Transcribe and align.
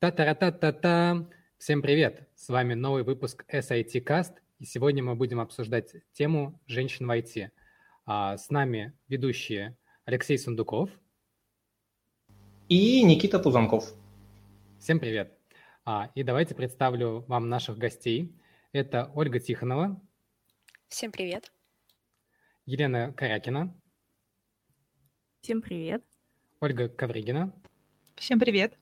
Та-та-та-та-та! 0.00 1.26
Всем 1.58 1.82
привет! 1.82 2.26
С 2.34 2.48
вами 2.48 2.72
новый 2.72 3.02
выпуск 3.02 3.44
SIT 3.52 4.02
Cast, 4.02 4.32
и 4.58 4.64
сегодня 4.64 5.02
мы 5.02 5.14
будем 5.14 5.40
обсуждать 5.40 5.94
тему 6.12 6.58
женщин 6.66 7.06
в 7.06 7.10
IT. 7.10 7.50
А 8.06 8.38
с 8.38 8.48
нами 8.48 8.94
ведущие 9.08 9.76
Алексей 10.06 10.38
Сундуков 10.38 10.88
и 12.70 13.02
Никита 13.02 13.38
Тузанков. 13.38 13.92
Всем 14.78 15.00
привет! 15.00 15.38
А, 15.84 16.10
и 16.14 16.22
давайте 16.22 16.54
представлю 16.54 17.26
вам 17.28 17.50
наших 17.50 17.76
гостей. 17.76 18.34
Это 18.72 19.10
Ольга 19.14 19.38
Тихонова. 19.38 20.00
Всем 20.88 21.12
привет. 21.12 21.52
Елена 22.64 23.12
Корякина. 23.12 23.78
Всем 25.42 25.60
привет. 25.60 26.02
Ольга 26.58 26.88
Ковригина. 26.88 27.52
Всем 28.16 28.40
привет 28.40 28.79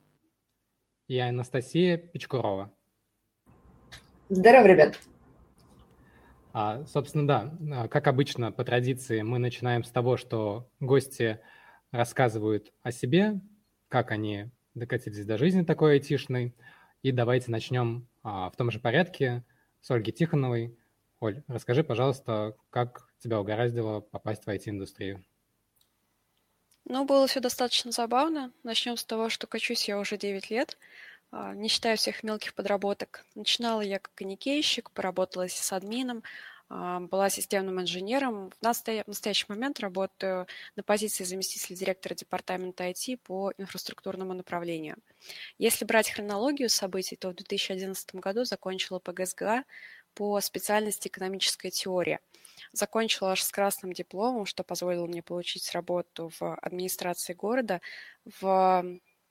и 1.09 1.19
Анастасия 1.19 1.97
Печкурова. 1.97 2.71
Здорово, 4.29 4.67
ребят. 4.67 4.99
А, 6.53 6.85
собственно, 6.87 7.27
да, 7.27 7.55
а, 7.73 7.89
как 7.89 8.07
обычно, 8.07 8.53
по 8.53 8.63
традиции, 8.63 9.23
мы 9.23 9.39
начинаем 9.39 9.85
с 9.85 9.91
того, 9.91 10.17
что 10.17 10.71
гости 10.81 11.41
рассказывают 11.91 12.73
о 12.83 12.93
себе, 12.93 13.41
как 13.89 14.11
они 14.11 14.51
докатились 14.75 15.25
до 15.25 15.39
жизни 15.39 15.63
такой 15.63 15.95
айтишной. 15.95 16.55
И 17.03 17.13
давайте 17.13 17.51
начнем 17.51 18.07
а, 18.23 18.51
в 18.51 18.57
том 18.57 18.71
же 18.71 18.79
порядке 18.79 19.45
с 19.81 19.91
Ольги 19.91 20.13
Тихоновой. 20.13 20.77
Оль, 21.21 21.43
расскажи, 21.49 21.83
пожалуйста, 21.83 22.55
как 22.71 23.09
тебя 23.19 23.41
угораздило 23.41 24.01
попасть 24.01 24.45
в 24.45 24.49
IT-индустрию? 24.49 25.25
Ну, 26.91 27.05
было 27.05 27.27
все 27.27 27.41
достаточно 27.41 27.93
забавно. 27.93 28.51
Начнем 28.63 28.97
с 28.97 29.05
того, 29.05 29.29
что 29.29 29.47
качусь 29.47 29.89
я 29.89 29.99
уже 29.99 30.17
9 30.17 30.49
лет, 30.49 30.79
а, 31.31 31.53
не 31.55 31.69
считая 31.69 31.97
всех 31.97 32.23
мелких 32.23 32.55
подработок. 32.55 33.27
Начинала 33.35 33.83
я 33.83 33.99
как 33.99 34.19
аникейщик, 34.23 34.91
поработала 34.93 35.49
с 35.49 35.73
админом, 35.73 36.23
а, 36.71 37.01
была 37.01 37.29
системным 37.29 37.79
инженером. 37.79 38.51
В 38.51 39.07
настоящий 39.07 39.45
момент 39.49 39.81
работаю 39.81 40.47
на 40.77 40.83
позиции 40.83 41.25
заместителя 41.25 41.77
директора 41.77 42.15
департамента 42.15 42.85
IT 42.85 43.19
по 43.19 43.53
инфраструктурному 43.59 44.33
направлению. 44.33 44.97
Если 45.59 45.85
брать 45.85 46.11
хронологию 46.11 46.71
событий, 46.71 47.17
то 47.17 47.29
в 47.29 47.35
2011 47.35 48.15
году 48.15 48.45
закончила 48.45 48.99
ПГСГА 48.99 49.65
по 50.15 50.41
специальности 50.41 51.09
экономическая 51.09 51.71
теория– 51.71 52.21
Закончила 52.73 53.33
аж 53.33 53.43
с 53.43 53.51
красным 53.51 53.93
дипломом, 53.93 54.47
что 54.47 54.65
позволило 54.65 55.07
мне 55.07 55.23
получить 55.23 55.71
работу 55.73 56.31
в 56.39 56.55
администрации 56.57 57.35
города 57.35 57.81
в, 58.41 58.85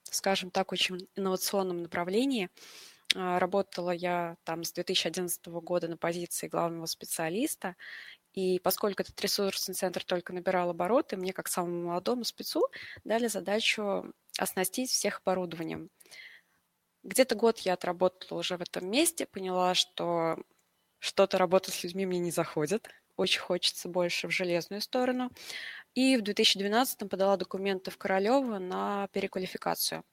скажем 0.04 0.52
так, 0.52 0.72
очень 0.72 1.08
инновационном 1.16 1.82
направлении. 1.82 2.50
А, 3.16 3.40
работала 3.40 3.92
я 3.92 4.38
там 4.44 4.64
с 4.64 4.72
2011 4.74 5.46
года 5.48 5.88
на 5.88 5.98
позиции 5.98 6.48
главного 6.48 6.86
специалиста, 6.86 7.76
и 8.34 8.60
поскольку 8.60 9.02
этот 9.02 9.20
ресурсный 9.22 9.74
центр 9.74 10.04
только 10.04 10.34
набирал 10.34 10.70
обороты, 10.70 11.18
мне, 11.18 11.34
как 11.34 11.48
самому 11.48 11.88
молодому 11.88 12.24
спецу, 12.24 12.68
дали 13.04 13.28
задачу 13.28 14.14
оснастить 14.38 14.92
всех 14.92 15.22
оборудованием. 15.26 15.90
Где-то 17.04 17.36
год 17.36 17.60
я 17.60 17.74
отработала 17.74 18.40
уже 18.40 18.58
в 18.58 18.62
этом 18.62 18.90
месте, 18.92 19.26
поняла, 19.26 19.74
что 19.74 20.38
что-то 21.00 21.38
работать 21.38 21.74
с 21.74 21.84
людьми 21.84 22.06
мне 22.06 22.20
не 22.20 22.32
заходит, 22.32 22.90
очень 23.18 23.42
хочется 23.42 23.90
больше 23.90 24.28
в 24.28 24.32
железную 24.32 24.82
сторону. 24.82 25.32
И 25.96 26.16
в 26.18 26.22
2012 26.22 27.10
подала 27.10 27.38
документы 27.38 27.92
в 27.92 27.98
Королево 27.98 28.60
на 28.60 29.08
переквалификацию. 29.12 30.04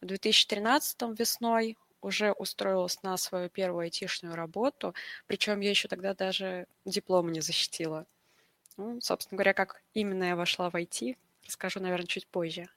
В 0.00 0.06
2013 0.06 1.02
весной 1.18 1.78
уже 2.00 2.32
устроилась 2.32 3.02
на 3.02 3.16
свою 3.16 3.48
первую 3.48 3.84
айтишную 3.84 4.34
работу, 4.34 4.94
причем 5.26 5.60
я 5.60 5.70
еще 5.70 5.88
тогда 5.88 6.14
даже 6.14 6.66
диплом 6.84 7.30
не 7.30 7.40
защитила. 7.40 8.06
Ну, 8.76 9.00
собственно 9.00 9.36
говоря, 9.36 9.54
как 9.54 9.82
именно 9.92 10.24
я 10.24 10.36
вошла 10.36 10.70
в 10.70 10.74
IT, 10.74 11.16
расскажу, 11.46 11.80
наверное, 11.80 12.06
чуть 12.06 12.26
позже. 12.26 12.68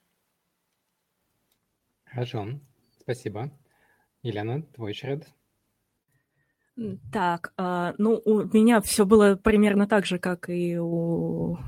Хорошо, 2.04 2.60
спасибо. 3.00 3.50
Елена, 4.22 4.62
твой 4.62 4.94
черед. 4.94 5.28
Так, 7.12 7.54
а, 7.56 7.94
ну, 8.00 8.20
у 8.26 8.46
меня 8.46 8.82
все 8.82 9.06
было 9.06 9.36
примерно 9.36 9.88
так 9.88 10.08
же, 10.08 10.18
как 10.18 10.50
и 10.50 10.80
у 10.80 11.60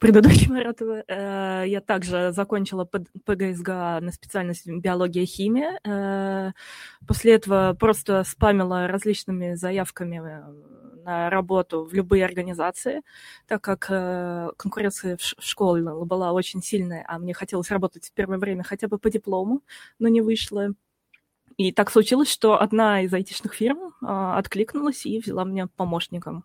предыдущего 0.00 0.54
Маратова. 0.54 1.04
Э, 1.06 1.62
я 1.64 1.80
также 1.80 2.32
закончила 2.32 2.84
ПГСГА 2.84 4.00
на 4.00 4.10
специальность 4.10 4.66
биология 4.66 5.26
химия. 5.26 5.78
Э, 5.84 6.50
после 7.06 7.34
этого 7.34 7.76
просто 7.78 8.24
спамила 8.24 8.88
различными 8.88 9.54
заявками 9.54 10.16
э, 10.16 11.02
на 11.04 11.30
работу 11.30 11.84
в 11.84 11.94
любые 11.94 12.24
организации, 12.24 13.02
так 13.46 13.62
как 13.62 13.86
конкуренция 14.56 15.16
в 15.16 15.22
школе 15.22 15.84
была 16.04 16.32
очень 16.32 16.62
сильная, 16.62 17.04
а 17.06 17.20
мне 17.20 17.32
хотелось 17.32 17.70
работать 17.70 18.08
в 18.08 18.12
первое 18.12 18.38
время 18.38 18.64
хотя 18.64 18.88
бы 18.88 18.98
по 18.98 19.08
диплому, 19.08 19.62
но 20.00 20.08
не 20.08 20.20
вышло. 20.20 20.74
И 21.58 21.72
так 21.72 21.90
случилось, 21.90 22.30
что 22.30 22.62
одна 22.62 23.02
из 23.02 23.12
айтишных 23.12 23.52
фирм 23.52 23.92
а, 24.00 24.38
откликнулась 24.38 25.04
и 25.04 25.18
взяла 25.18 25.44
меня 25.44 25.66
помощником. 25.66 26.44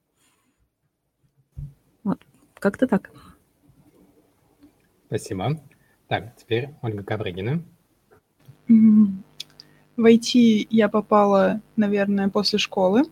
Вот, 2.04 2.20
как-то 2.56 2.88
так. 2.88 3.12
Спасибо. 5.06 5.62
Так, 6.08 6.36
теперь 6.36 6.72
Ольга 6.82 7.04
Кабригина. 7.04 7.64
В 8.68 10.12
IT 10.12 10.68
я 10.72 10.90
попала, 10.90 11.62
наверное, 11.76 12.30
после 12.30 12.58
школы. 12.58 13.04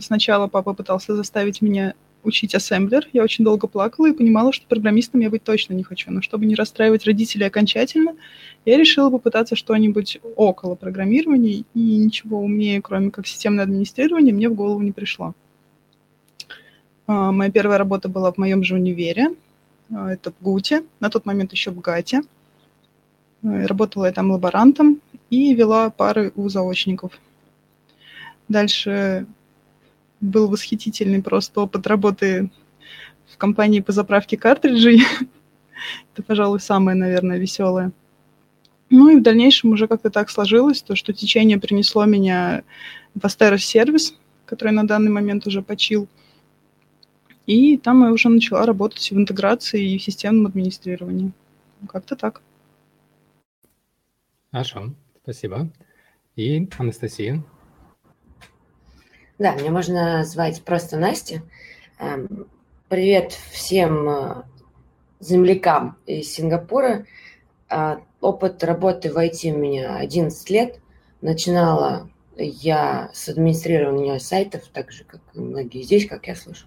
Сначала 0.00 0.48
папа 0.48 0.72
пытался 0.72 1.14
заставить 1.14 1.60
меня 1.60 1.94
учить 2.26 2.54
ассемблер. 2.54 3.08
Я 3.12 3.22
очень 3.22 3.44
долго 3.44 3.66
плакала 3.66 4.08
и 4.08 4.12
понимала, 4.12 4.52
что 4.52 4.66
программистом 4.66 5.20
я 5.20 5.30
быть 5.30 5.44
точно 5.44 5.74
не 5.74 5.82
хочу. 5.82 6.10
Но 6.10 6.20
чтобы 6.20 6.46
не 6.46 6.54
расстраивать 6.54 7.04
родителей 7.04 7.46
окончательно, 7.46 8.14
я 8.64 8.76
решила 8.76 9.10
попытаться 9.10 9.56
что-нибудь 9.56 10.18
около 10.36 10.74
программирования, 10.74 11.64
и 11.74 11.98
ничего 11.98 12.40
умнее, 12.40 12.82
кроме 12.82 13.10
как 13.10 13.26
системное 13.26 13.64
администрирование, 13.64 14.34
мне 14.34 14.48
в 14.48 14.54
голову 14.54 14.80
не 14.82 14.92
пришло. 14.92 15.34
А, 17.06 17.32
моя 17.32 17.50
первая 17.50 17.78
работа 17.78 18.08
была 18.08 18.32
в 18.32 18.38
моем 18.38 18.64
же 18.64 18.74
универе. 18.74 19.28
А, 19.94 20.12
это 20.12 20.32
в 20.32 20.42
ГУТе, 20.42 20.82
на 21.00 21.10
тот 21.10 21.26
момент 21.26 21.52
еще 21.52 21.70
в 21.70 21.80
ГАТе. 21.80 22.22
А, 23.42 23.66
работала 23.66 24.06
я 24.06 24.12
там 24.12 24.30
лаборантом 24.30 25.00
и 25.30 25.54
вела 25.54 25.90
пары 25.90 26.32
у 26.34 26.48
заочников. 26.48 27.12
Дальше 28.48 29.26
был 30.26 30.48
восхитительный 30.48 31.22
просто 31.22 31.60
опыт 31.60 31.86
работы 31.86 32.50
в 33.32 33.36
компании 33.36 33.80
по 33.80 33.92
заправке 33.92 34.36
картриджей. 34.36 35.02
Это, 36.12 36.22
пожалуй, 36.22 36.60
самое, 36.60 36.96
наверное, 36.96 37.38
веселое. 37.38 37.92
Ну 38.88 39.08
и 39.08 39.16
в 39.16 39.22
дальнейшем 39.22 39.70
уже 39.72 39.88
как-то 39.88 40.10
так 40.10 40.30
сложилось, 40.30 40.82
то, 40.82 40.94
что 40.94 41.12
течение 41.12 41.58
принесло 41.58 42.04
меня 42.04 42.62
в 43.14 43.24
Asteros 43.24 43.58
сервис, 43.58 44.14
который 44.44 44.72
на 44.72 44.86
данный 44.86 45.10
момент 45.10 45.46
уже 45.46 45.62
почил. 45.62 46.08
И 47.46 47.76
там 47.76 48.04
я 48.04 48.12
уже 48.12 48.28
начала 48.28 48.66
работать 48.66 49.10
в 49.10 49.16
интеграции 49.16 49.94
и 49.94 49.98
в 49.98 50.02
системном 50.02 50.46
администрировании. 50.46 51.32
Как-то 51.88 52.16
так. 52.16 52.42
Хорошо, 54.50 54.92
спасибо. 55.22 55.70
И 56.34 56.68
Анастасия, 56.78 57.44
да, 59.38 59.54
меня 59.54 59.70
можно 59.70 60.24
звать 60.24 60.62
просто 60.62 60.96
Настя. 60.96 61.42
Эм, 61.98 62.48
привет 62.88 63.32
всем 63.52 64.08
э, 64.08 64.42
землякам 65.20 65.98
из 66.06 66.32
Сингапура. 66.32 67.04
А, 67.68 68.00
опыт 68.20 68.64
работы 68.64 69.12
в 69.12 69.18
IT 69.18 69.52
у 69.52 69.58
меня 69.58 69.96
11 69.96 70.50
лет. 70.50 70.80
Начинала 71.20 72.08
я 72.36 73.10
с 73.12 73.28
администрирования 73.28 74.18
сайтов, 74.18 74.62
так 74.72 74.90
же, 74.90 75.04
как 75.04 75.20
и 75.34 75.40
многие 75.40 75.82
здесь, 75.82 76.08
как 76.08 76.26
я 76.28 76.34
слышу. 76.34 76.66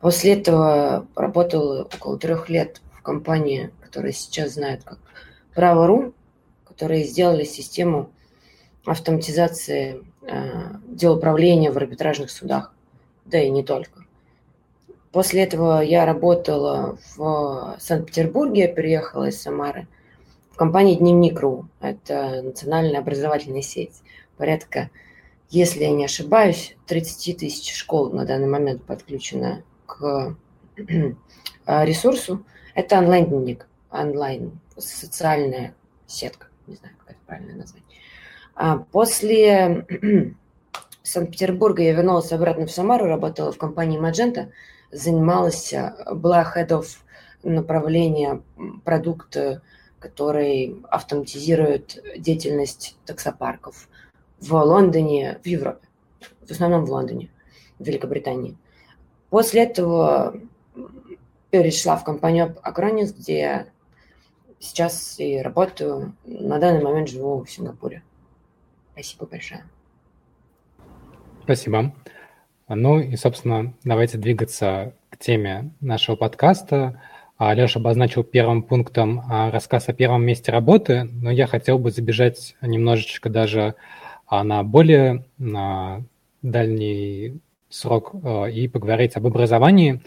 После 0.00 0.32
этого 0.34 1.06
работала 1.14 1.84
около 1.84 2.18
трех 2.18 2.48
лет 2.48 2.80
в 2.94 3.02
компании, 3.02 3.70
которая 3.80 4.12
сейчас 4.12 4.54
знает 4.54 4.82
как 4.84 4.98
Право.ру, 5.54 6.14
которые 6.64 7.04
сделали 7.04 7.44
систему 7.44 8.10
автоматизации 8.84 10.02
Э, 10.02 10.11
дел 10.88 11.16
управления 11.16 11.70
в 11.70 11.76
арбитражных 11.76 12.30
судах, 12.30 12.74
да 13.24 13.40
и 13.40 13.50
не 13.50 13.62
только. 13.62 14.04
После 15.10 15.42
этого 15.42 15.80
я 15.82 16.06
работала 16.06 16.98
в 17.16 17.76
Санкт-Петербурге, 17.78 18.68
приехала 18.68 19.28
из 19.28 19.40
Самары, 19.40 19.86
в 20.50 20.56
компании 20.56 20.96
«Дневник.ру». 20.96 21.68
Это 21.80 22.40
национальная 22.42 23.00
образовательная 23.00 23.62
сеть. 23.62 24.02
Порядка, 24.38 24.90
если 25.50 25.84
я 25.84 25.90
не 25.90 26.06
ошибаюсь, 26.06 26.76
30 26.86 27.38
тысяч 27.38 27.74
школ 27.74 28.10
на 28.10 28.24
данный 28.24 28.48
момент 28.48 28.84
подключено 28.84 29.62
к 29.86 30.34
ресурсу. 31.66 32.44
Это 32.74 32.98
онлайн-дневник, 32.98 33.66
онлайн, 33.90 34.58
социальная 34.78 35.74
сетка, 36.06 36.46
не 36.66 36.76
знаю, 36.76 36.94
как 36.98 37.10
это 37.10 37.18
правильно 37.26 37.54
назвать. 37.56 37.82
А 38.54 38.78
после 38.78 39.86
Санкт-Петербурга 41.02 41.82
я 41.82 41.92
вернулась 41.92 42.32
обратно 42.32 42.66
в 42.66 42.70
Самару, 42.70 43.06
работала 43.06 43.52
в 43.52 43.58
компании 43.58 44.00
Magenta, 44.00 44.50
занималась, 44.90 45.74
была 46.12 46.42
head 46.42 46.68
of 46.68 46.86
направления 47.42 48.42
продукта, 48.84 49.62
который 49.98 50.76
автоматизирует 50.90 52.02
деятельность 52.16 52.96
таксопарков 53.06 53.88
в 54.40 54.54
Лондоне, 54.54 55.38
в 55.42 55.46
Европе, 55.46 55.86
в 56.46 56.50
основном 56.50 56.84
в 56.84 56.90
Лондоне, 56.90 57.30
в 57.78 57.84
Великобритании. 57.84 58.56
После 59.30 59.62
этого 59.62 60.36
перешла 61.50 61.96
в 61.96 62.04
компанию 62.04 62.56
Acronis, 62.64 63.14
где 63.16 63.66
сейчас 64.58 65.18
и 65.18 65.38
работаю. 65.38 66.14
На 66.24 66.58
данный 66.58 66.82
момент 66.82 67.08
живу 67.08 67.44
в 67.44 67.50
Сингапуре. 67.50 68.02
Спасибо 69.02 69.26
большое. 69.26 69.64
Спасибо. 71.42 71.92
Ну 72.68 73.00
и, 73.00 73.16
собственно, 73.16 73.74
давайте 73.82 74.16
двигаться 74.16 74.94
к 75.10 75.18
теме 75.18 75.72
нашего 75.80 76.14
подкаста. 76.14 77.02
Леша 77.40 77.80
обозначил 77.80 78.22
первым 78.22 78.62
пунктом 78.62 79.24
а, 79.28 79.50
рассказ 79.50 79.88
о 79.88 79.92
первом 79.92 80.24
месте 80.24 80.52
работы, 80.52 81.02
но 81.02 81.32
я 81.32 81.48
хотел 81.48 81.80
бы 81.80 81.90
забежать 81.90 82.54
немножечко 82.62 83.28
даже 83.28 83.74
а, 84.28 84.44
на 84.44 84.62
более 84.62 85.24
на 85.36 86.04
дальний 86.42 87.40
срок 87.68 88.12
а, 88.22 88.44
и 88.44 88.68
поговорить 88.68 89.16
об 89.16 89.26
образовании. 89.26 90.00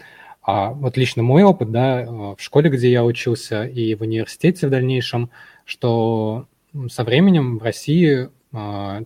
Вот 0.46 0.96
лично 0.96 1.24
мой 1.24 1.42
опыт, 1.42 1.72
да, 1.72 2.06
в 2.06 2.36
школе, 2.38 2.70
где 2.70 2.90
я 2.90 3.04
учился, 3.04 3.64
и 3.64 3.96
в 3.96 4.02
университете 4.02 4.68
в 4.68 4.70
дальнейшем, 4.70 5.30
что 5.64 6.46
со 6.88 7.02
временем 7.02 7.58
в 7.58 7.64
России, 7.64 8.28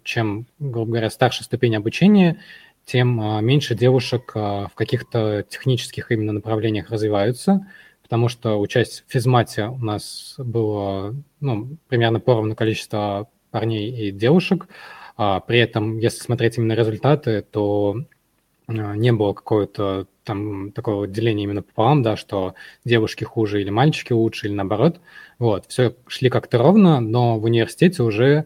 чем, 0.05 0.47
грубо 0.59 0.91
говоря, 0.93 1.11
старше 1.11 1.45
ступень 1.45 1.77
обучения, 1.77 2.39
тем 2.85 3.45
меньше 3.45 3.75
девушек 3.75 4.33
в 4.35 4.73
каких-то 4.75 5.45
технических 5.49 6.11
именно 6.11 6.33
направлениях 6.33 6.91
развиваются– 6.91 7.67
потому 8.11 8.29
что 8.29 8.59
участь 8.59 9.05
в 9.07 9.13
физмате 9.13 9.67
у 9.67 9.79
нас 9.79 10.35
было 10.37 11.15
ну, 11.39 11.77
примерно 11.87 12.19
поровну 12.19 12.57
количество 12.57 13.29
парней 13.53 14.09
и 14.09 14.11
девушек. 14.11 14.67
А 15.17 15.39
при 15.39 15.61
этом, 15.61 15.97
если 15.97 16.19
смотреть 16.19 16.59
именно 16.59 16.73
результаты, 16.73 17.43
то 17.43 17.99
а, 18.67 18.97
не 18.97 19.13
было 19.13 19.33
какого-то 19.33 20.09
там 20.25 20.73
такого 20.73 21.07
деления 21.07 21.45
именно 21.45 21.63
пополам, 21.63 22.03
да, 22.03 22.17
что 22.17 22.55
девушки 22.85 23.23
хуже 23.23 23.61
или 23.61 23.71
мальчики 23.71 24.13
лучше, 24.13 24.49
или 24.49 24.55
наоборот. 24.55 25.01
Вот, 25.39 25.67
все 25.69 25.95
шли 26.09 26.31
как-то 26.31 26.59
ровно, 26.59 26.99
но 26.99 27.39
в 27.39 27.45
университете 27.45 28.03
уже 28.03 28.39
а, 28.39 28.45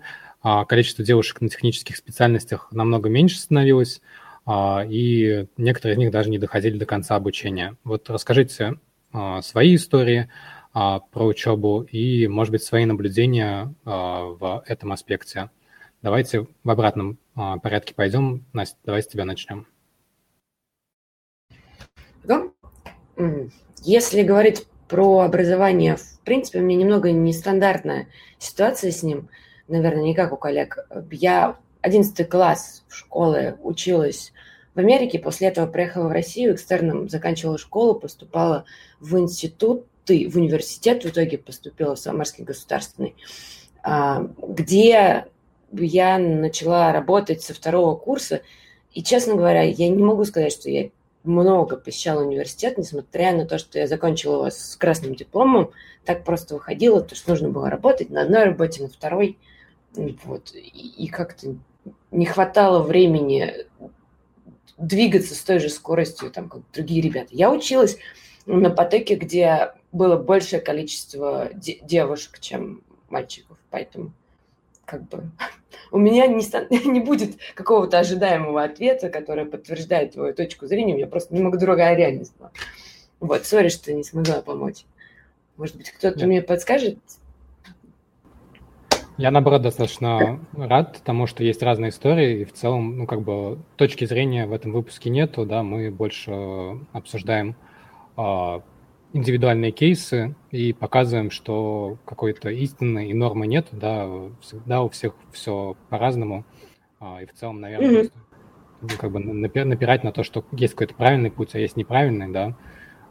количество 0.68 1.04
девушек 1.04 1.40
на 1.40 1.48
технических 1.48 1.96
специальностях 1.96 2.70
намного 2.70 3.08
меньше 3.08 3.38
становилось, 3.38 4.00
а, 4.46 4.84
и 4.88 5.46
некоторые 5.56 5.94
из 5.94 5.98
них 5.98 6.10
даже 6.10 6.30
не 6.30 6.38
доходили 6.38 6.78
до 6.78 6.86
конца 6.86 7.16
обучения. 7.16 7.76
Вот 7.82 8.10
расскажите, 8.10 8.78
а, 9.14 9.42
свои 9.42 9.76
истории 9.76 10.28
а, 10.72 10.98
про 10.98 11.24
учебу 11.24 11.82
и, 11.82 12.26
может 12.26 12.50
быть, 12.50 12.64
свои 12.64 12.84
наблюдения 12.84 13.72
а, 13.84 14.24
в 14.24 14.64
этом 14.66 14.92
аспекте. 14.92 15.50
Давайте 16.02 16.48
в 16.62 16.70
обратном 16.70 17.18
порядке 17.34 17.94
пойдем. 17.94 18.44
Настя, 18.52 18.76
давай 18.84 19.02
с 19.02 19.06
тебя 19.06 19.24
начнем. 19.24 19.66
Да. 22.24 22.42
Если 23.82 24.22
говорить 24.22 24.66
про 24.86 25.20
образование, 25.20 25.96
в 25.96 26.20
принципе, 26.20 26.58
у 26.58 26.62
меня 26.62 26.80
немного 26.80 27.10
нестандартная 27.10 28.08
ситуация 28.38 28.90
с 28.90 29.02
ним, 29.02 29.30
наверное, 29.68 30.04
не 30.04 30.14
как 30.14 30.32
у 30.32 30.36
коллег. 30.36 30.86
Я 31.10 31.56
11 31.82 32.28
класс 32.28 32.84
в 32.88 32.94
школе 32.94 33.56
училась 33.62 34.32
в 34.74 34.78
Америке, 34.78 35.18
после 35.18 35.48
этого 35.48 35.66
приехала 35.66 36.08
в 36.08 36.12
Россию, 36.12 36.54
экстерном 36.54 37.08
заканчивала 37.08 37.58
школу, 37.58 37.94
поступала 37.94 38.64
в 39.00 39.16
институт, 39.18 39.86
ты 40.04 40.28
в 40.28 40.36
университет 40.36 41.04
в 41.04 41.08
итоге 41.08 41.38
поступила 41.38 41.94
в 41.94 41.98
Самарский 41.98 42.44
государственный, 42.44 43.14
а, 43.82 44.28
где 44.46 45.26
я 45.72 46.18
начала 46.18 46.92
работать 46.92 47.42
со 47.42 47.54
второго 47.54 47.96
курса. 47.96 48.42
И, 48.92 49.02
честно 49.02 49.34
говоря, 49.34 49.62
я 49.62 49.88
не 49.88 50.02
могу 50.02 50.24
сказать, 50.24 50.52
что 50.52 50.70
я 50.70 50.90
много 51.24 51.76
посещала 51.76 52.22
университет, 52.22 52.78
несмотря 52.78 53.34
на 53.34 53.46
то, 53.46 53.58
что 53.58 53.78
я 53.78 53.86
закончила 53.86 54.34
его 54.34 54.50
с 54.50 54.76
красным 54.76 55.14
дипломом. 55.14 55.70
Так 56.04 56.24
просто 56.24 56.54
выходило, 56.54 57.00
то 57.00 57.14
что 57.14 57.30
нужно 57.30 57.48
было 57.48 57.70
работать 57.70 58.10
на 58.10 58.22
одной 58.22 58.44
работе, 58.44 58.82
на 58.82 58.88
второй. 58.88 59.38
Вот. 59.96 60.52
И, 60.54 61.04
и 61.04 61.06
как-то 61.08 61.56
не 62.10 62.26
хватало 62.26 62.82
времени 62.82 63.66
двигаться 64.78 65.34
с 65.34 65.42
той 65.42 65.60
же 65.60 65.68
скоростью, 65.68 66.30
там, 66.30 66.48
как 66.48 66.62
другие 66.72 67.00
ребята. 67.00 67.28
Я 67.30 67.50
училась 67.50 67.98
на 68.46 68.70
потоке, 68.70 69.14
где 69.14 69.72
было 69.92 70.16
большее 70.16 70.60
количество 70.60 71.50
де- 71.54 71.78
девушек, 71.82 72.40
чем 72.40 72.82
мальчиков, 73.08 73.58
поэтому 73.70 74.12
как 74.84 75.08
бы 75.08 75.30
у 75.92 75.98
меня 75.98 76.26
не, 76.26 76.44
не 76.88 77.00
будет 77.00 77.38
какого-то 77.54 77.98
ожидаемого 77.98 78.62
ответа, 78.62 79.08
который 79.08 79.46
подтверждает 79.46 80.12
твою 80.12 80.34
точку 80.34 80.66
зрения, 80.66 80.94
у 80.94 80.96
меня 80.96 81.06
просто 81.06 81.34
немного 81.34 81.58
другая 81.58 81.96
реальность 81.96 82.36
была. 82.38 82.50
Вот, 83.20 83.46
сори, 83.46 83.68
что 83.68 83.92
не 83.92 84.04
смогла 84.04 84.42
помочь. 84.42 84.84
Может 85.56 85.76
быть, 85.76 85.90
кто-то 85.90 86.26
мне 86.26 86.42
подскажет, 86.42 86.98
я, 89.16 89.30
наоборот, 89.30 89.62
достаточно 89.62 90.40
рад 90.56 91.00
тому, 91.04 91.26
что 91.26 91.44
есть 91.44 91.62
разные 91.62 91.90
истории, 91.90 92.40
и 92.40 92.44
в 92.44 92.52
целом, 92.52 92.98
ну, 92.98 93.06
как 93.06 93.22
бы, 93.22 93.58
точки 93.76 94.04
зрения 94.06 94.46
в 94.46 94.52
этом 94.52 94.72
выпуске 94.72 95.10
нету, 95.10 95.46
да, 95.46 95.62
мы 95.62 95.90
больше 95.90 96.32
обсуждаем 96.92 97.54
э, 98.16 98.60
индивидуальные 99.12 99.70
кейсы 99.70 100.34
и 100.50 100.72
показываем, 100.72 101.30
что 101.30 101.98
какой-то 102.04 102.50
истины 102.50 103.08
и 103.08 103.14
нормы 103.14 103.46
нет, 103.46 103.68
да, 103.70 104.08
всегда 104.40 104.82
у 104.82 104.88
всех 104.88 105.14
все 105.32 105.76
по-разному, 105.90 106.44
э, 107.00 107.22
и 107.22 107.26
в 107.26 107.32
целом, 107.34 107.60
наверное, 107.60 107.90
mm-hmm. 107.90 108.12
просто, 108.80 108.98
как 108.98 109.12
бы 109.12 109.20
напирать 109.20 110.02
на 110.02 110.10
то, 110.10 110.24
что 110.24 110.44
есть 110.50 110.74
какой-то 110.74 110.94
правильный 110.94 111.30
путь, 111.30 111.54
а 111.54 111.60
есть 111.60 111.76
неправильный, 111.76 112.32
да, 112.32 112.56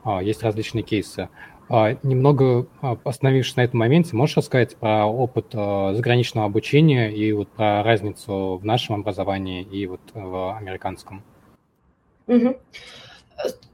э, 0.03 0.19
есть 0.21 0.43
различные 0.43 0.83
кейсы. 0.83 1.29
Немного 2.03 2.67
а, 2.81 2.97
остановившись 3.03 3.55
на 3.55 3.61
этом 3.61 3.79
моменте, 3.79 4.15
можешь 4.15 4.37
рассказать 4.37 4.75
про 4.75 5.05
опыт 5.05 5.47
а, 5.53 5.93
заграничного 5.95 6.45
обучения 6.45 7.11
и 7.11 7.31
вот 7.33 7.49
про 7.49 7.81
разницу 7.81 8.59
в 8.61 8.65
нашем 8.65 8.95
образовании 8.95 9.63
и 9.63 9.87
вот 9.87 10.01
в 10.13 10.55
американском? 10.55 11.23
Угу. 12.27 12.57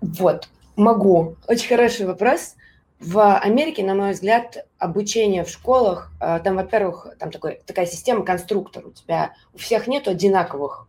Вот, 0.01 0.48
могу. 0.77 1.36
Очень 1.48 1.68
хороший 1.68 2.06
вопрос. 2.06 2.56
В 3.00 3.38
Америке, 3.38 3.84
на 3.84 3.96
мой 3.96 4.12
взгляд, 4.12 4.65
обучение 4.77 5.44
в 5.44 5.50
школах, 5.50 6.12
там, 6.20 6.56
во-первых, 6.56 7.08
там 7.18 7.32
такой, 7.32 7.62
такая 7.65 7.86
система 7.86 8.25
конструктор. 8.25 8.86
У 8.86 8.91
тебя 8.91 9.34
у 9.53 9.58
всех 9.58 9.88
нет 9.88 10.08
одинаковых 10.08 10.88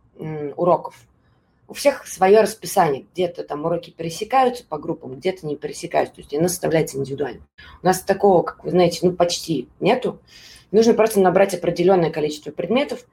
уроков 0.55 0.95
у 1.71 1.73
всех 1.73 2.05
свое 2.05 2.41
расписание. 2.41 3.05
Где-то 3.13 3.45
там 3.45 3.63
уроки 3.63 3.91
пересекаются 3.91 4.65
по 4.67 4.77
группам, 4.77 5.15
где-то 5.15 5.47
не 5.47 5.55
пересекаются. 5.55 6.15
То 6.15 6.21
есть 6.21 6.33
она 6.33 6.49
составляется 6.49 6.97
индивидуально. 6.97 7.47
У 7.81 7.85
нас 7.85 8.01
такого, 8.01 8.43
как 8.43 8.65
вы 8.65 8.71
знаете, 8.71 8.99
ну 9.03 9.13
почти 9.13 9.69
нету. 9.79 10.19
Нужно 10.71 10.93
просто 10.93 11.21
набрать 11.21 11.53
определенное 11.53 12.09
количество 12.11 12.51
предметов 12.51 13.05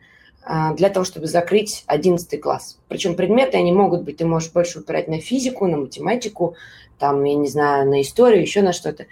а, 0.43 0.75
для 0.75 0.89
того, 0.91 1.05
чтобы 1.05 1.29
закрыть 1.29 1.85
11 1.87 2.41
класс. 2.41 2.81
Причем 2.89 3.15
предметы, 3.15 3.59
они 3.59 3.71
могут 3.71 4.03
быть, 4.03 4.17
ты 4.17 4.27
можешь 4.27 4.51
больше 4.51 4.81
упирать 4.81 5.07
на 5.07 5.21
физику, 5.21 5.69
на 5.69 5.77
математику, 5.77 6.57
там, 6.99 7.23
я 7.23 7.37
не 7.37 7.47
знаю, 7.47 7.89
на 7.89 8.01
историю, 8.03 8.43
еще 8.43 8.63
на 8.63 8.73
что-то. 8.73 9.07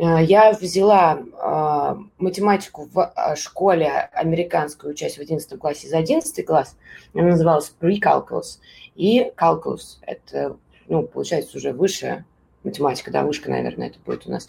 А, 0.00 0.22
я 0.22 0.52
взяла 0.52 1.18
э, 1.18 1.96
математику 2.18 2.88
в 2.92 3.12
школе 3.36 3.88
американскую, 4.12 4.92
учась 4.92 5.16
в 5.16 5.20
11 5.20 5.58
классе 5.58 5.88
за 5.88 5.98
11 5.98 6.46
класс. 6.46 6.76
Она 7.12 7.30
называлась 7.30 7.74
Pre-Calculus 7.80 8.58
и 8.94 9.32
calculus. 9.36 9.98
Это, 10.02 10.56
ну, 10.88 11.02
получается, 11.02 11.56
уже 11.56 11.72
высшая 11.72 12.24
математика, 12.64 13.10
да, 13.10 13.22
вышка, 13.22 13.50
наверное, 13.50 13.88
это 13.88 13.98
будет 14.04 14.26
у 14.26 14.30
нас. 14.30 14.48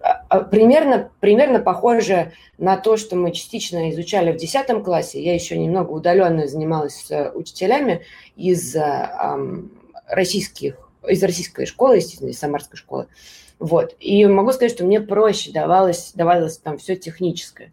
А, 0.00 0.24
а, 0.28 0.40
примерно, 0.40 1.10
примерно 1.20 1.58
похоже 1.58 2.32
на 2.58 2.76
то, 2.76 2.96
что 2.96 3.16
мы 3.16 3.32
частично 3.32 3.90
изучали 3.90 4.32
в 4.32 4.36
10 4.36 4.84
классе. 4.84 5.22
Я 5.22 5.34
еще 5.34 5.58
немного 5.58 5.90
удаленно 5.90 6.46
занималась 6.46 6.94
с 6.94 7.32
учителями 7.34 8.02
из 8.36 8.74
эм, 8.76 9.72
российских, 10.06 10.76
из 11.06 11.22
российской 11.22 11.66
школы, 11.66 11.96
естественно, 11.96 12.30
из 12.30 12.38
самарской 12.38 12.76
школы. 12.76 13.08
Вот. 13.58 13.96
И 13.98 14.24
могу 14.26 14.52
сказать, 14.52 14.72
что 14.72 14.84
мне 14.84 15.00
проще 15.00 15.50
давалось, 15.50 16.12
давалось 16.14 16.58
там 16.58 16.78
все 16.78 16.94
техническое. 16.94 17.72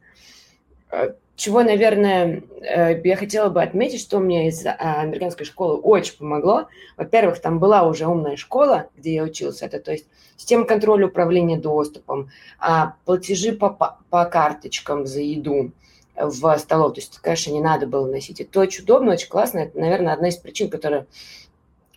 Э, 1.34 1.36
чего, 1.36 1.64
наверное, 1.64 2.44
э, 2.62 3.02
я 3.04 3.16
хотела 3.16 3.50
бы 3.50 3.62
отметить, 3.62 4.02
что 4.02 4.20
мне 4.20 4.48
из 4.48 4.66
а, 4.66 5.02
американской 5.02 5.46
школы 5.46 5.78
очень 5.78 6.18
помогло. 6.18 6.68
Во-первых, 6.98 7.40
там 7.40 7.60
была 7.60 7.84
уже 7.84 8.06
умная 8.06 8.36
школа, 8.36 8.88
где 8.98 9.16
я 9.16 9.24
учился. 9.24 9.66
Это, 9.66 9.80
то 9.80 9.92
есть 9.92 10.06
система 10.38 10.66
контроля 10.66 11.08
управления 11.08 11.58
доступом, 11.58 12.30
а, 12.60 12.96
платежи 13.06 13.54
по, 13.54 13.70
по 14.10 14.26
карточкам 14.26 15.06
за 15.06 15.22
еду, 15.22 15.72
в 16.16 16.58
столов. 16.60 16.94
То 16.94 17.02
есть, 17.02 17.18
конечно, 17.18 17.52
не 17.52 17.62
надо 17.62 17.88
было 17.88 18.06
носить. 18.06 18.40
Это 18.40 18.60
очень 18.60 18.84
удобно, 18.84 19.14
очень 19.14 19.30
классно. 19.30 19.60
Это, 19.60 19.80
наверное, 19.80 20.14
одна 20.14 20.30
из 20.30 20.38
причин, 20.38 20.70
которая 20.70 21.08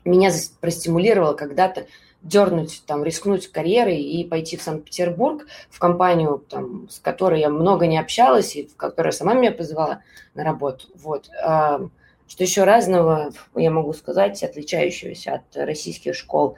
меня 0.06 0.30
простимулировала 0.60 1.34
когда-то 1.34 1.86
дернуть, 2.22 2.82
там, 2.86 3.04
рискнуть 3.04 3.48
карьерой 3.48 4.00
и 4.00 4.24
пойти 4.24 4.56
в 4.56 4.62
Санкт-Петербург, 4.62 5.46
в 5.70 5.78
компанию, 5.78 6.44
там, 6.48 6.88
с 6.90 6.98
которой 6.98 7.40
я 7.40 7.50
много 7.50 7.86
не 7.86 7.98
общалась, 7.98 8.56
и 8.56 8.66
в 8.66 8.76
которая 8.76 9.12
сама 9.12 9.34
меня 9.34 9.52
позвала 9.52 10.00
на 10.34 10.44
работу. 10.44 10.88
Вот. 10.96 11.30
Что 12.28 12.42
еще 12.42 12.64
разного, 12.64 13.30
я 13.54 13.70
могу 13.70 13.92
сказать, 13.92 14.42
отличающегося 14.42 15.34
от 15.34 15.56
российских 15.56 16.16
школ? 16.16 16.56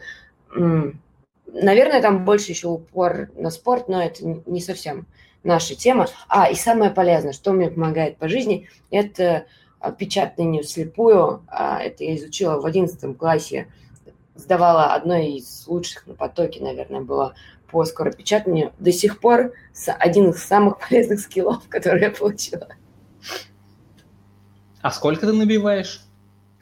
Наверное, 0.51 2.01
там 2.01 2.25
больше 2.25 2.53
еще 2.53 2.69
упор 2.69 3.31
на 3.35 3.51
спорт, 3.51 3.89
но 3.89 4.03
это 4.03 4.25
не 4.25 4.61
совсем 4.61 5.07
наша 5.43 5.75
тема. 5.75 6.07
А, 6.29 6.51
и 6.51 6.55
самое 6.55 6.91
полезное, 6.91 7.33
что 7.33 7.53
мне 7.53 7.71
помогает 7.71 8.19
по 8.19 8.29
жизни, 8.29 8.69
это 8.91 9.47
печатание 9.99 10.63
вслепую. 10.63 11.43
А, 11.49 11.81
это 11.81 12.05
я 12.05 12.17
изучила 12.17 12.61
в 12.61 12.67
11 12.67 13.17
классе 13.17 13.69
сдавала 14.39 14.95
одной 14.95 15.33
из 15.33 15.67
лучших 15.67 16.07
на 16.07 16.15
потоке, 16.15 16.63
наверное, 16.63 17.01
было 17.01 17.35
по 17.71 17.85
скоропечатанию. 17.85 18.73
До 18.79 18.93
сих 18.93 19.21
пор 19.21 19.53
один 19.99 20.31
из 20.31 20.43
самых 20.43 20.79
полезных 20.89 21.21
скиллов, 21.21 21.69
которые 21.69 22.05
я 22.05 22.11
получила. 22.11 22.69
А 24.81 24.91
сколько 24.91 25.27
ты 25.27 25.33
набиваешь 25.33 26.03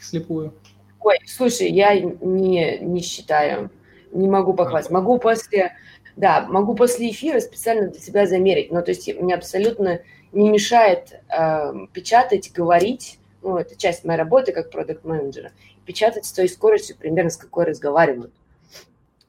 слепую? 0.01 0.55
Ой, 1.01 1.19
слушай, 1.27 1.71
я 1.71 2.01
не, 2.01 2.79
не 2.79 3.01
считаю, 3.03 3.71
не 4.11 4.27
могу 4.27 4.55
похвастать. 4.55 4.91
Могу 4.91 5.19
после, 5.19 5.77
да, 6.17 6.47
могу 6.49 6.75
после 6.75 7.11
эфира 7.11 7.39
специально 7.41 7.89
для 7.89 8.01
себя 8.01 8.27
замерить. 8.27 8.73
Но 8.73 8.81
то 8.81 8.91
есть 8.91 9.15
мне 9.21 9.35
абсолютно 9.35 10.01
не 10.33 10.49
мешает 10.49 11.21
э, 11.29 11.73
печатать, 11.93 12.53
говорить. 12.53 13.21
Ну, 13.43 13.59
это 13.59 13.77
часть 13.77 14.05
моей 14.05 14.19
работы 14.19 14.53
как 14.53 14.71
продукт 14.71 15.05
менеджера 15.05 15.53
печатать 15.87 16.27
с 16.27 16.33
той 16.33 16.49
скоростью, 16.49 16.97
примерно 16.97 17.31
с 17.31 17.37
какой 17.37 17.65
разговаривают. 17.65 18.33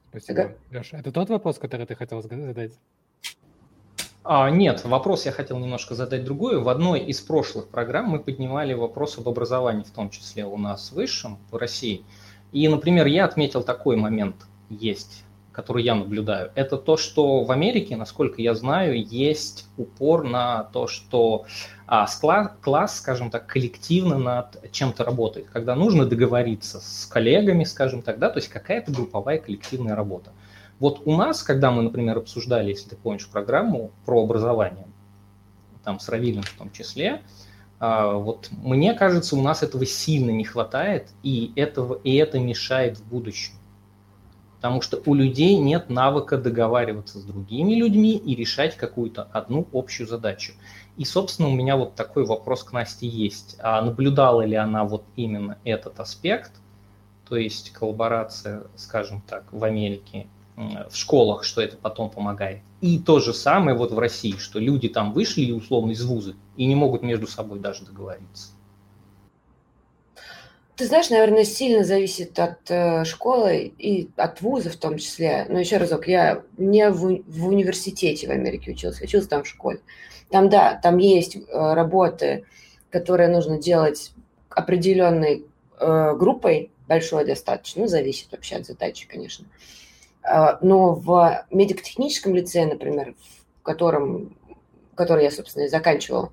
Спасибо. 0.09 0.41
Ага. 0.41 0.55
Леша, 0.71 0.97
это 0.97 1.11
тот 1.11 1.29
вопрос, 1.29 1.59
который 1.59 1.85
ты 1.85 1.95
хотел 1.95 2.21
задать? 2.21 2.71
А, 4.23 4.49
нет, 4.49 4.83
вопрос 4.83 5.25
я 5.25 5.31
хотел 5.31 5.57
немножко 5.57 5.95
задать 5.95 6.25
другой. 6.25 6.61
В 6.61 6.67
одной 6.67 6.99
из 6.99 7.21
прошлых 7.21 7.69
программ 7.69 8.09
мы 8.09 8.19
поднимали 8.19 8.73
вопрос 8.73 9.17
об 9.17 9.29
образовании, 9.29 9.83
в 9.83 9.91
том 9.91 10.09
числе 10.09 10.43
у 10.45 10.57
нас 10.57 10.89
в 10.89 10.95
высшем, 10.95 11.37
в 11.49 11.55
России. 11.55 12.03
И, 12.51 12.67
например, 12.67 13.05
я 13.07 13.23
отметил 13.23 13.63
такой 13.63 13.95
момент 13.95 14.35
есть, 14.69 15.23
который 15.57 15.81
я 15.83 15.95
наблюдаю. 15.95 16.51
Это 16.53 16.77
то, 16.77 16.97
что 16.97 17.43
в 17.43 17.49
Америке, 17.49 17.95
насколько 17.95 18.43
я 18.43 18.53
знаю, 18.53 19.03
есть 19.03 19.65
упор 19.75 20.23
на 20.23 20.65
то, 20.65 20.85
что 20.85 21.47
а 21.87 22.05
класс, 22.21 22.51
класс, 22.61 22.97
скажем 22.97 23.31
так, 23.31 23.47
коллективно 23.47 24.19
над 24.19 24.71
чем-то 24.71 25.03
работает, 25.03 25.47
когда 25.51 25.73
нужно 25.73 26.05
договориться 26.05 26.79
с 26.79 27.07
коллегами, 27.07 27.63
скажем 27.63 28.03
так, 28.03 28.19
да, 28.19 28.29
то 28.29 28.37
есть 28.37 28.49
какая-то 28.49 28.91
групповая 28.91 29.39
коллективная 29.39 29.95
работа. 29.95 30.31
Вот 30.79 31.01
у 31.05 31.17
нас, 31.17 31.41
когда 31.41 31.71
мы, 31.71 31.81
например, 31.81 32.19
обсуждали, 32.19 32.69
если 32.69 32.89
ты 32.89 32.95
помнишь, 32.95 33.27
программу 33.27 33.89
про 34.05 34.23
образование, 34.23 34.85
там 35.83 35.99
с 35.99 36.07
Равилем 36.07 36.43
в 36.43 36.53
том 36.53 36.71
числе, 36.71 37.23
а, 37.79 38.13
вот 38.13 38.51
мне 38.51 38.93
кажется, 38.93 39.35
у 39.35 39.41
нас 39.41 39.63
этого 39.63 39.87
сильно 39.87 40.29
не 40.29 40.43
хватает, 40.43 41.07
и, 41.23 41.51
этого, 41.55 41.99
и 42.03 42.13
это 42.17 42.37
мешает 42.37 42.99
в 42.99 43.09
будущем. 43.09 43.53
Потому 44.57 44.81
что 44.81 45.01
у 45.05 45.13
людей 45.13 45.55
нет 45.57 45.89
навыка 45.89 46.37
договариваться 46.37 47.19
с 47.19 47.23
другими 47.23 47.73
людьми 47.75 48.17
и 48.17 48.35
решать 48.35 48.75
какую-то 48.75 49.23
одну 49.31 49.67
общую 49.71 50.07
задачу. 50.07 50.53
И, 50.97 51.05
собственно, 51.05 51.49
у 51.49 51.53
меня 51.53 51.77
вот 51.77 51.93
такой 51.93 52.25
вопрос 52.25 52.63
к 52.63 52.73
Насте 52.73 53.07
есть. 53.07 53.55
А 53.59 53.81
наблюдала 53.81 54.41
ли 54.41 54.55
она 54.55 54.83
вот 54.83 55.03
именно 55.15 55.59
этот 55.63 55.99
аспект, 55.99 56.53
то 57.29 57.35
есть 57.35 57.71
коллаборация, 57.71 58.63
скажем 58.75 59.21
так, 59.21 59.45
в 59.51 59.63
Америке, 59.63 60.27
в 60.55 60.95
школах, 60.95 61.43
что 61.43 61.61
это 61.61 61.77
потом 61.77 62.09
помогает. 62.09 62.61
И 62.81 62.97
то 62.97 63.19
же 63.19 63.33
самое 63.33 63.77
вот 63.77 63.91
в 63.91 63.99
России, 63.99 64.37
что 64.37 64.57
люди 64.57 64.89
там 64.89 65.13
вышли 65.13 65.51
условно 65.51 65.91
из 65.91 66.03
вуза 66.03 66.33
и 66.55 66.65
не 66.65 66.75
могут 66.75 67.03
между 67.03 67.27
собой 67.27 67.59
даже 67.59 67.85
договориться. 67.85 68.49
Ты 70.77 70.85
знаешь, 70.85 71.09
наверное, 71.09 71.43
сильно 71.43 71.83
зависит 71.83 72.37
от 72.37 72.69
э, 72.69 73.03
школы 73.03 73.73
и 73.79 74.11
от 74.15 74.41
вуза 74.41 74.69
в 74.69 74.75
том 74.75 74.97
числе. 74.99 75.47
Но 75.49 75.59
еще 75.59 75.77
разок, 75.77 76.07
я 76.07 76.43
не 76.55 76.91
в, 76.91 77.23
в 77.25 77.47
университете 77.47 78.27
в 78.27 78.29
Америке 78.29 78.71
учился, 78.71 79.03
учился 79.03 79.27
там 79.27 79.43
в 79.43 79.47
школе. 79.47 79.79
Там, 80.29 80.49
да, 80.49 80.75
там 80.75 80.99
есть 80.99 81.35
э, 81.35 81.39
работы, 81.51 82.45
которые 82.91 83.27
нужно 83.27 83.57
делать 83.57 84.11
определенной 84.49 85.45
э, 85.79 86.15
группой, 86.15 86.69
большой 86.87 87.25
достаточно, 87.25 87.81
ну, 87.81 87.87
зависит 87.87 88.31
вообще 88.31 88.57
от 88.57 88.67
задачи, 88.67 89.07
конечно. 89.07 89.47
Э, 90.23 90.57
но 90.61 90.93
в 90.93 91.43
медико-техническом 91.49 92.35
лице, 92.35 92.67
например, 92.67 93.15
в 93.59 93.63
котором, 93.63 94.37
который 94.93 95.23
я, 95.23 95.31
собственно, 95.31 95.63
и 95.63 95.69
заканчивала, 95.69 96.31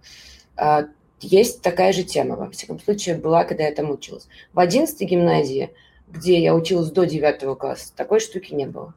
э, 0.58 0.84
есть 1.20 1.62
такая 1.62 1.92
же 1.92 2.02
тема, 2.02 2.36
во 2.36 2.50
всяком 2.50 2.80
случае, 2.80 3.16
была, 3.16 3.44
когда 3.44 3.64
я 3.64 3.72
там 3.72 3.90
училась. 3.90 4.28
В 4.52 4.58
11 4.58 5.00
гимназии, 5.00 5.70
где 6.08 6.38
я 6.38 6.54
училась 6.54 6.90
до 6.90 7.04
9 7.04 7.58
класса, 7.58 7.92
такой 7.96 8.20
штуки 8.20 8.52
не 8.52 8.66
было. 8.66 8.94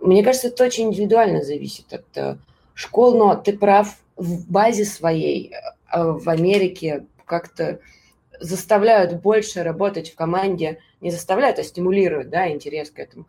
Мне 0.00 0.22
кажется, 0.22 0.48
это 0.48 0.64
очень 0.64 0.88
индивидуально 0.88 1.42
зависит 1.42 1.92
от 1.92 2.16
э, 2.16 2.36
школ, 2.74 3.16
но 3.16 3.34
ты 3.34 3.56
прав, 3.56 3.96
в 4.16 4.50
базе 4.50 4.84
своей 4.84 5.52
э, 5.52 6.02
в 6.02 6.28
Америке 6.28 7.06
как-то 7.24 7.80
заставляют 8.40 9.20
больше 9.20 9.62
работать 9.62 10.10
в 10.10 10.14
команде, 10.14 10.78
не 11.00 11.10
заставляют, 11.10 11.58
а 11.58 11.64
стимулируют, 11.64 12.30
да, 12.30 12.50
интерес 12.50 12.90
к 12.90 12.98
этому. 12.98 13.26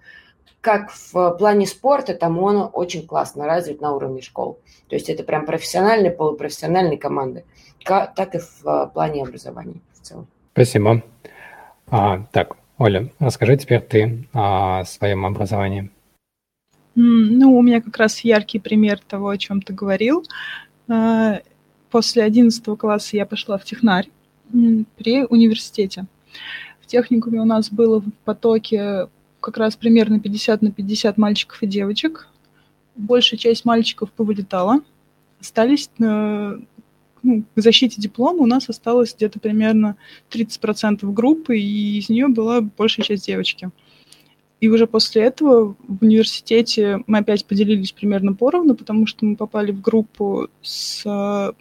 Как 0.61 0.91
в 0.91 1.31
плане 1.37 1.65
спорта, 1.65 2.13
там 2.13 2.37
он 2.37 2.69
очень 2.73 3.07
классно 3.07 3.45
развит 3.45 3.81
на 3.81 3.95
уровне 3.95 4.21
школ. 4.21 4.59
То 4.89 4.95
есть 4.95 5.09
это 5.09 5.23
прям 5.23 5.45
профессиональные, 5.45 6.11
полупрофессиональные 6.11 6.97
команды. 6.97 7.45
Так 7.83 8.35
и 8.35 8.39
в 8.39 8.91
плане 8.93 9.23
образования 9.23 9.81
в 9.93 9.99
целом. 10.01 10.27
Спасибо. 10.53 11.03
А, 11.87 12.23
так, 12.31 12.57
Оля, 12.77 13.09
расскажи 13.19 13.57
теперь 13.57 13.81
ты 13.81 14.27
о 14.33 14.83
своем 14.85 15.25
образовании. 15.25 15.89
Ну, 16.95 17.57
у 17.57 17.61
меня 17.61 17.81
как 17.81 17.97
раз 17.97 18.19
яркий 18.21 18.59
пример 18.59 18.99
того, 18.99 19.29
о 19.29 19.37
чем 19.37 19.61
ты 19.61 19.73
говорил. 19.73 20.25
А, 20.87 21.39
после 21.89 22.23
11 22.23 22.63
класса 22.77 23.15
я 23.15 23.25
пошла 23.25 23.57
в 23.57 23.63
технарь 23.63 24.09
при 24.97 25.23
университете. 25.25 26.05
В 26.81 26.87
техникуме 26.87 27.39
у 27.39 27.45
нас 27.45 27.71
было 27.71 28.01
в 28.01 28.11
потоке 28.25 29.07
как 29.39 29.57
раз 29.57 29.75
примерно 29.75 30.19
50 30.19 30.61
на 30.61 30.71
50 30.71 31.17
мальчиков 31.17 31.61
и 31.63 31.67
девочек. 31.67 32.27
Большая 32.95 33.39
часть 33.39 33.65
мальчиков 33.65 34.11
повылетала. 34.11 34.81
Остались 35.39 35.89
э, 35.99 36.59
ну, 37.23 37.43
защите 37.55 38.01
диплома 38.01 38.43
у 38.43 38.45
нас 38.45 38.69
осталось 38.69 39.15
где-то 39.15 39.39
примерно 39.39 39.95
30% 40.31 40.99
группы, 41.11 41.57
и 41.57 41.97
из 41.99 42.09
нее 42.09 42.27
была 42.27 42.61
большая 42.61 43.05
часть 43.05 43.25
девочки. 43.25 43.71
И 44.61 44.67
уже 44.67 44.87
после 44.87 45.23
этого 45.23 45.75
в 45.87 46.03
университете 46.03 47.01
мы 47.07 47.19
опять 47.19 47.45
поделились 47.45 47.93
примерно 47.93 48.33
поровну, 48.33 48.75
потому 48.75 49.07
что 49.07 49.25
мы 49.25 49.37
попали 49.37 49.71
в 49.71 49.79
группу 49.79 50.49
с 50.61 51.03
э, 51.05 51.53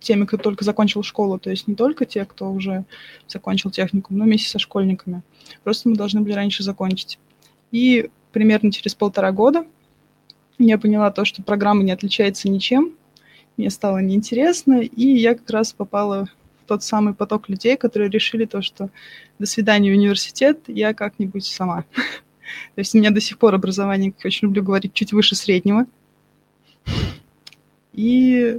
теми, 0.00 0.26
кто 0.26 0.36
только 0.36 0.64
закончил 0.64 1.02
школу, 1.02 1.38
то 1.38 1.48
есть 1.48 1.66
не 1.66 1.74
только 1.74 2.04
те, 2.04 2.26
кто 2.26 2.50
уже 2.52 2.84
закончил 3.26 3.70
техникум, 3.70 4.18
но 4.18 4.24
вместе 4.24 4.50
со 4.50 4.58
школьниками. 4.58 5.22
Просто 5.64 5.88
мы 5.88 5.96
должны 5.96 6.20
были 6.20 6.34
раньше 6.34 6.62
закончить. 6.62 7.18
И 7.70 8.10
примерно 8.32 8.70
через 8.70 8.94
полтора 8.94 9.32
года 9.32 9.64
я 10.58 10.78
поняла 10.78 11.10
то, 11.10 11.24
что 11.24 11.42
программа 11.42 11.82
не 11.82 11.92
отличается 11.92 12.50
ничем, 12.50 12.92
мне 13.56 13.70
стало 13.70 13.98
неинтересно, 13.98 14.80
и 14.80 15.06
я 15.06 15.34
как 15.34 15.48
раз 15.50 15.72
попала 15.72 16.28
в 16.62 16.66
тот 16.66 16.82
самый 16.82 17.14
поток 17.14 17.48
людей, 17.48 17.76
которые 17.76 18.10
решили 18.10 18.44
то, 18.44 18.62
что 18.62 18.90
до 19.38 19.46
свидания 19.46 19.92
университет, 19.92 20.60
я 20.68 20.94
как-нибудь 20.94 21.44
сама. 21.44 21.84
То 21.94 22.78
есть 22.78 22.94
у 22.94 22.98
меня 22.98 23.10
до 23.10 23.20
сих 23.20 23.38
пор 23.38 23.54
образование, 23.54 24.12
как 24.12 24.24
я 24.24 24.28
очень 24.28 24.48
люблю 24.48 24.62
говорить, 24.62 24.94
чуть 24.94 25.12
выше 25.12 25.34
среднего. 25.34 25.86
И, 27.92 28.58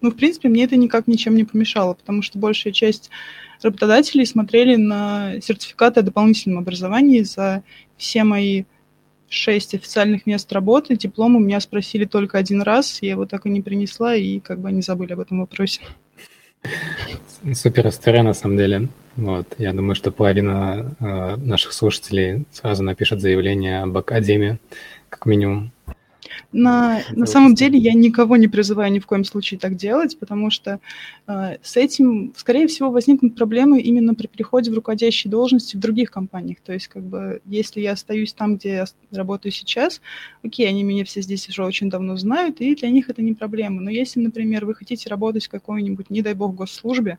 ну, 0.00 0.10
в 0.10 0.16
принципе, 0.16 0.48
мне 0.48 0.64
это 0.64 0.76
никак 0.76 1.06
ничем 1.06 1.34
не 1.34 1.44
помешало, 1.44 1.94
потому 1.94 2.22
что 2.22 2.38
большая 2.38 2.72
часть 2.72 3.10
работодателей 3.62 4.24
смотрели 4.24 4.76
на 4.76 5.40
сертификаты 5.40 6.00
о 6.00 6.02
дополнительном 6.02 6.58
образовании 6.58 7.22
за 7.22 7.62
все 7.96 8.24
мои 8.24 8.64
шесть 9.30 9.74
официальных 9.74 10.26
мест 10.26 10.52
работы. 10.52 10.96
Диплом 10.96 11.36
у 11.36 11.38
меня 11.38 11.60
спросили 11.60 12.04
только 12.04 12.36
один 12.36 12.60
раз, 12.60 12.98
я 13.00 13.12
его 13.12 13.24
так 13.24 13.46
и 13.46 13.50
не 13.50 13.62
принесла, 13.62 14.14
и 14.14 14.40
как 14.40 14.60
бы 14.60 14.68
они 14.68 14.82
забыли 14.82 15.14
об 15.14 15.20
этом 15.20 15.40
вопросе. 15.40 15.80
Супер 17.54 17.88
история, 17.88 18.22
на 18.22 18.34
самом 18.34 18.58
деле. 18.58 18.88
Вот. 19.16 19.54
Я 19.56 19.72
думаю, 19.72 19.94
что 19.94 20.10
половина 20.10 20.94
э, 21.00 21.36
наших 21.36 21.72
слушателей 21.72 22.44
сразу 22.52 22.82
напишет 22.82 23.20
заявление 23.20 23.82
об 23.82 23.96
Академии, 23.96 24.58
как 25.08 25.24
минимум. 25.26 25.72
На, 26.52 27.02
на 27.12 27.26
самом 27.26 27.54
деле 27.54 27.78
я 27.78 27.92
никого 27.92 28.36
не 28.36 28.48
призываю 28.48 28.92
ни 28.92 28.98
в 28.98 29.06
коем 29.06 29.24
случае 29.24 29.58
так 29.60 29.76
делать, 29.76 30.18
потому 30.18 30.50
что 30.50 30.80
э, 31.26 31.56
с 31.62 31.76
этим, 31.76 32.32
скорее 32.36 32.66
всего, 32.66 32.90
возникнут 32.90 33.36
проблемы 33.36 33.80
именно 33.80 34.14
при 34.14 34.26
переходе 34.26 34.70
в 34.70 34.74
руководящие 34.74 35.30
должности 35.30 35.76
в 35.76 35.80
других 35.80 36.10
компаниях. 36.10 36.58
То 36.60 36.72
есть, 36.72 36.88
как 36.88 37.02
бы, 37.02 37.40
если 37.46 37.80
я 37.80 37.92
остаюсь 37.92 38.32
там, 38.32 38.56
где 38.56 38.70
я 38.70 38.84
работаю 39.12 39.52
сейчас, 39.52 40.00
окей, 40.42 40.68
они 40.68 40.82
меня 40.82 41.04
все 41.04 41.22
здесь 41.22 41.48
уже 41.48 41.64
очень 41.64 41.90
давно 41.90 42.16
знают, 42.16 42.60
и 42.60 42.74
для 42.74 42.90
них 42.90 43.08
это 43.08 43.22
не 43.22 43.34
проблема. 43.34 43.80
Но 43.80 43.90
если, 43.90 44.20
например, 44.20 44.66
вы 44.66 44.74
хотите 44.74 45.08
работать 45.08 45.46
в 45.46 45.50
какой-нибудь, 45.50 46.10
не 46.10 46.22
дай 46.22 46.34
бог, 46.34 46.54
госслужбе, 46.54 47.18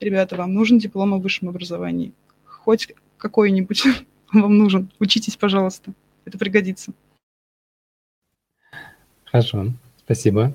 ребята, 0.00 0.36
вам 0.36 0.54
нужен 0.54 0.78
диплом 0.78 1.14
о 1.14 1.18
высшем 1.18 1.48
образовании. 1.48 2.12
Хоть 2.44 2.88
какой-нибудь 3.16 3.84
вам 4.32 4.58
нужен. 4.58 4.90
Учитесь, 4.98 5.36
пожалуйста. 5.36 5.92
Это 6.24 6.38
пригодится. 6.38 6.92
Хорошо, 9.34 9.72
спасибо. 9.98 10.52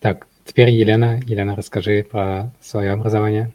Так, 0.00 0.26
теперь 0.46 0.70
Елена. 0.70 1.20
Елена, 1.26 1.54
расскажи 1.54 2.02
про 2.02 2.50
свое 2.62 2.92
образование. 2.92 3.52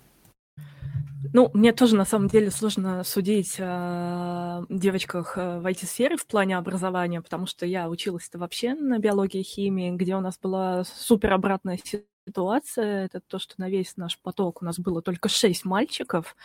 Ну, 1.33 1.49
мне 1.55 1.73
тоже 1.73 1.95
на 1.95 2.05
самом 2.05 2.27
деле 2.27 2.51
сложно 2.51 3.03
судить 3.03 3.55
о 3.59 4.65
девочках 4.69 5.35
э, 5.35 5.59
в 5.59 5.65
IT-сфере 5.65 6.15
в 6.15 6.27
плане 6.27 6.57
образования, 6.57 7.21
потому 7.21 7.47
что 7.47 7.65
я 7.65 7.89
училась-то 7.89 8.37
вообще 8.37 8.75
на 8.75 8.99
биологии 8.99 9.39
и 9.39 9.43
химии, 9.43 9.89
где 9.89 10.15
у 10.15 10.21
нас 10.21 10.37
была 10.37 10.83
супер 10.83 11.33
обратная 11.33 11.79
ситуация. 12.27 13.05
Это 13.05 13.19
то, 13.19 13.39
что 13.39 13.55
на 13.57 13.71
весь 13.71 13.97
наш 13.97 14.19
поток 14.19 14.61
у 14.61 14.65
нас 14.65 14.77
было 14.77 15.01
только 15.01 15.27
шесть 15.27 15.65
мальчиков, 15.65 16.35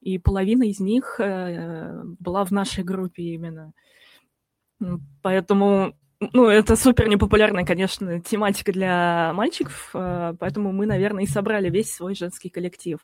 и 0.00 0.16
половина 0.16 0.62
из 0.62 0.80
них 0.80 1.20
э, 1.20 2.02
была 2.18 2.46
в 2.46 2.52
нашей 2.52 2.84
группе 2.84 3.22
именно. 3.22 3.74
Поэтому 5.20 5.94
ну, 6.32 6.48
это 6.48 6.76
супер 6.76 7.08
непопулярная, 7.08 7.64
конечно, 7.64 8.20
тематика 8.20 8.72
для 8.72 9.32
мальчиков, 9.34 9.90
э, 9.94 10.34
поэтому 10.38 10.72
мы, 10.72 10.86
наверное, 10.86 11.24
и 11.24 11.28
собрали 11.28 11.70
весь 11.70 11.92
свой 11.92 12.14
женский 12.14 12.48
коллектив. 12.48 12.98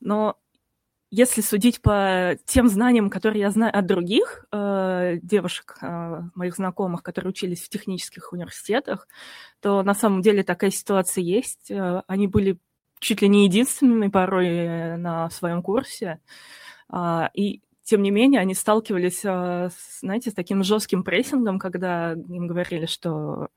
Но 0.00 0.36
если 1.10 1.42
судить 1.42 1.80
по 1.80 2.36
тем 2.44 2.68
знаниям, 2.68 3.08
которые 3.08 3.42
я 3.42 3.50
знаю 3.50 3.76
от 3.76 3.86
других 3.86 4.46
э, 4.50 5.18
девушек, 5.22 5.76
э, 5.80 6.22
моих 6.34 6.56
знакомых, 6.56 7.02
которые 7.02 7.30
учились 7.30 7.62
в 7.62 7.68
технических 7.68 8.32
университетах, 8.32 9.06
то 9.60 9.82
на 9.82 9.94
самом 9.94 10.22
деле 10.22 10.42
такая 10.42 10.70
ситуация 10.70 11.22
есть. 11.22 11.70
Э, 11.70 12.02
они 12.08 12.26
были 12.26 12.58
чуть 12.98 13.22
ли 13.22 13.28
не 13.28 13.44
единственными 13.44 14.08
порой 14.08 14.48
э, 14.48 14.96
на 14.96 15.30
своем 15.30 15.62
курсе. 15.62 16.18
Э, 16.92 17.28
и 17.34 17.62
тем 17.84 18.02
не 18.02 18.10
менее, 18.10 18.40
они 18.40 18.54
сталкивались, 18.54 19.20
а, 19.24 19.68
знаете, 20.00 20.30
с 20.30 20.34
таким 20.34 20.64
жестким 20.64 21.04
прессингом, 21.04 21.58
когда 21.58 22.12
им 22.12 22.46
говорили, 22.46 22.86
что 22.86 23.48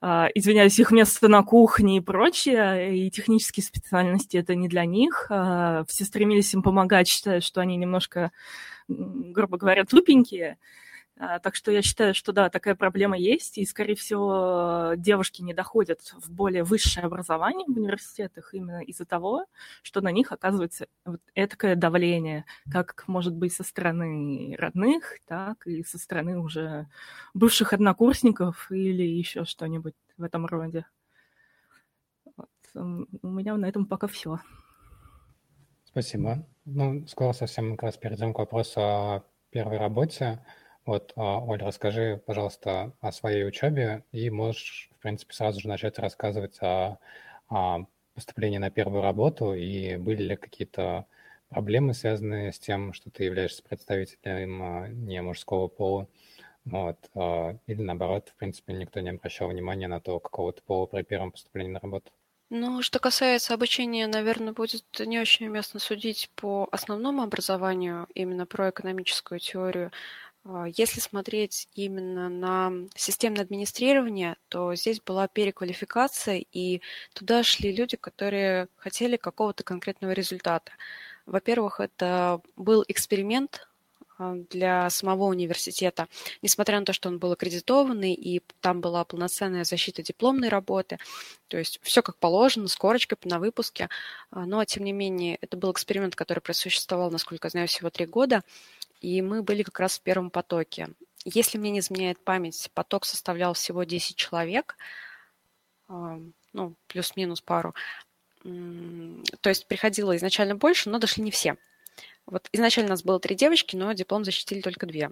а, 0.00 0.28
извиняюсь, 0.34 0.78
их 0.78 0.90
место 0.92 1.28
на 1.28 1.42
кухне 1.42 1.98
и 1.98 2.00
прочее, 2.00 2.96
и 2.96 3.10
технические 3.10 3.64
специальности 3.64 4.36
это 4.36 4.54
не 4.54 4.68
для 4.68 4.84
них. 4.84 5.26
А, 5.30 5.84
все 5.88 6.04
стремились 6.04 6.54
им 6.54 6.62
помогать, 6.62 7.08
считая, 7.08 7.40
что 7.40 7.60
они 7.60 7.76
немножко, 7.76 8.30
грубо 8.88 9.58
говоря, 9.58 9.84
тупенькие. 9.84 10.58
А, 11.18 11.38
так 11.38 11.54
что 11.54 11.70
я 11.70 11.80
считаю, 11.80 12.14
что 12.14 12.32
да, 12.32 12.50
такая 12.50 12.74
проблема 12.74 13.16
есть, 13.16 13.56
и, 13.56 13.64
скорее 13.64 13.94
всего, 13.94 14.92
девушки 14.96 15.40
не 15.40 15.54
доходят 15.54 16.00
в 16.14 16.30
более 16.30 16.62
высшее 16.62 17.06
образование 17.06 17.66
в 17.66 17.76
университетах 17.76 18.52
именно 18.52 18.82
из-за 18.82 19.06
того, 19.06 19.46
что 19.82 20.02
на 20.02 20.12
них 20.12 20.30
оказывается 20.30 20.88
вот 21.06 21.20
этакое 21.34 21.74
давление, 21.74 22.44
как 22.70 23.04
может 23.06 23.34
быть 23.34 23.54
со 23.54 23.64
стороны 23.64 24.56
родных, 24.58 25.18
так 25.26 25.66
и 25.66 25.82
со 25.84 25.96
стороны 25.98 26.38
уже 26.38 26.86
бывших 27.32 27.72
однокурсников 27.72 28.70
или 28.70 29.02
еще 29.02 29.46
что-нибудь 29.46 29.94
в 30.18 30.22
этом 30.22 30.44
роде. 30.44 30.84
Вот. 32.36 32.48
У 33.22 33.28
меня 33.28 33.56
на 33.56 33.66
этом 33.66 33.86
пока 33.86 34.06
все. 34.06 34.38
Спасибо. 35.84 36.46
Ну, 36.66 37.06
скоро 37.06 37.32
совсем 37.32 37.70
как 37.76 37.84
раз 37.84 37.96
перейдем 37.96 38.34
к 38.34 38.38
вопросу 38.38 38.80
о 38.80 39.24
первой 39.50 39.78
работе. 39.78 40.44
Вот, 40.86 41.12
а, 41.16 41.40
Оль, 41.40 41.60
расскажи, 41.60 42.22
пожалуйста, 42.24 42.92
о 43.00 43.10
своей 43.12 43.44
учебе 43.44 44.04
и 44.12 44.30
можешь, 44.30 44.88
в 44.96 45.02
принципе, 45.02 45.34
сразу 45.34 45.60
же 45.60 45.68
начать 45.68 45.98
рассказывать 45.98 46.58
о, 46.62 46.98
о 47.48 47.86
поступлении 48.14 48.58
на 48.58 48.70
первую 48.70 49.02
работу 49.02 49.52
и 49.52 49.96
были 49.96 50.22
ли 50.22 50.36
какие-то 50.36 51.06
проблемы, 51.48 51.92
связанные 51.92 52.52
с 52.52 52.58
тем, 52.60 52.92
что 52.92 53.10
ты 53.10 53.24
являешься 53.24 53.64
представителем 53.64 54.62
а, 54.62 54.88
не 54.88 55.20
мужского 55.22 55.66
пола, 55.66 56.08
вот, 56.64 56.98
а, 57.14 57.58
или 57.66 57.82
наоборот, 57.82 58.28
в 58.30 58.36
принципе, 58.36 58.72
никто 58.72 59.00
не 59.00 59.10
обращал 59.10 59.48
внимания 59.48 59.88
на 59.88 60.00
то, 60.00 60.20
какого 60.20 60.52
ты 60.52 60.62
пола 60.62 60.86
при 60.86 61.02
первом 61.02 61.32
поступлении 61.32 61.72
на 61.72 61.80
работу. 61.80 62.12
Ну, 62.48 62.80
что 62.80 63.00
касается 63.00 63.54
обучения, 63.54 64.06
наверное, 64.06 64.52
будет 64.52 64.84
не 65.00 65.18
очень 65.18 65.48
уместно 65.48 65.80
судить 65.80 66.30
по 66.36 66.68
основному 66.70 67.22
образованию, 67.22 68.06
именно 68.14 68.46
про 68.46 68.70
экономическую 68.70 69.40
теорию. 69.40 69.90
А, 70.48 70.66
если 70.76 71.00
смотреть 71.00 71.68
именно 71.74 72.28
на 72.28 72.72
системное 72.94 73.42
администрирование, 73.42 74.36
то 74.48 74.74
здесь 74.74 75.00
была 75.00 75.28
переквалификация, 75.28 76.44
и 76.52 76.80
туда 77.14 77.42
шли 77.42 77.74
люди, 77.74 77.96
которые 77.96 78.68
хотели 78.76 79.16
какого-то 79.16 79.64
конкретного 79.64 80.12
результата. 80.12 80.70
Во-первых, 81.26 81.80
это 81.80 82.40
был 82.56 82.84
эксперимент 82.86 83.68
а, 84.18 84.36
для 84.50 84.88
самого 84.90 85.24
университета, 85.24 86.06
несмотря 86.42 86.78
на 86.78 86.86
то, 86.86 86.92
что 86.92 87.08
он 87.08 87.18
был 87.18 87.32
аккредитованный, 87.32 88.14
и 88.14 88.40
там 88.60 88.80
была 88.80 89.04
полноценная 89.04 89.64
защита 89.64 90.02
дипломной 90.02 90.48
работы, 90.48 90.98
то 91.48 91.58
есть 91.58 91.80
все 91.82 92.02
как 92.02 92.18
положено, 92.18 92.68
с 92.68 92.76
корочкой 92.76 93.18
на 93.24 93.40
выпуске, 93.40 93.88
а, 94.30 94.46
но, 94.46 94.64
тем 94.64 94.84
не 94.84 94.92
менее, 94.92 95.38
это 95.40 95.56
был 95.56 95.72
эксперимент, 95.72 96.14
который 96.14 96.40
просуществовал, 96.40 97.10
насколько 97.10 97.46
я 97.46 97.50
знаю, 97.50 97.66
всего 97.68 97.90
три 97.90 98.06
года, 98.06 98.44
и 99.00 99.22
мы 99.22 99.42
были 99.42 99.62
как 99.62 99.80
раз 99.80 99.98
в 99.98 100.02
первом 100.02 100.30
потоке. 100.30 100.88
Если 101.24 101.58
мне 101.58 101.70
не 101.70 101.80
изменяет 101.80 102.22
память, 102.22 102.70
поток 102.74 103.04
составлял 103.04 103.54
всего 103.54 103.84
10 103.84 104.16
человек, 104.16 104.76
ну, 105.88 106.74
плюс-минус 106.86 107.40
пару. 107.40 107.74
То 108.42 109.48
есть 109.48 109.66
приходило 109.66 110.16
изначально 110.16 110.54
больше, 110.54 110.88
но 110.88 110.98
дошли 110.98 111.22
не 111.22 111.30
все. 111.30 111.56
Вот 112.26 112.48
изначально 112.52 112.88
у 112.88 112.90
нас 112.90 113.02
было 113.02 113.20
три 113.20 113.34
девочки, 113.34 113.76
но 113.76 113.92
диплом 113.92 114.24
защитили 114.24 114.60
только 114.60 114.86
две. 114.86 115.10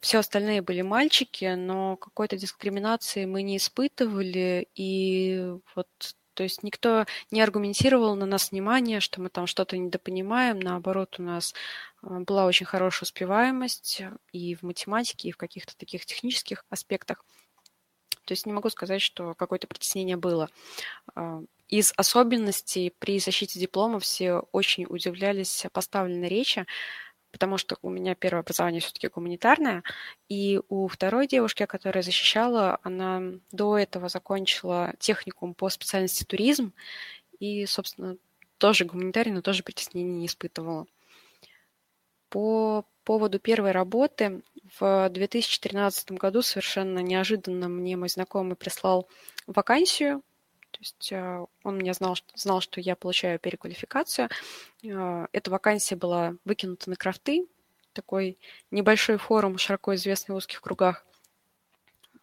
Все 0.00 0.18
остальные 0.18 0.62
были 0.62 0.80
мальчики, 0.80 1.54
но 1.56 1.96
какой-то 1.96 2.36
дискриминации 2.36 3.26
мы 3.26 3.42
не 3.42 3.58
испытывали, 3.58 4.68
и 4.74 5.52
вот 5.74 5.88
то 6.34 6.42
есть 6.42 6.62
никто 6.62 7.04
не 7.30 7.42
аргументировал 7.42 8.16
на 8.16 8.24
нас 8.24 8.50
внимание, 8.50 9.00
что 9.00 9.20
мы 9.20 9.28
там 9.28 9.46
что-то 9.46 9.76
недопонимаем. 9.76 10.58
Наоборот, 10.58 11.16
у 11.18 11.22
нас 11.22 11.52
а, 11.52 11.56
была 12.02 12.46
очень 12.46 12.66
хорошая 12.66 13.06
успеваемость 13.06 14.02
и 14.32 14.54
в 14.54 14.62
математике, 14.62 15.28
и 15.28 15.32
в 15.32 15.36
каких-то 15.36 15.76
таких 15.76 16.06
технических 16.06 16.64
аспектах. 16.70 17.24
То 18.24 18.32
есть 18.32 18.46
не 18.46 18.52
могу 18.52 18.70
сказать, 18.70 19.02
что 19.02 19.34
какое-то 19.34 19.66
притеснение 19.66 20.16
было. 20.16 20.48
А, 21.14 21.42
из 21.68 21.92
особенностей 21.96 22.94
при 22.98 23.18
защите 23.18 23.58
диплома 23.58 23.98
все 23.98 24.40
очень 24.52 24.86
удивлялись 24.88 25.66
поставленной 25.72 26.28
речи, 26.28 26.66
потому 27.32 27.58
что 27.58 27.76
у 27.82 27.90
меня 27.90 28.14
первое 28.14 28.42
образование 28.42 28.80
все-таки 28.80 29.08
гуманитарное, 29.08 29.82
и 30.28 30.60
у 30.68 30.88
второй 30.88 31.26
девушки, 31.26 31.66
которая 31.66 32.02
защищала, 32.02 32.78
она 32.82 33.22
до 33.52 33.78
этого 33.78 34.08
закончила 34.08 34.94
техникум 34.98 35.54
по 35.54 35.68
специальности 35.68 36.24
туризм, 36.24 36.72
и, 37.38 37.66
собственно, 37.66 38.16
тоже 38.58 38.84
гуманитарий, 38.84 39.32
но 39.32 39.42
тоже 39.42 39.62
притеснений 39.62 40.12
не 40.12 40.26
испытывала. 40.26 40.86
По 42.30 42.84
поводу 43.04 43.38
первой 43.38 43.72
работы 43.72 44.42
в 44.78 45.08
2013 45.10 46.12
году 46.12 46.42
совершенно 46.42 47.00
неожиданно 47.00 47.68
мне 47.68 47.96
мой 47.96 48.08
знакомый 48.08 48.56
прислал 48.56 49.08
вакансию 49.46 50.22
то 50.70 50.78
есть 50.80 51.12
э, 51.12 51.46
он 51.64 51.76
мне 51.76 51.92
знал, 51.92 52.16
знал, 52.34 52.60
что 52.60 52.80
я 52.80 52.96
получаю 52.96 53.38
переквалификацию. 53.38 54.28
Э, 54.82 55.26
эта 55.32 55.50
вакансия 55.50 55.96
была 55.96 56.36
выкинута 56.44 56.88
на 56.88 56.96
крафты, 56.96 57.46
такой 57.92 58.38
небольшой 58.70 59.18
форум, 59.18 59.58
широко 59.58 59.94
известный 59.94 60.32
в 60.32 60.36
узких 60.36 60.60
кругах. 60.62 61.04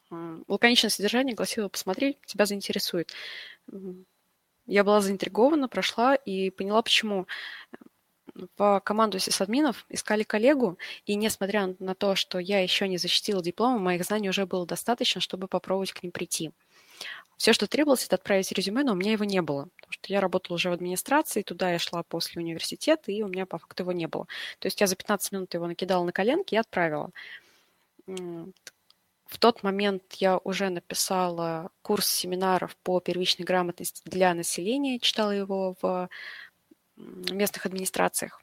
Лаконичное 0.10 0.90
содержание 0.90 1.36
гласило 1.36 1.68
«посмотри, 1.68 2.18
тебя 2.26 2.46
заинтересует». 2.46 3.12
Я 4.66 4.84
была 4.84 5.02
заинтригована, 5.02 5.68
прошла 5.68 6.16
и 6.16 6.50
поняла, 6.50 6.82
почему 6.82 7.28
в 8.58 8.82
команду 8.82 9.20
сисадминов 9.20 9.86
искали 9.90 10.24
коллегу, 10.24 10.78
и 11.06 11.16
несмотря 11.16 11.76
на 11.80 11.96
то, 11.96 12.16
что 12.16 12.40
я 12.40 12.62
еще 12.62 12.88
не 12.88 12.98
защитила 12.98 13.42
диплом, 13.42 13.82
моих 13.82 14.04
знаний 14.04 14.30
уже 14.30 14.46
было 14.46 14.66
достаточно, 14.66 15.22
чтобы 15.22 15.48
попробовать 15.48 15.92
к 15.94 16.04
ним 16.04 16.12
прийти. 16.12 16.52
Все, 17.38 17.54
что 17.54 17.68
требовалось, 17.68 18.04
это 18.04 18.16
отправить 18.16 18.52
резюме, 18.52 18.84
но 18.84 18.94
у 18.94 18.96
меня 18.96 19.12
его 19.12 19.24
не 19.24 19.42
было, 19.44 19.70
потому 19.76 19.92
что 19.92 20.12
я 20.12 20.22
работала 20.22 20.56
уже 20.56 20.72
в 20.72 20.74
администрации, 20.74 21.44
туда 21.44 21.72
я 21.72 21.78
шла 21.80 22.02
после 22.02 22.42
университета, 22.42 23.12
и 23.12 23.22
у 23.22 23.28
меня 23.28 23.46
по 23.46 23.60
факту 23.60 23.84
его 23.84 23.92
не 23.92 24.08
было. 24.08 24.26
То 24.58 24.66
есть 24.66 24.82
я 24.82 24.88
за 24.88 24.96
15 24.96 25.32
минут 25.34 25.54
его 25.54 25.68
накидала 25.68 26.04
на 26.04 26.12
коленки 26.12 26.56
и 26.56 26.58
отправила. 26.58 27.12
в 28.08 29.38
тот 29.40 29.62
момент 29.62 30.14
я 30.14 30.38
уже 30.40 30.70
написала 30.70 31.70
курс 31.82 32.08
семинаров 32.08 32.76
по 32.78 33.00
первичной 33.00 33.46
грамотности 33.46 34.02
для 34.06 34.34
населения, 34.34 35.00
читала 35.00 35.32
его 35.32 35.76
в 35.82 36.10
местных 36.98 37.66
администрациях. 37.66 38.42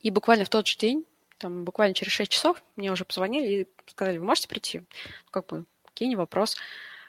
И 0.00 0.10
буквально 0.10 0.44
в 0.44 0.48
тот 0.48 0.66
же 0.66 0.76
день, 0.76 1.04
там 1.38 1.64
буквально 1.64 1.94
через 1.94 2.12
6 2.12 2.30
часов, 2.30 2.62
мне 2.76 2.92
уже 2.92 3.04
позвонили 3.04 3.46
и 3.46 3.68
сказали, 3.86 4.18
вы 4.18 4.24
можете 4.24 4.48
прийти? 4.48 4.80
Ну, 4.80 5.30
как 5.30 5.46
бы, 5.46 5.64
окей, 5.84 6.08
не 6.08 6.16
вопрос. 6.16 6.56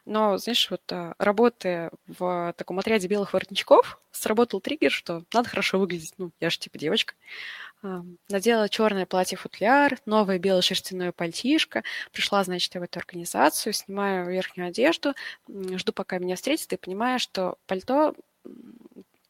Но, 0.06 0.38
знаешь, 0.38 0.72
вот 0.72 0.82
а, 0.92 1.16
работая 1.20 1.92
в 2.08 2.54
таком 2.58 2.80
отряде 2.80 3.10
белых 3.10 3.34
воротничков, 3.34 4.00
сработал 4.12 4.62
триггер, 4.62 4.90
что 4.90 5.24
надо 5.34 5.50
хорошо 5.50 5.80
выглядеть. 5.80 6.14
Ну, 6.18 6.32
я 6.40 6.50
же 6.50 6.58
типа 6.60 6.78
девочка. 6.78 7.14
Надела 8.30 8.70
черное 8.70 9.06
платье-футляр, 9.06 10.00
новое 10.06 10.40
белое 10.40 10.62
шерстяное 10.62 11.12
пальтишко. 11.12 11.84
Пришла, 12.12 12.44
значит, 12.44 12.74
в 12.74 12.82
эту 12.82 13.00
организацию, 13.00 13.74
снимаю 13.74 14.30
верхнюю 14.30 14.70
одежду, 14.70 15.14
жду, 15.48 15.92
пока 15.94 16.18
меня 16.18 16.38
встретят, 16.38 16.74
и 16.74 16.78
понимаю, 16.78 17.20
что 17.20 17.58
пальто 17.68 18.16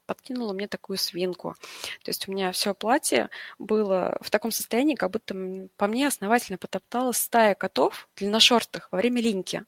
подкинула 0.07 0.53
мне 0.53 0.67
такую 0.67 0.97
свинку. 0.97 1.55
То 2.03 2.09
есть 2.09 2.27
у 2.27 2.31
меня 2.31 2.51
все 2.51 2.73
платье 2.73 3.29
было 3.59 4.17
в 4.21 4.31
таком 4.31 4.51
состоянии, 4.51 4.95
как 4.95 5.11
будто 5.11 5.35
по 5.77 5.87
мне 5.87 6.07
основательно 6.07 6.57
потопталась 6.57 7.17
стая 7.17 7.53
котов 7.53 8.07
длинношортых 8.15 8.87
во 8.91 8.97
время 8.97 9.21
линьки. 9.21 9.63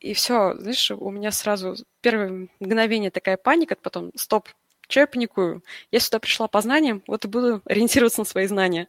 И 0.00 0.12
все, 0.12 0.54
знаешь, 0.58 0.90
у 0.90 1.10
меня 1.10 1.30
сразу 1.30 1.76
первое 2.00 2.48
мгновение 2.60 3.10
такая 3.10 3.36
паника, 3.36 3.76
потом 3.76 4.10
стоп, 4.16 4.48
что 4.88 5.00
я 5.00 5.06
паникую? 5.06 5.62
Я 5.90 6.00
сюда 6.00 6.18
пришла 6.18 6.48
по 6.48 6.60
знаниям, 6.60 7.02
вот 7.06 7.24
и 7.24 7.28
буду 7.28 7.62
ориентироваться 7.66 8.20
на 8.20 8.24
свои 8.24 8.46
знания. 8.46 8.88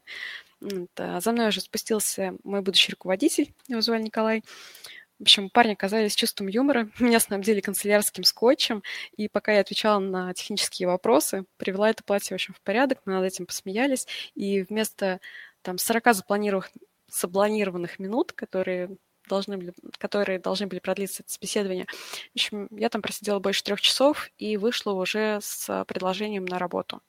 За 0.60 1.32
мной 1.32 1.50
уже 1.50 1.62
спустился 1.62 2.34
мой 2.44 2.62
будущий 2.62 2.92
руководитель, 2.92 3.54
его 3.68 3.82
звали 3.82 4.04
Николай. 4.04 4.44
В 5.20 5.24
общем, 5.24 5.50
парни 5.50 5.74
оказались 5.74 6.16
чувством 6.16 6.48
юмора, 6.48 6.90
меня 7.00 7.20
снабдили 7.20 7.62
канцелярским 7.62 8.24
скотчем, 8.24 8.84
и 9.16 9.30
пока 9.30 9.54
я 9.54 9.62
отвечала 9.62 10.00
на 10.00 10.34
технические 10.34 10.88
вопросы, 10.88 11.46
привела 11.58 11.90
это 11.90 12.04
платье, 12.04 12.34
в 12.34 12.36
общем, 12.36 12.54
в 12.54 12.62
порядок, 12.62 13.00
мы 13.06 13.14
над 13.14 13.26
этим 13.26 13.46
посмеялись, 13.46 14.08
и 14.36 14.64
вместо 14.64 15.22
там 15.62 15.78
40 15.78 16.14
запланированных, 16.16 16.72
запланированных 17.10 18.00
минут, 18.00 18.34
которые 18.34 18.98
должны 19.28 19.58
были, 19.58 19.74
которые 19.98 20.40
должны 20.40 20.68
были 20.68 20.80
продлиться 20.80 21.24
это 21.24 21.32
собеседование. 21.32 21.86
В 21.86 22.36
общем, 22.36 22.68
я 22.72 22.90
там 22.90 23.02
просидела 23.02 23.40
больше 23.40 23.64
трех 23.64 23.82
часов 23.82 24.30
и 24.38 24.58
вышла 24.58 24.92
уже 24.92 25.40
с 25.42 25.86
предложением 25.86 26.46
на 26.46 26.60
работу. 26.60 27.02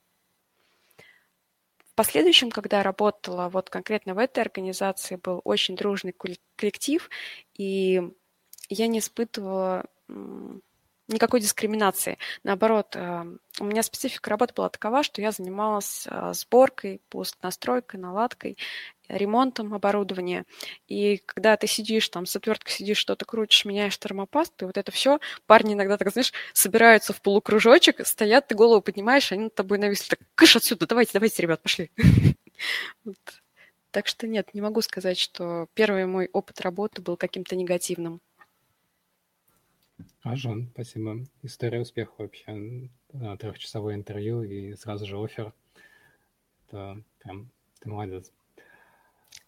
Последующем, 1.97 2.51
когда 2.51 2.83
работала 2.83 3.49
вот 3.49 3.71
конкретно 3.71 4.15
в 4.15 4.19
этой 4.19 4.41
организации, 4.41 5.17
был 5.17 5.41
очень 5.45 5.77
дружный 5.77 6.15
коллектив, 6.57 7.09
и 7.55 8.03
я 8.69 8.87
не 8.87 8.99
испытывала 8.99 9.87
никакой 11.09 11.41
дискриминации. 11.41 12.19
Наоборот, 12.43 12.95
э, 12.95 13.25
у 13.61 13.65
меня 13.65 13.83
специфика 13.83 14.31
работы 14.31 14.55
была 14.55 14.69
такова, 14.69 15.03
что 15.03 15.23
я 15.23 15.31
занималась 15.31 16.07
э, 16.11 16.33
сборкой, 16.35 17.01
настройкой, 17.43 18.01
наладкой, 18.01 18.59
ремонтом 19.09 19.73
оборудования. 19.75 20.45
И 20.89 21.19
когда 21.19 21.57
ты 21.57 21.67
сидишь 21.67 22.09
там 22.09 22.27
с 22.27 22.35
отверткой 22.37 22.73
сидишь, 22.73 22.99
что-то 22.99 23.25
крутишь, 23.25 23.65
меняешь 23.65 23.99
термопаст, 23.99 24.61
и 24.63 24.65
вот 24.65 24.77
это 24.77 24.91
все, 24.91 25.21
парни 25.47 25.75
иногда 25.75 25.97
так, 25.97 26.11
знаешь, 26.11 26.33
собираются 26.53 27.13
в 27.13 27.21
полукружочек, 27.23 28.07
стоят, 28.07 28.49
ты 28.49 28.55
голову 28.55 28.83
поднимаешь, 28.83 29.31
они 29.33 29.45
над 29.45 29.55
тобой 29.55 29.79
нависли, 29.79 30.11
так, 30.11 30.21
кыш 30.35 30.57
отсюда, 30.57 30.87
давайте, 30.87 31.13
давайте, 31.15 31.43
ребят, 31.43 31.63
пошли. 31.63 31.91
Так 33.93 34.09
что 34.09 34.27
нет, 34.27 34.53
не 34.53 34.61
могу 34.61 34.83
сказать, 34.83 35.19
что 35.19 35.69
первый 35.73 36.05
мой 36.05 36.29
опыт 36.35 36.61
работы 36.61 37.01
был 37.01 37.17
каким-то 37.17 37.57
негативным. 37.57 38.21
Ажан, 40.27 40.69
спасибо. 40.73 41.25
История 41.45 41.81
успеха 41.81 42.13
вообще. 42.19 42.91
Трехчасовое 43.39 43.95
интервью 43.95 44.43
и 44.43 44.75
сразу 44.75 45.07
же 45.07 45.17
офер. 45.17 45.53
Это 46.67 47.01
прям, 47.21 47.49
ты 47.79 47.89
молодец. 47.89 48.33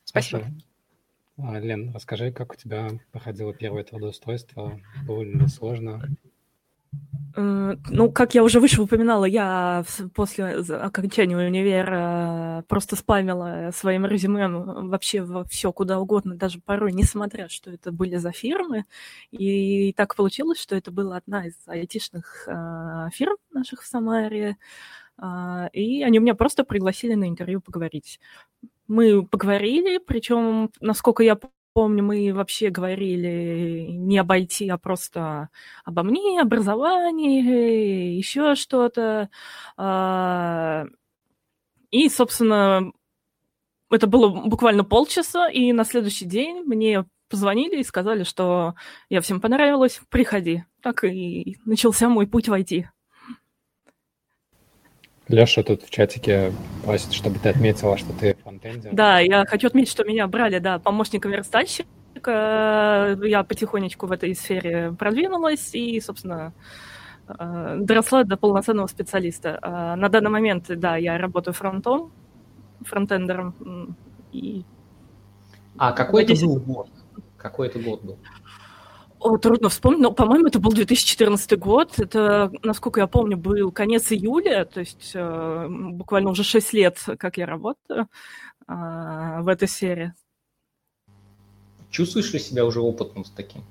Спасибо. 0.04 0.46
А, 1.36 1.58
Лен, 1.58 1.90
расскажи, 1.92 2.30
как 2.30 2.52
у 2.52 2.54
тебя 2.54 2.90
проходило 3.10 3.52
первое 3.52 3.82
трудоустройство? 3.82 4.80
Было 5.04 5.22
ли 5.22 5.48
сложно? 5.48 6.00
Э, 7.36 7.76
ну, 7.90 8.10
как 8.10 8.34
я 8.34 8.42
уже 8.42 8.58
выше 8.58 8.82
упоминала, 8.82 9.24
я 9.24 9.84
после 10.14 10.56
окончания 10.56 11.36
универа 11.36 12.64
просто 12.68 12.96
спамила 12.96 13.70
своим 13.72 14.06
резюме 14.06 14.48
вообще 14.48 15.22
во 15.22 15.44
все 15.44 15.72
куда 15.72 16.00
угодно, 16.00 16.34
даже 16.34 16.60
порой 16.60 16.92
не 16.92 17.04
смотря, 17.04 17.48
что 17.48 17.70
это 17.70 17.92
были 17.92 18.16
за 18.16 18.32
фирмы. 18.32 18.86
И 19.30 19.92
так 19.92 20.16
получилось, 20.16 20.58
что 20.60 20.74
это 20.74 20.90
была 20.90 21.16
одна 21.18 21.46
из 21.46 21.54
айтишных 21.66 22.48
а, 22.48 23.10
фирм 23.10 23.36
наших 23.52 23.82
в 23.82 23.86
Самаре. 23.86 24.56
И 25.72 26.02
они 26.04 26.18
меня 26.20 26.34
просто 26.36 26.62
пригласили 26.62 27.14
на 27.14 27.28
интервью 27.28 27.60
поговорить. 27.60 28.20
Мы 28.86 29.26
поговорили, 29.26 29.98
причем, 29.98 30.70
насколько 30.80 31.24
я 31.24 31.36
помню, 31.78 32.02
мы 32.02 32.34
вообще 32.34 32.70
говорили 32.70 33.86
не 33.92 34.18
об 34.18 34.32
IT, 34.32 34.68
а 34.68 34.78
просто 34.78 35.48
обо 35.84 36.02
мне, 36.02 36.40
образовании, 36.40 38.16
еще 38.16 38.56
что-то. 38.56 39.30
А, 39.76 40.86
и, 41.92 42.08
собственно, 42.08 42.90
это 43.92 44.08
было 44.08 44.28
буквально 44.28 44.82
полчаса, 44.82 45.48
и 45.48 45.70
на 45.70 45.84
следующий 45.84 46.24
день 46.24 46.64
мне 46.64 47.04
позвонили 47.30 47.78
и 47.78 47.84
сказали, 47.84 48.24
что 48.24 48.74
я 49.08 49.20
всем 49.20 49.40
понравилась, 49.40 50.00
приходи. 50.08 50.64
Так 50.82 51.04
и 51.04 51.58
начался 51.64 52.08
мой 52.08 52.26
путь 52.26 52.48
в 52.48 52.52
IT. 52.52 52.86
Леша 55.28 55.62
тут 55.62 55.82
в 55.82 55.90
чатике 55.90 56.52
просит, 56.84 57.12
чтобы 57.12 57.38
ты 57.38 57.50
отметила, 57.50 57.98
что 57.98 58.12
ты 58.14 58.34
фронтендер. 58.42 58.92
Да, 58.94 59.18
я 59.20 59.44
хочу 59.44 59.66
отметить, 59.66 59.90
что 59.90 60.04
меня 60.04 60.26
брали, 60.26 60.58
да, 60.58 60.78
помощником 60.78 61.32
верстальщика. 61.32 61.86
Я 63.22 63.44
потихонечку 63.44 64.06
в 64.06 64.12
этой 64.12 64.34
сфере 64.34 64.92
продвинулась 64.98 65.74
и, 65.74 66.00
собственно, 66.00 66.52
э, 67.28 67.76
доросла 67.78 68.24
до 68.24 68.36
полноценного 68.36 68.86
специалиста. 68.86 69.58
А 69.60 69.96
на 69.96 70.08
данный 70.08 70.30
момент, 70.30 70.64
да, 70.68 70.96
я 70.96 71.18
работаю 71.18 71.54
фронтом, 71.54 72.10
фронтендером. 72.80 73.96
И... 74.32 74.64
А 75.76 75.92
какой 75.92 76.24
это 76.24 76.34
был 76.44 76.58
год? 76.58 76.88
Какой 77.36 77.68
это 77.68 77.78
год 77.78 78.02
был? 78.02 78.18
О, 79.20 79.36
трудно 79.36 79.68
вспомнить, 79.68 80.00
но, 80.00 80.12
по-моему, 80.12 80.46
это 80.46 80.60
был 80.60 80.72
2014 80.72 81.58
год. 81.58 81.98
Это, 81.98 82.52
насколько 82.62 83.00
я 83.00 83.06
помню, 83.06 83.36
был 83.36 83.72
конец 83.72 84.12
июля, 84.12 84.64
то 84.64 84.80
есть 84.80 85.10
э, 85.14 85.66
буквально 85.68 86.30
уже 86.30 86.44
6 86.44 86.72
лет, 86.72 86.98
как 87.18 87.36
я 87.36 87.46
работаю 87.46 88.08
э, 88.68 88.72
в 89.40 89.48
этой 89.48 89.66
сфере. 89.66 90.14
Чувствуешь 91.90 92.32
ли 92.32 92.38
себя 92.38 92.64
уже 92.64 92.80
опытным 92.80 93.24
с 93.24 93.30
таким? 93.30 93.62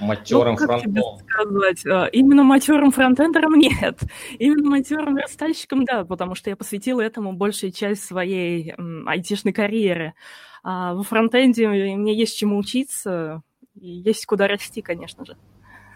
Матерым 0.00 0.56
ну, 0.58 1.18
сказать? 1.18 1.86
Э, 1.86 2.08
именно 2.12 2.42
матерым 2.42 2.90
фронтендером 2.90 3.54
нет. 3.58 4.00
Именно 4.38 4.70
матерым 4.70 5.16
верстальщиком, 5.16 5.84
да, 5.84 6.04
потому 6.04 6.34
что 6.34 6.48
я 6.48 6.56
посвятила 6.56 7.02
этому 7.02 7.34
большую 7.34 7.72
часть 7.72 8.04
своей 8.04 8.74
айтишной 9.06 9.52
карьеры. 9.52 10.14
А 10.62 10.94
во 10.94 11.02
фронтенде 11.02 11.68
мне 11.68 12.14
есть 12.14 12.36
чему 12.36 12.58
учиться, 12.58 13.42
и 13.80 13.88
есть 13.88 14.26
куда 14.26 14.48
расти, 14.48 14.82
конечно 14.82 15.24
же. 15.24 15.36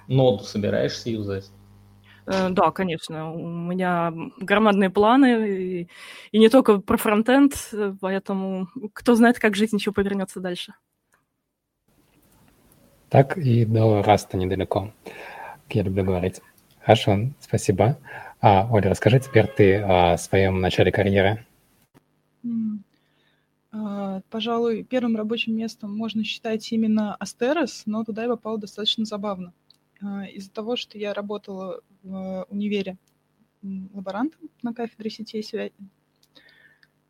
Ноду 0.09 0.45
собираешься 0.45 1.11
юзать? 1.11 1.51
Э, 2.27 2.49
да, 2.51 2.71
конечно. 2.71 3.33
У 3.33 3.49
меня 3.49 4.13
громадные 4.39 4.91
планы, 4.91 5.49
и, 5.49 5.89
и 6.33 6.39
не 6.39 6.49
только 6.49 6.79
про 6.79 6.97
фронтенд, 6.97 7.55
поэтому 8.01 8.69
кто 8.93 9.15
знает, 9.15 9.39
как 9.39 9.57
жизнь 9.57 9.77
еще 9.77 9.93
повернется 9.93 10.41
дальше. 10.41 10.75
Так 13.09 13.37
и 13.37 13.65
до 13.65 14.03
Rust 14.03 14.30
а 14.30 14.37
недалеко, 14.37 14.93
как 15.05 15.75
я 15.75 15.83
люблю 15.83 16.05
говорить. 16.05 16.41
Хорошо, 16.81 17.31
спасибо. 17.41 17.99
А, 18.41 18.69
Оля, 18.71 18.91
расскажи 18.91 19.19
теперь 19.21 19.47
ты 19.49 19.77
о 19.77 20.17
своем 20.17 20.61
начале 20.61 20.93
карьеры. 20.93 21.45
Пожалуй, 24.31 24.83
первым 24.83 25.17
рабочим 25.17 25.57
местом 25.57 25.97
можно 25.97 26.25
считать 26.25 26.71
именно 26.73 27.15
Астерос, 27.15 27.85
но 27.87 28.05
туда 28.05 28.25
я 28.25 28.29
попала 28.29 28.59
достаточно 28.59 29.05
забавно. 29.05 29.53
А, 30.03 30.25
из-за 30.27 30.51
того, 30.51 30.77
что 30.77 30.99
я 30.99 31.13
работала 31.15 31.81
в 32.03 32.47
универе 32.49 32.97
лаборантом 33.63 34.51
на 34.63 34.73
кафедре 34.73 35.11
сетей 35.11 35.43
связи, 35.43 35.73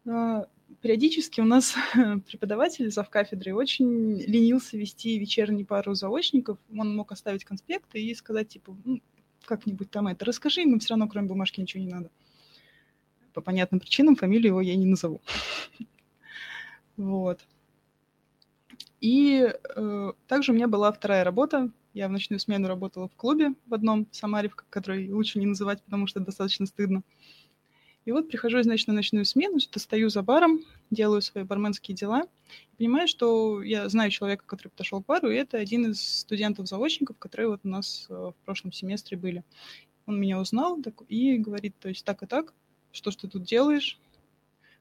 а, 0.06 0.46
периодически 0.80 1.40
у 1.40 1.44
нас 1.44 1.74
преподаватель 2.26 2.90
зав 2.90 3.08
кафедры 3.08 3.54
очень 3.54 4.20
ленился 4.20 4.76
вести 4.76 5.18
вечернюю 5.18 5.66
пару 5.66 5.94
заочников. 5.94 6.58
Он 6.76 6.94
мог 6.96 7.12
оставить 7.12 7.44
конспекты 7.44 8.02
и 8.02 8.14
сказать, 8.14 8.48
типа, 8.48 8.76
ну, 8.84 9.00
как-нибудь 9.44 9.90
там 9.90 10.08
это 10.08 10.24
расскажи, 10.24 10.62
ему 10.62 10.78
все 10.78 10.90
равно 10.90 11.08
кроме 11.08 11.28
бумажки 11.28 11.60
ничего 11.60 11.82
не 11.82 11.90
надо. 11.90 12.10
По 13.32 13.40
понятным 13.40 13.80
причинам 13.80 14.16
фамилию 14.16 14.48
его 14.48 14.60
я 14.60 14.74
не 14.74 14.86
назову. 14.86 15.20
Вот. 17.00 17.40
И 19.00 19.50
э, 19.50 20.12
также 20.28 20.52
у 20.52 20.54
меня 20.54 20.68
была 20.68 20.92
вторая 20.92 21.24
работа. 21.24 21.70
Я 21.94 22.08
в 22.08 22.10
ночную 22.10 22.38
смену 22.38 22.68
работала 22.68 23.08
в 23.08 23.16
клубе 23.16 23.54
в 23.66 23.72
одном 23.72 24.06
в 24.10 24.14
Самаре, 24.14 24.50
который 24.68 25.10
лучше 25.10 25.38
не 25.38 25.46
называть, 25.46 25.82
потому 25.82 26.06
что 26.06 26.20
достаточно 26.20 26.66
стыдно. 26.66 27.02
И 28.04 28.12
вот 28.12 28.28
прихожу, 28.28 28.62
значит, 28.62 28.86
на 28.86 28.92
ночную 28.92 29.24
смену, 29.24 29.58
стою 29.60 30.10
за 30.10 30.20
баром, 30.20 30.60
делаю 30.90 31.22
свои 31.22 31.44
барменские 31.44 31.96
дела, 31.96 32.24
понимаю, 32.76 33.08
что 33.08 33.62
я 33.62 33.88
знаю 33.88 34.10
человека, 34.10 34.44
который 34.46 34.68
подошел 34.68 35.02
к 35.02 35.06
бару, 35.06 35.30
и 35.30 35.36
это 35.36 35.56
один 35.56 35.90
из 35.90 36.02
студентов-заочников, 36.20 37.16
которые 37.18 37.48
вот 37.48 37.60
у 37.64 37.68
нас 37.68 38.06
э, 38.10 38.14
в 38.14 38.44
прошлом 38.44 38.72
семестре 38.72 39.16
были. 39.16 39.42
Он 40.04 40.20
меня 40.20 40.38
узнал 40.38 40.82
так, 40.82 41.02
и 41.08 41.38
говорит, 41.38 41.74
то 41.78 41.88
есть 41.88 42.04
так 42.04 42.22
и 42.22 42.26
так, 42.26 42.52
что 42.92 43.10
ж 43.10 43.16
ты 43.16 43.28
тут 43.28 43.44
делаешь? 43.44 43.98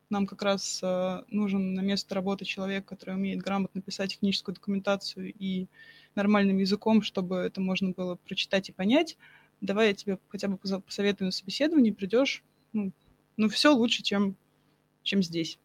Нам 0.10 0.26
как 0.26 0.42
раз 0.42 0.80
э, 0.82 1.24
нужен 1.30 1.76
на 1.76 1.82
место 1.82 2.16
работы 2.16 2.44
человек, 2.44 2.86
который 2.86 3.14
умеет 3.14 3.40
грамотно 3.40 3.80
писать 3.82 4.14
техническую 4.14 4.56
документацию 4.56 5.32
и 5.38 5.68
нормальным 6.16 6.58
языком, 6.58 7.04
чтобы 7.04 7.38
это 7.38 7.62
можно 7.62 7.92
было 7.92 8.16
прочитать 8.16 8.70
и 8.70 8.72
понять. 8.72 9.18
Давай 9.62 9.90
я 9.90 9.94
тебе 9.94 10.18
хотя 10.30 10.48
бы 10.48 10.58
посоветую 10.58 11.28
на 11.28 11.32
собеседовании, 11.32 11.92
придешь, 11.92 12.44
ну, 12.74 12.92
ну 13.38 13.50
все 13.50 13.72
лучше, 13.74 14.02
чем, 14.02 14.36
чем 15.04 15.22
здесь. 15.22 15.60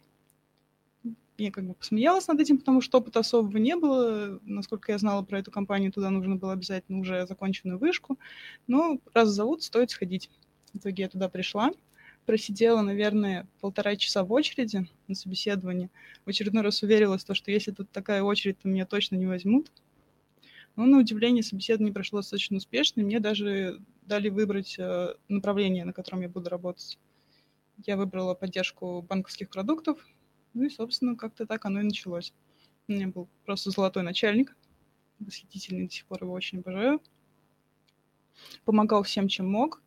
Я 1.39 1.51
как 1.51 1.67
бы 1.67 1.75
посмеялась 1.75 2.29
над 2.29 2.39
этим, 2.39 2.59
потому 2.59 2.81
что 2.81 2.99
опыта 2.99 3.21
особого 3.21 3.57
не 3.57 3.77
было. 3.77 4.39
Насколько 4.43 4.93
я 4.93 4.99
знала 4.99 5.23
про 5.23 5.39
эту 5.39 5.51
компанию, 5.51 5.91
туда 5.91 6.11
нужно 6.11 6.37
было 6.37 6.53
обязательно 6.53 6.99
уже 6.99 7.27
законченную 7.27 7.79
вышку. 7.79 8.19
Но 8.67 9.01
раз 9.15 9.31
зовут, 9.31 9.63
стоит 9.63 9.91
сходить. 9.91 10.31
В 10.73 10.79
итоге 10.79 11.05
я 11.05 11.09
туда 11.09 11.29
пришла, 11.29 11.73
просидела, 12.27 12.83
наверное, 12.83 13.47
полтора 13.61 13.97
часа 13.97 14.25
в 14.25 14.33
очереди 14.33 14.89
на 15.09 15.15
собеседовании. 15.15 15.91
В 16.25 16.31
очередной 16.31 16.63
раз 16.63 16.83
уверилась, 16.83 17.25
то, 17.25 17.35
что 17.35 17.51
если 17.51 17.71
тут 17.71 17.91
такая 17.91 18.23
очередь, 18.23 18.59
то 18.59 18.69
меня 18.69 18.87
точно 18.87 19.17
не 19.17 19.27
возьмут. 19.27 19.71
Но 20.77 20.87
на 20.87 20.99
удивление 20.99 21.43
собеседование 21.43 21.95
прошло 21.95 22.21
достаточно 22.21 22.57
успешно, 22.57 23.01
и 23.01 23.05
мне 23.05 23.21
даже 23.21 23.81
дали 24.03 24.29
выбрать 24.29 24.77
э, 24.79 25.15
направление, 25.29 25.85
на 25.85 25.93
котором 25.93 26.23
я 26.23 26.29
буду 26.29 26.51
работать 26.51 26.99
я 27.87 27.97
выбрала 27.97 28.35
поддержку 28.35 29.03
банковских 29.03 29.51
продуктов, 29.51 29.99
ну 30.53 30.65
и, 30.65 30.71
собственно, 30.71 31.17
как-то 31.17 31.47
так 31.47 31.65
оно 31.65 31.81
и 31.81 31.85
началось. 31.85 32.33
У 32.87 32.93
меня 32.93 33.09
был 33.09 33.29
просто 33.45 33.71
золотой 33.71 34.03
начальник, 34.03 34.57
восхитительный, 35.19 35.87
до 35.87 35.93
сих 35.93 36.07
пор 36.07 36.23
его 36.23 36.33
очень 36.33 36.59
обожаю. 36.59 37.03
Помогал 38.65 39.03
всем, 39.03 39.29
чем 39.29 39.51
мог. 39.51 39.83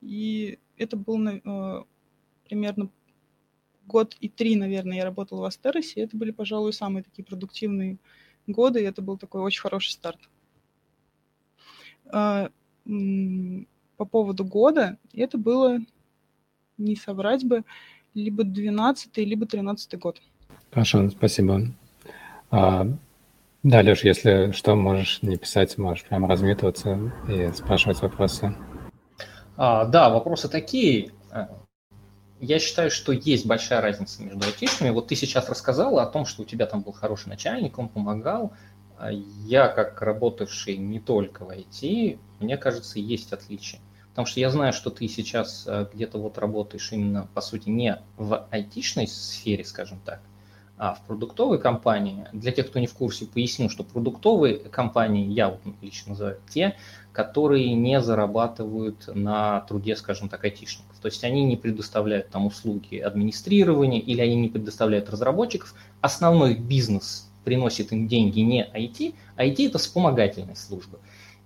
И 0.00 0.58
это 0.80 0.96
был 0.96 1.26
э, 1.28 1.84
примерно 2.48 2.90
год 3.86 4.16
и 4.20 4.28
три, 4.28 4.56
наверное, 4.56 4.96
я 4.98 5.04
работала 5.04 5.42
в 5.42 5.44
Астеросе. 5.44 6.00
Это 6.00 6.16
были, 6.16 6.30
пожалуй, 6.30 6.72
самые 6.72 7.02
такие 7.02 7.24
продуктивные 7.24 7.98
годы, 8.46 8.80
и 8.80 8.84
это 8.84 9.02
был 9.02 9.18
такой 9.18 9.42
очень 9.42 9.60
хороший 9.60 9.90
старт. 9.90 10.18
Э, 12.12 12.48
по 13.96 14.04
поводу 14.06 14.44
года, 14.44 14.98
это 15.12 15.36
было 15.36 15.78
не 16.78 16.96
соврать 16.96 17.44
бы, 17.44 17.64
либо 18.14 18.42
12 18.42 19.18
либо 19.18 19.46
13 19.46 19.98
год. 19.98 20.20
Хорошо, 20.70 21.10
спасибо. 21.10 21.66
А, 22.50 22.86
да, 23.62 23.82
Леш, 23.82 24.02
если 24.04 24.52
что, 24.52 24.74
можешь 24.76 25.20
не 25.22 25.36
писать, 25.36 25.76
можешь 25.76 26.04
прямо 26.04 26.26
разметываться 26.26 27.12
и 27.28 27.52
спрашивать 27.52 28.00
вопросы. 28.00 28.56
А, 29.62 29.84
да, 29.84 30.08
вопросы 30.08 30.48
такие. 30.48 31.12
Я 32.38 32.58
считаю, 32.58 32.90
что 32.90 33.12
есть 33.12 33.44
большая 33.44 33.82
разница 33.82 34.22
между 34.22 34.46
айтишными. 34.46 34.88
Вот 34.88 35.08
ты 35.08 35.16
сейчас 35.16 35.50
рассказала 35.50 36.02
о 36.02 36.06
том, 36.06 36.24
что 36.24 36.40
у 36.40 36.44
тебя 36.46 36.64
там 36.64 36.80
был 36.80 36.92
хороший 36.92 37.28
начальник, 37.28 37.78
он 37.78 37.90
помогал. 37.90 38.54
А 38.96 39.10
я, 39.12 39.68
как 39.68 40.00
работавший 40.00 40.78
не 40.78 40.98
только 40.98 41.44
в 41.44 41.50
IT, 41.50 42.18
мне 42.38 42.56
кажется, 42.56 42.98
есть 42.98 43.34
отличия. 43.34 43.80
Потому 44.08 44.24
что 44.24 44.40
я 44.40 44.48
знаю, 44.48 44.72
что 44.72 44.88
ты 44.88 45.06
сейчас 45.08 45.64
э, 45.66 45.86
где-то 45.92 46.16
вот 46.16 46.38
работаешь 46.38 46.90
именно, 46.92 47.28
по 47.34 47.42
сути, 47.42 47.68
не 47.68 48.00
в 48.16 48.48
айтишной 48.50 49.08
сфере, 49.08 49.66
скажем 49.66 50.00
так, 50.06 50.22
а 50.80 50.94
в 50.94 51.02
продуктовой 51.02 51.58
компании. 51.58 52.26
Для 52.32 52.52
тех, 52.52 52.68
кто 52.68 52.78
не 52.78 52.86
в 52.86 52.94
курсе, 52.94 53.26
поясню, 53.26 53.68
что 53.68 53.84
продуктовые 53.84 54.56
компании, 54.56 55.30
я 55.30 55.50
вот 55.50 55.60
лично 55.82 56.12
называю, 56.12 56.38
те, 56.48 56.74
которые 57.12 57.74
не 57.74 58.00
зарабатывают 58.00 59.10
на 59.14 59.60
труде, 59.60 59.94
скажем 59.94 60.30
так, 60.30 60.42
айтишников. 60.42 60.96
То 61.02 61.08
есть 61.08 61.22
они 61.22 61.44
не 61.44 61.58
предоставляют 61.58 62.30
там 62.30 62.46
услуги 62.46 62.96
администрирования 62.96 64.00
или 64.00 64.22
они 64.22 64.36
не 64.36 64.48
предоставляют 64.48 65.10
разработчиков. 65.10 65.74
Основной 66.00 66.54
бизнес 66.54 67.30
приносит 67.44 67.92
им 67.92 68.08
деньги 68.08 68.40
не 68.40 68.64
IT, 68.64 69.14
IT 69.36 69.66
это 69.66 69.76
вспомогательная 69.76 70.54
служба. 70.54 70.98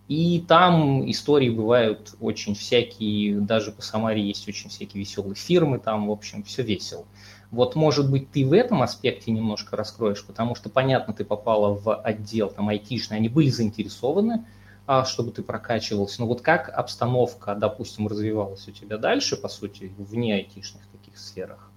И 0.06 0.44
там 0.46 1.10
истории 1.10 1.48
бывают 1.50 2.14
очень 2.20 2.54
всякие, 2.54 3.40
даже 3.40 3.72
по 3.72 3.82
Самаре 3.82 4.22
есть 4.22 4.46
очень 4.46 4.68
всякие 4.68 5.00
веселые 5.00 5.34
фирмы, 5.34 5.80
там, 5.80 6.06
в 6.06 6.12
общем, 6.12 6.44
все 6.44 6.62
весело. 6.62 7.06
Вот, 7.50 7.76
может 7.76 8.10
быть, 8.10 8.30
ты 8.30 8.46
в 8.46 8.52
этом 8.52 8.82
аспекте 8.82 9.30
немножко 9.30 9.76
раскроешь, 9.76 10.24
потому 10.24 10.54
что, 10.54 10.68
понятно, 10.68 11.14
ты 11.14 11.24
попала 11.24 11.74
в 11.74 11.94
отдел 11.94 12.48
там 12.50 12.68
айтишный, 12.68 13.18
они 13.18 13.28
были 13.28 13.48
заинтересованы, 13.48 14.44
а, 14.86 15.04
чтобы 15.04 15.30
ты 15.30 15.42
прокачивался. 15.42 16.20
Но 16.20 16.26
вот 16.26 16.40
как 16.40 16.68
обстановка, 16.68 17.54
допустим, 17.54 18.08
развивалась 18.08 18.66
у 18.68 18.72
тебя 18.72 18.98
дальше, 18.98 19.36
по 19.36 19.48
сути, 19.48 19.92
вне 19.98 20.34
айтишных 20.34 20.82
таких 20.88 21.18
сферах? 21.18 21.70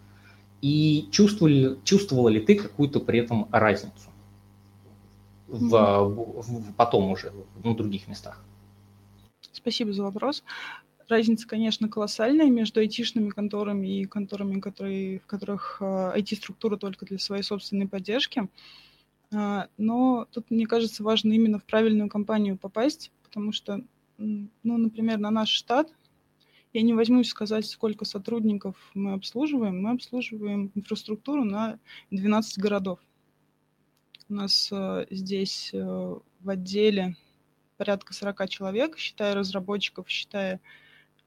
И 0.62 1.08
чувствовали, 1.12 1.78
чувствовала 1.84 2.30
ли 2.30 2.40
ты 2.40 2.56
какую-то 2.56 3.00
при 3.00 3.20
этом 3.20 3.48
разницу? 3.52 4.10
в, 5.48 6.04
в, 6.04 6.74
потом 6.74 7.12
уже 7.12 7.32
на 7.64 7.76
других 7.76 8.08
местах? 8.08 8.42
Спасибо 9.52 9.94
за 9.94 10.04
вопрос. 10.04 10.44
Разница, 11.08 11.48
конечно, 11.48 11.88
колоссальная 11.88 12.50
между 12.50 12.82
айтишными 12.82 13.30
конторами 13.30 14.02
и 14.02 14.06
конторами, 14.06 14.60
которые, 14.60 15.20
в 15.20 15.26
которых 15.26 15.82
IT-структура 15.82 16.76
а, 16.76 16.78
только 16.78 17.06
для 17.06 17.18
своей 17.18 17.44
собственной 17.44 17.88
поддержки. 17.88 18.50
А, 19.34 19.68
но 19.78 20.28
тут, 20.32 20.52
мне 20.52 20.66
кажется, 20.66 21.04
важно 21.04 21.32
именно 21.32 21.60
в 21.60 21.64
правильную 21.64 22.10
компанию 22.10 22.58
попасть, 22.58 23.12
потому 23.24 23.54
что, 23.54 23.82
ну, 24.18 24.50
например, 24.64 25.18
на 25.18 25.32
наш 25.32 25.50
штат, 25.50 25.90
я 26.74 26.82
не 26.82 26.94
возьмусь 26.94 27.30
сказать, 27.30 27.66
сколько 27.66 28.06
сотрудников 28.06 28.76
мы 28.94 29.14
обслуживаем. 29.14 29.82
Мы 29.82 29.92
обслуживаем 29.92 30.72
инфраструктуру 30.76 31.44
на 31.44 31.80
12 32.12 32.60
городов. 32.60 33.00
У 34.30 34.34
нас 34.34 34.70
э, 34.72 35.08
здесь 35.10 35.72
э, 35.74 35.80
в 35.80 36.50
отделе 36.50 37.16
порядка 37.78 38.14
40 38.14 38.50
человек, 38.50 38.98
считая 38.98 39.34
разработчиков, 39.34 40.10
считая, 40.10 40.60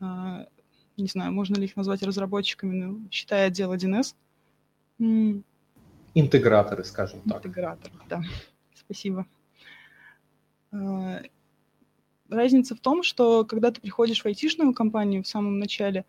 не 0.00 1.06
знаю, 1.06 1.32
можно 1.32 1.56
ли 1.56 1.64
их 1.64 1.76
назвать 1.76 2.02
разработчиками, 2.02 2.74
но 2.74 2.98
считая 3.10 3.46
отдел 3.46 3.72
1С. 3.72 4.14
Интеграторы, 6.14 6.84
скажем 6.84 7.20
так. 7.22 7.38
Интеграторы, 7.38 7.94
да. 8.08 8.22
Спасибо. 8.74 9.26
Разница 12.28 12.74
в 12.74 12.80
том, 12.80 13.02
что 13.02 13.44
когда 13.44 13.70
ты 13.70 13.80
приходишь 13.80 14.22
в 14.22 14.26
айтишную 14.26 14.72
компанию 14.74 15.22
в 15.22 15.28
самом 15.28 15.58
начале, 15.58 16.04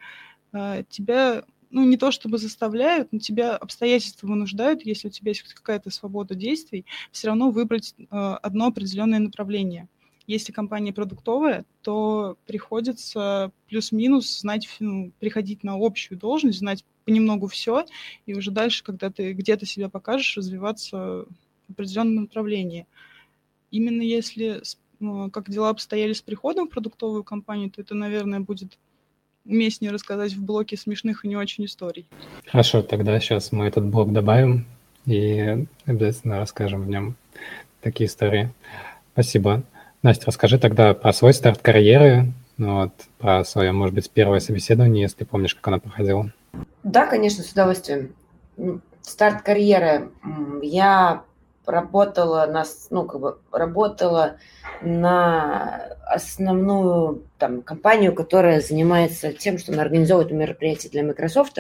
тебя 0.51 1.43
ну, 1.69 1.85
не 1.85 1.95
то 1.97 2.11
чтобы 2.11 2.37
заставляют, 2.37 3.13
но 3.13 3.19
тебя 3.19 3.55
обстоятельства 3.55 4.27
вынуждают, 4.27 4.85
если 4.85 5.07
у 5.07 5.11
тебя 5.11 5.29
есть 5.29 5.41
какая-то 5.53 5.89
свобода 5.89 6.35
действий, 6.35 6.85
все 7.11 7.27
равно 7.27 7.49
выбрать 7.49 7.95
одно 8.09 8.67
определенное 8.67 9.19
направление. 9.19 9.87
Если 10.31 10.53
компания 10.53 10.93
продуктовая, 10.93 11.65
то 11.81 12.37
приходится 12.45 13.51
плюс-минус 13.67 14.39
знать, 14.39 14.65
ну, 14.79 15.11
приходить 15.19 15.61
на 15.61 15.73
общую 15.75 16.17
должность, 16.17 16.59
знать 16.59 16.85
понемногу 17.03 17.47
все, 17.47 17.85
и 18.25 18.33
уже 18.33 18.49
дальше, 18.49 18.81
когда 18.81 19.09
ты 19.09 19.33
где-то 19.33 19.65
себя 19.65 19.89
покажешь, 19.89 20.37
развиваться 20.37 21.25
в 21.67 21.71
определенном 21.73 22.15
направлении. 22.23 22.87
Именно 23.71 24.03
если 24.03 24.61
э, 25.01 25.29
как 25.31 25.49
дела 25.49 25.67
обстояли 25.67 26.13
с 26.13 26.21
приходом 26.21 26.69
в 26.69 26.71
продуктовую 26.71 27.25
компанию, 27.25 27.69
то 27.69 27.81
это, 27.81 27.93
наверное, 27.93 28.39
будет 28.39 28.77
уместнее 29.43 29.91
рассказать 29.91 30.31
в 30.31 30.41
блоке 30.41 30.77
смешных 30.77 31.25
и 31.25 31.27
не 31.27 31.35
очень 31.35 31.65
историй. 31.65 32.05
Хорошо, 32.45 32.83
тогда 32.83 33.19
сейчас 33.19 33.51
мы 33.51 33.65
этот 33.65 33.83
блок 33.83 34.13
добавим 34.13 34.65
и 35.05 35.67
обязательно 35.85 36.37
расскажем 36.37 36.83
в 36.83 36.87
нем 36.87 37.15
такие 37.81 38.07
истории. 38.07 38.49
Спасибо. 39.11 39.65
Настя, 40.03 40.27
расскажи 40.27 40.57
тогда 40.57 40.93
про 40.95 41.13
свой 41.13 41.33
старт 41.33 41.59
карьеры, 41.61 42.33
ну 42.57 42.81
вот, 42.81 42.91
про 43.19 43.43
свое, 43.45 43.71
может 43.71 43.93
быть, 43.93 44.09
первое 44.09 44.39
собеседование, 44.39 45.03
если 45.03 45.25
помнишь, 45.25 45.53
как 45.53 45.67
оно 45.67 45.79
проходило. 45.79 46.31
Да, 46.83 47.05
конечно, 47.05 47.43
с 47.43 47.51
удовольствием. 47.51 48.15
Старт 49.01 49.43
карьеры. 49.43 50.09
Я 50.63 51.23
работала 51.65 52.47
на, 52.47 52.63
ну, 52.89 53.05
как 53.05 53.21
бы, 53.21 53.37
работала 53.51 54.37
на 54.81 55.95
основную 56.07 57.23
там, 57.37 57.61
компанию, 57.61 58.13
которая 58.13 58.61
занимается 58.61 59.31
тем, 59.31 59.59
что 59.59 59.71
она 59.71 59.83
организовывает 59.83 60.31
мероприятия 60.31 60.89
для 60.89 61.03
Microsoft, 61.03 61.59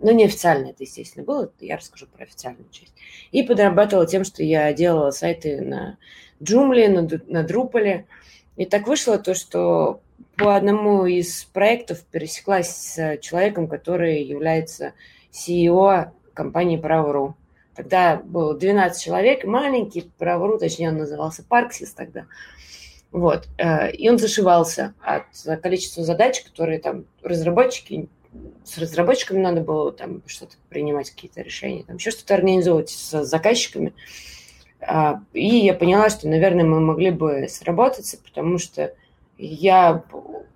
но 0.00 0.10
неофициально 0.10 0.70
это, 0.70 0.82
естественно, 0.82 1.24
было, 1.24 1.50
я 1.60 1.76
расскажу 1.76 2.06
про 2.06 2.24
официальную 2.24 2.68
часть. 2.70 2.92
И 3.30 3.42
подрабатывала 3.42 4.06
тем, 4.06 4.24
что 4.24 4.42
я 4.42 4.72
делала 4.72 5.10
сайты 5.10 5.60
на 5.60 5.96
Joomla, 6.40 6.88
на, 6.88 7.02
на 7.26 7.46
Drupal. 7.46 8.04
И 8.56 8.66
так 8.66 8.86
вышло 8.86 9.18
то, 9.18 9.34
что 9.34 10.00
по 10.36 10.56
одному 10.56 11.06
из 11.06 11.44
проектов 11.44 12.02
пересеклась 12.04 12.68
с 12.68 13.18
человеком, 13.18 13.68
который 13.68 14.22
является 14.22 14.92
CEO 15.32 16.10
компании 16.34 16.76
Право.ру. 16.76 17.34
Тогда 17.74 18.16
было 18.16 18.56
12 18.56 19.02
человек, 19.02 19.44
маленький 19.44 20.10
Право.ру, 20.18 20.58
точнее 20.58 20.90
он 20.90 20.98
назывался 20.98 21.42
Парксис 21.42 21.92
тогда. 21.92 22.26
Вот. 23.12 23.48
Э, 23.58 23.90
и 23.90 24.08
он 24.08 24.18
зашивался 24.18 24.94
от 25.00 25.24
количества 25.62 26.04
задач, 26.04 26.42
которые 26.42 26.78
там 26.78 27.04
разработчики, 27.22 28.08
с 28.64 28.78
разработчиками 28.78 29.38
надо 29.38 29.60
было 29.60 29.92
там 29.92 30.22
что-то 30.26 30.56
принимать, 30.68 31.10
какие-то 31.10 31.40
решения, 31.40 31.84
там 31.84 31.96
еще 31.96 32.10
что-то 32.10 32.34
организовывать 32.34 32.90
с 32.90 33.24
заказчиками. 33.24 33.94
И 35.32 35.46
я 35.46 35.74
поняла, 35.74 36.10
что, 36.10 36.28
наверное, 36.28 36.64
мы 36.64 36.80
могли 36.80 37.10
бы 37.10 37.46
сработаться, 37.48 38.18
потому 38.22 38.58
что 38.58 38.94
я 39.38 40.04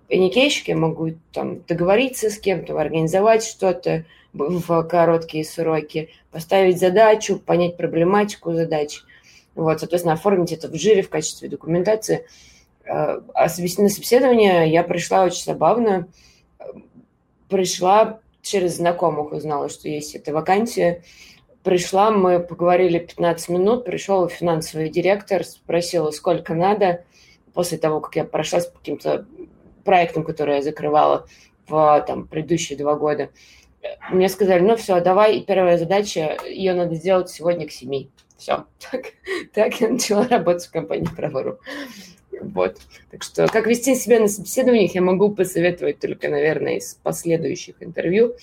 паникейщик, 0.07 0.67
я 0.67 0.77
могу 0.77 1.11
там 1.31 1.61
договориться 1.61 2.29
с 2.29 2.37
кем-то, 2.37 2.79
организовать 2.79 3.43
что-то 3.43 4.05
в 4.33 4.83
короткие 4.83 5.43
сроки, 5.43 6.09
поставить 6.31 6.79
задачу, 6.79 7.39
понять 7.39 7.77
проблематику 7.77 8.53
задач, 8.53 9.03
вот, 9.55 9.79
соответственно, 9.79 10.13
оформить 10.13 10.51
это 10.51 10.69
в 10.69 10.75
жире 10.75 11.01
в 11.01 11.09
качестве 11.09 11.49
документации. 11.49 12.25
А, 12.85 13.21
а 13.33 13.43
на 13.43 13.49
собеседование 13.89 14.69
я 14.71 14.83
пришла 14.83 15.23
очень 15.23 15.43
забавно, 15.43 16.07
пришла 17.49 18.19
через 18.41 18.77
знакомых, 18.77 19.33
узнала, 19.33 19.69
что 19.69 19.87
есть 19.87 20.15
эта 20.15 20.33
вакансия, 20.33 21.03
пришла, 21.63 22.11
мы 22.11 22.39
поговорили 22.39 22.99
15 22.99 23.49
минут, 23.49 23.85
пришел 23.85 24.27
финансовый 24.27 24.89
директор, 24.89 25.43
спросил, 25.43 26.11
сколько 26.11 26.53
надо, 26.53 27.03
после 27.53 27.77
того, 27.77 27.99
как 27.99 28.15
я 28.15 28.23
прошлась 28.23 28.67
по 28.67 28.79
каким-то 28.79 29.25
проектам, 29.83 30.23
которые 30.23 30.57
я 30.57 30.63
закрывала 30.63 31.27
в 31.67 32.03
там, 32.07 32.27
предыдущие 32.27 32.77
два 32.77 32.95
года. 32.95 33.29
Мне 34.11 34.29
сказали, 34.29 34.61
ну 34.61 34.75
все, 34.75 35.01
давай, 35.01 35.41
первая 35.41 35.77
задача, 35.77 36.37
ее 36.45 36.73
надо 36.73 36.95
сделать 36.95 37.29
сегодня 37.29 37.67
к 37.67 37.71
семи. 37.71 38.09
Все. 38.37 38.65
Так, 38.91 39.05
так 39.53 39.81
я 39.81 39.89
начала 39.89 40.27
работать 40.27 40.65
в 40.65 40.71
компании 40.71 41.07
Правору. 41.15 41.59
Вот. 42.41 42.77
Так 43.11 43.23
что, 43.23 43.47
как 43.47 43.67
вести 43.67 43.95
себя 43.95 44.19
на 44.19 44.27
собеседованиях, 44.27 44.95
я 44.95 45.01
могу 45.01 45.29
посоветовать 45.29 45.99
только, 45.99 46.29
наверное, 46.29 46.77
из 46.77 46.95
последующих 46.95 47.75
интервью, 47.81 48.35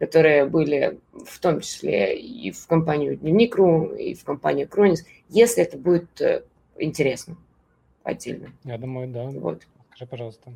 которые 0.00 0.46
были 0.46 0.98
в 1.12 1.38
том 1.38 1.60
числе 1.60 2.18
и 2.18 2.50
в 2.50 2.66
компанию 2.66 3.16
Дневник.ру, 3.16 3.92
и 3.94 4.14
в 4.14 4.24
компанию 4.24 4.66
Кронис, 4.66 5.04
если 5.28 5.62
это 5.62 5.76
будет 5.76 6.20
э, 6.22 6.42
интересно 6.78 7.36
отдельно. 8.02 8.50
Я 8.64 8.78
думаю, 8.78 9.08
да. 9.08 9.24
Вот. 9.24 9.62
Скажи, 9.90 10.06
пожалуйста. 10.08 10.52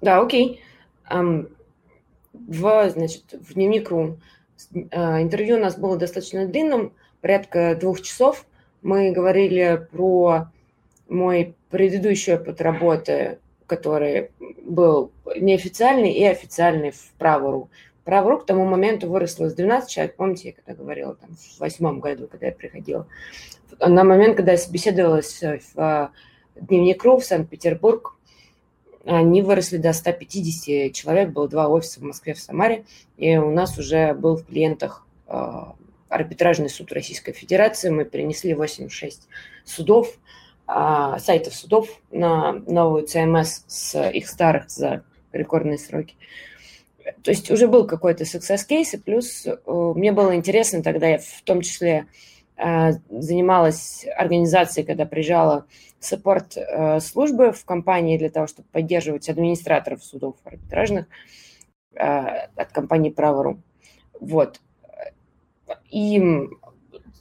Да, 0.00 0.20
окей. 0.20 0.60
Um, 1.10 1.52
в, 2.32 2.90
значит, 2.90 3.24
в 3.32 3.54
дневник.ру 3.54 4.18
uh, 4.72 5.20
интервью 5.20 5.56
у 5.56 5.60
нас 5.60 5.76
было 5.76 5.96
достаточно 5.98 6.46
длинным, 6.46 6.92
порядка 7.20 7.74
двух 7.74 8.02
часов. 8.02 8.46
Мы 8.82 9.10
говорили 9.10 9.88
про 9.90 10.52
мой 11.08 11.56
предыдущий 11.70 12.34
опыт 12.34 12.60
работы, 12.60 13.40
который 13.70 14.32
был 14.64 15.12
неофициальный 15.36 16.12
и 16.12 16.24
официальный 16.24 16.90
в 16.90 17.12
Правору. 17.18 17.70
Правору 18.02 18.40
к 18.40 18.46
тому 18.46 18.64
моменту 18.64 19.08
выросло 19.08 19.48
с 19.48 19.54
12 19.54 19.88
человек, 19.88 20.16
помните, 20.16 20.48
я 20.48 20.54
когда 20.54 20.74
говорила, 20.74 21.14
там, 21.14 21.30
в 21.36 21.60
восьмом 21.60 22.00
году, 22.00 22.26
когда 22.26 22.46
я 22.46 22.52
приходила. 22.52 23.06
На 23.78 24.02
момент, 24.02 24.36
когда 24.36 24.52
я 24.52 24.58
собеседовалась 24.58 25.40
в 25.74 26.10
Дневник.ру 26.56 27.18
в 27.18 27.24
Санкт-Петербург, 27.24 28.16
они 29.04 29.40
выросли 29.40 29.76
до 29.76 29.92
150 29.92 30.92
человек, 30.92 31.30
было 31.30 31.48
два 31.48 31.68
офиса 31.68 32.00
в 32.00 32.02
Москве, 32.02 32.34
в 32.34 32.40
Самаре, 32.40 32.84
и 33.16 33.36
у 33.36 33.52
нас 33.52 33.78
уже 33.78 34.14
был 34.14 34.36
в 34.36 34.46
клиентах 34.46 35.06
а, 35.28 35.76
арбитражный 36.08 36.68
суд 36.68 36.92
Российской 36.92 37.32
Федерации, 37.32 37.90
мы 37.90 38.04
перенесли 38.04 38.52
86 38.52 39.28
судов, 39.64 40.18
сайтов 41.18 41.54
судов 41.54 41.88
на 42.10 42.52
новую 42.52 43.04
CMS 43.04 43.64
с 43.66 44.10
их 44.10 44.28
старых 44.28 44.70
за 44.70 45.04
рекордные 45.32 45.78
сроки. 45.78 46.16
То 47.22 47.30
есть 47.30 47.50
уже 47.50 47.66
был 47.66 47.86
какой-то 47.86 48.24
success 48.24 48.60
case, 48.68 48.94
и 48.94 48.98
плюс 48.98 49.46
э, 49.46 49.56
мне 49.66 50.12
было 50.12 50.34
интересно 50.34 50.82
тогда, 50.82 51.08
я 51.08 51.18
в 51.18 51.42
том 51.44 51.60
числе 51.62 52.06
а, 52.56 52.92
занималась 53.08 54.06
организацией, 54.16 54.84
когда 54.84 55.06
приезжала 55.06 55.66
саппорт 55.98 56.56
э, 56.56 57.00
службы 57.00 57.52
в 57.52 57.64
компании 57.64 58.18
для 58.18 58.28
того, 58.28 58.46
чтобы 58.46 58.68
поддерживать 58.70 59.28
администраторов 59.28 60.04
судов 60.04 60.36
арбитражных 60.44 61.06
а, 61.96 62.48
от 62.56 62.72
компании 62.72 63.10
Правору. 63.10 63.60
Вот. 64.20 64.60
И 65.90 66.18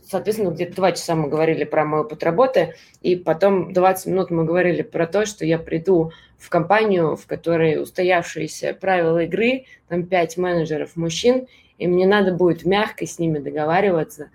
соответственно, 0.09 0.49
где-то 0.49 0.75
два 0.75 0.91
часа 0.91 1.15
мы 1.15 1.29
говорили 1.29 1.63
про 1.63 1.85
мой 1.85 2.01
опыт 2.01 2.23
работы, 2.23 2.75
и 3.01 3.15
потом 3.15 3.73
20 3.73 4.07
минут 4.07 4.31
мы 4.31 4.43
говорили 4.43 4.81
про 4.81 5.05
то, 5.05 5.25
что 5.25 5.45
я 5.45 5.59
приду 5.59 6.11
в 6.37 6.49
компанию, 6.49 7.15
в 7.15 7.27
которой 7.27 7.81
устоявшиеся 7.81 8.73
правила 8.73 9.23
игры, 9.23 9.65
там 9.87 10.07
пять 10.07 10.35
менеджеров 10.37 10.95
мужчин, 10.95 11.47
и 11.77 11.87
мне 11.87 12.07
надо 12.07 12.33
будет 12.33 12.65
мягко 12.65 13.05
с 13.05 13.19
ними 13.19 13.37
договариваться 13.37 14.31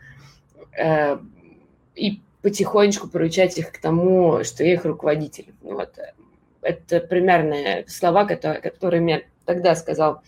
э, 0.78 1.18
и 1.96 2.20
потихонечку 2.42 3.08
приучать 3.08 3.58
их 3.58 3.72
к 3.72 3.78
тому, 3.78 4.44
что 4.44 4.62
я 4.62 4.74
их 4.74 4.84
руководитель. 4.84 5.54
Вот. 5.60 5.98
Это 6.62 7.00
примерные 7.00 7.84
слова, 7.88 8.26
которые, 8.26 8.60
которые 8.60 9.00
мне 9.00 9.26
тогда 9.44 9.74
сказал 9.74 10.22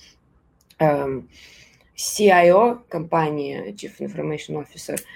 э, 0.80 1.20
CIO 1.96 2.80
компании, 2.88 3.72
Chief 3.74 3.92
Information 4.00 4.66
Officer– 4.66 4.98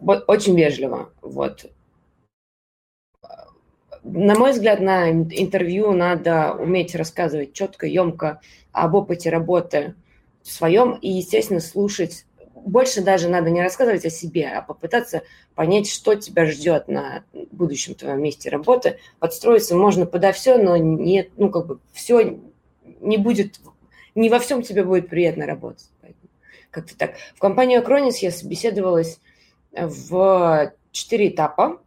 очень 0.00 0.56
вежливо, 0.56 1.12
вот. 1.22 1.66
На 4.02 4.34
мой 4.34 4.52
взгляд, 4.52 4.80
на 4.80 5.10
интервью 5.10 5.92
надо 5.92 6.54
уметь 6.54 6.94
рассказывать 6.94 7.52
четко, 7.52 7.86
емко 7.86 8.40
об 8.72 8.94
опыте 8.94 9.28
работы 9.28 9.94
своем 10.42 10.94
и, 10.94 11.10
естественно, 11.10 11.60
слушать. 11.60 12.24
Больше 12.54 13.02
даже 13.02 13.28
надо 13.28 13.50
не 13.50 13.62
рассказывать 13.62 14.04
о 14.04 14.10
себе, 14.10 14.48
а 14.48 14.62
попытаться 14.62 15.22
понять, 15.54 15.88
что 15.88 16.14
тебя 16.14 16.46
ждет 16.46 16.88
на 16.88 17.24
будущем 17.52 17.94
твоем 17.94 18.22
месте 18.22 18.50
работы. 18.50 18.98
Подстроиться 19.18 19.76
можно 19.76 20.06
подо 20.06 20.32
все, 20.32 20.56
но 20.56 20.76
нет, 20.76 21.30
ну, 21.36 21.50
как 21.50 21.66
бы 21.66 21.78
все 21.92 22.40
не 23.00 23.16
будет, 23.16 23.60
не 24.14 24.28
во 24.28 24.38
всем 24.38 24.62
тебе 24.62 24.84
будет 24.84 25.08
приятно 25.08 25.46
работать. 25.46 25.90
Как-то 26.70 26.96
так. 26.96 27.14
В 27.34 27.38
компанию 27.38 27.80
Акронис 27.80 28.18
я 28.18 28.30
собеседовалась 28.30 29.20
в 29.72 30.72
четыре 30.92 31.28
этапа. 31.28 31.80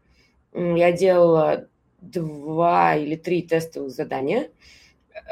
Я 0.54 0.92
делала 0.92 1.68
два 2.02 2.96
или 2.96 3.16
три 3.16 3.42
тестовых 3.44 3.92
задания 3.92 4.50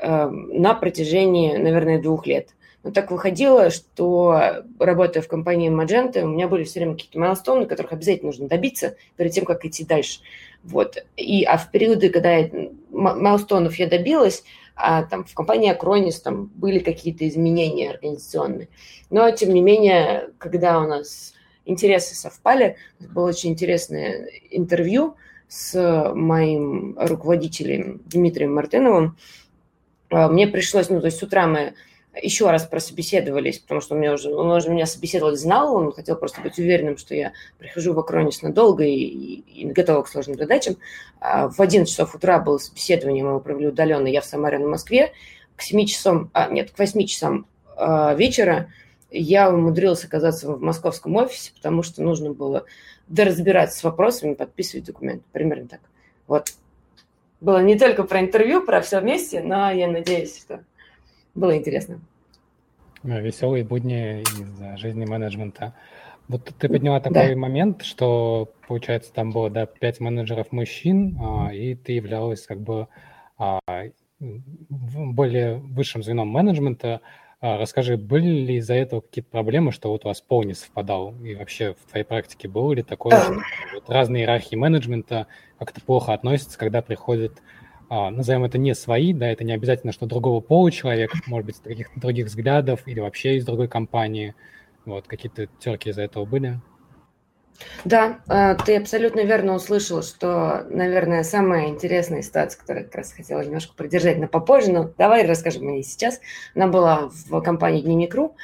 эм, 0.02 0.62
на 0.62 0.74
протяжении, 0.74 1.58
наверное, 1.58 2.02
двух 2.02 2.28
лет. 2.28 2.50
Но 2.84 2.92
так 2.92 3.12
выходило, 3.12 3.72
что 3.72 4.64
работая 4.80 5.22
в 5.22 5.28
компании 5.28 5.70
Magento, 5.70 6.22
у 6.22 6.28
меня 6.28 6.48
были 6.48 6.64
все 6.64 6.80
время 6.80 6.94
какие-то 6.94 7.20
майлстоуны, 7.20 7.66
которых 7.66 7.92
обязательно 7.92 8.28
нужно 8.28 8.48
добиться 8.48 8.96
перед 9.18 9.34
тем, 9.34 9.44
как 9.44 9.66
идти 9.66 9.84
дальше. 9.84 10.22
Вот. 10.64 11.04
И, 11.18 11.44
а 11.44 11.58
в 11.58 11.72
периоды, 11.72 12.10
когда 12.10 12.38
я, 12.38 12.50
майлстоунов 12.90 13.76
я 13.76 13.88
добилась, 13.88 14.44
а 14.76 15.04
там 15.04 15.26
в 15.26 15.34
компании 15.34 15.76
Acronis 15.76 16.22
там 16.24 16.46
были 16.56 16.80
какие-то 16.80 17.28
изменения 17.28 17.92
организационные. 17.92 18.70
Но, 19.10 19.30
тем 19.32 19.54
не 19.54 19.60
менее, 19.60 20.30
когда 20.38 20.80
у 20.80 20.88
нас 20.88 21.34
интересы 21.70 22.16
совпали. 22.16 22.78
Было 23.00 23.30
очень 23.30 23.52
интересное 23.52 24.30
интервью 24.50 25.16
с 25.48 26.12
моим 26.14 26.98
руководителем 27.00 28.02
Дмитрием 28.06 28.54
Мартыновым. 28.54 29.18
А, 30.10 30.28
мне 30.28 30.48
пришлось, 30.48 30.90
ну, 30.90 31.00
то 31.00 31.08
есть 31.08 31.20
с 31.20 31.24
утра 31.24 31.48
мы 31.48 31.74
еще 32.22 32.50
раз 32.50 32.66
прособеседовались, 32.66 33.60
потому 33.60 33.82
что 33.82 33.96
он, 33.96 34.02
меня 34.02 34.14
уже, 34.14 34.34
он 34.34 34.50
уже 34.50 34.70
меня 34.70 34.86
собеседовал, 34.86 35.36
знал, 35.36 35.76
он 35.76 35.92
хотел 35.92 36.16
просто 36.16 36.42
быть 36.42 36.58
уверенным, 36.58 36.98
что 36.98 37.16
я 37.16 37.34
прихожу 37.58 37.94
в 37.94 38.00
Акронис 38.00 38.42
надолго 38.42 38.84
и, 38.84 38.96
и, 38.96 39.62
и 39.62 39.66
готова 39.66 40.02
к 40.02 40.08
сложным 40.08 40.38
задачам. 40.38 40.78
А 41.20 41.50
в 41.50 41.60
11 41.60 41.90
часов 41.90 42.16
утра 42.16 42.40
было 42.40 42.58
собеседование, 42.58 43.24
мы 43.24 43.32
его 43.32 43.40
провели 43.40 43.68
удаленно, 43.68 44.08
я 44.08 44.22
в 44.22 44.26
Самаре 44.26 44.60
на 44.60 44.68
Москве. 44.68 45.14
К 45.56 45.62
7 45.62 45.86
часам, 45.86 46.30
а, 46.34 46.50
нет, 46.50 46.72
к 46.72 46.80
8 46.80 47.06
часам 47.06 47.46
а, 47.76 48.14
вечера 48.16 48.70
я 49.12 49.52
умудрилась 49.52 50.06
оказаться 50.06 50.52
в 50.52 50.62
московском 50.62 51.16
офисе, 51.16 51.52
потому 51.56 51.84
что 51.84 52.04
нужно 52.04 52.32
было 52.32 52.66
доразбираться 53.08 53.80
с 53.80 53.84
вопросами, 53.84 54.34
подписывать 54.34 54.86
документы. 54.86 55.24
Примерно 55.32 55.68
так. 55.68 55.82
Вот. 56.28 56.54
Было 57.42 57.64
не 57.64 57.78
только 57.78 58.04
про 58.04 58.20
интервью, 58.20 58.66
про 58.66 58.82
все 58.82 59.00
вместе, 59.00 59.42
но 59.42 59.72
я 59.72 59.88
надеюсь, 59.88 60.38
что 60.40 60.64
было 61.34 61.56
интересно. 61.56 62.02
Веселые 63.04 63.64
будни 63.64 64.22
из 64.22 64.80
жизни 64.80 65.06
менеджмента. 65.06 65.74
Вот 66.28 66.52
ты 66.60 66.70
подняла 66.70 67.00
такой 67.00 67.34
да. 67.34 67.36
момент, 67.36 67.82
что, 67.82 68.52
получается, 68.68 69.12
там 69.12 69.32
было, 69.32 69.50
да, 69.50 69.66
пять 69.66 70.00
менеджеров 70.00 70.52
мужчин, 70.52 71.18
а, 71.20 71.52
и 71.52 71.74
ты 71.74 71.94
являлась 71.94 72.46
как 72.46 72.60
бы 72.60 72.88
а, 73.38 73.60
более 74.20 75.56
высшим 75.56 76.04
звеном 76.04 76.28
менеджмента. 76.28 77.02
А, 77.42 77.58
расскажи, 77.58 77.98
были 77.98 78.28
ли 78.28 78.56
из-за 78.58 78.74
этого 78.74 79.02
какие-то 79.02 79.30
проблемы, 79.30 79.72
что 79.72 79.90
вот 79.92 80.06
у 80.06 80.10
вас 80.10 80.22
пол 80.22 80.44
не 80.44 80.54
совпадал? 80.54 81.16
И 81.24 81.36
вообще 81.36 81.74
в 81.74 81.90
твоей 81.90 82.06
практике 82.06 82.48
было 82.48 82.74
ли 82.74 82.84
такое, 82.84 83.18
что 83.22 83.42
вот 83.76 83.90
разные 83.90 84.24
иерархии 84.24 84.56
менеджмента 84.56 85.28
как-то 85.58 85.82
плохо 85.82 86.14
относятся, 86.14 86.58
когда 86.58 86.82
приходят, 86.82 87.42
назовем 87.90 88.44
это 88.44 88.58
не 88.58 88.76
свои, 88.76 89.14
да, 89.14 89.28
это 89.28 89.44
не 89.44 89.54
обязательно, 89.54 89.94
что 89.94 90.06
другого 90.06 90.42
пола 90.42 90.72
человек, 90.72 91.12
может 91.28 91.46
быть, 91.46 91.56
с 91.56 91.62
других, 91.62 91.90
других 91.96 92.26
взглядов 92.26 92.82
или 92.86 93.00
вообще 93.00 93.38
из 93.38 93.46
другой 93.46 93.68
компании– 93.68 94.36
вот, 94.86 95.08
какие-то 95.08 95.48
терки 95.60 95.90
из-за 95.90 96.02
этого 96.04 96.26
были? 96.26 96.60
Да, 97.86 98.20
а, 98.28 98.56
ты 98.56 98.78
абсолютно 98.78 99.22
верно 99.22 99.56
услышал, 99.56 100.04
что, 100.04 100.66
наверное, 100.70 101.24
самая 101.24 101.68
интересная 101.68 102.22
ситуация, 102.22 102.60
которую 102.60 102.84
я 102.84 102.86
как 102.86 102.96
раз 102.96 103.14
хотела 103.14 103.42
немножко 103.42 103.74
продержать 103.76 104.18
на 104.18 104.28
попозже, 104.28 104.72
но 104.72 104.92
давай 104.98 105.26
расскажем 105.26 105.68
о 105.68 105.72
ней 105.72 105.84
сейчас. 105.84 106.20
Она 106.56 106.68
была 106.68 107.10
в 107.12 107.42
компании 107.42 107.82
Дневник.ру. 107.82 108.36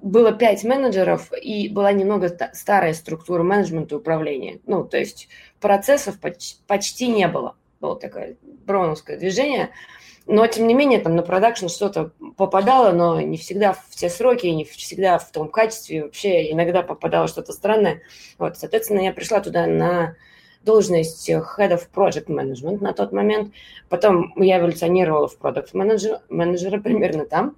Было 0.00 0.32
пять 0.32 0.64
менеджеров, 0.64 1.30
и 1.40 1.68
была 1.68 1.92
немного 1.92 2.34
старая 2.54 2.94
структура 2.94 3.42
менеджмента 3.42 3.94
и 3.94 3.98
управления. 3.98 4.60
Ну, 4.66 4.84
то 4.84 4.96
есть 4.96 5.28
процессов 5.60 6.18
почти 6.66 7.08
не 7.08 7.28
было. 7.28 7.54
Было 7.84 8.00
такое 8.00 8.36
броновское 8.66 9.18
движение– 9.18 9.70
но, 10.26 10.46
тем 10.46 10.66
не 10.66 10.74
менее, 10.74 11.00
там 11.00 11.16
на 11.16 11.22
продакшн 11.22 11.68
что-то 11.68 12.12
попадало, 12.36 12.92
но 12.92 13.20
не 13.20 13.36
всегда 13.36 13.74
в 13.74 13.90
те 13.90 14.08
сроки, 14.08 14.46
не 14.46 14.64
всегда 14.64 15.18
в 15.18 15.30
том 15.30 15.48
качестве. 15.50 16.04
Вообще 16.04 16.50
иногда 16.50 16.82
попадало 16.82 17.28
что-то 17.28 17.52
странное. 17.52 18.00
Вот, 18.38 18.56
соответственно, 18.56 19.00
я 19.00 19.12
пришла 19.12 19.40
туда 19.40 19.66
на 19.66 20.16
должность 20.62 21.28
Head 21.28 21.44
of 21.58 21.88
Project 21.94 22.28
Management 22.28 22.82
на 22.82 22.94
тот 22.94 23.12
момент. 23.12 23.52
Потом 23.90 24.32
я 24.36 24.60
эволюционировала 24.60 25.28
в 25.28 25.38
Product 25.38 25.72
Manager, 25.74 26.20
менеджера 26.30 26.80
примерно 26.80 27.26
там. 27.26 27.56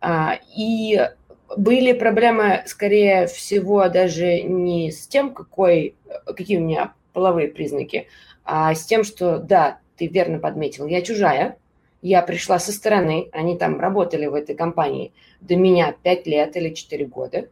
А, 0.00 0.38
и 0.56 1.08
были 1.56 1.92
проблемы, 1.92 2.62
скорее 2.66 3.26
всего, 3.26 3.88
даже 3.88 4.42
не 4.42 4.92
с 4.92 5.08
тем, 5.08 5.34
какой, 5.34 5.96
какие 6.24 6.58
у 6.58 6.62
меня 6.62 6.94
половые 7.12 7.48
признаки, 7.48 8.06
а 8.52 8.74
с 8.74 8.84
тем, 8.84 9.04
что, 9.04 9.38
да, 9.38 9.78
ты 9.96 10.08
верно 10.08 10.40
подметил, 10.40 10.88
я 10.88 11.02
чужая, 11.02 11.56
я 12.02 12.20
пришла 12.20 12.58
со 12.58 12.72
стороны, 12.72 13.28
они 13.30 13.56
там 13.56 13.78
работали 13.78 14.26
в 14.26 14.34
этой 14.34 14.56
компании 14.56 15.12
до 15.40 15.54
меня 15.54 15.94
5 16.02 16.26
лет 16.26 16.56
или 16.56 16.74
4 16.74 17.06
года. 17.06 17.48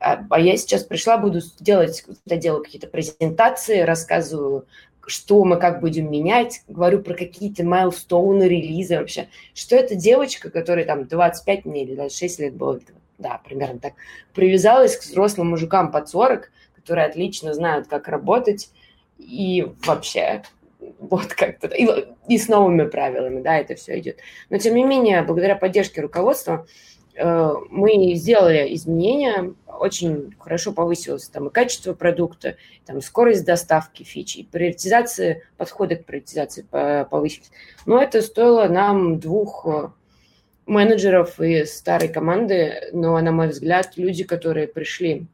А, 0.00 0.24
а 0.30 0.40
я 0.40 0.56
сейчас 0.56 0.84
пришла, 0.84 1.18
буду 1.18 1.40
делать, 1.60 2.02
делаю 2.24 2.64
какие-то 2.64 2.86
презентации, 2.86 3.80
рассказываю, 3.80 4.64
что 5.06 5.44
мы 5.44 5.58
как 5.58 5.80
будем 5.82 6.10
менять, 6.10 6.62
говорю 6.66 7.02
про 7.02 7.12
какие-то 7.12 7.62
майлстоуны, 7.62 8.44
релизы 8.44 8.96
вообще. 8.96 9.28
Что 9.52 9.76
эта 9.76 9.96
девочка, 9.96 10.48
которая 10.48 10.86
там 10.86 11.06
25 11.06 11.66
мне 11.66 11.82
или 11.82 11.94
26 11.94 12.40
лет 12.40 12.54
было, 12.54 12.80
да, 13.18 13.38
примерно 13.44 13.80
так, 13.80 13.92
привязалась 14.32 14.96
к 14.96 15.02
взрослым 15.02 15.50
мужикам 15.50 15.92
под 15.92 16.08
40, 16.08 16.50
которые 16.74 17.04
отлично 17.04 17.52
знают, 17.52 17.86
как 17.86 18.08
работать, 18.08 18.70
и 19.26 19.66
вообще 19.86 20.42
вот 20.98 21.34
как-то, 21.34 21.68
и, 21.68 21.86
и 22.28 22.38
с 22.38 22.48
новыми 22.48 22.88
правилами, 22.88 23.42
да, 23.42 23.58
это 23.58 23.74
все 23.74 23.98
идет. 23.98 24.18
Но, 24.50 24.58
тем 24.58 24.74
не 24.74 24.84
менее, 24.84 25.22
благодаря 25.22 25.56
поддержке 25.56 26.00
руководства 26.00 26.66
э, 27.14 27.52
мы 27.70 28.14
сделали 28.14 28.74
изменения, 28.74 29.54
очень 29.66 30.34
хорошо 30.38 30.72
повысилось 30.72 31.28
там 31.28 31.48
и 31.48 31.52
качество 31.52 31.94
продукта, 31.94 32.56
там 32.86 33.00
скорость 33.00 33.44
доставки 33.44 34.02
фичи, 34.02 34.38
и 34.38 34.44
приоритизация, 34.44 35.42
подходы 35.56 35.96
к 35.96 36.04
приоритизации 36.04 36.66
повысились. 37.10 37.50
Но 37.86 38.00
это 38.00 38.22
стоило 38.22 38.68
нам 38.68 39.18
двух 39.18 39.66
э, 39.66 39.88
менеджеров 40.66 41.40
из 41.40 41.76
старой 41.76 42.08
команды, 42.08 42.90
но, 42.92 43.18
на 43.20 43.32
мой 43.32 43.48
взгляд, 43.48 43.92
люди, 43.96 44.24
которые 44.24 44.68
пришли 44.68 45.26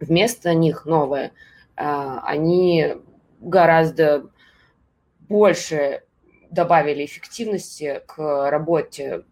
вместо 0.00 0.54
них 0.54 0.84
новые, 0.84 1.32
э, 1.76 1.82
они 2.22 2.94
гораздо 3.40 4.28
больше 5.28 6.02
добавили 6.50 7.04
эффективности 7.04 8.02
к 8.06 8.50
работе 8.50 9.24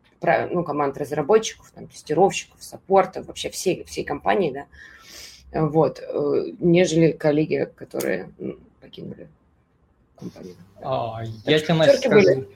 ну, 0.50 0.64
команд 0.64 0.98
разработчиков, 0.98 1.70
там, 1.70 1.88
тестировщиков, 1.88 2.62
саппорта, 2.62 3.22
вообще 3.22 3.50
всей, 3.50 3.84
всей 3.84 4.04
компании, 4.04 4.50
да, 4.50 5.66
вот, 5.66 6.00
э, 6.00 6.52
нежели 6.58 7.12
коллеги, 7.12 7.70
которые 7.76 8.32
ну, 8.38 8.58
покинули 8.80 9.28
компанию. 10.16 10.56
А, 10.82 11.22
я 11.44 11.58
тебе, 11.60 11.74
Настя, 11.74 11.98
скажу... 11.98 12.14
Были. 12.14 12.48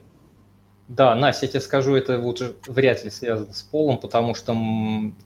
Да, 0.87 1.15
Настя, 1.15 1.45
я 1.45 1.51
тебе 1.51 1.61
скажу, 1.61 1.95
это 1.95 2.19
уже 2.19 2.55
вряд 2.67 3.05
ли 3.05 3.09
связано 3.09 3.53
с 3.53 3.61
полом, 3.61 3.97
потому 3.97 4.35
что 4.35 4.55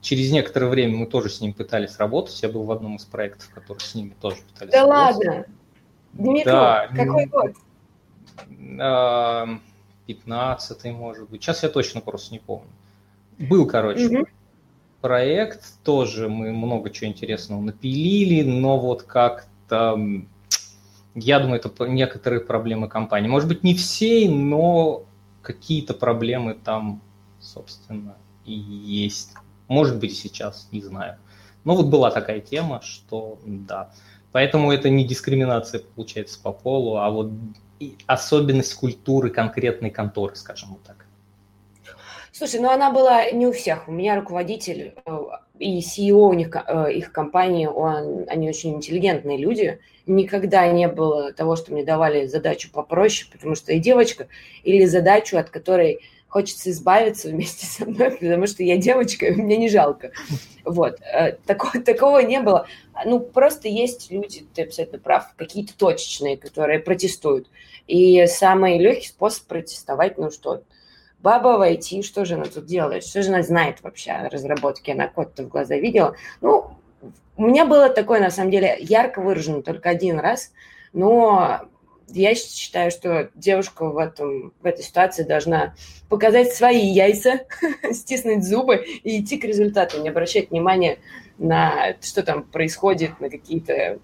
через 0.02 0.32
некоторое 0.32 0.68
время 0.68 0.96
мы 0.98 1.08
тоже 1.08 1.30
с 1.30 1.42
ним 1.42 1.54
пытались 1.54 1.98
работать. 1.98 2.40
Я 2.44 2.50
был 2.50 2.64
в 2.64 2.72
одном 2.72 2.98
из 2.98 3.06
проектов, 3.06 3.50
которые 3.50 3.84
с 3.84 3.96
ними 3.96 4.14
тоже 4.22 4.38
пытались 4.54 4.72
да 4.72 4.86
работать. 4.86 5.26
Да 5.26 5.32
ладно? 5.32 5.46
Дмитрий, 6.16 6.46
да. 6.46 6.88
какой 6.94 7.26
год? 7.28 7.54
15 10.08 10.86
может 10.94 11.30
быть. 11.30 11.44
Сейчас 11.44 11.64
я 11.64 11.70
точно 11.70 12.02
просто 12.02 12.34
не 12.34 12.40
помню. 12.40 12.70
Был, 13.38 13.68
короче, 13.68 14.08
mm 14.08 14.28
проект, 15.06 15.84
тоже 15.84 16.30
мы 16.30 16.52
много 16.52 16.90
чего 16.90 17.12
интересного 17.12 17.62
напилили, 17.62 18.42
но 18.42 18.80
вот 18.80 19.04
как-то, 19.04 20.00
я 21.14 21.40
думаю, 21.40 21.62
это 21.64 21.86
некоторые 21.86 22.40
проблемы 22.42 22.88
компании. 22.88 23.28
Может 23.28 23.48
быть, 23.48 23.64
не 23.64 23.76
все, 23.76 24.28
но 24.28 25.04
какие-то 25.44 25.94
проблемы 25.94 26.56
там, 26.56 27.04
собственно, 27.40 28.16
и 28.46 28.54
есть. 28.54 29.36
Может 29.68 30.00
быть, 30.00 30.18
сейчас, 30.18 30.70
не 30.72 30.82
знаю. 30.82 31.20
Но 31.66 31.76
вот 31.76 31.86
была 31.86 32.10
такая 32.10 32.40
тема, 32.40 32.82
что 32.82 33.38
да. 33.46 33.92
Поэтому 34.36 34.74
это 34.74 34.90
не 34.90 35.06
дискриминация, 35.06 35.80
получается, 35.96 36.38
по 36.44 36.52
полу, 36.52 36.98
а 36.98 37.10
вот 37.10 37.32
особенность 38.06 38.74
культуры 38.74 39.30
конкретной 39.30 39.92
конторы, 39.92 40.36
скажем 40.36 40.72
вот 40.72 40.84
так? 40.84 41.06
Слушай, 42.34 42.60
ну 42.60 42.70
она 42.70 42.92
была 42.92 43.32
не 43.32 43.48
у 43.48 43.54
всех. 43.54 43.88
У 43.88 43.94
меня 43.94 44.18
руководитель 44.18 44.94
э, 45.06 45.20
и 45.58 45.80
CEO 45.80 46.28
у 46.28 46.34
них, 46.34 46.54
э, 46.54 46.92
их 46.92 47.14
компании, 47.14 47.68
он, 47.68 48.26
они 48.28 48.50
очень 48.50 48.76
интеллигентные 48.76 49.38
люди. 49.38 49.80
Никогда 50.06 50.68
не 50.68 50.90
было 50.90 51.32
того, 51.32 51.56
что 51.56 51.72
мне 51.72 51.86
давали 51.86 52.26
задачу 52.26 52.70
попроще, 52.74 53.32
потому 53.32 53.56
что 53.56 53.72
я 53.72 53.80
девочка, 53.80 54.28
или 54.66 54.84
задачу, 54.84 55.38
от 55.38 55.50
которой 55.50 56.02
хочется 56.36 56.70
избавиться 56.70 57.30
вместе 57.30 57.66
со 57.66 57.86
мной, 57.86 58.12
потому 58.12 58.46
что 58.46 58.62
я 58.62 58.76
девочка, 58.76 59.28
и 59.28 59.32
мне 59.32 59.56
не 59.56 59.70
жалко. 59.70 60.12
Вот. 60.66 61.00
Э, 61.00 61.32
такого, 61.46 61.82
такого 61.82 62.20
не 62.20 62.42
было. 62.42 62.68
Ну, 63.06 63.22
просто 63.22 63.70
есть 63.70 64.12
люди, 64.12 64.46
ты 64.54 64.64
абсолютно 64.64 65.00
прав, 65.00 65.34
какие-то 65.38 65.74
точечные, 65.78 66.36
которые 66.36 66.80
протестуют. 66.80 67.48
И 67.88 68.28
самый 68.28 68.78
легкий 68.80 69.08
способ 69.08 69.46
протестовать, 69.46 70.18
ну 70.18 70.30
что, 70.30 70.64
баба 71.20 71.58
в 71.58 71.62
IT, 71.62 72.02
что 72.02 72.26
же 72.26 72.34
она 72.34 72.44
тут 72.44 72.66
делает? 72.66 73.06
Что 73.06 73.24
же 73.24 73.30
она 73.30 73.42
знает 73.42 73.82
вообще 73.82 74.12
о 74.12 74.28
разработке? 74.28 74.92
Она 74.92 75.08
код-то 75.08 75.44
в 75.44 75.48
глаза 75.48 75.78
видела. 75.78 76.18
Ну, 76.42 76.72
у 77.38 77.44
меня 77.44 77.66
было 77.66 77.88
такое, 77.88 78.20
на 78.20 78.30
самом 78.30 78.52
деле, 78.52 78.76
ярко 78.82 79.22
выражено 79.22 79.62
только 79.62 79.90
один 79.90 80.20
раз, 80.20 80.52
но 80.92 81.62
я 82.10 82.36
считаю, 82.36 82.92
что 82.92 83.30
девушка 83.36 83.86
в, 83.86 83.98
этом, 83.98 84.54
в 84.62 84.66
этой 84.66 84.84
ситуации 84.84 85.24
должна 85.24 85.76
показать 86.10 86.54
свои 86.54 86.86
яйца, 86.86 87.42
стиснуть 87.92 88.44
зубы 88.44 88.86
и 89.04 89.22
идти 89.22 89.38
к 89.38 89.44
результату, 89.44 90.02
не 90.02 90.10
обращать 90.10 90.52
внимания 90.52 91.00
на 91.38 91.96
что 92.02 92.24
там 92.24 92.44
происходит, 92.44 93.20
на 93.20 93.30
какие-то 93.30 94.00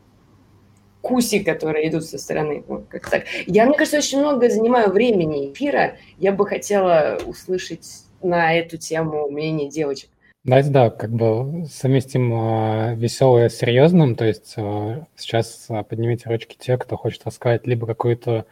куси, 1.01 1.39
которые 1.39 1.89
идут 1.89 2.05
со 2.05 2.17
стороны. 2.17 2.63
Вот 2.67 2.87
как 2.87 3.09
так. 3.09 3.23
Я, 3.47 3.65
мне 3.65 3.77
кажется, 3.77 3.97
очень 3.97 4.19
много 4.19 4.49
занимаю 4.49 4.91
времени 4.91 5.51
эфира. 5.51 5.97
Я 6.17 6.31
бы 6.31 6.45
хотела 6.45 7.19
услышать 7.25 7.87
на 8.21 8.53
эту 8.53 8.77
тему 8.77 9.29
мнение 9.29 9.69
девочек. 9.69 10.09
Давайте, 10.43 10.69
да, 10.71 10.89
как 10.89 11.11
бы 11.11 11.65
совместим 11.69 12.33
э, 12.33 12.95
веселое 12.95 13.49
с 13.49 13.57
серьезным. 13.57 14.15
То 14.15 14.25
есть 14.25 14.55
э, 14.57 15.05
сейчас 15.15 15.67
э, 15.69 15.83
поднимите 15.83 16.29
ручки 16.29 16.55
те, 16.57 16.77
кто 16.77 16.97
хочет 16.97 17.25
рассказать 17.25 17.67
либо 17.67 17.85
какую-то 17.85 18.47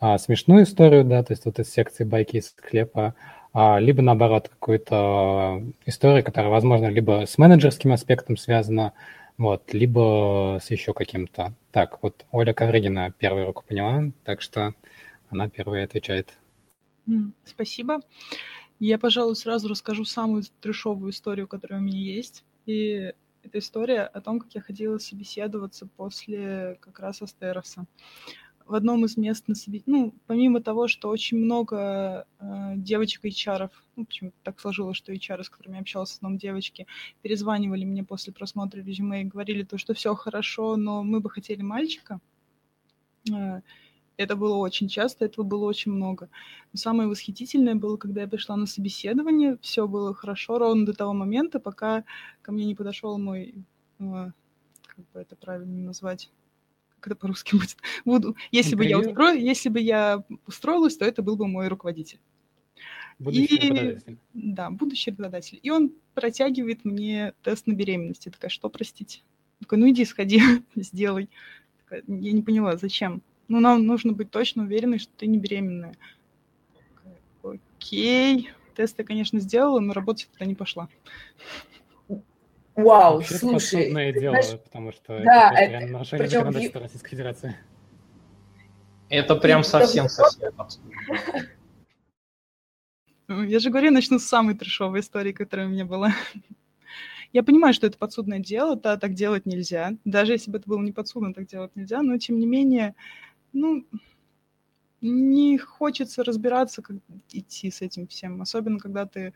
э, 0.00 0.18
смешную 0.18 0.62
историю, 0.62 1.04
да, 1.04 1.24
то 1.24 1.32
есть 1.32 1.44
вот 1.44 1.58
из 1.58 1.72
секции 1.72 2.04
байки 2.04 2.36
из 2.36 2.50
склепа, 2.50 3.16
а, 3.54 3.78
либо 3.78 4.02
наоборот 4.02 4.48
какую-то 4.48 5.62
историю, 5.86 6.24
которая, 6.24 6.50
возможно, 6.50 6.86
либо 6.86 7.24
с 7.24 7.38
менеджерским 7.38 7.92
аспектом 7.92 8.36
связана, 8.36 8.92
вот, 9.38 9.72
либо 9.72 10.58
с 10.60 10.72
еще 10.72 10.92
каким-то. 10.92 11.54
Так, 11.70 12.02
вот 12.02 12.26
Оля 12.32 12.52
Ковригина 12.52 13.12
первую 13.16 13.46
руку 13.46 13.62
поняла, 13.66 14.10
так 14.24 14.40
что 14.40 14.74
она 15.30 15.48
первая 15.48 15.84
отвечает. 15.84 16.34
Спасибо. 17.44 18.00
Я, 18.80 18.98
пожалуй, 18.98 19.36
сразу 19.36 19.68
расскажу 19.68 20.04
самую 20.04 20.42
трешовую 20.60 21.12
историю, 21.12 21.48
которая 21.48 21.80
у 21.80 21.82
меня 21.82 21.98
есть. 21.98 22.44
И 22.66 23.12
это 23.42 23.58
история 23.58 24.02
о 24.02 24.20
том, 24.20 24.40
как 24.40 24.54
я 24.54 24.60
ходила 24.60 24.98
собеседоваться 24.98 25.86
после 25.86 26.78
как 26.80 26.98
раз 26.98 27.22
Астероса 27.22 27.86
в 28.66 28.74
одном 28.74 29.04
из 29.04 29.16
мест 29.16 29.46
на 29.46 29.54
себе, 29.54 29.82
ну, 29.86 30.14
помимо 30.26 30.62
того, 30.62 30.88
что 30.88 31.08
очень 31.08 31.38
много 31.38 32.26
э, 32.38 32.72
девочек 32.76 33.24
HR, 33.24 33.70
ну, 33.96 34.06
почему 34.06 34.32
так 34.42 34.58
сложилось, 34.58 34.96
что 34.96 35.12
HR, 35.12 35.42
с 35.42 35.50
которыми 35.50 35.74
я 35.74 35.80
общалась, 35.82 36.10
в 36.10 36.14
основном 36.14 36.38
девочки, 36.38 36.86
перезванивали 37.22 37.84
мне 37.84 38.04
после 38.04 38.32
просмотра 38.32 38.80
резюме 38.80 39.22
и 39.22 39.26
говорили 39.26 39.64
то, 39.64 39.76
что 39.76 39.92
все 39.92 40.14
хорошо, 40.14 40.76
но 40.76 41.02
мы 41.02 41.20
бы 41.20 41.28
хотели 41.28 41.62
мальчика. 41.62 42.20
Э, 43.30 43.60
это 44.16 44.36
было 44.36 44.56
очень 44.56 44.88
часто, 44.88 45.24
этого 45.24 45.44
было 45.44 45.64
очень 45.64 45.92
много. 45.92 46.28
Но 46.72 46.78
самое 46.78 47.08
восхитительное 47.08 47.74
было, 47.74 47.96
когда 47.96 48.22
я 48.22 48.28
пришла 48.28 48.56
на 48.56 48.66
собеседование, 48.66 49.58
все 49.60 49.86
было 49.86 50.14
хорошо 50.14 50.58
ровно 50.58 50.86
до 50.86 50.92
того 50.92 51.12
момента, 51.12 51.60
пока 51.60 52.04
ко 52.42 52.52
мне 52.52 52.64
не 52.64 52.74
подошел 52.74 53.18
мой, 53.18 53.54
э, 53.98 54.30
как 54.86 55.04
бы 55.12 55.20
это 55.20 55.36
правильно 55.36 55.86
назвать, 55.86 56.30
как 57.00 57.12
это 57.12 57.16
по-русски 57.16 57.54
будет? 57.56 57.76
Буду, 58.04 58.36
если 58.50 58.76
бы 58.76 58.84
я 58.84 58.98
устро... 58.98 59.32
если 59.32 59.68
бы 59.68 59.80
я 59.80 60.24
устроилась, 60.46 60.96
то 60.96 61.04
это 61.04 61.22
был 61.22 61.36
бы 61.36 61.46
мой 61.46 61.68
руководитель. 61.68 62.20
Будущий 63.18 63.56
и... 63.56 63.68
работодатель. 63.68 64.18
Да, 64.32 64.70
будущий 64.70 65.10
работодатель. 65.10 65.60
И 65.62 65.70
он 65.70 65.92
протягивает 66.14 66.84
мне 66.84 67.32
тест 67.42 67.66
на 67.66 67.72
беременность. 67.72 68.26
Я 68.26 68.32
такая, 68.32 68.50
что, 68.50 68.68
простите? 68.68 69.20
Я 69.60 69.64
такая, 69.64 69.80
ну 69.80 69.90
иди, 69.90 70.04
сходи, 70.04 70.40
сделай. 70.76 71.28
Такая, 71.78 72.02
я 72.06 72.32
не 72.32 72.42
поняла, 72.42 72.76
зачем? 72.76 73.22
Ну, 73.48 73.60
нам 73.60 73.86
нужно 73.86 74.12
быть 74.12 74.30
точно 74.30 74.64
уверенной, 74.64 74.98
что 74.98 75.12
ты 75.16 75.26
не 75.26 75.38
беременная. 75.38 75.94
Окей. 77.42 78.50
Тест 78.74 78.98
я, 78.98 79.04
конечно, 79.04 79.38
сделала, 79.40 79.80
но 79.80 79.92
работать 79.92 80.28
туда 80.32 80.44
не 80.46 80.54
пошла. 80.54 80.88
Вау, 82.74 83.18
Вообще 83.18 83.34
слушай. 83.34 83.82
Это 83.82 84.20
дело, 84.20 84.42
знаешь, 84.42 84.60
потому 84.60 84.92
что 84.92 85.20
да, 85.22 85.52
это, 85.52 85.72
это 85.74 85.92
нарушение 85.92 86.26
причем... 86.26 86.38
законодательства 86.40 86.80
Российской 86.80 87.10
Федерации. 87.10 87.56
Это 89.08 89.36
прям 89.36 89.62
совсем-совсем 89.62 90.52
ну, 93.28 93.42
Я 93.44 93.58
же 93.60 93.70
говорю, 93.70 93.92
начну 93.92 94.18
с 94.18 94.24
самой 94.24 94.54
трешовой 94.54 95.00
истории, 95.00 95.32
которая 95.32 95.66
у 95.66 95.70
меня 95.70 95.84
была. 95.84 96.12
Я 97.32 97.42
понимаю, 97.42 97.74
что 97.74 97.86
это 97.86 97.98
подсудное 97.98 98.38
дело, 98.38 98.76
да, 98.76 98.96
так 98.96 99.14
делать 99.14 99.46
нельзя. 99.46 99.92
Даже 100.04 100.32
если 100.32 100.50
бы 100.50 100.58
это 100.58 100.68
было 100.68 100.80
не 100.80 100.92
подсудно, 100.92 101.32
так 101.32 101.46
делать 101.46 101.74
нельзя, 101.74 102.02
но 102.02 102.16
тем 102.18 102.38
не 102.38 102.46
менее, 102.46 102.94
ну, 103.54 103.86
не 105.00 105.58
хочется 105.58 106.24
разбираться, 106.24 106.82
как 106.82 106.96
идти 107.30 107.70
с 107.70 107.82
этим 107.82 108.06
всем, 108.06 108.40
особенно 108.40 108.78
когда 108.78 109.06
ты 109.06 109.32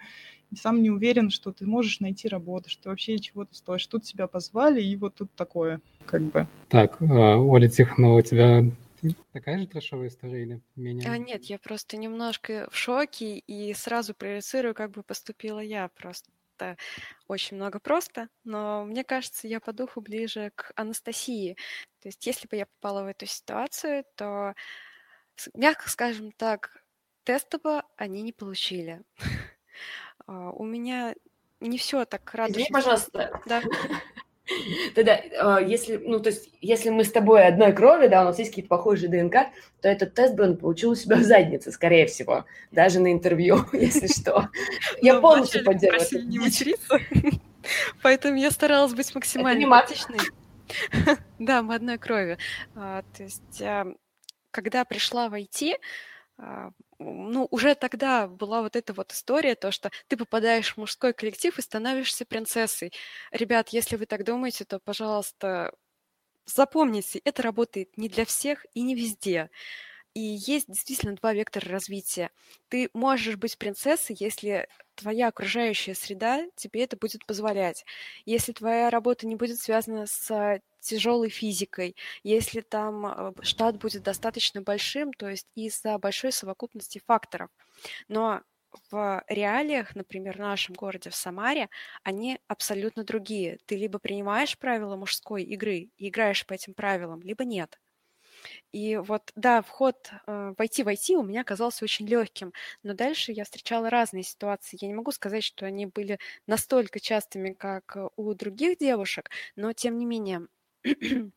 сам 0.56 0.82
не 0.82 0.90
уверен, 0.90 1.30
что 1.30 1.52
ты 1.52 1.66
можешь 1.66 2.00
найти 2.00 2.28
работу, 2.28 2.70
что 2.70 2.88
вообще 2.88 3.18
чего-то 3.18 3.54
стоишь. 3.54 3.86
Тут 3.86 4.04
тебя 4.04 4.26
позвали, 4.26 4.82
и 4.82 4.96
вот 4.96 5.16
тут 5.16 5.30
такое, 5.34 5.80
как 6.06 6.22
бы. 6.22 6.46
Так, 6.68 6.96
а, 7.02 7.36
Оля 7.36 7.68
Тихонова, 7.68 8.18
у 8.18 8.22
тебя 8.22 8.64
такая 9.32 9.58
же 9.58 9.66
трэшовая 9.66 10.08
история 10.08 10.42
или 10.42 10.60
менее? 10.76 11.10
А, 11.10 11.18
нет, 11.18 11.44
я 11.44 11.58
просто 11.58 11.96
немножко 11.96 12.68
в 12.70 12.76
шоке 12.76 13.38
и 13.38 13.74
сразу 13.74 14.14
проецирую, 14.14 14.74
как 14.74 14.92
бы 14.92 15.02
поступила 15.02 15.60
я. 15.60 15.88
Просто 15.88 16.30
очень 17.26 17.56
много 17.56 17.80
просто, 17.80 18.28
но 18.44 18.84
мне 18.84 19.04
кажется, 19.04 19.48
я 19.48 19.60
по 19.60 19.72
духу 19.72 20.00
ближе 20.00 20.52
к 20.54 20.72
Анастасии. 20.76 21.56
То 22.00 22.08
есть, 22.08 22.26
если 22.26 22.46
бы 22.48 22.56
я 22.56 22.66
попала 22.66 23.04
в 23.04 23.06
эту 23.06 23.26
ситуацию, 23.26 24.04
то 24.16 24.54
мягко 25.54 25.88
скажем 25.88 26.32
так, 26.32 26.82
тестово 27.24 27.84
они 27.96 28.22
не 28.22 28.32
получили. 28.32 29.02
А, 30.26 30.50
у 30.50 30.64
меня 30.64 31.14
не 31.60 31.78
все 31.78 32.04
так 32.04 32.34
радужно. 32.34 32.60
Извини, 32.60 32.70
пожалуйста. 32.70 33.40
Да. 33.46 33.62
Тогда, 34.94 35.20
а, 35.40 35.60
если, 35.60 35.96
ну, 35.96 36.20
то 36.20 36.30
есть, 36.30 36.50
если 36.60 36.90
мы 36.90 37.04
с 37.04 37.12
тобой 37.12 37.46
одной 37.46 37.72
крови, 37.72 38.08
да, 38.08 38.22
у 38.22 38.24
нас 38.24 38.38
есть 38.38 38.50
какие-то 38.50 38.68
похожие 38.68 39.08
ДНК, 39.08 39.48
то 39.80 39.88
этот 39.88 40.14
тест 40.14 40.34
бы 40.34 40.44
он 40.44 40.56
получил 40.56 40.90
у 40.90 40.94
себя 40.94 41.16
в 41.16 41.22
заднице, 41.22 41.70
скорее 41.70 42.06
всего, 42.06 42.44
даже 42.70 43.00
на 43.00 43.12
интервью, 43.12 43.64
если 43.72 44.06
что. 44.06 44.48
Я 45.02 45.14
ну, 45.14 45.20
полностью 45.20 45.64
поддерживаю. 45.64 46.26
не 46.26 46.38
материться, 46.38 46.98
поэтому 48.02 48.36
я 48.36 48.50
старалась 48.50 48.94
быть 48.94 49.14
максимально 49.14 49.64
эмпатичной. 49.64 50.18
Да, 51.38 51.62
мы 51.62 51.74
одной 51.74 51.98
крови. 51.98 52.38
А, 52.74 53.02
то 53.16 53.22
есть 53.22 53.62
когда 54.50 54.84
пришла 54.84 55.28
в 55.28 55.34
IT, 55.34 55.72
а, 55.72 55.78
ну, 56.98 57.48
уже 57.50 57.74
тогда 57.74 58.28
была 58.28 58.62
вот 58.62 58.76
эта 58.76 58.92
вот 58.92 59.12
история, 59.12 59.54
то, 59.54 59.70
что 59.70 59.90
ты 60.08 60.16
попадаешь 60.16 60.74
в 60.74 60.78
мужской 60.78 61.12
коллектив 61.12 61.58
и 61.58 61.62
становишься 61.62 62.24
принцессой. 62.24 62.92
Ребят, 63.32 63.70
если 63.70 63.96
вы 63.96 64.06
так 64.06 64.24
думаете, 64.24 64.64
то, 64.64 64.78
пожалуйста, 64.80 65.72
запомните, 66.46 67.20
это 67.24 67.42
работает 67.42 67.96
не 67.98 68.08
для 68.08 68.24
всех 68.24 68.66
и 68.74 68.82
не 68.82 68.94
везде. 68.94 69.50
И 70.14 70.20
есть 70.20 70.66
действительно 70.68 71.14
два 71.14 71.32
вектора 71.32 71.68
развития. 71.70 72.30
Ты 72.68 72.90
можешь 72.92 73.36
быть 73.36 73.56
принцессой, 73.58 74.16
если 74.18 74.68
твоя 74.94 75.28
окружающая 75.28 75.94
среда 75.94 76.44
тебе 76.56 76.84
это 76.84 76.96
будет 76.96 77.24
позволять. 77.26 77.84
Если 78.24 78.52
твоя 78.52 78.90
работа 78.90 79.26
не 79.26 79.36
будет 79.36 79.60
связана 79.60 80.06
с 80.06 80.60
тяжелой 80.80 81.28
физикой, 81.28 81.96
если 82.24 82.60
там 82.62 83.06
э, 83.06 83.32
штат 83.42 83.78
будет 83.78 84.02
достаточно 84.02 84.60
большим, 84.62 85.12
то 85.12 85.28
есть 85.28 85.46
из-за 85.54 85.98
большой 85.98 86.32
совокупности 86.32 87.00
факторов. 87.06 87.50
Но 88.08 88.42
в 88.90 89.24
реалиях, 89.28 89.94
например, 89.94 90.36
в 90.36 90.40
нашем 90.40 90.74
городе, 90.74 91.10
в 91.10 91.14
Самаре, 91.14 91.68
они 92.02 92.40
абсолютно 92.48 93.04
другие. 93.04 93.58
Ты 93.66 93.76
либо 93.76 93.98
принимаешь 93.98 94.58
правила 94.58 94.96
мужской 94.96 95.42
игры 95.44 95.90
и 95.96 96.08
играешь 96.08 96.46
по 96.46 96.54
этим 96.54 96.74
правилам, 96.74 97.20
либо 97.22 97.44
нет. 97.44 97.78
И 98.72 98.96
вот, 98.96 99.32
да, 99.36 99.62
вход 99.62 100.10
э, 100.26 100.54
войти 100.58 100.82
в 100.82 100.88
IT 100.88 101.14
у 101.14 101.22
меня 101.22 101.42
оказался 101.42 101.84
очень 101.84 102.06
легким, 102.06 102.52
но 102.82 102.94
дальше 102.94 103.32
я 103.32 103.44
встречала 103.44 103.90
разные 103.90 104.22
ситуации. 104.22 104.78
Я 104.80 104.88
не 104.88 104.94
могу 104.94 105.12
сказать, 105.12 105.44
что 105.44 105.66
они 105.66 105.86
были 105.86 106.18
настолько 106.46 107.00
частыми, 107.00 107.52
как 107.52 107.96
у 108.16 108.34
других 108.34 108.78
девушек, 108.78 109.30
но 109.56 109.72
тем 109.72 109.98
не 109.98 110.06
менее 110.06 110.46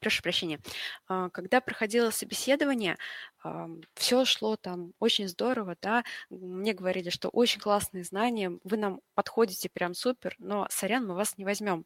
прошу 0.00 0.22
прощения, 0.22 0.60
а, 1.08 1.30
когда 1.30 1.60
проходило 1.60 2.10
собеседование, 2.10 2.96
все 3.94 4.24
шло 4.24 4.56
там 4.56 4.92
очень 4.98 5.28
здорово, 5.28 5.76
да, 5.80 6.04
мне 6.30 6.72
говорили, 6.72 7.10
что 7.10 7.28
очень 7.28 7.60
классные 7.60 8.04
знания, 8.04 8.58
вы 8.64 8.76
нам 8.76 9.00
подходите 9.14 9.68
прям 9.68 9.94
супер, 9.94 10.34
но, 10.38 10.66
сорян, 10.70 11.06
мы 11.06 11.14
вас 11.14 11.36
не 11.36 11.44
возьмем. 11.44 11.84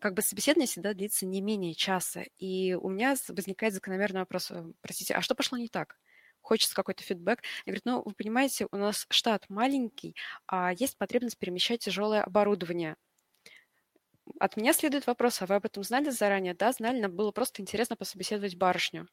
Как 0.00 0.14
бы 0.14 0.22
собеседование 0.22 0.66
всегда 0.66 0.94
длится 0.94 1.26
не 1.26 1.40
менее 1.40 1.74
часа, 1.74 2.24
и 2.38 2.74
у 2.74 2.88
меня 2.88 3.14
возникает 3.28 3.74
закономерный 3.74 4.20
вопрос, 4.20 4.50
э, 4.50 4.64
простите, 4.80 5.14
а 5.14 5.20
что 5.20 5.34
пошло 5.34 5.58
не 5.58 5.68
так? 5.68 5.98
хочется 6.40 6.74
какой-то 6.74 7.02
фидбэк. 7.02 7.42
Я 7.64 7.72
говорю, 7.72 7.80
ну, 7.86 8.02
вы 8.04 8.12
понимаете, 8.12 8.66
у 8.70 8.76
нас 8.76 9.06
штат 9.08 9.48
маленький, 9.48 10.14
а 10.46 10.74
есть 10.74 10.98
потребность 10.98 11.38
перемещать 11.38 11.80
тяжелое 11.80 12.22
оборудование 12.22 12.96
от 14.40 14.56
меня 14.56 14.72
следует 14.72 15.06
вопрос, 15.06 15.42
а 15.42 15.46
вы 15.46 15.56
об 15.56 15.66
этом 15.66 15.82
знали 15.82 16.10
заранее? 16.10 16.54
Да, 16.54 16.72
знали, 16.72 17.00
нам 17.00 17.12
было 17.12 17.30
просто 17.30 17.62
интересно 17.62 17.96
пособеседовать 17.96 18.56
барышню. 18.56 19.08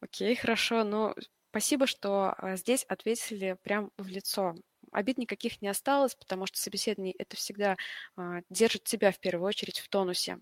Окей, 0.00 0.34
хорошо, 0.34 0.84
но 0.84 1.14
спасибо, 1.50 1.86
что 1.86 2.34
а, 2.36 2.56
здесь 2.56 2.84
ответили 2.84 3.56
прям 3.62 3.90
в 3.96 4.08
лицо. 4.08 4.54
Обид 4.92 5.18
никаких 5.18 5.60
не 5.62 5.68
осталось, 5.68 6.14
потому 6.14 6.46
что 6.46 6.58
собеседование 6.58 7.14
это 7.18 7.36
всегда 7.36 7.76
а, 8.16 8.40
держит 8.50 8.84
тебя 8.84 9.10
в 9.12 9.18
первую 9.18 9.48
очередь 9.48 9.80
в 9.80 9.88
тонусе. 9.88 10.38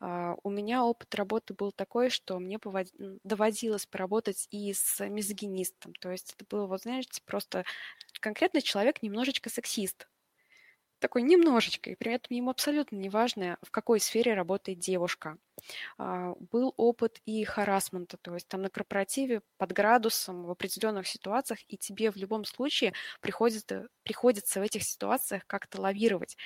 А, 0.00 0.34
у 0.42 0.50
меня 0.50 0.84
опыт 0.84 1.14
работы 1.14 1.54
был 1.54 1.72
такой, 1.72 2.10
что 2.10 2.38
мне 2.38 2.58
доводилось 3.24 3.86
поработать 3.86 4.46
и 4.50 4.72
с 4.72 5.06
мизогинистом. 5.06 5.92
То 6.00 6.10
есть 6.10 6.34
это 6.36 6.44
было, 6.48 6.66
вот 6.66 6.82
знаете, 6.82 7.20
просто 7.24 7.64
конкретный 8.20 8.62
человек 8.62 9.02
немножечко 9.02 9.50
сексист 9.50 10.08
такой 11.00 11.22
немножечко, 11.22 11.90
и 11.90 11.94
при 11.96 12.12
этом 12.12 12.36
ему 12.36 12.50
абсолютно 12.50 12.96
не 12.96 13.08
важно, 13.08 13.58
в 13.62 13.70
какой 13.70 14.00
сфере 14.00 14.34
работает 14.34 14.78
девушка. 14.78 15.36
А, 15.98 16.34
был 16.50 16.74
опыт 16.76 17.20
и 17.26 17.44
харасмента, 17.44 18.16
то 18.18 18.34
есть 18.34 18.48
там 18.48 18.62
на 18.62 18.70
корпоративе 18.70 19.42
под 19.58 19.72
градусом 19.72 20.44
в 20.44 20.50
определенных 20.50 21.08
ситуациях, 21.08 21.60
и 21.68 21.76
тебе 21.76 22.10
в 22.10 22.16
любом 22.16 22.44
случае 22.44 22.92
приходится, 23.20 23.88
приходится 24.02 24.60
в 24.60 24.62
этих 24.62 24.82
ситуациях 24.84 25.46
как-то 25.46 25.80
лавировать. 25.80 26.36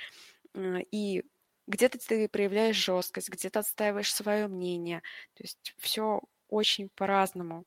И 0.91 1.23
где-то 1.67 1.97
ты 1.97 2.29
проявляешь 2.29 2.75
жесткость, 2.75 3.29
где-то 3.29 3.59
отстаиваешь 3.59 4.13
свое 4.13 4.47
мнение. 4.47 5.01
То 5.35 5.43
есть 5.43 5.75
все 5.77 6.21
очень 6.47 6.89
по-разному 6.95 7.65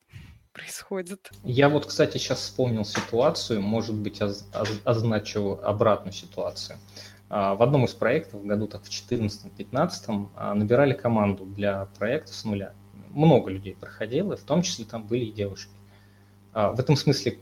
происходит. 0.58 1.30
Я 1.44 1.68
вот, 1.68 1.86
кстати, 1.86 2.18
сейчас 2.18 2.40
вспомнил 2.40 2.84
ситуацию, 2.84 3.62
может 3.62 3.94
быть, 3.94 4.20
оз- 4.20 4.46
оз- 4.52 4.80
означу 4.84 5.58
обратную 5.62 6.12
ситуацию. 6.12 6.78
А, 7.30 7.54
в 7.54 7.62
одном 7.62 7.84
из 7.84 7.94
проектов, 7.94 8.40
в 8.40 8.46
году 8.46 8.66
так 8.66 8.82
в 8.84 8.88
2014-2015, 8.88 10.30
а, 10.34 10.54
набирали 10.54 10.94
команду 10.94 11.44
для 11.44 11.86
проекта 11.98 12.32
с 12.32 12.44
нуля. 12.44 12.72
Много 13.10 13.50
людей 13.50 13.74
проходило, 13.74 14.36
в 14.36 14.42
том 14.42 14.62
числе 14.62 14.84
там 14.84 15.06
были 15.06 15.26
и 15.26 15.32
девушки. 15.32 15.72
А, 16.52 16.72
в 16.72 16.80
этом 16.80 16.96
смысле 16.96 17.38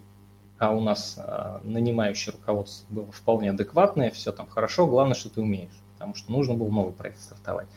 а 0.59 0.71
у 0.71 0.81
нас 0.81 1.19
нанимающее 1.65 2.33
руководство 2.33 2.87
было 2.89 3.13
вполне 3.13 3.51
адекватное, 3.51 4.11
все 4.11 4.33
там 4.33 4.47
хорошо, 4.47 4.87
главное, 4.87 5.15
что 5.15 5.29
ты 5.29 5.43
умеешь, 5.43 5.79
потому 5.93 6.15
что 6.15 6.33
нужно 6.33 6.55
было 6.55 6.71
новый 6.71 6.95
проект 6.95 7.21
стартовать. 7.21 7.69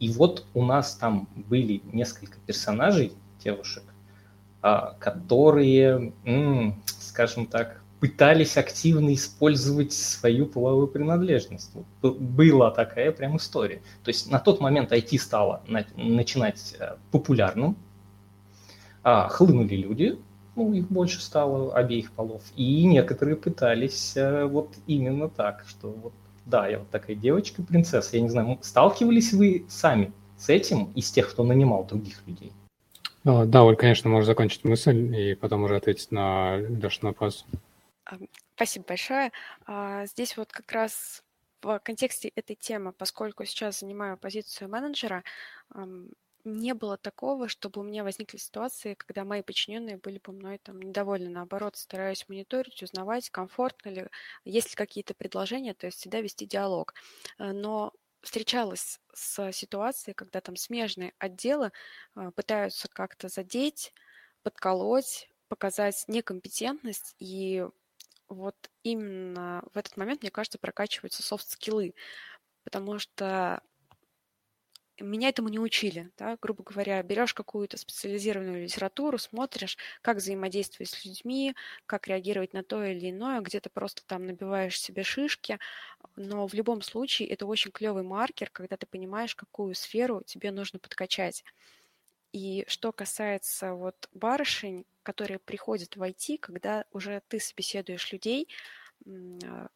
И 0.00 0.08
вот 0.08 0.46
у 0.54 0.64
нас 0.64 0.94
там 0.94 1.28
были 1.34 1.82
несколько 1.92 2.38
персонажей, 2.46 3.12
девушек, 3.44 3.82
которые, 4.62 6.12
скажем 6.86 7.46
так, 7.46 7.82
пытались 8.02 8.56
активно 8.56 9.14
использовать 9.14 9.92
свою 9.92 10.46
половую 10.46 10.88
принадлежность. 10.88 11.70
Была 12.02 12.72
такая 12.72 13.12
прям 13.12 13.36
история. 13.36 13.80
То 14.02 14.08
есть 14.08 14.28
на 14.28 14.40
тот 14.40 14.60
момент 14.60 14.90
IT 14.90 15.16
стало 15.20 15.62
начинать 15.96 16.74
э, 16.80 16.96
популярным, 17.12 17.76
а, 19.04 19.28
хлынули 19.28 19.76
люди, 19.76 20.18
ну, 20.56 20.72
их 20.72 20.88
больше 20.88 21.20
стало 21.20 21.72
обеих 21.74 22.10
полов, 22.10 22.42
и 22.56 22.84
некоторые 22.86 23.36
пытались 23.36 24.16
э, 24.16 24.46
вот 24.46 24.74
именно 24.88 25.28
так, 25.28 25.64
что 25.68 25.92
вот 25.92 26.12
да, 26.44 26.66
я 26.66 26.80
вот 26.80 26.90
такая 26.90 27.14
девочка-принцесса. 27.14 28.16
Я 28.16 28.22
не 28.22 28.28
знаю, 28.28 28.58
сталкивались 28.62 29.32
вы 29.32 29.64
сами 29.68 30.12
с 30.36 30.48
этим 30.48 30.86
из 30.96 31.08
тех, 31.12 31.30
кто 31.30 31.44
нанимал 31.44 31.84
других 31.84 32.26
людей? 32.26 32.52
Да, 33.24 33.64
Оль, 33.64 33.76
конечно, 33.76 34.10
можешь 34.10 34.26
закончить 34.26 34.64
мысль 34.64 35.14
и 35.14 35.34
потом 35.34 35.62
уже 35.64 35.76
ответить 35.76 36.10
на 36.10 36.56
Лешин 36.56 37.08
вопрос. 37.08 37.46
Спасибо 38.56 38.86
большое. 38.88 39.32
А, 39.66 40.06
здесь 40.06 40.36
вот 40.36 40.50
как 40.50 40.70
раз 40.72 41.22
в 41.62 41.78
контексте 41.78 42.32
этой 42.34 42.56
темы, 42.56 42.92
поскольку 42.92 43.44
сейчас 43.44 43.80
занимаю 43.80 44.18
позицию 44.18 44.68
менеджера, 44.68 45.22
не 46.44 46.74
было 46.74 46.96
такого, 46.96 47.48
чтобы 47.48 47.80
у 47.80 47.84
меня 47.84 48.02
возникли 48.02 48.36
ситуации, 48.36 48.94
когда 48.94 49.24
мои 49.24 49.42
подчиненные 49.42 49.96
были 49.96 50.18
бы 50.18 50.32
мной 50.32 50.58
там 50.58 50.80
недовольны. 50.82 51.28
Наоборот, 51.30 51.76
стараюсь 51.76 52.28
мониторить, 52.28 52.82
узнавать, 52.82 53.30
комфортно 53.30 53.90
ли, 53.90 54.08
есть 54.44 54.70
ли 54.70 54.74
какие-то 54.74 55.14
предложения, 55.14 55.74
то 55.74 55.86
есть 55.86 55.98
всегда 55.98 56.20
вести 56.20 56.46
диалог. 56.46 56.94
Э, 57.38 57.52
но 57.52 57.92
встречалась 58.22 59.00
с 59.12 59.52
ситуацией, 59.52 60.14
когда 60.14 60.40
там 60.40 60.56
смежные 60.56 61.12
отделы 61.18 61.72
э, 62.16 62.30
пытаются 62.34 62.88
как-то 62.88 63.28
задеть, 63.28 63.92
подколоть, 64.42 65.28
показать 65.48 66.04
некомпетентность. 66.08 67.14
И 67.18 67.66
вот 68.28 68.56
именно 68.82 69.62
в 69.74 69.78
этот 69.78 69.96
момент, 69.96 70.22
мне 70.22 70.30
кажется, 70.30 70.58
прокачиваются 70.58 71.22
софт-скиллы, 71.22 71.94
потому 72.64 72.98
что 72.98 73.62
меня 75.04 75.28
этому 75.28 75.48
не 75.48 75.58
учили, 75.58 76.10
да, 76.18 76.36
грубо 76.40 76.62
говоря, 76.62 77.02
берешь 77.02 77.34
какую-то 77.34 77.76
специализированную 77.76 78.64
литературу, 78.64 79.18
смотришь, 79.18 79.76
как 80.00 80.18
взаимодействовать 80.18 80.90
с 80.90 81.04
людьми, 81.04 81.54
как 81.86 82.08
реагировать 82.08 82.52
на 82.52 82.62
то 82.62 82.84
или 82.84 83.10
иное, 83.10 83.40
где-то 83.40 83.70
просто 83.70 84.04
там 84.06 84.26
набиваешь 84.26 84.80
себе 84.80 85.02
шишки, 85.02 85.58
но 86.16 86.46
в 86.46 86.54
любом 86.54 86.82
случае 86.82 87.28
это 87.28 87.46
очень 87.46 87.70
клевый 87.70 88.02
маркер, 88.02 88.50
когда 88.50 88.76
ты 88.76 88.86
понимаешь, 88.86 89.34
какую 89.34 89.74
сферу 89.74 90.22
тебе 90.24 90.50
нужно 90.50 90.78
подкачать. 90.78 91.44
И 92.32 92.64
что 92.66 92.92
касается 92.92 93.74
вот 93.74 94.08
барышень, 94.14 94.86
которые 95.02 95.38
приходят 95.38 95.96
в 95.96 96.02
IT, 96.02 96.38
когда 96.38 96.84
уже 96.92 97.22
ты 97.28 97.38
собеседуешь 97.40 98.10
людей, 98.12 98.48
а, 99.06 99.68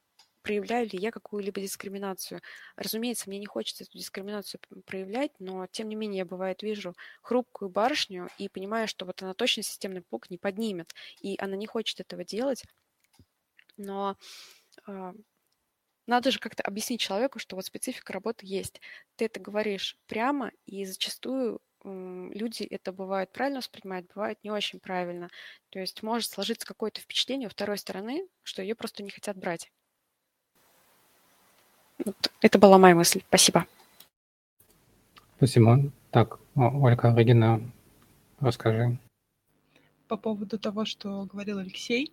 проявляю 0.46 0.86
ли 0.86 0.96
я 0.96 1.10
какую-либо 1.10 1.60
дискриминацию. 1.60 2.40
Разумеется, 2.76 3.28
мне 3.28 3.40
не 3.40 3.46
хочется 3.46 3.82
эту 3.82 3.98
дискриминацию 3.98 4.60
проявлять, 4.86 5.32
но 5.40 5.66
тем 5.66 5.88
не 5.88 5.96
менее 5.96 6.18
я 6.18 6.24
бывает 6.24 6.62
вижу 6.62 6.94
хрупкую 7.20 7.68
барышню 7.68 8.28
и 8.38 8.48
понимаю, 8.48 8.86
что 8.86 9.06
вот 9.06 9.20
она 9.24 9.34
точно 9.34 9.64
системный 9.64 10.02
пук 10.02 10.30
не 10.30 10.38
поднимет, 10.38 10.94
и 11.20 11.36
она 11.40 11.56
не 11.56 11.66
хочет 11.66 11.98
этого 11.98 12.24
делать, 12.24 12.62
но 13.76 14.16
э, 14.86 15.12
надо 16.06 16.30
же 16.30 16.38
как-то 16.38 16.62
объяснить 16.62 17.00
человеку, 17.00 17.40
что 17.40 17.56
вот 17.56 17.64
специфика 17.66 18.12
работы 18.12 18.46
есть. 18.46 18.80
Ты 19.16 19.24
это 19.24 19.40
говоришь 19.40 19.98
прямо, 20.06 20.52
и 20.64 20.84
зачастую 20.84 21.60
люди 21.82 22.62
это 22.62 22.92
бывает 22.92 23.32
правильно 23.32 23.58
воспринимают, 23.58 24.06
бывает 24.14 24.38
не 24.44 24.52
очень 24.52 24.78
правильно. 24.78 25.28
То 25.70 25.80
есть 25.80 26.04
может 26.04 26.30
сложиться 26.30 26.68
какое-то 26.68 27.00
впечатление 27.00 27.48
у 27.48 27.50
второй 27.50 27.78
стороны, 27.78 28.28
что 28.44 28.62
ее 28.62 28.76
просто 28.76 29.02
не 29.02 29.10
хотят 29.10 29.36
брать. 29.36 29.72
Вот 32.04 32.30
это 32.40 32.58
была 32.58 32.78
моя 32.78 32.94
мысль. 32.94 33.22
Спасибо. 33.28 33.66
Спасибо. 35.36 35.90
Так, 36.10 36.38
Ольга, 36.54 37.14
Регина, 37.16 37.60
расскажи. 38.40 38.98
По 40.08 40.16
поводу 40.16 40.58
того, 40.58 40.84
что 40.84 41.24
говорил 41.24 41.58
Алексей, 41.58 42.12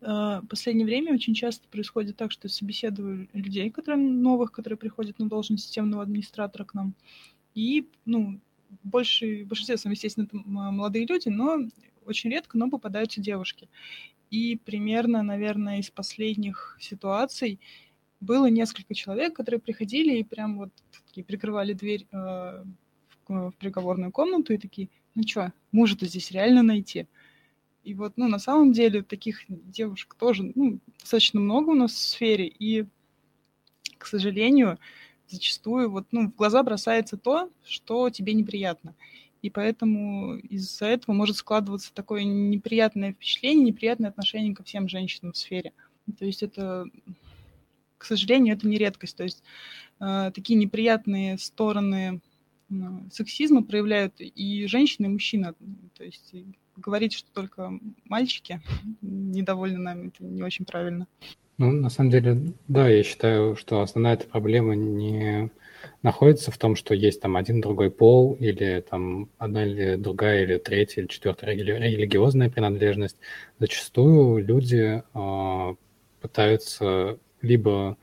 э, 0.00 0.06
в 0.06 0.46
последнее 0.48 0.84
время 0.84 1.14
очень 1.14 1.34
часто 1.34 1.68
происходит 1.68 2.16
так, 2.16 2.32
что 2.32 2.48
собеседую 2.48 3.28
людей, 3.32 3.70
которые 3.70 4.04
новых, 4.04 4.50
которые 4.50 4.76
приходят 4.76 5.18
на 5.18 5.28
должность 5.28 5.64
системного 5.64 6.02
администратора 6.02 6.64
к 6.64 6.74
нам, 6.74 6.94
и, 7.54 7.88
ну, 8.04 8.40
больше, 8.82 9.44
в 9.44 9.48
большинстве 9.48 9.78
своем, 9.78 9.92
естественно, 9.92 10.24
это 10.24 10.36
молодые 10.36 11.06
люди, 11.06 11.28
но 11.28 11.58
очень 12.04 12.30
редко, 12.30 12.58
но 12.58 12.68
попадаются 12.68 13.20
девушки. 13.20 13.68
И 14.30 14.56
примерно, 14.56 15.22
наверное, 15.22 15.78
из 15.78 15.90
последних 15.90 16.76
ситуаций 16.80 17.60
было 18.20 18.46
несколько 18.46 18.94
человек, 18.94 19.34
которые 19.34 19.60
приходили 19.60 20.18
и 20.18 20.24
прям 20.24 20.58
вот 20.58 20.70
такие 21.06 21.24
прикрывали 21.24 21.72
дверь 21.72 22.06
э, 22.10 22.64
в, 23.26 23.50
в 23.50 23.54
приговорную 23.58 24.12
комнату 24.12 24.52
и 24.52 24.58
такие, 24.58 24.88
ну 25.14 25.22
что, 25.26 25.52
мужа-то 25.72 26.06
здесь 26.06 26.30
реально 26.30 26.62
найти. 26.62 27.06
И 27.84 27.94
вот, 27.94 28.14
ну, 28.16 28.28
на 28.28 28.38
самом 28.38 28.72
деле 28.72 29.02
таких 29.02 29.44
девушек 29.48 30.14
тоже, 30.14 30.52
ну, 30.54 30.78
достаточно 31.00 31.40
много 31.40 31.70
у 31.70 31.74
нас 31.74 31.92
в 31.92 31.98
сфере, 31.98 32.46
и, 32.46 32.84
к 33.96 34.06
сожалению, 34.06 34.78
зачастую 35.28 35.90
вот, 35.90 36.06
ну, 36.10 36.28
в 36.28 36.34
глаза 36.34 36.62
бросается 36.62 37.16
то, 37.16 37.50
что 37.64 38.10
тебе 38.10 38.34
неприятно. 38.34 38.94
И 39.40 39.50
поэтому 39.50 40.36
из-за 40.36 40.86
этого 40.86 41.14
может 41.14 41.36
складываться 41.36 41.94
такое 41.94 42.24
неприятное 42.24 43.12
впечатление, 43.12 43.66
неприятное 43.66 44.10
отношение 44.10 44.54
ко 44.54 44.64
всем 44.64 44.88
женщинам 44.88 45.32
в 45.32 45.36
сфере. 45.36 45.72
То 46.18 46.24
есть 46.24 46.42
это 46.42 46.86
к 47.98 48.04
сожалению, 48.04 48.54
это 48.54 48.66
не 48.66 48.78
редкость. 48.78 49.16
То 49.16 49.24
есть 49.24 49.42
э, 50.00 50.30
такие 50.34 50.58
неприятные 50.58 51.36
стороны 51.38 52.20
э, 52.70 52.74
сексизма 53.12 53.62
проявляют 53.62 54.14
и 54.18 54.66
женщины, 54.66 55.06
и 55.06 55.10
мужчины. 55.10 55.54
То 55.96 56.04
есть 56.04 56.34
говорить, 56.76 57.12
что 57.12 57.30
только 57.32 57.72
мальчики 58.04 58.60
недовольны 59.02 59.78
нами, 59.78 60.08
это 60.08 60.24
не 60.24 60.42
очень 60.42 60.64
правильно. 60.64 61.06
Ну, 61.58 61.72
на 61.72 61.90
самом 61.90 62.10
деле, 62.10 62.52
да, 62.68 62.88
я 62.88 63.02
считаю, 63.02 63.56
что 63.56 63.80
основная 63.80 64.14
эта 64.14 64.26
проблема 64.28 64.76
не 64.76 65.50
находится 66.02 66.52
в 66.52 66.58
том, 66.58 66.76
что 66.76 66.94
есть 66.94 67.20
там 67.20 67.36
один 67.36 67.60
другой 67.60 67.90
пол, 67.90 68.34
или 68.38 68.84
там 68.88 69.28
одна 69.38 69.64
или 69.64 69.96
другая, 69.96 70.44
или 70.44 70.58
третья, 70.58 71.02
или 71.02 71.08
четвертая 71.08 71.54
религиозная 71.54 72.48
принадлежность. 72.48 73.16
Зачастую 73.58 74.44
люди 74.44 75.02
э, 75.12 75.74
пытаются 76.20 77.18
либо, 77.42 77.96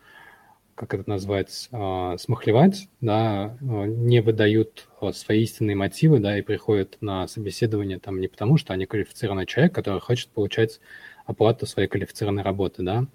как 0.76 0.94
это 0.94 1.10
назвать, 1.10 1.70
а, 1.72 2.18
смахлевать, 2.18 2.90
да, 3.02 3.58
а, 3.62 3.86
не 3.86 4.22
выдают 4.22 4.88
а, 5.00 5.12
свои 5.14 5.44
истинные 5.44 5.76
мотивы, 5.76 6.20
да, 6.20 6.38
и 6.38 6.42
приходят 6.42 6.98
на 7.02 7.28
собеседование 7.28 8.00
там 8.00 8.20
не 8.20 8.28
потому, 8.28 8.58
что 8.58 8.74
они 8.74 8.86
квалифицированный 8.86 9.46
человек, 9.46 9.74
который 9.74 10.02
хочет 10.02 10.30
получать 10.30 10.80
оплату 11.26 11.66
своей 11.66 11.88
квалифицированной 11.88 12.44
работы, 12.44 12.84
да, 12.84 13.08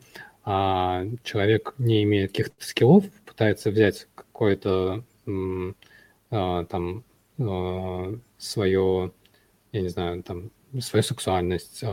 а 0.45 1.05
человек 1.23 1.75
не 1.79 2.03
имеет 2.05 2.31
каких-то 2.31 2.55
скиллов, 2.65 3.05
пытается 3.27 3.71
взять 3.71 4.09
какое-то 4.15 5.05
там 6.29 7.05
свое, 8.39 9.13
я 9.73 9.81
не 9.81 9.89
знаю, 9.89 10.23
там 10.23 10.51
свою 10.81 11.03
сексуальность, 11.03 11.85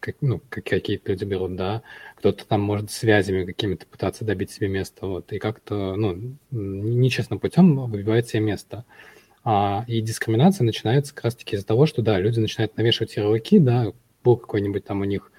как, 0.00 0.16
ну, 0.20 0.40
как 0.50 0.64
какие-то 0.64 1.12
люди 1.12 1.24
берут, 1.24 1.56
да, 1.56 1.82
кто-то 2.24 2.46
там 2.46 2.62
может 2.62 2.90
связями 2.90 3.44
какими-то 3.44 3.84
пытаться 3.84 4.24
добить 4.24 4.50
себе 4.50 4.68
место, 4.68 5.06
вот, 5.06 5.30
и 5.34 5.38
как-то, 5.38 5.94
ну, 5.94 6.38
нечестным 6.50 7.38
путем 7.38 7.76
выбивает 7.84 8.26
себе 8.26 8.40
место. 8.40 8.86
А, 9.44 9.84
и 9.88 10.00
дискриминация 10.00 10.64
начинается 10.64 11.14
как 11.14 11.24
раз-таки 11.24 11.56
из-за 11.56 11.66
того, 11.66 11.84
что, 11.84 12.00
да, 12.00 12.18
люди 12.18 12.40
начинают 12.40 12.78
навешивать 12.78 13.14
ярлыки, 13.16 13.58
да, 13.58 13.92
был 14.24 14.38
какой-нибудь 14.38 14.86
там 14.86 15.02
у 15.02 15.04
них 15.04 15.30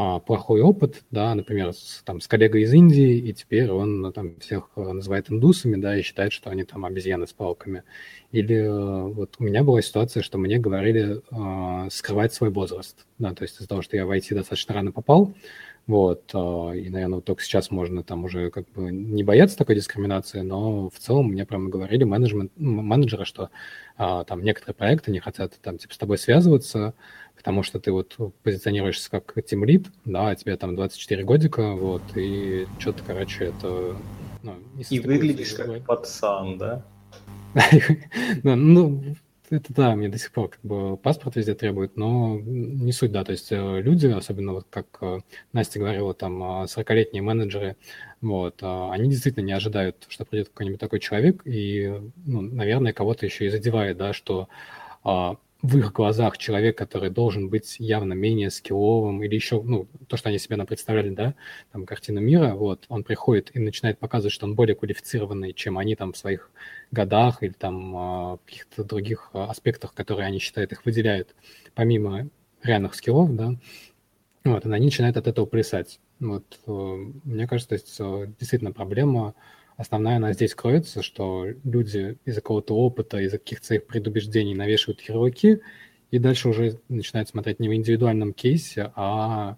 а, 0.00 0.20
плохой 0.20 0.60
опыт, 0.60 1.02
да, 1.10 1.34
например, 1.34 1.72
с, 1.72 2.02
там, 2.04 2.20
с 2.20 2.28
коллегой 2.28 2.62
из 2.62 2.74
Индии, 2.74 3.16
и 3.16 3.32
теперь 3.32 3.70
он 3.70 4.02
ну, 4.02 4.12
там 4.12 4.38
всех 4.38 4.68
э, 4.76 4.80
называет 4.80 5.28
индусами, 5.28 5.74
да, 5.74 5.98
и 5.98 6.02
считает, 6.02 6.32
что 6.32 6.50
они 6.50 6.62
там 6.62 6.84
обезьяны 6.84 7.26
с 7.26 7.32
палками. 7.32 7.82
Или 8.30 8.56
э, 8.56 9.12
вот 9.12 9.34
у 9.38 9.44
меня 9.44 9.64
была 9.64 9.80
ситуация, 9.80 10.22
что 10.22 10.36
мне 10.36 10.58
говорили 10.58 11.22
э, 11.32 11.90
скрывать 11.90 12.34
свой 12.34 12.50
возраст, 12.50 13.06
да, 13.18 13.34
то 13.34 13.42
есть 13.42 13.56
из-за 13.56 13.66
того, 13.66 13.80
что 13.82 13.96
я 13.96 14.06
в 14.06 14.10
IT 14.10 14.34
достаточно 14.34 14.74
рано 14.74 14.92
попал, 14.92 15.34
вот, 15.88 16.32
э, 16.34 16.78
и, 16.78 16.90
наверное, 16.90 17.16
вот 17.16 17.24
только 17.24 17.42
сейчас 17.42 17.70
можно 17.70 18.04
там 18.04 18.24
уже 18.24 18.50
как 18.50 18.70
бы 18.72 18.92
не 18.92 19.24
бояться 19.24 19.56
такой 19.56 19.74
дискриминации, 19.74 20.42
но 20.42 20.90
в 20.90 20.98
целом 20.98 21.28
мне 21.28 21.46
прямо 21.46 21.70
говорили 21.70 22.04
менеджмент, 22.04 22.52
менеджеры, 22.56 23.24
что 23.24 23.48
э, 23.96 24.24
там 24.26 24.44
некоторые 24.44 24.74
проекты 24.74 25.10
не 25.10 25.18
хотят 25.18 25.58
там 25.62 25.78
типа 25.78 25.94
с 25.94 25.96
тобой 25.96 26.18
связываться, 26.18 26.92
потому 27.34 27.62
что 27.62 27.80
ты 27.80 27.90
вот 27.90 28.18
позиционируешься 28.42 29.10
как 29.10 29.34
тимлид, 29.46 29.86
да, 30.04 30.28
а 30.28 30.34
тебе 30.34 30.58
там 30.58 30.76
24 30.76 31.24
годика, 31.24 31.72
вот, 31.72 32.02
и 32.16 32.66
что-то, 32.78 33.02
короче, 33.06 33.46
это... 33.46 33.96
Ну, 34.42 34.56
и 34.90 35.00
выглядишь 35.00 35.54
как 35.54 35.86
пацан, 35.86 36.58
да? 36.58 36.84
ну, 38.42 39.02
это 39.50 39.72
да, 39.72 39.94
мне 39.94 40.08
до 40.08 40.18
сих 40.18 40.32
пор 40.32 40.48
как 40.48 40.60
бы 40.62 40.96
паспорт 40.96 41.36
везде 41.36 41.54
требует, 41.54 41.96
но 41.96 42.38
не 42.38 42.92
суть, 42.92 43.12
да, 43.12 43.24
то 43.24 43.32
есть 43.32 43.50
э, 43.50 43.80
люди, 43.80 44.06
особенно 44.06 44.54
вот 44.54 44.66
как 44.70 44.86
э, 45.00 45.20
Настя 45.52 45.78
говорила, 45.78 46.14
там 46.14 46.42
40-летние 46.42 47.22
менеджеры, 47.22 47.76
вот, 48.20 48.58
а, 48.62 48.92
они 48.92 49.10
действительно 49.10 49.44
не 49.44 49.52
ожидают, 49.52 50.06
что 50.08 50.24
придет 50.24 50.48
какой-нибудь 50.48 50.80
такой 50.80 51.00
человек 51.00 51.42
и, 51.44 52.00
ну, 52.26 52.40
наверное, 52.40 52.92
кого-то 52.92 53.26
еще 53.26 53.46
и 53.46 53.50
задевает, 53.50 53.96
да, 53.96 54.12
что 54.12 54.48
а, 55.04 55.36
в 55.60 55.76
их 55.76 55.92
глазах 55.92 56.38
человек, 56.38 56.78
который 56.78 57.10
должен 57.10 57.48
быть 57.48 57.76
явно 57.80 58.12
менее 58.12 58.50
скилловым 58.50 59.22
или 59.24 59.34
еще, 59.34 59.60
ну, 59.60 59.88
то, 60.06 60.16
что 60.16 60.28
они 60.28 60.38
себе 60.38 60.56
представляли, 60.64 61.10
да, 61.10 61.34
там, 61.72 61.84
картину 61.84 62.20
мира, 62.20 62.54
вот, 62.54 62.84
он 62.88 63.02
приходит 63.02 63.50
и 63.54 63.58
начинает 63.58 63.98
показывать, 63.98 64.32
что 64.32 64.46
он 64.46 64.54
более 64.54 64.76
квалифицированный, 64.76 65.52
чем 65.52 65.76
они 65.76 65.96
там 65.96 66.12
в 66.12 66.16
своих 66.16 66.50
годах 66.92 67.42
или 67.42 67.52
там 67.52 67.96
а, 67.96 68.38
каких-то 68.46 68.84
других 68.84 69.30
а, 69.32 69.50
аспектах, 69.50 69.94
которые 69.94 70.26
они 70.26 70.38
считают, 70.38 70.70
их 70.70 70.84
выделяют, 70.84 71.34
помимо 71.74 72.28
реальных 72.62 72.94
скиллов, 72.94 73.34
да, 73.34 73.56
вот, 74.44 74.64
и 74.64 74.70
они 74.70 74.86
начинают 74.86 75.16
от 75.16 75.26
этого 75.26 75.46
плясать. 75.46 75.98
Вот, 76.20 76.58
э, 76.66 76.70
мне 77.24 77.46
кажется, 77.46 77.68
то 77.68 77.74
есть 77.74 78.38
действительно 78.38 78.72
проблема 78.72 79.34
основная 79.78 80.16
она 80.16 80.32
здесь 80.34 80.54
кроется, 80.54 81.02
что 81.02 81.46
люди 81.64 82.18
из-за 82.26 82.42
какого-то 82.42 82.74
опыта, 82.74 83.18
из-за 83.20 83.38
каких-то 83.38 83.66
своих 83.66 83.86
предубеждений 83.86 84.54
навешивают 84.54 85.00
ярлыки, 85.00 85.60
и 86.10 86.18
дальше 86.18 86.48
уже 86.48 86.80
начинают 86.88 87.28
смотреть 87.28 87.60
не 87.60 87.68
в 87.68 87.74
индивидуальном 87.74 88.34
кейсе, 88.34 88.92
а, 88.96 89.56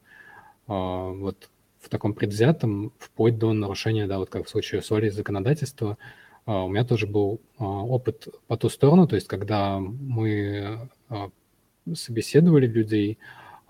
а 0.68 1.09
вот 1.09 1.49
в 1.81 1.89
таком 1.89 2.12
предвзятом, 2.12 2.93
вплоть 2.99 3.39
до 3.39 3.53
нарушения, 3.53 4.07
да, 4.07 4.18
вот 4.18 4.29
как 4.29 4.47
в 4.47 4.51
случае 4.51 4.83
с 4.83 4.93
Олей, 4.93 5.11
законодательства. 5.11 5.97
А, 6.45 6.64
у 6.64 6.68
меня 6.68 6.85
тоже 6.85 7.07
был 7.07 7.41
а, 7.59 7.64
опыт 7.64 8.29
по 8.47 8.57
ту 8.59 8.68
сторону, 8.68 9.09
то 9.09 9.14
есть 9.14 9.27
когда 9.27 9.79
мы 9.79 10.91
а, 11.09 11.31
собеседовали 11.95 12.66
людей, 12.66 13.18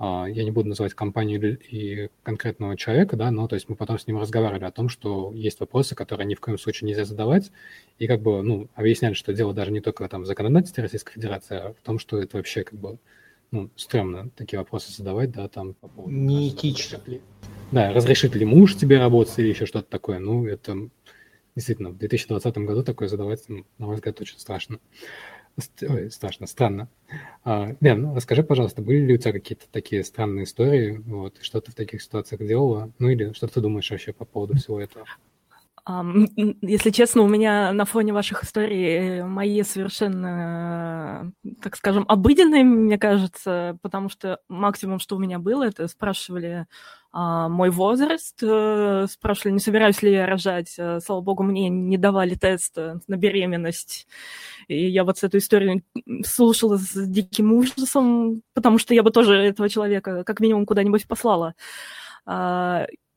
я 0.01 0.45
не 0.45 0.51
буду 0.51 0.71
называть 0.71 0.95
компанию 0.95 1.59
и 1.59 2.09
конкретного 2.23 2.77
человека, 2.77 3.17
да, 3.17 3.31
но 3.31 3.47
то 3.49 3.55
есть 3.55 3.69
мы 3.69 3.77
потом 3.77 3.99
с 3.99 4.07
ним 4.07 4.19
разговаривали 4.19 4.65
о 4.65 4.71
том, 4.71 4.89
что 4.89 5.31
есть 5.35 5.61
вопросы, 5.61 5.95
которые 5.95 6.27
ни 6.27 6.35
в 6.35 6.41
коем 6.41 6.59
случае 6.59 6.89
нельзя 6.89 7.05
задавать, 7.05 7.53
и 7.99 8.07
как 8.07 8.23
бы, 8.23 8.43
ну, 8.43 8.69
объясняли, 8.75 9.13
что 9.13 9.35
дело 9.35 9.53
даже 9.53 9.71
не 9.71 9.81
только 9.81 10.09
там 10.09 10.23
в 10.23 10.27
законодательстве 10.27 10.85
Российской 10.85 11.13
Федерации, 11.13 11.57
а 11.57 11.75
в 11.75 11.85
том, 11.85 11.99
что 11.99 12.19
это 12.19 12.39
вообще 12.39 12.65
как 12.65 12.79
бы, 12.79 12.99
ну, 13.51 13.69
стрёмно 13.77 14.31
такие 14.37 14.59
вопросы 14.59 14.91
задавать, 14.91 15.33
да, 15.33 15.49
там 15.49 15.75
по 15.75 15.89
поводу... 15.89 16.15
Неэтично. 16.15 16.99
Да, 17.71 17.93
разрешит 17.93 18.35
ли 18.35 18.47
муж 18.47 18.77
тебе 18.77 18.99
работать 18.99 19.39
или 19.39 19.49
еще 19.49 19.67
что-то 19.67 19.91
такое, 19.91 20.19
ну, 20.19 20.47
это 20.47 20.89
действительно 21.55 21.91
в 21.91 21.99
2020 21.99 22.57
году 22.59 22.83
такое 22.83 23.09
задавать, 23.09 23.45
ну, 23.49 23.67
на 23.77 23.87
мой 23.87 23.97
взгляд, 23.97 24.19
очень 24.19 24.39
страшно. 24.39 24.79
Ой, 25.89 26.11
страшно, 26.11 26.47
странно. 26.47 26.89
А, 27.45 27.75
ну, 27.81 28.15
расскажи, 28.15 28.43
пожалуйста, 28.43 28.83
были 28.83 28.99
ли 29.07 29.15
у 29.15 29.19
тебя 29.19 29.33
какие-то 29.33 29.67
такие 29.71 30.05
странные 30.05 30.45
истории, 30.45 30.99
вот, 31.07 31.39
что 31.43 31.61
ты 31.61 31.73
в 31.73 31.75
таких 31.75 32.03
ситуациях 32.03 32.41
делала, 32.47 32.93
ну 32.99 33.09
или 33.09 33.33
что 33.33 33.47
ты 33.49 33.61
думаешь 33.61 33.91
вообще 33.91 34.13
по 34.13 34.25
поводу 34.25 34.57
всего 34.57 34.81
этого? 34.81 35.07
Если 35.87 36.91
честно, 36.91 37.22
у 37.22 37.28
меня 37.28 37.72
на 37.72 37.85
фоне 37.85 38.12
ваших 38.12 38.45
историй 38.45 39.20
э, 39.20 39.24
мои 39.24 39.62
совершенно, 39.62 41.33
так 41.62 41.76
скажем, 41.76 42.05
обыденные, 42.09 42.64
мне 42.64 42.99
кажется, 42.99 43.78
потому 43.83 44.09
что 44.09 44.41
максимум, 44.49 44.99
что 44.99 45.16
у 45.16 45.18
меня 45.18 45.39
было, 45.39 45.64
это 45.64 45.89
спрашивали 45.89 46.66
а, 47.12 47.49
мой 47.49 47.70
возраст, 47.70 48.39
э, 48.43 49.07
спрашивали, 49.11 49.55
не 49.55 49.59
собираюсь 49.59 50.03
ли 50.03 50.12
я 50.12 50.26
рожать. 50.26 50.74
Э, 50.78 51.01
слава 51.01 51.22
богу, 51.22 51.43
мне 51.43 51.68
не 51.68 51.97
давали 51.97 52.35
тест 52.35 52.76
на 52.76 53.16
беременность. 53.16 54.07
И 54.68 54.89
я 54.89 55.05
вот 55.05 55.18
с 55.18 55.24
этой 55.24 55.39
историей 55.39 55.83
слушала 56.24 56.76
с 56.76 56.93
диким 56.95 57.53
ужасом, 57.53 58.43
потому 58.55 58.78
что 58.78 58.95
я 58.95 59.03
бы 59.03 59.11
тоже 59.11 59.35
этого 59.35 59.68
человека 59.68 60.24
как 60.24 60.41
минимум 60.41 60.66
куда-нибудь 60.66 61.09
послала. 61.09 61.55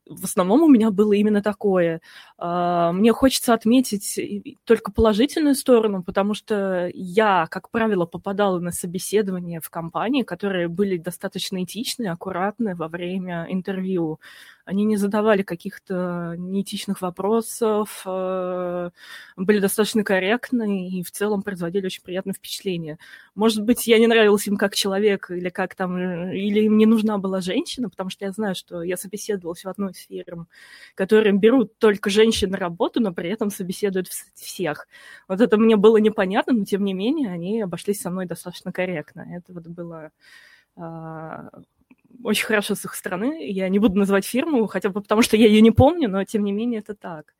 В 0.06 0.24
основном 0.24 0.62
у 0.62 0.68
меня 0.68 0.90
было 0.90 1.14
именно 1.14 1.42
такое. 1.42 2.00
А, 2.36 2.92
мне 2.92 3.12
хочется 3.12 3.54
отметить 3.54 4.18
только 4.64 4.92
положительную 4.92 5.54
сторону, 5.54 6.02
потому 6.02 6.34
что 6.34 6.90
я, 6.92 7.46
как 7.50 7.70
правило, 7.70 8.04
попадала 8.04 8.58
на 8.60 8.70
собеседования 8.70 9.60
в 9.60 9.70
компании, 9.70 10.22
которые 10.22 10.68
были 10.68 10.98
достаточно 10.98 11.64
этичны, 11.64 12.08
аккуратны 12.08 12.76
во 12.76 12.88
время 12.88 13.46
интервью. 13.48 14.20
Они 14.64 14.84
не 14.84 14.96
задавали 14.96 15.42
каких-то 15.42 16.34
неэтичных 16.38 17.02
вопросов, 17.02 18.02
э, 18.06 18.90
были 19.36 19.58
достаточно 19.58 20.02
корректны 20.04 20.88
и 20.88 21.02
в 21.02 21.10
целом 21.10 21.42
производили 21.42 21.86
очень 21.86 22.02
приятное 22.02 22.32
впечатление. 22.32 22.98
Может 23.34 23.62
быть, 23.62 23.86
я 23.86 23.98
не 23.98 24.06
нравилась 24.06 24.46
им 24.46 24.56
как 24.56 24.74
человек 24.74 25.30
или 25.30 25.50
как 25.50 25.74
там, 25.74 25.98
или 26.30 26.60
им 26.60 26.78
не 26.78 26.86
нужна 26.86 27.18
была 27.18 27.42
женщина, 27.42 27.90
потому 27.90 28.08
что 28.08 28.24
я 28.24 28.32
знаю, 28.32 28.54
что 28.54 28.82
я 28.82 28.96
собеседовалась 28.96 29.64
в 29.64 29.68
одной 29.68 29.92
из 29.92 29.98
фирм, 29.98 30.48
которые 30.94 31.34
берут 31.34 31.78
только 31.78 32.08
женщин 32.08 32.50
на 32.50 32.56
работу, 32.58 33.00
но 33.00 33.12
при 33.12 33.28
этом 33.30 33.50
собеседуют 33.50 34.08
всех. 34.08 34.88
Вот 35.28 35.40
это 35.42 35.58
мне 35.58 35.76
было 35.76 35.98
непонятно, 35.98 36.54
но 36.54 36.64
тем 36.64 36.84
не 36.84 36.94
менее 36.94 37.30
они 37.30 37.60
обошлись 37.60 38.00
со 38.00 38.10
мной 38.10 38.26
достаточно 38.26 38.72
корректно. 38.72 39.26
Это 39.30 39.52
вот 39.52 39.66
было 39.66 40.10
а, 40.76 41.50
очень 42.22 42.46
хорошо 42.46 42.74
с 42.74 42.84
их 42.84 42.94
стороны. 42.94 43.50
Я 43.50 43.68
не 43.68 43.78
буду 43.78 43.98
называть 43.98 44.24
фирму, 44.24 44.66
хотя 44.66 44.90
бы 44.90 45.00
потому, 45.00 45.22
что 45.22 45.36
я 45.36 45.46
ее 45.46 45.60
не 45.60 45.70
помню, 45.70 46.08
но 46.08 46.24
тем 46.24 46.44
не 46.44 46.52
менее 46.52 46.80
это 46.80 46.94
так. 46.94 47.34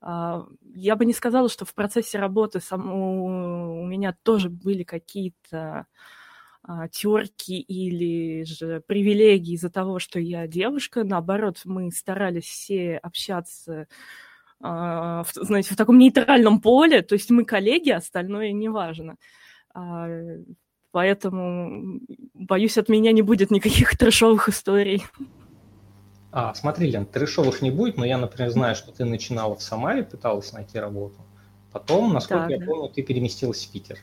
А, 0.00 0.46
я 0.74 0.96
бы 0.96 1.06
не 1.06 1.14
сказала, 1.14 1.48
что 1.48 1.64
в 1.64 1.74
процессе 1.74 2.18
работы 2.18 2.60
сам, 2.60 2.92
у 2.92 3.86
меня 3.86 4.14
тоже 4.22 4.50
были 4.50 4.82
какие-то 4.82 5.86
а, 6.62 6.88
терки 6.88 7.58
или 7.60 8.44
же 8.44 8.82
привилегии 8.86 9.54
из-за 9.54 9.70
того, 9.70 9.98
что 9.98 10.20
я 10.20 10.46
девушка. 10.46 11.04
Наоборот, 11.04 11.62
мы 11.64 11.90
старались 11.90 12.44
все 12.44 12.98
общаться 12.98 13.86
а, 14.60 15.24
в, 15.24 15.32
знаете, 15.34 15.74
в 15.74 15.76
таком 15.76 15.98
нейтральном 15.98 16.60
поле, 16.60 17.02
то 17.02 17.14
есть 17.14 17.30
мы 17.30 17.44
коллеги, 17.44 17.90
остальное 17.90 18.52
неважно. 18.52 19.16
Поэтому, 20.94 21.98
боюсь, 22.34 22.78
от 22.78 22.88
меня 22.88 23.10
не 23.10 23.22
будет 23.22 23.50
никаких 23.50 23.90
трешовых 23.98 24.48
историй. 24.48 25.02
А, 26.30 26.54
смотри, 26.54 26.88
Лен, 26.88 27.04
трешовых 27.04 27.62
не 27.62 27.72
будет, 27.72 27.96
но 27.96 28.04
я, 28.04 28.16
например, 28.16 28.52
знаю, 28.52 28.76
что 28.76 28.92
ты 28.92 29.04
начинала 29.04 29.56
в 29.56 29.62
Самаре, 29.62 30.04
пыталась 30.04 30.52
найти 30.52 30.78
работу. 30.78 31.16
Потом, 31.72 32.12
насколько 32.12 32.44
так, 32.44 32.50
я 32.52 32.58
да. 32.58 32.66
помню, 32.66 32.88
ты 32.90 33.02
переместилась 33.02 33.66
в 33.66 33.72
Питер. 33.72 33.98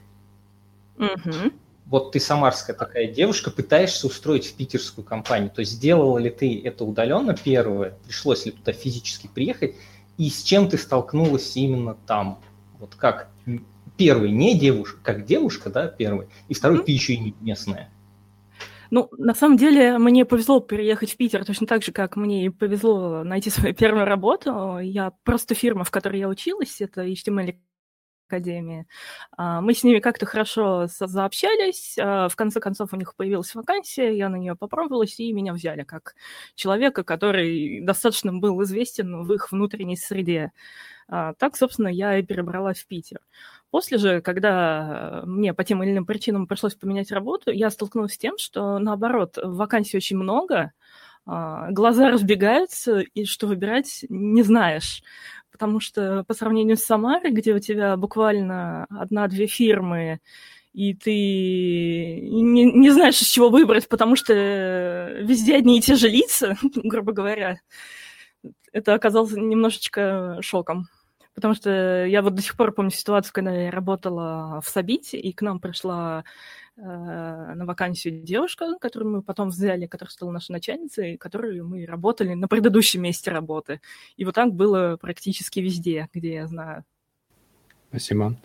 Угу. 0.97 1.53
Вот 1.85 2.11
ты 2.11 2.19
самарская 2.19 2.75
такая 2.75 3.07
девушка, 3.07 3.51
пытаешься 3.51 4.07
устроить 4.07 4.47
в 4.47 4.53
питерскую 4.55 5.05
компанию. 5.05 5.49
То 5.49 5.61
есть 5.61 5.71
сделала 5.71 6.17
ли 6.17 6.29
ты 6.29 6.61
это 6.61 6.83
удаленно 6.83 7.33
первое? 7.33 7.97
Пришлось 8.05 8.45
ли 8.45 8.51
туда 8.51 8.73
физически 8.73 9.29
приехать? 9.33 9.75
И 10.17 10.29
с 10.29 10.43
чем 10.43 10.67
ты 10.67 10.77
столкнулась 10.77 11.55
именно 11.55 11.95
там? 12.05 12.39
Вот 12.79 12.95
как 12.95 13.29
первый 14.01 14.31
не 14.31 14.57
девушка, 14.57 14.99
как 15.03 15.25
девушка, 15.25 15.69
да, 15.69 15.87
первый, 15.87 16.27
и 16.47 16.55
второй 16.55 16.79
mm-hmm. 16.79 16.83
ты 16.85 16.91
еще 16.91 17.13
и 17.13 17.19
не 17.19 17.35
местная. 17.39 17.91
Ну, 18.89 19.09
на 19.17 19.35
самом 19.35 19.57
деле, 19.57 19.99
мне 19.99 20.25
повезло 20.25 20.59
переехать 20.59 21.13
в 21.13 21.17
Питер 21.17 21.45
точно 21.45 21.67
так 21.67 21.83
же, 21.83 21.91
как 21.91 22.15
мне 22.15 22.51
повезло 22.51 23.23
найти 23.23 23.49
свою 23.51 23.75
первую 23.75 24.05
работу. 24.05 24.79
Я 24.79 25.11
просто 25.23 25.53
фирма, 25.53 25.83
в 25.83 25.91
которой 25.91 26.19
я 26.19 26.27
училась, 26.27 26.81
это 26.81 27.05
HTML 27.05 27.55
академии. 28.31 28.87
А, 29.37 29.61
мы 29.61 29.73
с 29.73 29.83
ними 29.83 29.99
как-то 29.99 30.25
хорошо 30.25 30.87
заобщались. 30.87 31.97
А, 31.99 32.29
в 32.29 32.35
конце 32.35 32.59
концов, 32.59 32.93
у 32.93 32.95
них 32.95 33.15
появилась 33.15 33.53
вакансия, 33.53 34.15
я 34.15 34.29
на 34.29 34.37
нее 34.37 34.55
попробовалась, 34.55 35.19
и 35.19 35.33
меня 35.33 35.53
взяли 35.53 35.83
как 35.83 36.15
человека, 36.55 37.03
который 37.03 37.81
достаточно 37.81 38.33
был 38.33 38.61
известен 38.63 39.23
в 39.23 39.33
их 39.33 39.51
внутренней 39.51 39.97
среде. 39.97 40.51
А, 41.07 41.33
так, 41.33 41.57
собственно, 41.57 41.89
я 41.89 42.17
и 42.17 42.23
перебралась 42.23 42.79
в 42.79 42.87
Питер. 42.87 43.19
После 43.69 43.97
же, 43.97 44.21
когда 44.21 45.23
мне 45.25 45.53
по 45.53 45.63
тем 45.63 45.83
или 45.83 45.91
иным 45.91 46.05
причинам 46.05 46.47
пришлось 46.47 46.75
поменять 46.75 47.11
работу, 47.11 47.51
я 47.51 47.69
столкнулась 47.69 48.13
с 48.13 48.17
тем, 48.17 48.37
что, 48.37 48.79
наоборот, 48.79 49.37
вакансий 49.41 49.97
очень 49.97 50.17
много, 50.17 50.73
глаза 51.25 52.09
разбегаются, 52.09 52.99
и 52.99 53.25
что 53.25 53.47
выбирать 53.47 54.05
не 54.09 54.43
знаешь. 54.43 55.03
Потому 55.61 55.79
что 55.79 56.23
по 56.23 56.33
сравнению 56.33 56.75
с 56.75 56.83
Самарой, 56.83 57.29
где 57.29 57.53
у 57.53 57.59
тебя 57.59 57.95
буквально 57.95 58.87
одна-две 58.89 59.45
фирмы, 59.45 60.19
и 60.73 60.95
ты 60.95 61.11
не, 61.11 62.63
не 62.63 62.89
знаешь, 62.89 63.21
из 63.21 63.27
чего 63.27 63.49
выбрать, 63.49 63.87
потому 63.87 64.15
что 64.15 64.33
везде 64.33 65.57
одни 65.57 65.77
и 65.77 65.81
те 65.81 65.93
же 65.93 66.09
лица, 66.09 66.57
грубо 66.75 67.11
говоря, 67.11 67.59
это 68.73 68.95
оказалось 68.95 69.33
немножечко 69.33 70.39
шоком. 70.41 70.87
Потому 71.35 71.53
что 71.53 72.07
я 72.07 72.23
вот 72.23 72.33
до 72.33 72.41
сих 72.41 72.57
пор 72.57 72.71
помню 72.71 72.89
ситуацию, 72.89 73.31
когда 73.31 73.51
я 73.51 73.69
работала 73.69 74.61
в 74.65 74.67
Сабите, 74.67 75.19
и 75.19 75.31
к 75.31 75.43
нам 75.43 75.59
пришла 75.59 76.23
э, 76.23 76.23
на 76.77 77.65
вакансию 77.65 78.23
девушка, 78.23 78.77
которую 78.79 79.11
мы 79.11 79.21
потом 79.21 79.49
взяли, 79.49 79.85
которая 79.85 80.11
стала 80.11 80.31
нашей 80.31 80.51
начальницей, 80.51 81.17
которой 81.17 81.61
мы 81.61 81.85
работали 81.85 82.33
на 82.33 82.47
предыдущем 82.47 83.01
месте 83.01 83.31
работы. 83.31 83.81
И 84.17 84.25
вот 84.25 84.35
так 84.35 84.53
было 84.53 84.97
практически 84.99 85.59
везде, 85.59 86.07
где 86.13 86.33
я 86.33 86.47
знаю. 86.47 86.85
Спасибо. 87.89 88.37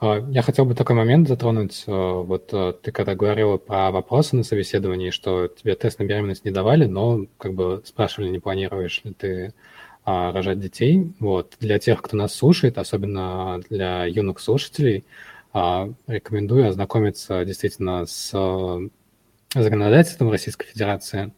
А, 0.00 0.18
я 0.30 0.42
хотел 0.42 0.64
бы 0.64 0.74
такой 0.74 0.96
момент 0.96 1.28
затронуть. 1.28 1.84
А, 1.86 2.22
вот 2.22 2.50
а, 2.52 2.72
ты 2.72 2.90
когда 2.90 3.14
говорила 3.14 3.58
про 3.58 3.90
вопросы 3.90 4.34
на 4.34 4.42
собеседовании, 4.42 5.10
что 5.10 5.46
тебе 5.46 5.74
тест 5.76 5.98
на 5.98 6.04
беременность 6.04 6.44
не 6.44 6.50
давали, 6.50 6.86
но 6.86 7.26
как 7.38 7.54
бы 7.54 7.82
спрашивали, 7.84 8.30
не 8.30 8.38
планируешь 8.38 9.02
ли 9.04 9.12
ты 9.12 9.54
а, 10.04 10.32
рожать 10.32 10.58
детей. 10.58 11.12
Вот. 11.20 11.56
Для 11.60 11.78
тех, 11.78 12.00
кто 12.00 12.16
нас 12.16 12.34
слушает, 12.34 12.78
особенно 12.78 13.60
для 13.68 14.06
юных 14.06 14.40
слушателей, 14.40 15.04
рекомендую 15.52 16.68
ознакомиться 16.68 17.44
действительно 17.44 18.06
с 18.06 18.30
законодательством 19.54 20.30
Российской 20.30 20.66
Федерации 20.66 21.32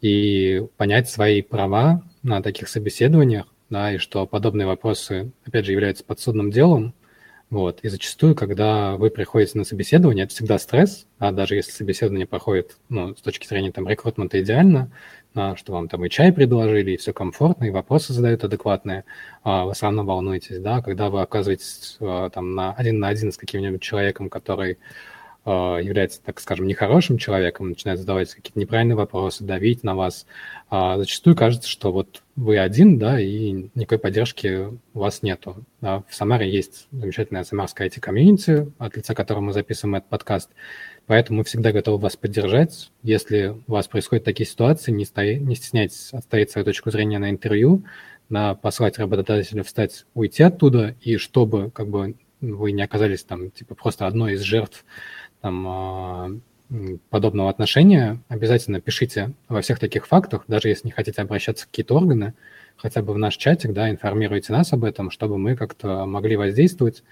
и 0.00 0.66
понять 0.76 1.10
свои 1.10 1.42
права 1.42 2.02
на 2.22 2.42
таких 2.42 2.68
собеседованиях, 2.68 3.46
да, 3.68 3.92
и 3.92 3.98
что 3.98 4.26
подобные 4.26 4.66
вопросы, 4.66 5.32
опять 5.44 5.66
же, 5.66 5.72
являются 5.72 6.04
подсудным 6.04 6.50
делом, 6.50 6.94
вот. 7.50 7.80
И 7.80 7.88
зачастую, 7.88 8.36
когда 8.36 8.96
вы 8.96 9.10
приходите 9.10 9.58
на 9.58 9.64
собеседование, 9.64 10.24
это 10.24 10.32
всегда 10.32 10.56
стресс, 10.58 11.06
а 11.18 11.32
даже 11.32 11.56
если 11.56 11.72
собеседование 11.72 12.26
проходит 12.26 12.76
ну, 12.88 13.16
с 13.16 13.20
точки 13.20 13.46
зрения 13.46 13.72
там, 13.72 13.88
рекрутмента 13.88 14.40
идеально, 14.40 14.92
а, 15.34 15.56
что 15.56 15.72
вам 15.72 15.88
там 15.88 16.04
и 16.04 16.08
чай 16.08 16.32
предложили, 16.32 16.92
и 16.92 16.96
все 16.96 17.12
комфортно, 17.12 17.64
и 17.64 17.70
вопросы 17.70 18.12
задают 18.12 18.44
адекватные, 18.44 19.04
а 19.42 19.64
вы 19.64 19.74
все 19.74 19.86
равно 19.86 20.04
волнуетесь, 20.04 20.60
да, 20.60 20.80
когда 20.80 21.10
вы 21.10 21.22
оказываетесь 21.22 21.96
а, 22.00 22.30
там 22.30 22.54
на 22.54 22.72
один 22.72 23.00
на 23.00 23.08
один 23.08 23.32
с 23.32 23.36
каким-нибудь 23.36 23.82
человеком, 23.82 24.30
который 24.30 24.78
является, 25.46 26.20
так 26.22 26.38
скажем, 26.38 26.66
нехорошим 26.66 27.16
человеком, 27.16 27.70
начинает 27.70 27.98
задавать 27.98 28.34
какие-то 28.34 28.58
неправильные 28.58 28.96
вопросы, 28.96 29.42
давить 29.42 29.82
на 29.82 29.94
вас, 29.94 30.26
а 30.68 30.98
зачастую 30.98 31.34
кажется, 31.34 31.68
что 31.68 31.92
вот 31.92 32.22
вы 32.36 32.58
один, 32.58 32.98
да, 32.98 33.18
и 33.18 33.68
никакой 33.74 33.98
поддержки 33.98 34.68
у 34.92 34.98
вас 34.98 35.22
нету. 35.22 35.64
В 35.80 36.04
Самаре 36.10 36.50
есть 36.50 36.88
замечательная 36.92 37.44
самарская 37.44 37.88
IT-комьюнити, 37.88 38.70
от 38.78 38.96
лица 38.96 39.14
которого 39.14 39.42
мы 39.42 39.52
записываем 39.52 39.96
этот 39.96 40.10
подкаст, 40.10 40.50
поэтому 41.06 41.38
мы 41.38 41.44
всегда 41.44 41.72
готовы 41.72 41.98
вас 41.98 42.16
поддержать. 42.16 42.90
Если 43.02 43.56
у 43.66 43.72
вас 43.72 43.88
происходят 43.88 44.24
такие 44.24 44.46
ситуации, 44.46 44.92
не, 44.92 45.06
стои, 45.06 45.38
не 45.38 45.54
стесняйтесь 45.54 46.12
отстоять 46.12 46.50
свою 46.50 46.66
точку 46.66 46.90
зрения 46.90 47.18
на 47.18 47.30
интервью, 47.30 47.82
на 48.28 48.54
послать 48.54 48.98
работодателя 48.98 49.62
встать, 49.62 50.04
уйти 50.14 50.42
оттуда, 50.42 50.94
и 51.00 51.16
чтобы 51.16 51.70
как 51.70 51.88
бы 51.88 52.14
вы 52.40 52.72
не 52.72 52.82
оказались 52.82 53.22
там 53.22 53.50
типа 53.50 53.74
просто 53.74 54.06
одной 54.06 54.32
из 54.34 54.40
жертв 54.40 54.84
там, 55.40 55.66
а, 55.68 56.30
подобного 57.10 57.50
отношения, 57.50 58.20
обязательно 58.28 58.80
пишите 58.80 59.32
во 59.48 59.60
всех 59.60 59.78
таких 59.78 60.06
фактах, 60.06 60.44
даже 60.46 60.68
если 60.68 60.86
не 60.86 60.92
хотите 60.92 61.20
обращаться 61.20 61.64
в 61.64 61.68
какие-то 61.68 61.96
органы, 61.96 62.34
хотя 62.76 63.02
бы 63.02 63.12
в 63.12 63.18
наш 63.18 63.36
чатик, 63.36 63.72
да, 63.72 63.90
информируйте 63.90 64.52
нас 64.52 64.72
об 64.72 64.84
этом, 64.84 65.10
чтобы 65.10 65.36
мы 65.36 65.56
как-то 65.56 66.06
могли 66.06 66.36
воздействовать. 66.36 67.02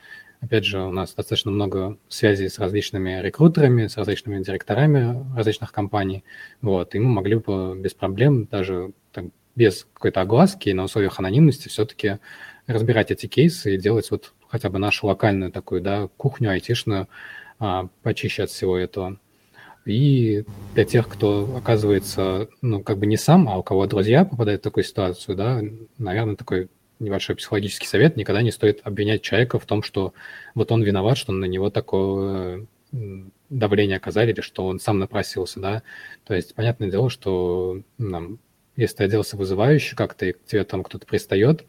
Опять 0.41 0.64
же, 0.64 0.81
у 0.81 0.93
нас 0.93 1.14
достаточно 1.14 1.51
много 1.51 1.99
связей 2.09 2.49
с 2.49 2.61
различными 2.61 3.20
рекрутерами, 3.20 3.89
с 3.89 3.97
различными 3.97 4.43
директорами 4.43 5.26
различных 5.37 5.72
компаний, 5.72 6.24
вот, 6.62 6.95
и 6.95 7.01
мы 7.01 7.09
могли 7.09 7.37
бы 7.37 7.76
без 7.76 7.95
проблем, 7.95 8.45
даже 8.45 8.93
там, 9.12 9.33
без 9.57 9.89
какой-то 9.93 10.20
огласки 10.20 10.70
на 10.70 10.85
условиях 10.85 11.18
анонимности 11.18 11.66
все-таки 11.66 12.18
разбирать 12.68 13.11
эти 13.11 13.26
кейсы 13.26 13.74
и 13.74 13.79
делать 13.79 14.12
вот 14.12 14.33
хотя 14.47 14.70
бы 14.70 14.79
нашу 14.79 15.09
локальную 15.09 15.51
такую, 15.51 15.81
да, 15.81 16.09
кухню 16.16 16.51
айтишную, 16.51 17.09
а, 17.59 17.88
почище 18.02 18.44
от 18.44 18.50
всего 18.50 18.76
этого. 18.76 19.18
И 19.84 20.44
для 20.74 20.84
тех, 20.84 21.09
кто 21.09 21.56
оказывается, 21.56 22.48
ну, 22.61 22.82
как 22.82 22.98
бы 22.98 23.06
не 23.06 23.16
сам, 23.16 23.48
а 23.48 23.56
у 23.56 23.62
кого 23.62 23.86
друзья 23.86 24.24
попадают 24.24 24.61
в 24.61 24.64
такую 24.64 24.84
ситуацию, 24.84 25.34
да, 25.34 25.62
наверное, 25.96 26.36
такой 26.36 26.68
небольшой 26.98 27.36
психологический 27.36 27.86
совет, 27.86 28.16
никогда 28.16 28.42
не 28.42 28.50
стоит 28.50 28.80
обвинять 28.84 29.22
человека 29.22 29.59
в 29.59 29.64
том, 29.66 29.82
что 29.82 30.12
вот 30.54 30.72
он 30.72 30.82
виноват, 30.82 31.16
что 31.16 31.32
на 31.32 31.46
него 31.46 31.70
такое 31.70 32.66
давление 33.50 33.96
оказали, 33.96 34.32
или 34.32 34.40
что 34.40 34.66
он 34.66 34.80
сам 34.80 34.98
напросился, 34.98 35.61
да. 35.61 35.82
То 36.24 36.34
есть, 36.34 36.54
понятное 36.54 36.90
дело, 36.90 37.09
что 37.09 37.82
нам, 37.98 38.38
если 38.76 38.96
ты 38.96 39.04
оделся 39.04 39.36
вызывающе 39.36 39.96
как-то, 39.96 40.26
и 40.26 40.32
к 40.32 40.44
тебе 40.44 40.64
там 40.64 40.82
кто-то 40.82 41.06
пристает, 41.06 41.64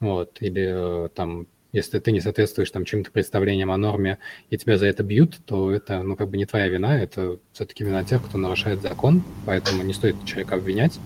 вот, 0.00 0.38
или 0.40 1.06
э, 1.06 1.08
там 1.14 1.46
если 1.72 1.98
ты 1.98 2.12
не 2.12 2.20
соответствуешь 2.20 2.70
там 2.70 2.84
чьим-то 2.84 3.10
представлениям 3.10 3.70
о 3.70 3.76
норме 3.76 4.18
и 4.50 4.56
тебя 4.56 4.78
за 4.78 4.86
это 4.86 5.02
бьют, 5.02 5.38
то 5.44 5.70
это, 5.70 6.02
ну, 6.02 6.16
как 6.16 6.28
бы 6.30 6.36
не 6.36 6.46
твоя 6.46 6.68
вина, 6.68 6.98
это 6.98 7.38
все-таки 7.52 7.84
вина 7.84 8.04
тех, 8.04 8.24
кто 8.24 8.38
нарушает 8.38 8.80
закон, 8.80 9.22
поэтому 9.44 9.82
не 9.82 9.92
стоит 9.92 10.16
человека 10.24 10.54
обвинять, 10.54 10.98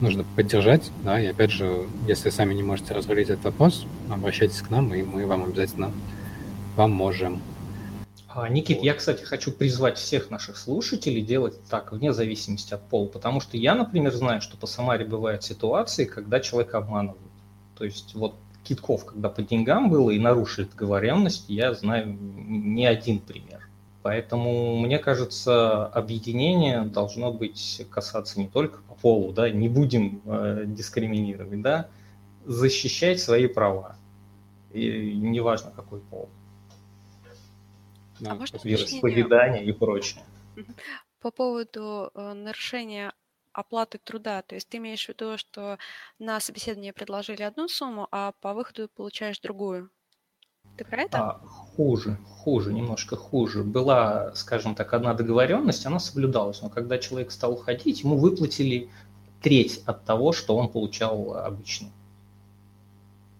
нужно 0.00 0.24
поддержать, 0.36 0.90
да, 1.04 1.20
и 1.20 1.26
опять 1.26 1.50
же, 1.50 1.86
если 2.06 2.30
сами 2.30 2.54
не 2.54 2.62
можете 2.62 2.94
разрулить 2.94 3.28
этот 3.28 3.44
вопрос, 3.44 3.86
обращайтесь 4.10 4.62
к 4.62 4.70
нам, 4.70 4.94
и 4.94 5.02
мы 5.02 5.26
вам 5.26 5.44
обязательно 5.44 5.92
поможем. 6.76 7.42
А, 8.28 8.48
Никит, 8.48 8.82
я, 8.82 8.92
кстати, 8.94 9.24
хочу 9.24 9.50
призвать 9.50 9.96
всех 9.96 10.30
наших 10.30 10.58
слушателей 10.58 11.22
делать 11.22 11.58
так, 11.70 11.92
вне 11.92 12.12
зависимости 12.12 12.74
от 12.74 12.82
пола, 12.82 13.08
потому 13.08 13.40
что 13.40 13.56
я, 13.56 13.74
например, 13.74 14.12
знаю, 14.12 14.42
что 14.42 14.58
по 14.58 14.66
Самаре 14.66 15.06
бывают 15.06 15.42
ситуации, 15.42 16.04
когда 16.04 16.40
человека 16.40 16.78
обманывают. 16.78 17.20
То 17.78 17.84
есть 17.84 18.14
вот 18.14 18.34
китков, 18.66 19.04
когда 19.04 19.28
по 19.28 19.42
деньгам 19.42 19.90
было 19.90 20.10
и 20.10 20.18
нарушили 20.18 20.66
договоренность, 20.66 21.48
я 21.48 21.74
знаю 21.74 22.16
не 22.18 22.86
один 22.86 23.20
пример. 23.20 23.68
Поэтому, 24.02 24.78
мне 24.78 24.98
кажется, 24.98 25.86
объединение 25.86 26.82
должно 26.82 27.32
быть 27.32 27.84
касаться 27.90 28.38
не 28.38 28.48
только 28.48 28.78
по 28.82 28.94
полу, 28.94 29.32
да, 29.32 29.50
не 29.50 29.68
будем 29.68 30.22
э, 30.24 30.64
дискриминировать, 30.66 31.60
да, 31.60 31.88
защищать 32.44 33.20
свои 33.20 33.48
права. 33.48 33.96
И 34.72 35.12
неважно, 35.16 35.72
какой 35.74 36.00
пол. 36.00 36.28
А 38.24 38.34
можно 38.34 38.58
вероисповедание 38.62 39.64
и 39.64 39.72
прочее. 39.72 40.22
По 41.20 41.30
поводу 41.30 42.10
э, 42.14 42.32
нарушения 42.32 43.12
оплаты 43.56 43.98
труда. 43.98 44.42
То 44.42 44.54
есть 44.54 44.68
ты 44.68 44.76
имеешь 44.76 45.06
в 45.06 45.08
виду, 45.08 45.38
что 45.38 45.78
на 46.18 46.40
собеседование 46.40 46.92
предложили 46.92 47.42
одну 47.42 47.68
сумму, 47.68 48.06
а 48.10 48.32
по 48.40 48.54
выходу 48.54 48.88
получаешь 48.88 49.40
другую. 49.40 49.90
Ты 50.76 50.84
про 50.84 51.02
это? 51.02 51.18
А, 51.18 51.38
хуже, 51.46 52.18
хуже, 52.26 52.72
немножко 52.72 53.16
хуже. 53.16 53.64
Была, 53.64 54.34
скажем 54.34 54.74
так, 54.74 54.92
одна 54.92 55.14
договоренность, 55.14 55.86
она 55.86 55.98
соблюдалась, 55.98 56.60
но 56.60 56.68
когда 56.68 56.98
человек 56.98 57.30
стал 57.30 57.54
уходить, 57.54 58.02
ему 58.02 58.18
выплатили 58.18 58.90
треть 59.40 59.82
от 59.86 60.04
того, 60.04 60.32
что 60.32 60.56
он 60.56 60.68
получал 60.68 61.34
обычно. 61.36 61.88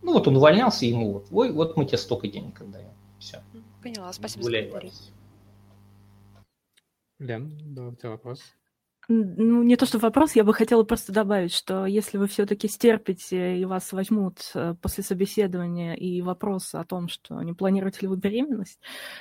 Ну 0.03 0.15
вот 0.15 0.29
он 0.29 0.37
увольнялся, 0.37 0.87
ему 0.87 1.13
вот, 1.15 1.27
ой, 1.31 1.53
вот 1.53 1.77
мы 1.77 1.85
тебе 1.85 1.99
столько 1.99 2.29
денег 2.29 2.61
отдаем. 2.61 2.91
Все. 3.19 3.43
Поняла, 3.83 4.13
спасибо 4.13 4.45
Гуляй 4.45 4.65
за 4.65 4.69
комментарий. 4.69 4.93
Лен, 7.19 7.75
да, 7.75 7.89
у 7.89 7.95
тебя 7.95 8.11
вопрос? 8.11 8.41
Ну, 9.09 9.63
не 9.63 9.77
то 9.77 9.87
что 9.87 9.99
вопрос, 10.01 10.35
я 10.35 10.43
бы 10.43 10.53
хотела 10.53 10.83
просто 10.83 11.13
добавить, 11.13 11.53
что 11.53 11.87
если 11.87 12.19
вы 12.19 12.27
все-таки 12.27 12.67
стерпите 12.67 13.57
и 13.57 13.65
вас 13.65 13.93
возьмут 13.93 14.51
э, 14.55 14.75
после 14.83 15.05
собеседования 15.05 15.95
и 15.95 16.23
вопрос 16.23 16.75
о 16.75 16.83
том, 16.85 17.09
что 17.09 17.41
не 17.43 17.53
планируете 17.53 18.01
ли 18.01 18.09
вы 18.09 18.17
беременность, 18.17 18.81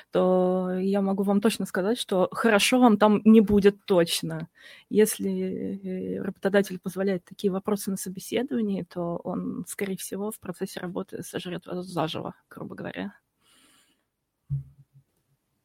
то 0.10 0.72
я 0.80 1.04
могу 1.04 1.22
вам 1.22 1.40
точно 1.40 1.68
сказать, 1.68 2.00
что 2.00 2.30
хорошо 2.32 2.80
вам 2.80 2.98
там 2.98 3.22
не 3.26 3.42
будет 3.42 3.86
точно. 3.86 4.50
Если 4.90 6.18
работодатель 6.18 6.80
позволяет 6.80 7.24
такие 7.26 7.54
вопросы 7.54 7.92
на 7.92 7.98
собеседовании, 7.98 8.82
то 8.82 9.18
он, 9.18 9.66
скорее 9.68 9.98
всего, 9.98 10.32
в 10.32 10.40
процессе 10.40 10.80
работы 10.80 11.22
сожрет 11.22 11.68
вас 11.68 11.86
заживо, 11.86 12.34
грубо 12.50 12.74
говоря. 12.74 13.14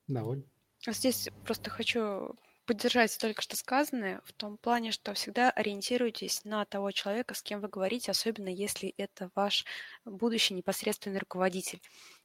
Да, 0.08 0.24
Оль. 0.24 0.44
Здесь 0.86 1.30
просто 1.44 1.70
хочу 1.70 2.34
поддержать 2.66 3.16
только 3.18 3.42
что 3.42 3.56
сказанное 3.56 4.20
в 4.24 4.32
том 4.32 4.58
плане, 4.58 4.92
что 4.92 5.14
всегда 5.14 5.50
ориентируйтесь 5.50 6.44
на 6.44 6.64
того 6.64 6.90
человека, 6.92 7.34
с 7.34 7.42
кем 7.42 7.60
вы 7.60 7.68
говорите, 7.68 8.10
особенно 8.10 8.48
если 8.48 8.94
это 8.96 9.30
ваш 9.34 9.64
будущий 10.04 10.54
непосредственный 10.54 11.18
руководитель. 11.18 11.80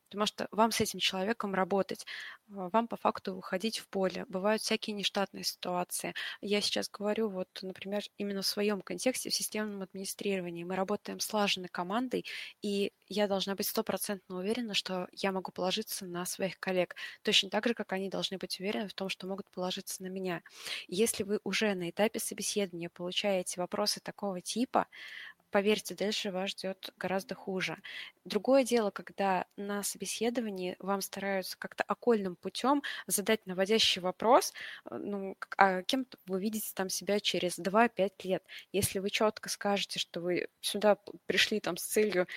Потому 0.09 0.25
что 0.25 0.47
вам 0.51 0.71
с 0.71 0.81
этим 0.81 0.99
человеком 0.99 1.53
работать, 1.53 2.05
а, 2.49 2.69
вам 2.69 2.87
по 2.87 2.97
факту 2.97 3.35
выходить 3.35 3.79
в 3.79 3.87
поле. 3.89 4.25
Бывают 4.27 4.61
всякие 4.61 4.95
нештатные 4.95 5.43
ситуации. 5.43 6.13
Я 6.41 6.61
сейчас 6.61 6.89
говорю, 6.89 7.29
вот, 7.29 7.47
например, 7.61 8.03
именно 8.17 8.41
в 8.41 8.45
своем 8.47 8.81
контексте, 8.81 9.29
в 9.29 9.35
системном 9.35 9.81
администрировании. 9.81 10.63
Мы 10.63 10.75
работаем 10.75 11.19
слаженной 11.19 11.69
командой, 11.69 12.25
и 12.61 12.91
я 13.07 13.27
должна 13.27 13.55
быть 13.55 13.67
стопроцентно 13.67 14.37
уверена, 14.37 14.73
что 14.73 15.07
я 15.11 15.31
могу 15.31 15.51
положиться 15.51 16.05
на 16.05 16.25
своих 16.25 16.59
коллег, 16.59 16.95
точно 17.23 17.49
так 17.49 17.65
же, 17.67 17.73
как 17.73 17.93
они 17.93 18.09
должны 18.09 18.37
быть 18.37 18.59
уверены 18.59 18.87
в 18.87 18.93
том, 18.93 19.09
что 19.09 19.27
могут 19.27 19.49
положиться 19.51 20.01
на 20.03 20.07
меня. 20.07 20.41
Если 20.87 21.23
вы 21.23 21.39
уже 21.43 21.73
на 21.75 21.89
этапе 21.89 22.19
собеседования 22.19 22.89
получаете 22.89 23.59
вопросы 23.61 23.99
такого 24.01 24.41
типа, 24.41 24.87
поверьте, 25.55 25.95
дальше 25.95 26.31
вас 26.31 26.49
ждет 26.49 26.89
гораздо 26.97 27.33
хуже. 27.33 27.77
Другое 28.25 28.65
дело, 28.65 28.91
когда 28.91 29.45
на 29.55 29.83
собеседовании 29.83 30.75
вам 30.79 30.99
стараются 30.99 31.57
как-то 31.57 31.85
окольным 31.85 32.35
путем 32.35 32.83
задать 33.07 33.45
наводящий 33.45 34.01
вопрос, 34.01 34.51
э, 34.83 34.97
ну, 34.97 35.37
а 35.55 35.81
кем 35.83 36.07
вы 36.25 36.41
видите 36.41 36.71
там 36.75 36.89
себя 36.89 37.21
через 37.21 37.57
2-5 37.57 38.11
лет. 38.25 38.43
Если 38.73 38.99
вы 38.99 39.09
четко 39.09 39.47
скажете, 39.47 39.97
что 39.97 40.19
вы 40.19 40.49
сюда 40.59 40.97
пришли 41.25 41.61
там 41.61 41.77
с 41.77 41.83
целью 41.85 42.27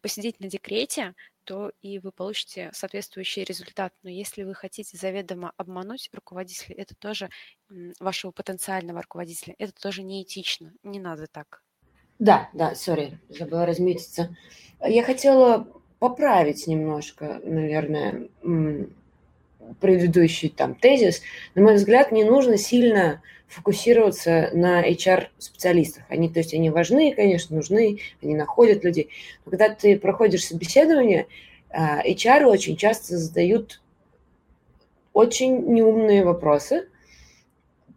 посидеть 0.00 0.38
на 0.38 0.46
декрете, 0.46 1.16
то 1.42 1.72
и 1.82 1.98
вы 1.98 2.12
получите 2.12 2.70
соответствующий 2.72 3.42
результат. 3.42 3.92
Но 4.04 4.10
если 4.10 4.44
вы 4.44 4.54
хотите 4.54 4.96
заведомо 4.96 5.52
обмануть 5.56 6.10
руководителя, 6.12 6.76
это 6.76 6.94
тоже 6.94 7.28
вашего 7.98 8.30
потенциального 8.30 9.02
руководителя, 9.02 9.56
это 9.58 9.72
тоже 9.72 10.04
неэтично. 10.04 10.72
Не 10.84 11.00
надо 11.00 11.26
так. 11.26 11.65
Да, 12.18 12.48
да, 12.52 12.74
сори, 12.74 13.18
забыла 13.28 13.66
разметиться. 13.66 14.34
Я 14.82 15.02
хотела 15.02 15.66
поправить 15.98 16.66
немножко, 16.66 17.40
наверное, 17.44 18.28
предыдущий 19.80 20.48
там 20.48 20.74
тезис. 20.74 21.22
На 21.54 21.62
мой 21.62 21.74
взгляд, 21.74 22.12
не 22.12 22.24
нужно 22.24 22.56
сильно 22.56 23.22
фокусироваться 23.48 24.50
на 24.52 24.86
HR-специалистах. 24.88 26.04
Они, 26.08 26.28
то 26.28 26.40
есть, 26.40 26.54
они 26.54 26.70
важны, 26.70 27.14
конечно, 27.14 27.56
нужны, 27.56 28.00
они 28.22 28.34
находят 28.34 28.84
людей. 28.84 29.10
Но 29.44 29.50
когда 29.50 29.68
ты 29.68 29.98
проходишь 29.98 30.46
собеседование, 30.46 31.26
HR 31.70 32.44
а, 32.44 32.48
очень 32.48 32.76
часто 32.76 33.16
задают 33.18 33.80
очень 35.12 35.72
неумные 35.72 36.24
вопросы, 36.24 36.88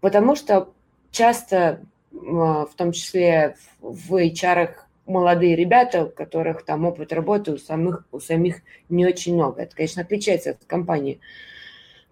потому 0.02 0.36
что 0.36 0.72
часто 1.12 1.82
в 2.22 2.72
том 2.76 2.92
числе 2.92 3.56
в 3.82 4.14
HR 4.16 4.72
молодые 5.06 5.56
ребята, 5.56 6.06
у 6.06 6.10
которых 6.10 6.64
там 6.64 6.86
опыт 6.86 7.12
работы 7.12 7.54
у 7.54 7.58
самих, 7.58 8.06
у 8.12 8.20
самих 8.20 8.58
не 8.90 9.06
очень 9.06 9.36
много. 9.36 9.64
Это, 9.64 9.76
конечно, 9.76 10.02
отличается 10.02 10.52
от 10.52 10.66
компании. 10.66 11.20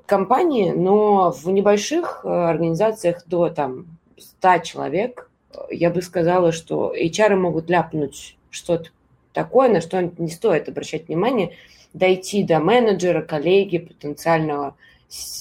Компании, 0.06 0.72
но 0.72 1.32
в 1.32 1.50
небольших 1.50 2.22
э, 2.24 2.30
организациях 2.30 3.24
до 3.28 3.50
там 3.50 3.98
100 4.18 4.60
человек 4.60 5.30
я 5.70 5.90
бы 5.90 6.02
сказала, 6.02 6.52
что 6.52 6.94
HR 6.96 7.36
могут 7.36 7.70
ляпнуть 7.70 8.38
что-то 8.50 8.90
такое, 9.34 9.70
на 9.70 9.82
что 9.82 10.02
не 10.18 10.30
стоит 10.30 10.70
обращать 10.70 11.08
внимание, 11.08 11.52
дойти 11.94 12.44
до 12.44 12.60
менеджера, 12.60 13.22
коллеги, 13.22 13.78
потенциального 13.80 14.76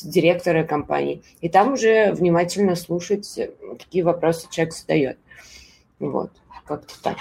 директора 0.04 0.64
компании. 0.64 1.22
И 1.40 1.48
там 1.48 1.72
уже 1.72 2.12
внимательно 2.12 2.76
слушать, 2.76 3.38
какие 3.78 4.02
вопросы 4.02 4.48
человек 4.50 4.74
задает. 4.74 5.18
Вот, 5.98 6.30
как-то 6.64 6.94
так. 7.02 7.16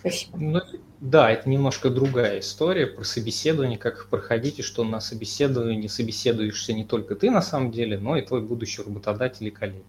Спасибо. 0.00 0.36
Ну, 0.38 0.60
да, 1.00 1.30
это 1.30 1.48
немножко 1.48 1.88
другая 1.90 2.40
история 2.40 2.86
про 2.86 3.04
собеседование, 3.04 3.78
как 3.78 4.08
проходить, 4.08 4.58
и 4.58 4.62
что 4.62 4.82
на 4.82 5.00
собеседовании 5.00 5.86
собеседуешься 5.86 6.72
не 6.72 6.84
только 6.84 7.14
ты 7.14 7.30
на 7.30 7.42
самом 7.42 7.70
деле, 7.70 7.98
но 7.98 8.16
и 8.16 8.22
твой 8.22 8.42
будущий 8.42 8.82
работодатель 8.82 9.46
и 9.46 9.50
коллеги. 9.50 9.84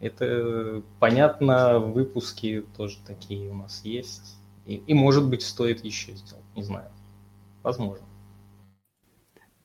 Это 0.00 0.82
понятно, 0.98 1.78
выпуски 1.78 2.64
тоже 2.76 2.98
такие 3.06 3.50
у 3.50 3.54
нас 3.54 3.82
есть. 3.84 4.36
И, 4.66 4.76
и 4.86 4.94
может 4.94 5.28
быть, 5.28 5.42
стоит 5.42 5.84
еще 5.84 6.12
сделать, 6.12 6.44
не 6.56 6.62
знаю. 6.62 6.90
Возможно. 7.62 8.04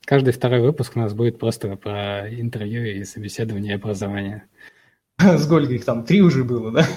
Каждый 0.09 0.33
второй 0.33 0.61
выпуск 0.61 0.93
у 0.95 0.99
нас 0.99 1.13
будет 1.13 1.37
просто 1.37 1.75
про 1.75 2.27
интервью 2.27 2.83
и 2.83 3.03
собеседование 3.03 3.73
и 3.73 3.75
образование. 3.75 4.45
С 5.19 5.47
Гольгой 5.47 5.75
их 5.75 5.85
там 5.85 6.03
три 6.03 6.23
уже 6.23 6.43
было, 6.43 6.71
да? 6.71 6.87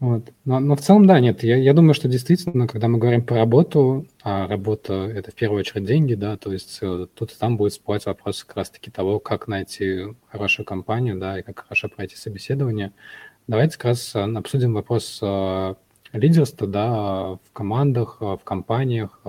Вот. 0.00 0.32
Но, 0.44 0.58
но 0.58 0.74
в 0.74 0.80
целом, 0.80 1.06
да, 1.06 1.20
нет, 1.20 1.44
я, 1.44 1.56
я 1.56 1.74
думаю, 1.74 1.94
что 1.94 2.08
действительно, 2.08 2.66
когда 2.66 2.88
мы 2.88 2.98
говорим 2.98 3.24
про 3.24 3.36
работу, 3.36 4.06
а 4.22 4.48
работа– 4.48 4.94
это 5.14 5.30
в 5.30 5.34
первую 5.34 5.60
очередь 5.60 5.84
деньги, 5.84 6.14
да, 6.14 6.36
то 6.36 6.52
есть 6.52 6.78
э, 6.82 7.06
тут 7.14 7.36
там 7.36 7.56
будет 7.56 7.72
всплывать 7.72 8.06
вопрос 8.06 8.42
как 8.42 8.56
раз-таки 8.56 8.90
того, 8.92 9.20
как 9.20 9.46
найти 9.48 10.06
хорошую 10.28 10.66
компанию, 10.66 11.18
да, 11.18 11.38
и 11.38 11.42
как 11.42 11.60
хорошо 11.60 11.88
пройти 11.88 12.14
собеседование. 12.14 12.92
Давайте 13.48 13.76
как 13.76 13.86
раз 13.86 14.14
э, 14.14 14.20
обсудим 14.20 14.74
вопрос 14.74 15.18
э, 15.20 15.74
лидерства, 16.12 16.66
да, 16.66 17.38
в 17.44 17.52
командах, 17.52 18.20
в 18.20 18.40
компаниях, 18.44 19.20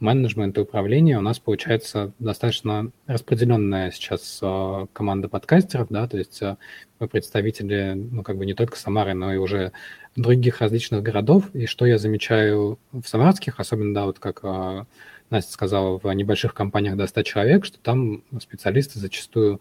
менеджмент 0.00 0.58
и 0.58 0.60
управление 0.60 1.18
у 1.18 1.20
нас 1.20 1.38
получается 1.38 2.12
достаточно 2.18 2.90
распределенная 3.06 3.90
сейчас 3.90 4.38
э, 4.42 4.86
команда 4.92 5.28
подкастеров, 5.28 5.88
да, 5.90 6.06
то 6.08 6.18
есть 6.18 6.42
э, 6.42 6.56
мы 6.98 7.08
представители, 7.08 7.94
ну, 7.94 8.22
как 8.22 8.36
бы 8.36 8.46
не 8.46 8.54
только 8.54 8.76
Самары, 8.76 9.14
но 9.14 9.32
и 9.32 9.36
уже 9.36 9.72
других 10.16 10.60
различных 10.60 11.02
городов. 11.02 11.54
И 11.54 11.66
что 11.66 11.86
я 11.86 11.98
замечаю 11.98 12.78
в 12.92 13.04
самарских, 13.04 13.60
особенно, 13.60 13.94
да, 13.94 14.04
вот 14.04 14.18
как 14.18 14.40
э, 14.42 14.84
Настя 15.30 15.52
сказала, 15.52 15.98
в 15.98 16.12
небольших 16.12 16.54
компаниях 16.54 16.96
до 16.96 17.06
100 17.06 17.22
человек, 17.22 17.64
что 17.64 17.78
там 17.78 18.22
специалисты 18.40 18.98
зачастую 18.98 19.60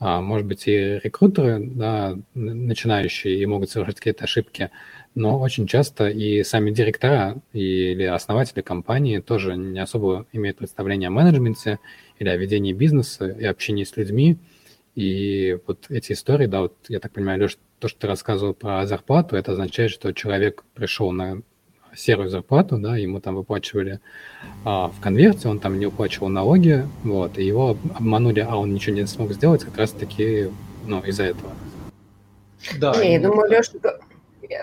может 0.00 0.46
быть, 0.46 0.68
и 0.68 1.00
рекрутеры, 1.02 1.58
да, 1.60 2.16
начинающие, 2.34 3.36
и 3.36 3.46
могут 3.46 3.68
совершать 3.68 3.96
какие-то 3.96 4.24
ошибки, 4.24 4.70
но 5.18 5.40
очень 5.40 5.66
часто 5.66 6.08
и 6.08 6.44
сами 6.44 6.70
директора 6.70 7.36
или 7.52 8.04
основатели 8.04 8.62
компании 8.62 9.18
тоже 9.18 9.56
не 9.56 9.80
особо 9.80 10.26
имеют 10.32 10.58
представление 10.58 11.08
о 11.08 11.10
менеджменте 11.10 11.80
или 12.18 12.28
о 12.28 12.36
ведении 12.36 12.72
бизнеса 12.72 13.26
и 13.26 13.44
общении 13.44 13.84
с 13.84 13.96
людьми. 13.96 14.38
И 14.94 15.58
вот 15.66 15.86
эти 15.88 16.12
истории, 16.12 16.46
да, 16.46 16.62
вот 16.62 16.74
я 16.88 17.00
так 17.00 17.12
понимаю, 17.12 17.40
Леш, 17.40 17.58
то, 17.80 17.88
что 17.88 18.00
ты 18.00 18.06
рассказывал 18.06 18.54
про 18.54 18.86
зарплату, 18.86 19.36
это 19.36 19.52
означает, 19.52 19.90
что 19.90 20.12
человек 20.12 20.64
пришел 20.74 21.10
на 21.10 21.42
серую 21.96 22.28
зарплату, 22.28 22.78
да, 22.78 22.96
ему 22.96 23.20
там 23.20 23.34
выплачивали 23.34 24.00
а, 24.64 24.88
в 24.88 25.00
конверте, 25.00 25.48
он 25.48 25.58
там 25.58 25.78
не 25.80 25.86
уплачивал 25.86 26.28
налоги, 26.28 26.86
вот, 27.02 27.38
и 27.38 27.44
его 27.44 27.76
обманули, 27.94 28.40
а 28.40 28.56
он 28.56 28.72
ничего 28.72 28.94
не 28.94 29.06
смог 29.06 29.32
сделать 29.32 29.64
как 29.64 29.76
раз-таки, 29.76 30.48
ну, 30.86 31.00
из-за 31.00 31.24
этого. 31.24 31.50
Да. 32.78 32.92
Не, 33.02 33.14
я 33.14 33.20
думаю, 33.20 33.50
Леша, 33.50 33.72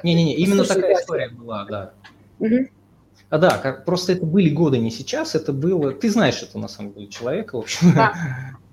не-не-не, 0.03 0.35
именно 0.35 0.63
Слушай, 0.63 0.81
такая 0.81 0.95
история 0.95 1.29
была, 1.29 1.65
да. 1.65 1.93
Угу. 2.39 2.67
А 3.29 3.37
да, 3.37 3.57
как, 3.57 3.85
просто 3.85 4.13
это 4.13 4.25
были 4.25 4.49
годы 4.49 4.77
не 4.77 4.91
сейчас, 4.91 5.35
это 5.35 5.51
было... 5.51 5.91
Ты 5.91 6.09
знаешь 6.09 6.41
это 6.41 6.59
на 6.59 6.67
самом 6.67 6.93
деле 6.93 7.07
человека, 7.07 7.55
в 7.55 7.59
общем. 7.59 7.93
Да. 7.93 8.13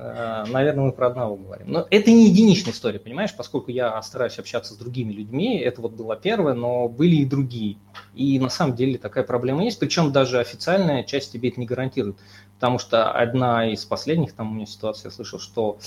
А, 0.00 0.44
наверное, 0.46 0.84
мы 0.84 0.92
про 0.92 1.08
одного 1.08 1.36
говорим. 1.36 1.72
Но 1.72 1.86
это 1.90 2.10
не 2.10 2.28
единичная 2.28 2.72
история, 2.72 3.00
понимаешь, 3.00 3.34
поскольку 3.34 3.70
я 3.70 4.00
стараюсь 4.02 4.38
общаться 4.38 4.74
с 4.74 4.76
другими 4.76 5.12
людьми, 5.12 5.58
это 5.58 5.80
вот 5.80 5.92
была 5.92 6.14
первая, 6.14 6.54
но 6.54 6.88
были 6.88 7.16
и 7.16 7.24
другие. 7.24 7.78
И 8.14 8.38
на 8.38 8.50
самом 8.50 8.76
деле 8.76 8.98
такая 8.98 9.24
проблема 9.24 9.64
есть, 9.64 9.80
причем 9.80 10.12
даже 10.12 10.38
официальная 10.38 11.04
часть 11.04 11.32
тебе 11.32 11.48
это 11.48 11.58
не 11.58 11.66
гарантирует. 11.66 12.16
Потому 12.56 12.78
что 12.78 13.10
одна 13.10 13.72
из 13.72 13.84
последних, 13.84 14.34
там 14.34 14.52
у 14.52 14.54
меня 14.54 14.66
ситуация, 14.66 15.08
я 15.08 15.14
слышал, 15.14 15.40
что 15.40 15.78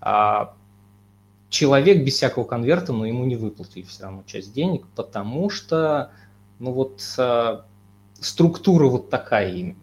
а, 0.00 0.54
человек 1.48 2.04
без 2.04 2.14
всякого 2.14 2.44
конверта, 2.44 2.92
но 2.92 3.06
ему 3.06 3.24
не 3.24 3.36
выплатили 3.36 3.82
все 3.84 4.04
равно 4.04 4.22
часть 4.26 4.52
денег, 4.52 4.86
потому 4.94 5.50
что, 5.50 6.10
ну 6.58 6.72
вот, 6.72 7.02
э, 7.18 7.60
структура 8.20 8.86
вот 8.86 9.10
такая. 9.10 9.74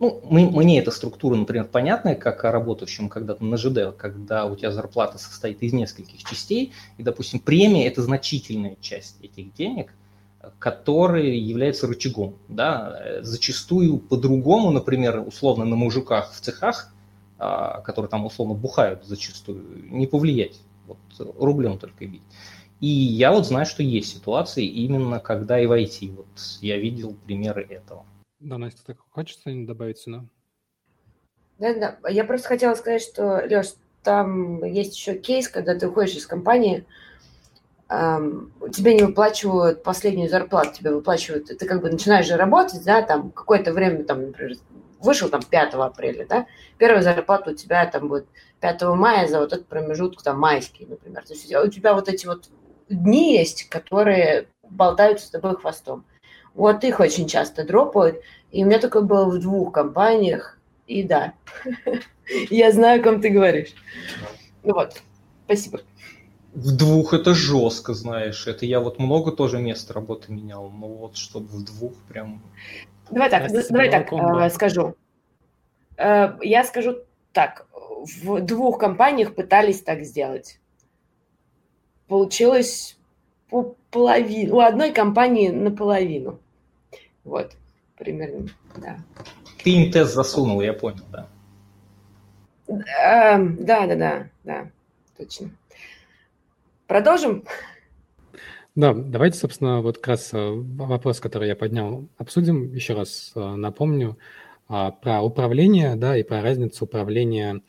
Ну, 0.00 0.20
мне 0.28 0.80
эта 0.80 0.90
структура, 0.90 1.36
например, 1.36 1.66
понятная, 1.66 2.16
как 2.16 2.42
работающим 2.44 3.08
когда-то 3.08 3.44
на 3.44 3.56
ЖД, 3.56 3.96
когда 3.96 4.44
у 4.44 4.56
тебя 4.56 4.72
зарплата 4.72 5.18
состоит 5.18 5.62
из 5.62 5.72
нескольких 5.72 6.24
частей, 6.24 6.72
и, 6.98 7.02
допустим, 7.02 7.38
премия– 7.38 7.86
это 7.88 8.02
значительная 8.02 8.76
часть 8.80 9.16
этих 9.22 9.54
денег, 9.54 9.94
которые 10.58 11.38
являются 11.38 11.86
рычагом. 11.86 12.34
Да? 12.48 13.20
Зачастую 13.22 13.98
по-другому, 13.98 14.72
например, 14.72 15.22
условно 15.26 15.64
на 15.64 15.76
мужиках 15.76 16.32
в 16.32 16.40
цехах, 16.40 16.92
а, 17.38 17.80
которые 17.80 18.10
там 18.10 18.26
условно 18.26 18.54
бухают 18.54 19.04
зачастую, 19.06 19.64
не 19.90 20.06
повлиять 20.06 20.60
вот 20.86 20.98
рублем 21.38 21.78
только 21.78 22.06
бить. 22.06 22.22
И 22.80 22.86
я 22.86 23.32
вот 23.32 23.46
знаю, 23.46 23.66
что 23.66 23.82
есть 23.82 24.14
ситуации 24.14 24.66
именно 24.66 25.20
когда 25.20 25.58
и 25.60 25.66
войти. 25.66 26.10
Вот 26.10 26.26
я 26.60 26.76
видел 26.76 27.16
примеры 27.24 27.66
этого. 27.68 28.04
Да, 28.40 28.58
Настя, 28.58 28.84
так 28.84 28.98
хочешь 29.10 29.36
что-нибудь 29.36 29.66
добавить 29.66 29.98
сюда? 29.98 30.24
Да, 31.58 31.74
да. 31.74 32.10
Я 32.10 32.24
просто 32.24 32.48
хотела 32.48 32.74
сказать, 32.74 33.02
что, 33.02 33.42
Леш, 33.46 33.74
там 34.02 34.64
есть 34.64 34.96
еще 34.96 35.16
кейс, 35.16 35.48
когда 35.48 35.78
ты 35.78 35.88
уходишь 35.88 36.16
из 36.16 36.26
компании, 36.26 36.84
эм, 37.88 38.52
тебе 38.72 38.94
не 38.94 39.04
выплачивают 39.04 39.82
последнюю 39.82 40.28
зарплату, 40.28 40.74
тебе 40.74 40.94
выплачивают, 40.94 41.46
ты 41.46 41.66
как 41.66 41.80
бы 41.80 41.90
начинаешь 41.90 42.26
же 42.26 42.36
работать, 42.36 42.84
да, 42.84 43.02
там 43.02 43.30
какое-то 43.30 43.72
время, 43.72 44.04
там, 44.04 44.26
например, 44.26 44.56
вышел 45.04 45.28
там 45.28 45.42
5 45.42 45.74
апреля, 45.74 46.26
да, 46.26 46.46
первая 46.78 47.02
зарплата 47.02 47.50
у 47.50 47.54
тебя 47.54 47.86
там 47.86 48.08
будет 48.08 48.26
5 48.60 48.82
мая 48.82 49.28
за 49.28 49.40
вот 49.40 49.52
этот 49.52 49.66
промежуток, 49.66 50.22
там, 50.22 50.38
майский, 50.38 50.86
например. 50.86 51.24
То 51.24 51.34
есть 51.34 51.54
у 51.54 51.68
тебя 51.68 51.94
вот 51.94 52.08
эти 52.08 52.26
вот 52.26 52.48
дни 52.88 53.36
есть, 53.36 53.68
которые 53.68 54.48
болтаются 54.68 55.26
с 55.26 55.30
тобой 55.30 55.56
хвостом. 55.56 56.04
Вот 56.54 56.84
их 56.84 57.00
очень 57.00 57.26
часто 57.26 57.64
дропают. 57.64 58.20
И 58.50 58.62
у 58.62 58.66
меня 58.66 58.78
такое 58.78 59.02
было 59.02 59.24
в 59.24 59.38
двух 59.40 59.72
компаниях. 59.72 60.58
И 60.86 61.02
да, 61.02 61.34
я 62.50 62.72
знаю, 62.72 63.00
о 63.00 63.02
ком 63.02 63.20
ты 63.20 63.30
говоришь. 63.30 63.74
Ну 64.62 64.74
вот, 64.74 65.02
спасибо. 65.44 65.80
В 66.54 66.76
двух 66.76 67.14
это 67.14 67.34
жестко, 67.34 67.94
знаешь. 67.94 68.46
Это 68.46 68.64
я 68.64 68.80
вот 68.80 68.98
много 68.98 69.32
тоже 69.32 69.58
мест 69.58 69.90
работы 69.90 70.32
менял, 70.32 70.70
но 70.70 70.86
вот 70.86 71.16
чтобы 71.16 71.48
в 71.48 71.64
двух 71.64 71.94
прям... 72.08 72.42
Давай 73.10 73.30
так, 73.30 73.50
давай 73.70 73.90
так 73.90 74.12
э, 74.12 74.50
скажу. 74.50 74.96
Э, 75.96 76.36
я 76.40 76.64
скажу 76.64 76.98
так. 77.32 77.66
В 78.22 78.40
двух 78.40 78.78
компаниях 78.78 79.34
пытались 79.34 79.82
так 79.82 80.04
сделать. 80.04 80.60
Получилось 82.06 82.98
половину. 83.90 84.56
У 84.56 84.60
одной 84.60 84.92
компании 84.92 85.48
наполовину. 85.48 86.38
Вот, 87.24 87.56
примерно, 87.96 88.48
да. 88.76 88.98
Ты 89.62 89.70
им 89.70 89.90
тест 89.90 90.14
засунул, 90.14 90.60
я 90.60 90.74
понял, 90.74 91.04
да. 91.10 91.28
Эм, 92.66 93.64
да, 93.64 93.86
да, 93.86 93.94
да, 93.94 94.28
да, 94.42 94.70
точно. 95.16 95.50
Продолжим? 96.86 97.44
Да, 98.74 98.92
давайте, 98.92 99.38
собственно, 99.38 99.80
вот 99.82 99.98
как 99.98 100.08
раз 100.08 100.34
э, 100.34 100.50
вопрос, 100.50 101.20
который 101.20 101.46
я 101.46 101.54
поднял, 101.54 102.08
обсудим. 102.18 102.74
Еще 102.74 102.94
раз 102.94 103.32
э, 103.36 103.40
напомню 103.40 104.18
а, 104.66 104.90
про 104.90 105.22
управление, 105.22 105.94
да, 105.94 106.16
и 106.16 106.22
про 106.22 106.42
разницу 106.42 106.84
управления 106.84 107.60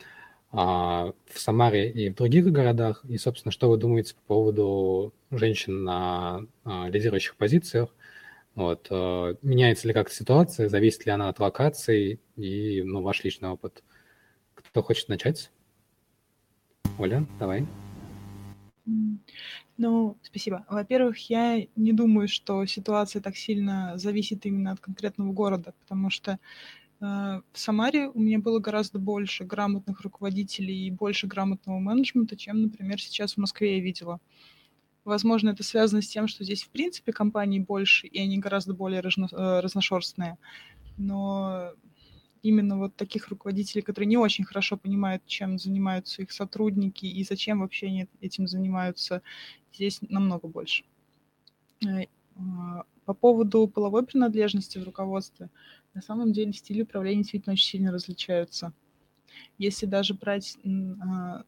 а, 0.50 1.12
в 1.26 1.38
Самаре 1.38 1.90
и 1.90 2.08
в 2.10 2.14
других 2.16 2.46
городах. 2.46 3.04
И, 3.08 3.18
собственно, 3.18 3.52
что 3.52 3.68
вы 3.70 3.76
думаете 3.76 4.14
по 4.14 4.34
поводу 4.34 5.14
женщин 5.30 5.84
на 5.84 6.46
а, 6.64 6.88
лидирующих 6.88 7.36
позициях? 7.36 7.94
Вот. 8.54 8.88
Меняется 8.90 9.86
ли 9.86 9.92
как-то 9.92 10.14
ситуация, 10.14 10.70
зависит 10.70 11.04
ли 11.04 11.12
она 11.12 11.28
от 11.28 11.38
локации 11.40 12.20
и 12.36 12.82
ну, 12.82 13.02
ваш 13.02 13.22
личный 13.22 13.50
опыт? 13.50 13.84
Кто 14.54 14.82
хочет 14.82 15.10
начать? 15.10 15.50
Оля, 16.98 17.26
давай. 17.38 17.66
Ну, 19.78 20.16
спасибо. 20.22 20.64
Во-первых, 20.70 21.18
я 21.28 21.66
не 21.76 21.92
думаю, 21.92 22.28
что 22.28 22.64
ситуация 22.64 23.20
так 23.20 23.36
сильно 23.36 23.92
зависит 23.98 24.46
именно 24.46 24.72
от 24.72 24.80
конкретного 24.80 25.32
города, 25.32 25.74
потому 25.80 26.08
что 26.08 26.32
э, 26.32 26.38
в 27.00 27.42
Самаре 27.58 28.08
у 28.08 28.20
меня 28.20 28.38
было 28.38 28.58
гораздо 28.60 28.98
больше 28.98 29.44
грамотных 29.44 30.00
руководителей 30.02 30.86
и 30.86 30.90
больше 30.90 31.26
грамотного 31.26 31.78
менеджмента, 31.78 32.36
чем, 32.36 32.62
например, 32.62 33.00
сейчас 33.00 33.34
в 33.34 33.38
Москве 33.38 33.78
я 33.78 33.82
видела. 33.82 34.20
Возможно, 35.04 35.50
это 35.50 35.62
связано 35.62 36.02
с 36.02 36.08
тем, 36.08 36.28
что 36.28 36.44
здесь, 36.44 36.64
в 36.64 36.70
принципе, 36.70 37.12
компаний 37.12 37.60
больше, 37.60 38.06
и 38.08 38.20
они 38.20 38.38
гораздо 38.38 38.74
более 38.74 39.00
разно, 39.00 39.28
э, 39.32 39.60
разношерстные. 39.60 40.38
Но 40.96 41.72
именно 42.42 42.78
вот 42.78 42.96
таких 42.96 43.28
руководителей, 43.28 43.82
которые 43.82 44.06
не 44.08 44.16
очень 44.16 44.44
хорошо 44.44 44.76
понимают, 44.76 45.24
чем 45.26 45.58
занимаются 45.58 46.22
их 46.22 46.32
сотрудники 46.32 47.06
и 47.06 47.24
зачем 47.24 47.60
вообще 47.60 47.86
они 47.88 48.08
этим 48.20 48.46
занимаются, 48.46 49.22
здесь 49.76 50.00
намного 50.02 50.48
больше. 50.48 50.84
Э, 51.84 52.06
а, 52.36 52.84
по 53.04 53.14
поводу 53.14 53.68
половой 53.68 54.04
принадлежности 54.04 54.78
в 54.78 54.84
руководстве, 54.84 55.48
на 55.94 56.02
самом 56.02 56.32
деле 56.32 56.52
стили 56.52 56.82
управления 56.82 57.22
действительно 57.22 57.52
очень 57.52 57.66
сильно 57.66 57.92
различаются. 57.92 58.72
Если 59.58 59.86
даже 59.86 60.14
брать 60.14 60.58
а, 60.64 61.44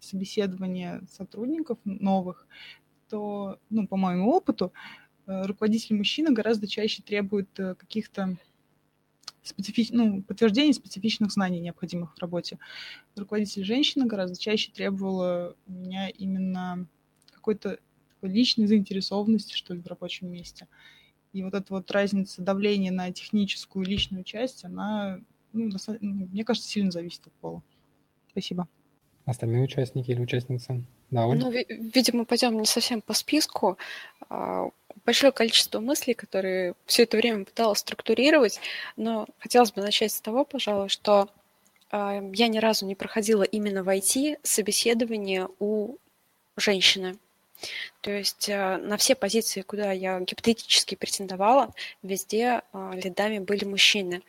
собеседование 0.00 1.02
сотрудников 1.10 1.78
новых, 1.84 2.46
то, 3.08 3.58
ну, 3.70 3.86
по 3.86 3.96
моему 3.96 4.30
опыту, 4.30 4.72
э, 5.26 5.46
руководитель 5.46 5.96
мужчина 5.96 6.32
гораздо 6.32 6.66
чаще 6.66 7.02
требует 7.02 7.48
э, 7.58 7.74
каких-то 7.76 8.36
специфич... 9.42 9.90
ну, 9.90 10.22
подтверждение 10.22 10.74
специфичных 10.74 11.30
знаний, 11.30 11.60
необходимых 11.60 12.14
в 12.14 12.18
работе. 12.18 12.58
Руководитель 13.14 13.64
женщина 13.64 14.06
гораздо 14.06 14.38
чаще 14.38 14.72
требовала 14.72 15.56
у 15.66 15.72
меня 15.72 16.08
именно 16.08 16.88
какой-то 17.46 17.78
личной 18.22 18.66
заинтересованности, 18.66 19.54
что 19.54 19.72
ли, 19.72 19.80
в 19.80 19.86
рабочем 19.86 20.30
месте. 20.30 20.66
И 21.32 21.44
вот 21.44 21.54
эта 21.54 21.72
вот 21.72 21.88
разница 21.92 22.42
давления 22.42 22.90
на 22.90 23.12
техническую 23.12 23.84
личную 23.86 24.24
часть, 24.24 24.64
она, 24.64 25.20
ну, 25.52 25.70
ну, 26.00 26.28
мне 26.32 26.44
кажется, 26.44 26.68
сильно 26.68 26.90
зависит 26.90 27.26
от 27.26 27.32
пола. 27.34 27.62
Спасибо. 28.30 28.68
Остальные 29.26 29.62
участники 29.62 30.10
или 30.10 30.20
участницы? 30.20 30.84
Да, 31.10 31.26
Оль? 31.26 31.38
Ну, 31.38 31.52
видимо, 31.52 32.24
пойдем 32.24 32.58
не 32.58 32.66
совсем 32.66 33.00
по 33.00 33.12
списку. 33.12 33.78
А, 34.28 34.70
большое 35.04 35.30
количество 35.32 35.78
мыслей, 35.78 36.14
которые 36.14 36.74
все 36.84 37.04
это 37.04 37.16
время 37.16 37.44
пыталась 37.44 37.78
структурировать, 37.78 38.58
но 38.96 39.26
хотелось 39.38 39.72
бы 39.72 39.82
начать 39.82 40.10
с 40.12 40.20
того, 40.20 40.44
пожалуй, 40.44 40.88
что 40.88 41.28
э, 41.92 42.30
я 42.34 42.48
ни 42.48 42.58
разу 42.58 42.86
не 42.86 42.94
проходила 42.94 43.42
именно 43.42 43.84
в 43.84 43.88
IT 43.88 44.38
собеседование 44.42 45.48
у 45.58 45.96
женщины. 46.56 47.18
То 48.00 48.10
есть 48.10 48.48
э, 48.48 48.76
на 48.78 48.96
все 48.96 49.14
позиции, 49.14 49.62
куда 49.62 49.92
я 49.92 50.20
гипотетически 50.20 50.94
претендовала, 50.94 51.72
везде 52.02 52.62
э, 52.72 52.90
лидами 52.94 53.38
были 53.38 53.64
мужчины. 53.64 54.22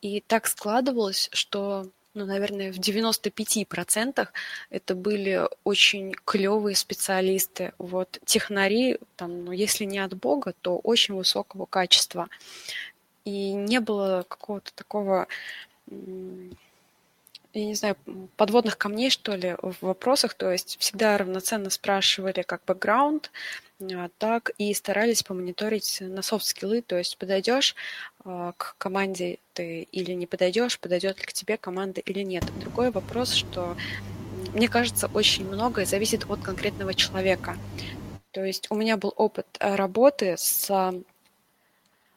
И 0.00 0.20
так 0.20 0.46
складывалось, 0.46 1.28
что 1.32 1.88
ну, 2.14 2.24
наверное, 2.26 2.72
в 2.72 2.78
95% 2.78 4.28
это 4.70 4.94
были 4.94 5.42
очень 5.62 6.14
клевые 6.24 6.74
специалисты. 6.74 7.72
Вот 7.78 8.18
технари, 8.24 8.98
там, 9.16 9.44
ну, 9.44 9.52
если 9.52 9.84
не 9.84 10.00
от 10.00 10.14
Бога, 10.14 10.52
то 10.60 10.78
очень 10.78 11.14
высокого 11.14 11.66
качества. 11.66 12.28
И 13.24 13.52
не 13.52 13.78
было 13.80 14.24
какого-то 14.26 14.72
такого 14.74 15.28
я 17.54 17.64
не 17.64 17.74
знаю, 17.74 17.96
подводных 18.36 18.76
камней, 18.76 19.10
что 19.10 19.34
ли, 19.34 19.56
в 19.60 19.76
вопросах, 19.80 20.34
то 20.34 20.50
есть 20.50 20.76
всегда 20.78 21.16
равноценно 21.16 21.70
спрашивали 21.70 22.42
как 22.42 22.62
бэкграунд, 22.66 23.30
а, 23.80 24.10
так 24.18 24.50
и 24.58 24.72
старались 24.74 25.22
помониторить 25.22 25.98
на 26.00 26.22
софт-скиллы, 26.22 26.82
то 26.82 26.98
есть 26.98 27.16
подойдешь 27.16 27.74
а, 28.24 28.52
к 28.56 28.76
команде 28.78 29.38
ты 29.54 29.82
или 29.92 30.12
не 30.12 30.26
подойдешь, 30.26 30.78
подойдет 30.78 31.18
ли 31.18 31.24
к 31.24 31.32
тебе 31.32 31.56
команда 31.56 32.00
или 32.00 32.20
нет. 32.20 32.44
Другой 32.60 32.90
вопрос, 32.90 33.32
что 33.32 33.76
мне 34.52 34.68
кажется, 34.68 35.10
очень 35.12 35.46
многое 35.46 35.86
зависит 35.86 36.28
от 36.28 36.40
конкретного 36.40 36.94
человека. 36.94 37.56
То 38.32 38.44
есть 38.44 38.66
у 38.70 38.74
меня 38.74 38.96
был 38.96 39.12
опыт 39.16 39.46
э, 39.58 39.74
работы 39.74 40.36
с 40.36 40.92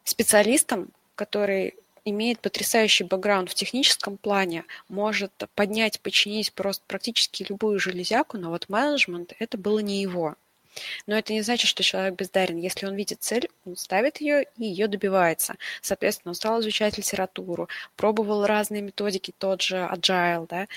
специалистом, 0.03 0.89
который 1.15 1.75
имеет 2.05 2.39
потрясающий 2.39 3.03
бэкграунд 3.03 3.49
в 3.49 3.53
техническом 3.53 4.17
плане, 4.17 4.65
может 4.89 5.31
поднять, 5.55 5.99
починить 5.99 6.53
просто 6.53 6.83
практически 6.87 7.45
любую 7.47 7.79
железяку, 7.79 8.37
но 8.37 8.49
вот 8.49 8.69
менеджмент 8.69 9.33
это 9.39 9.57
было 9.57 9.79
не 9.79 10.01
его. 10.01 10.35
Но 11.05 11.17
это 11.17 11.33
не 11.33 11.41
значит, 11.41 11.67
что 11.67 11.83
человек 11.83 12.15
бездарен. 12.15 12.57
Если 12.57 12.85
он 12.85 12.95
видит 12.95 13.21
цель, 13.21 13.49
он 13.65 13.75
ставит 13.75 14.21
ее 14.21 14.45
и 14.57 14.65
ее 14.65 14.87
добивается. 14.87 15.55
Соответственно, 15.81 16.31
он 16.31 16.35
стал 16.35 16.61
изучать 16.61 16.97
литературу, 16.97 17.67
пробовал 17.95 18.45
разные 18.45 18.81
методики, 18.81 19.33
тот 19.37 19.61
же 19.61 19.77
agile, 19.77 20.47
да. 20.47 20.67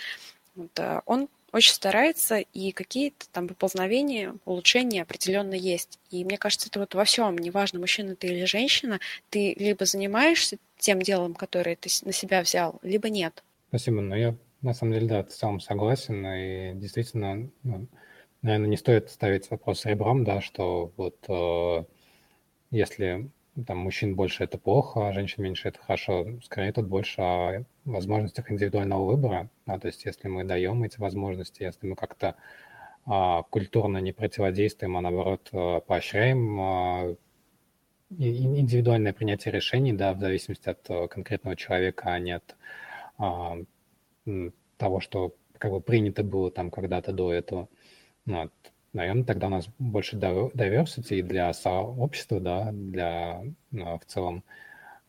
Вот, 0.57 0.79
э, 0.79 1.01
он 1.07 1.29
очень 1.55 1.73
старается, 1.73 2.39
и 2.39 2.73
какие-то 2.73 3.27
там 3.31 3.47
поползновения, 3.47 4.35
улучшения 4.45 5.03
определенно 5.03 5.55
есть. 5.55 6.01
И 6.11 6.25
мне 6.25 6.37
кажется, 6.37 6.69
это 6.69 6.81
вот 6.81 6.95
во 6.95 7.05
всем, 7.05 7.39
неважно, 7.39 7.79
мужчина 7.79 8.17
ты 8.17 8.27
или 8.27 8.45
женщина, 8.45 8.99
ты 9.31 9.55
либо 9.55 9.85
занимаешься 9.85 10.59
тем 10.79 11.01
делом, 11.01 11.35
которое 11.35 11.77
ты 11.77 11.89
на 12.03 12.13
себя 12.13 12.43
взял, 12.43 12.81
либо 12.83 13.09
нет. 13.09 13.45
Спасибо, 13.69 14.01
но 14.01 14.17
я 14.17 14.37
на 14.63 14.75
самом 14.75 14.95
деле, 14.95 15.07
да, 15.07 15.23
в 15.23 15.29
целом 15.29 15.61
согласен, 15.61 16.27
и 16.27 16.75
действительно, 16.75 17.49
ну, 17.63 17.87
наверное, 18.43 18.69
не 18.69 18.77
стоит 18.77 19.11
ставить 19.11 19.49
вопрос 19.51 19.85
ребром, 19.85 20.25
да, 20.25 20.41
что 20.41 20.93
вот 20.97 21.17
э, 21.29 21.85
если 22.73 23.31
там 23.67 23.79
мужчин 23.79 24.17
больше 24.17 24.45
это 24.45 24.59
плохо, 24.59 25.09
а 25.09 25.13
женщин 25.13 25.43
меньше 25.45 25.69
это 25.69 25.79
хорошо. 25.79 26.27
Скорее 26.43 26.73
тут 26.73 26.87
больше 26.87 27.21
о 27.21 27.65
возможностях 27.85 28.51
индивидуального 28.51 29.05
выбора. 29.05 29.49
Да, 29.67 29.79
то 29.79 29.87
есть 29.87 30.05
если 30.05 30.29
мы 30.29 30.45
даем 30.45 30.83
эти 30.83 30.99
возможности, 30.99 31.63
если 31.63 31.87
мы 31.87 31.95
как-то 31.95 32.37
а, 33.07 33.43
культурно 33.45 33.99
не 33.99 34.13
противодействуем, 34.13 34.97
а 34.97 35.01
наоборот 35.01 35.49
а, 35.53 35.81
поощряем 35.81 36.61
а, 36.61 37.17
индивидуальное 38.11 39.13
принятие 39.13 39.53
решений, 39.53 39.93
да, 39.93 40.15
в 40.15 40.21
зависимости 40.21 40.69
от 40.69 40.91
а, 40.91 41.07
конкретного 41.07 41.57
человека, 41.57 42.13
а 42.13 42.19
не 42.19 42.33
от 42.33 42.57
а, 43.19 43.59
того, 44.79 45.01
что 45.01 45.35
как 45.59 45.71
бы 45.71 45.81
принято 45.81 46.25
было 46.25 46.51
там 46.51 46.71
когда-то 46.71 47.13
до 47.13 47.33
этого. 47.33 47.69
Вот. 48.27 48.53
Наверное, 48.95 49.25
тогда 49.25 49.49
у 49.49 49.51
нас 49.51 49.69
больше 49.79 50.17
diversity 50.17 51.23
для 51.23 51.53
сообщества, 51.53 52.41
да, 52.41 52.71
для 52.73 53.43
ну, 53.71 53.99
в 53.99 54.05
целом 54.07 54.45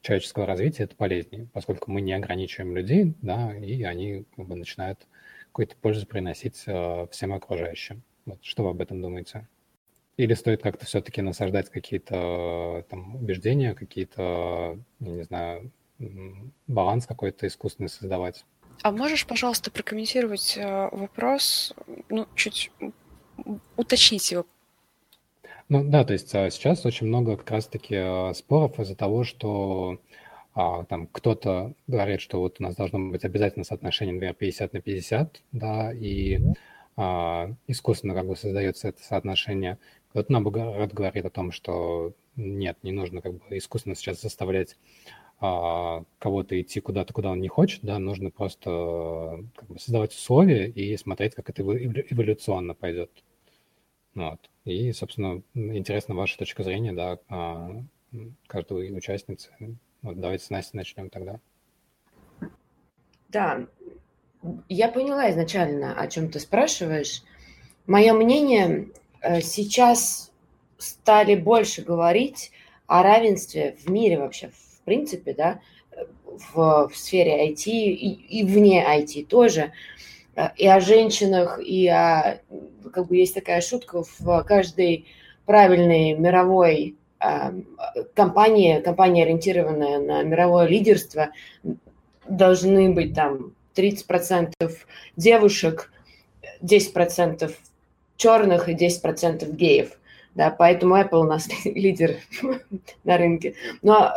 человеческого 0.02 0.46
развития 0.46 0.84
это 0.84 0.96
полезнее, 0.96 1.48
поскольку 1.54 1.92
мы 1.92 2.02
не 2.02 2.14
ограничиваем 2.14 2.76
людей, 2.76 3.14
да, 3.22 3.56
и 3.56 3.84
они 3.84 4.26
как 4.36 4.48
бы, 4.48 4.56
начинают 4.56 5.08
какую-то 5.48 5.76
пользу 5.78 6.06
приносить 6.06 6.64
э, 6.68 7.08
всем 7.12 7.34
окружающим. 7.34 8.04
Вот, 8.26 8.44
что 8.44 8.64
вы 8.64 8.72
об 8.72 8.82
этом 8.82 9.02
думаете? 9.02 9.48
Или 10.18 10.34
стоит 10.34 10.62
как-то 10.62 10.86
все-таки 10.86 11.22
насаждать 11.22 11.70
какие-то 11.70 12.86
там 12.90 13.16
убеждения, 13.16 13.74
какие-то, 13.74 14.78
не 15.00 15.24
знаю, 15.24 15.72
баланс 16.68 17.06
какой-то 17.06 17.48
искусственный 17.48 17.90
создавать? 17.90 18.46
А 18.82 18.92
можешь, 18.92 19.26
пожалуйста, 19.26 19.72
прокомментировать 19.72 20.58
э, 20.58 20.90
вопрос, 20.92 21.74
ну, 22.10 22.28
чуть 22.36 22.72
уточнить 23.78 24.32
его? 24.32 24.46
Ну 25.68 25.84
да, 25.84 26.04
то 26.04 26.14
есть 26.14 26.34
а, 26.36 26.50
сейчас 26.50 26.86
очень 26.86 27.08
много 27.08 27.38
как 27.38 27.50
раз-таки 27.52 27.96
а, 27.96 28.34
споров 28.34 28.80
из-за 28.80 28.96
того, 28.96 29.24
что 29.24 30.00
а, 30.54 30.86
там 30.86 31.08
кто-то 31.08 31.74
говорит, 31.88 32.22
что 32.22 32.40
вот 32.40 32.58
у 32.60 32.64
нас 32.64 32.76
должно 32.76 33.00
быть 33.10 33.26
обязательно 33.26 33.66
соотношение, 33.66 34.14
например, 34.14 34.36
50 34.36 34.74
на 34.74 34.82
50, 34.82 35.42
да, 35.52 35.92
и 35.92 36.40
а, 36.96 37.52
искусственно 37.68 38.14
как 38.14 38.28
бы 38.28 38.36
создается 38.36 38.88
это 38.88 39.04
соотношение. 39.04 39.78
Кто-то, 40.12 40.32
наоборот, 40.32 40.94
говорит 40.94 41.26
о 41.26 41.30
том, 41.30 41.52
что 41.52 42.14
нет, 42.38 42.78
не 42.84 42.92
нужно 42.92 43.22
как 43.22 43.34
бы 43.34 43.58
искусственно 43.58 43.96
сейчас 43.96 44.22
заставлять 44.22 44.78
кого-то 45.40 46.60
идти 46.60 46.80
куда-то, 46.80 47.14
куда 47.14 47.32
он 47.32 47.42
не 47.42 47.50
хочет, 47.50 47.82
да, 47.84 48.00
нужно 48.00 48.32
просто 48.32 49.44
как 49.56 49.68
бы, 49.68 49.80
создавать 49.80 50.14
условия 50.14 50.70
и 50.70 50.96
смотреть, 50.98 51.36
как 51.36 51.50
это 51.50 51.62
эволюционно 51.62 52.74
пойдет. 52.74 53.12
Вот. 54.14 54.40
И, 54.64 54.92
собственно, 54.94 55.42
интересна 55.54 56.16
ваша 56.16 56.38
точка 56.38 56.64
зрения, 56.64 56.94
да, 56.94 57.20
а, 57.30 57.84
каждой 58.48 58.96
участницы. 58.98 59.52
Вот 60.02 60.20
давайте 60.20 60.46
с 60.46 60.50
Настей 60.50 60.78
начнем 60.78 61.10
тогда. 61.10 61.40
Да, 63.30 63.68
я 64.70 64.88
поняла 64.88 65.30
изначально, 65.32 66.00
о 66.00 66.08
чем 66.08 66.30
ты 66.30 66.40
спрашиваешь. 66.40 67.24
Мое 67.88 68.14
мнение, 68.14 68.90
э, 69.22 69.42
сейчас 69.42 70.32
стали 70.78 71.36
больше 71.36 71.82
говорить 71.82 72.52
о 72.88 73.04
равенстве 73.04 73.76
в 73.84 73.90
мире 73.90 74.20
вообще, 74.20 74.52
принципе, 74.86 75.34
да, 75.34 75.60
в, 76.54 76.90
в 76.90 76.96
сфере 76.96 77.50
IT 77.50 77.66
и, 77.68 78.40
и 78.40 78.44
вне 78.44 78.84
IT 78.84 79.26
тоже, 79.26 79.72
э, 80.36 80.50
и 80.58 80.68
о 80.68 80.80
женщинах, 80.80 81.60
и 81.64 81.88
о, 81.88 82.40
как 82.94 83.08
бы 83.08 83.18
есть 83.18 83.34
такая 83.34 83.62
шутка, 83.62 84.04
в 84.04 84.44
каждой 84.44 85.08
правильной 85.46 86.14
мировой 86.14 86.96
э, 87.20 87.52
компании, 88.14 88.82
компания, 88.82 89.24
ориентированная 89.24 90.00
на 90.00 90.24
мировое 90.24 90.68
лидерство, 90.68 91.30
должны 92.28 92.94
быть 92.94 93.14
там 93.14 93.54
30% 93.76 94.52
девушек, 95.16 95.92
10% 96.62 97.52
черных 98.18 98.70
и 98.70 98.74
10% 98.74 99.52
геев. 99.56 99.98
Да, 100.34 100.50
поэтому 100.50 100.98
Apple 100.98 101.22
у 101.22 101.24
нас 101.24 101.48
лидер 101.66 102.18
на 103.04 103.18
рынке. 103.18 103.56
Но 103.82 104.14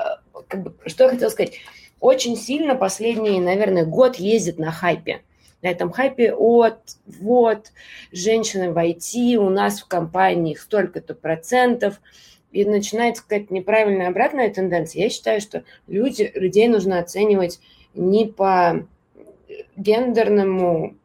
как 0.46 0.62
бы, 0.62 0.74
что 0.86 1.04
я 1.04 1.10
хотела 1.10 1.30
сказать? 1.30 1.54
Очень 2.00 2.36
сильно 2.36 2.74
последний, 2.74 3.40
наверное, 3.40 3.84
год 3.84 4.16
ездит 4.16 4.58
на 4.58 4.70
хайпе. 4.70 5.22
На 5.62 5.68
этом 5.68 5.90
хайпе 5.90 6.32
от, 6.32 6.78
вот, 7.06 7.72
женщины 8.12 8.70
в 8.70 8.78
IT, 8.78 9.34
у 9.36 9.50
нас 9.50 9.80
в 9.80 9.88
компании 9.88 10.54
столько-то 10.54 11.14
процентов, 11.14 12.00
и 12.52 12.64
начинается 12.64 13.22
какая-то 13.22 13.52
неправильная 13.52 14.08
обратная 14.08 14.48
тенденция. 14.50 15.02
Я 15.02 15.10
считаю, 15.10 15.40
что 15.40 15.64
люди, 15.86 16.30
людей 16.34 16.68
нужно 16.68 16.98
оценивать 16.98 17.60
не 17.94 18.26
по 18.26 18.86
гендерному 19.76 20.96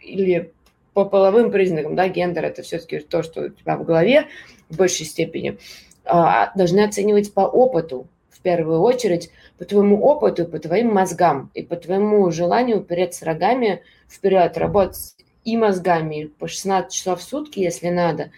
или 0.00 0.52
по 0.92 1.04
половым 1.04 1.52
признакам, 1.52 1.94
да, 1.94 2.08
гендер 2.08 2.44
это 2.44 2.62
все-таки 2.62 2.98
то, 2.98 3.22
что 3.22 3.42
у 3.42 3.48
тебя 3.50 3.76
в 3.76 3.84
голове 3.84 4.26
в 4.68 4.76
большей 4.76 5.06
степени, 5.06 5.58
а 6.04 6.52
должны 6.56 6.80
оценивать 6.80 7.32
по 7.32 7.42
опыту, 7.42 8.08
в 8.38 8.40
первую 8.40 8.80
очередь 8.80 9.30
по 9.58 9.64
твоему 9.64 10.00
опыту, 10.00 10.46
по 10.46 10.58
твоим 10.58 10.94
мозгам 10.94 11.50
и 11.54 11.62
по 11.62 11.74
твоему 11.74 12.30
желанию 12.30 12.78
упереться 12.78 13.24
рогами 13.24 13.82
вперед, 14.08 14.56
работать 14.56 15.16
и 15.44 15.56
мозгами 15.56 16.30
по 16.38 16.46
16 16.46 16.92
часов 16.92 17.20
в 17.20 17.22
сутки, 17.22 17.58
если 17.58 17.88
надо. 17.88 18.30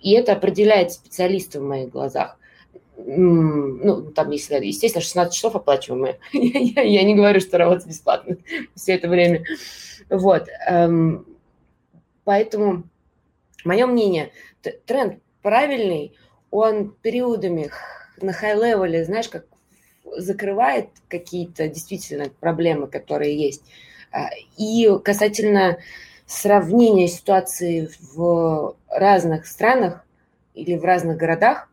И 0.00 0.12
это 0.12 0.32
определяет 0.32 0.92
специалиста 0.92 1.60
в 1.60 1.64
моих 1.64 1.90
глазах. 1.90 2.38
Ну, 2.96 4.10
там, 4.12 4.30
если, 4.30 4.64
естественно, 4.64 5.02
16 5.02 5.34
часов 5.34 5.54
оплачиваемые. 5.54 6.18
я, 6.32 6.82
я 6.82 7.02
не 7.02 7.14
говорю, 7.14 7.40
что 7.40 7.58
работать 7.58 7.86
бесплатно 7.86 8.38
все 8.74 8.94
это 8.94 9.08
время. 9.08 9.44
Вот. 10.08 10.48
Эм, 10.66 11.26
поэтому, 12.24 12.84
мое 13.64 13.86
мнение, 13.86 14.30
тренд 14.86 15.20
правильный, 15.42 16.16
он 16.50 16.94
периодами 17.02 17.70
на 18.20 18.32
high-level 18.32 18.92
е, 18.92 19.04
знаешь, 19.04 19.28
как 19.28 19.46
закрывает 20.16 20.88
какие-то 21.08 21.68
действительно 21.68 22.30
проблемы, 22.40 22.86
которые 22.86 23.36
есть. 23.36 23.62
А, 24.12 24.28
и 24.56 24.88
касательно 25.04 25.78
сравнения 26.26 27.08
ситуации 27.08 27.90
в 28.12 28.76
разных 28.88 29.46
странах 29.46 30.04
или 30.54 30.76
в 30.76 30.84
разных 30.84 31.16
городах, 31.16 31.68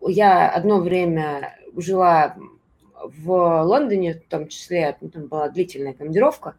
я 0.00 0.48
одно 0.48 0.80
время 0.80 1.56
жила 1.76 2.36
в 3.02 3.62
Лондоне, 3.64 4.14
в 4.14 4.28
том 4.28 4.48
числе, 4.48 4.96
ну, 5.00 5.08
там 5.08 5.26
была 5.26 5.48
длительная 5.48 5.94
командировка, 5.94 6.54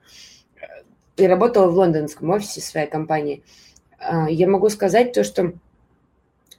и 1.18 1.28
работала 1.28 1.68
в 1.70 1.76
лондонском 1.76 2.30
офисе 2.30 2.62
своей 2.62 2.88
компании. 2.88 3.44
А, 4.00 4.30
я 4.30 4.48
могу 4.48 4.70
сказать 4.70 5.14
то, 5.14 5.24
что 5.24 5.54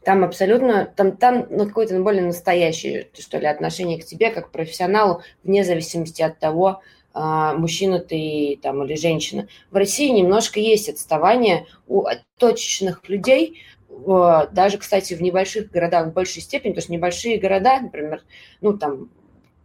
там 0.05 0.25
абсолютно, 0.25 0.93
там, 0.97 1.17
там 1.17 1.47
ну, 1.51 1.67
какое-то 1.67 2.01
более 2.01 2.25
настоящее, 2.25 3.09
что 3.19 3.39
ли, 3.39 3.47
отношение 3.47 4.01
к 4.01 4.05
тебе 4.05 4.31
как 4.31 4.49
к 4.49 4.53
профессионалу, 4.53 5.23
вне 5.45 5.65
зависимости 5.65 6.23
от 6.23 6.39
того, 6.39 6.83
а, 7.15 7.55
мужчина 7.55 7.99
ты 7.99 8.59
там 8.63 8.83
или 8.85 8.95
женщина. 8.95 9.49
В 9.71 9.77
России 9.77 10.09
немножко 10.09 10.61
есть 10.61 10.89
отставание 10.89 11.67
у 11.87 12.05
точечных 12.39 13.09
людей, 13.09 13.63
даже, 13.89 14.79
кстати, 14.79 15.15
в 15.15 15.23
небольших 15.23 15.71
городах 15.71 16.09
в 16.09 16.13
большей 16.13 16.41
степени, 16.41 16.71
потому 16.71 16.83
что 16.83 16.93
небольшие 16.93 17.39
города, 17.39 17.79
например, 17.79 18.23
ну 18.61 18.77
там 18.77 19.11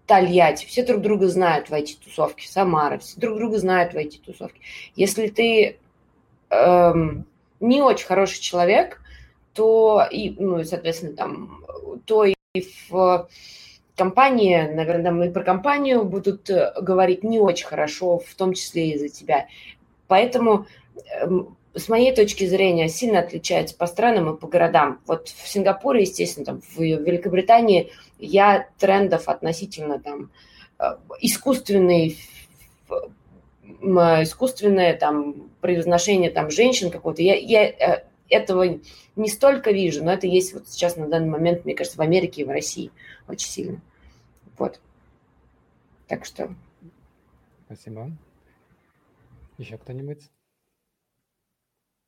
Тольятти, 0.05 0.65
все 0.65 0.85
друг 0.85 1.01
друга 1.01 1.27
знают 1.27 1.69
в 1.69 1.73
IT-тусовке, 1.73 2.47
Самара, 2.47 2.97
все 2.97 3.19
друг 3.19 3.38
друга 3.38 3.57
знают 3.57 3.93
в 3.93 3.97
IT-тусовке. 3.97 4.59
Если 4.95 5.27
ты 5.27 5.80
эм, 6.49 7.26
не 7.59 7.81
очень 7.81 8.05
хороший 8.05 8.41
человек, 8.41 9.01
то 9.58 10.08
и, 10.12 10.36
ну, 10.38 10.64
соответственно, 10.64 11.14
там, 11.14 11.66
то 12.06 12.24
и 12.26 12.36
в 12.90 13.28
компании, 13.96 14.72
наверное, 14.72 15.12
мы 15.12 15.32
про 15.32 15.44
компанию 15.44 16.04
будут 16.04 16.48
э, 16.52 16.74
говорить 16.80 17.24
не 17.24 17.40
очень 17.40 17.66
хорошо, 17.66 18.20
в 18.20 18.36
том 18.36 18.54
числе 18.54 18.92
и 18.92 19.00
за 19.00 19.10
тебя. 19.10 19.48
Поэтому 20.08 20.68
эм, 21.20 21.58
с 21.74 21.90
моей 21.90 22.14
точки 22.14 22.46
зрения, 22.46 22.88
сильно 22.88 23.20
отличается 23.20 23.76
по 23.76 23.88
странам 23.88 24.36
и 24.36 24.38
по 24.38 24.48
городам. 24.48 25.00
Вот 25.08 25.30
в 25.30 25.48
Сингапуре, 25.48 26.02
естественно, 26.02 26.46
там, 26.46 26.62
в 26.62 26.80
Великобритании 26.80 27.92
я 28.20 28.68
трендов 28.78 29.28
относительно 29.28 30.00
там 30.00 30.30
э, 30.80 30.98
искусственный 31.22 32.18
искусственное 33.82 34.96
там 34.96 35.50
произношение 35.62 36.32
там 36.32 36.50
женщин 36.52 36.90
какого-то, 36.90 37.22
я, 37.22 37.36
я 37.36 37.68
э, 37.68 38.04
этого 38.30 38.80
не 39.16 39.30
столько 39.30 39.72
вижу, 39.72 40.04
но 40.04 40.12
это 40.14 40.28
есть 40.28 40.54
вот 40.54 40.68
сейчас 40.68 40.95
на 40.95 41.08
данный 41.08 41.30
момент, 41.30 41.66
мне 41.66 41.76
кажется, 41.76 41.98
в 41.98 42.02
Америке 42.02 42.41
и 42.41 42.45
в 42.45 42.49
России 42.49 42.91
очень 43.28 43.48
сильно. 43.48 43.82
Вот. 44.58 44.80
Так 46.08 46.26
что... 46.26 46.54
Спасибо. 47.66 48.12
Еще 49.58 49.78
кто-нибудь? 49.78 50.30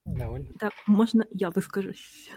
Да, 0.05 0.29
Оль? 0.29 0.47
Да, 0.55 0.69
можно 0.87 1.25
я 1.31 1.51
выскажусь? 1.51 2.29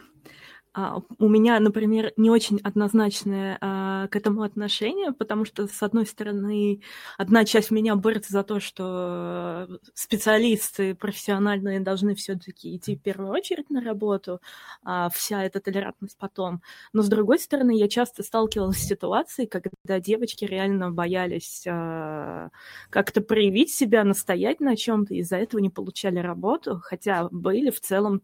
А, 0.74 1.02
у 1.18 1.28
меня, 1.28 1.60
например, 1.60 2.14
не 2.16 2.30
очень 2.30 2.58
однозначное 2.64 3.58
а, 3.60 4.08
к 4.08 4.16
этому 4.16 4.42
отношение, 4.42 5.12
потому 5.12 5.44
что, 5.44 5.66
с 5.66 5.82
одной 5.82 6.06
стороны, 6.06 6.80
одна 7.18 7.44
часть 7.44 7.70
меня 7.70 7.94
борется 7.94 8.32
за 8.32 8.42
то, 8.42 8.58
что 8.58 9.68
специалисты 9.92 10.94
профессиональные 10.94 11.80
должны 11.80 12.14
все-таки 12.14 12.74
идти 12.74 12.96
в 12.96 13.02
первую 13.02 13.30
очередь 13.32 13.68
на 13.68 13.82
работу, 13.82 14.40
а 14.82 15.10
вся 15.10 15.44
эта 15.44 15.60
толерантность 15.60 16.16
потом. 16.16 16.62
Но, 16.94 17.02
с 17.02 17.08
другой 17.08 17.38
стороны, 17.38 17.76
я 17.76 17.86
часто 17.88 18.22
сталкивалась 18.22 18.78
с 18.78 18.86
ситуацией, 18.88 19.48
когда 19.48 20.00
девочки 20.00 20.46
реально 20.46 20.90
боялись 20.90 21.64
а, 21.68 22.48
как-то 22.88 23.20
проявить 23.20 23.74
себя, 23.74 24.04
настоять 24.04 24.60
на 24.60 24.74
чем-то, 24.74 25.14
из-за 25.16 25.36
этого 25.36 25.60
не 25.60 25.70
получали 25.70 26.18
работу, 26.18 26.80
хотя 26.82 27.28
были 27.30 27.68
в 27.70 27.80
целом 27.80 28.22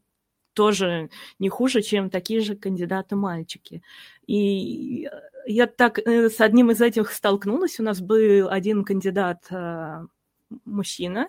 тоже 0.58 1.08
не 1.38 1.48
хуже, 1.48 1.82
чем 1.82 2.10
такие 2.10 2.40
же 2.40 2.56
кандидаты-мальчики. 2.56 3.80
И 4.26 5.08
я 5.46 5.66
так 5.68 6.00
э, 6.00 6.28
с 6.28 6.40
одним 6.40 6.72
из 6.72 6.80
этих 6.80 7.12
столкнулась. 7.12 7.78
У 7.78 7.84
нас 7.84 8.00
был 8.00 8.48
один 8.50 8.84
кандидат 8.84 9.46
э, 9.50 10.04
мужчина. 10.64 11.28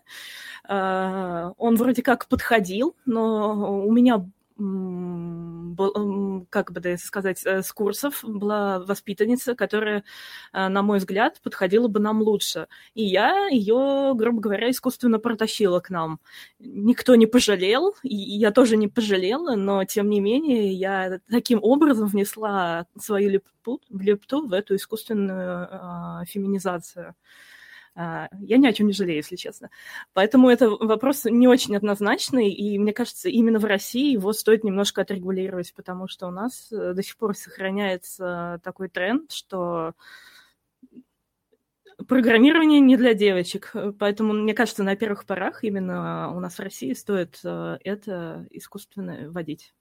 Э, 0.67 1.51
он 1.57 1.75
вроде 1.75 2.01
как 2.01 2.27
подходил, 2.27 2.95
но 3.05 3.85
у 3.85 3.91
меня 3.91 4.25
как 6.49 6.71
бы 6.71 6.97
сказать, 6.97 7.45
э, 7.45 7.63
с 7.63 7.71
курсов 7.71 8.23
была 8.23 8.79
воспитанница, 8.79 9.55
которая, 9.55 10.03
э, 10.53 10.67
на 10.67 10.81
мой 10.81 10.99
взгляд, 10.99 11.39
подходила 11.41 11.87
бы 11.87 11.99
нам 11.99 12.21
лучше. 12.21 12.67
И 12.93 13.03
я 13.03 13.47
ее, 13.47 14.13
грубо 14.15 14.41
говоря, 14.41 14.69
искусственно 14.69 15.19
протащила 15.19 15.79
к 15.79 15.89
нам. 15.89 16.19
Никто 16.59 17.15
не 17.15 17.25
пожалел, 17.27 17.95
и 18.03 18.15
я 18.15 18.51
тоже 18.51 18.77
не 18.77 18.87
пожалела, 18.87 19.55
но, 19.55 19.85
тем 19.85 20.09
не 20.09 20.19
менее, 20.19 20.73
я 20.73 21.19
таким 21.29 21.59
образом 21.61 22.07
внесла 22.07 22.85
свою 22.99 23.29
лепту, 23.29 23.81
лепту 23.89 24.45
в 24.45 24.53
эту 24.53 24.75
искусственную 24.75 25.67
э, 25.71 26.25
феминизацию. 26.25 27.15
А, 27.95 28.29
я 28.39 28.57
ни 28.57 28.67
о 28.67 28.73
чем 28.73 28.87
не 28.87 28.93
жалею, 28.93 29.17
если 29.17 29.35
честно. 29.35 29.69
Поэтому 30.13 30.49
это 30.49 30.69
вопрос 30.69 31.25
не 31.25 31.47
очень 31.47 31.75
однозначный, 31.75 32.49
и 32.49 32.77
мне 32.79 32.93
кажется, 32.93 33.29
именно 33.29 33.59
в 33.59 33.65
России 33.65 34.13
его 34.13 34.33
стоит 34.33 34.63
немножко 34.63 35.01
отрегулировать, 35.01 35.73
потому 35.75 36.07
что 36.07 36.27
у 36.27 36.31
нас 36.31 36.71
э, 36.71 36.93
до 36.93 37.03
сих 37.03 37.17
пор 37.17 37.35
сохраняется 37.35 38.61
такой 38.63 38.89
тренд, 38.89 39.31
что 39.31 39.93
программирование 42.07 42.79
не 42.79 42.97
для 42.97 43.13
девочек. 43.13 43.73
Поэтому, 43.99 44.33
мне 44.33 44.53
кажется, 44.53 44.83
на 44.83 44.95
первых 44.95 45.25
порах 45.25 45.63
именно 45.63 46.31
у 46.35 46.39
нас 46.39 46.55
в 46.55 46.61
России 46.61 46.93
стоит 46.93 47.39
э, 47.43 47.77
это 47.83 48.47
искусственно 48.51 49.29
вводить. 49.29 49.73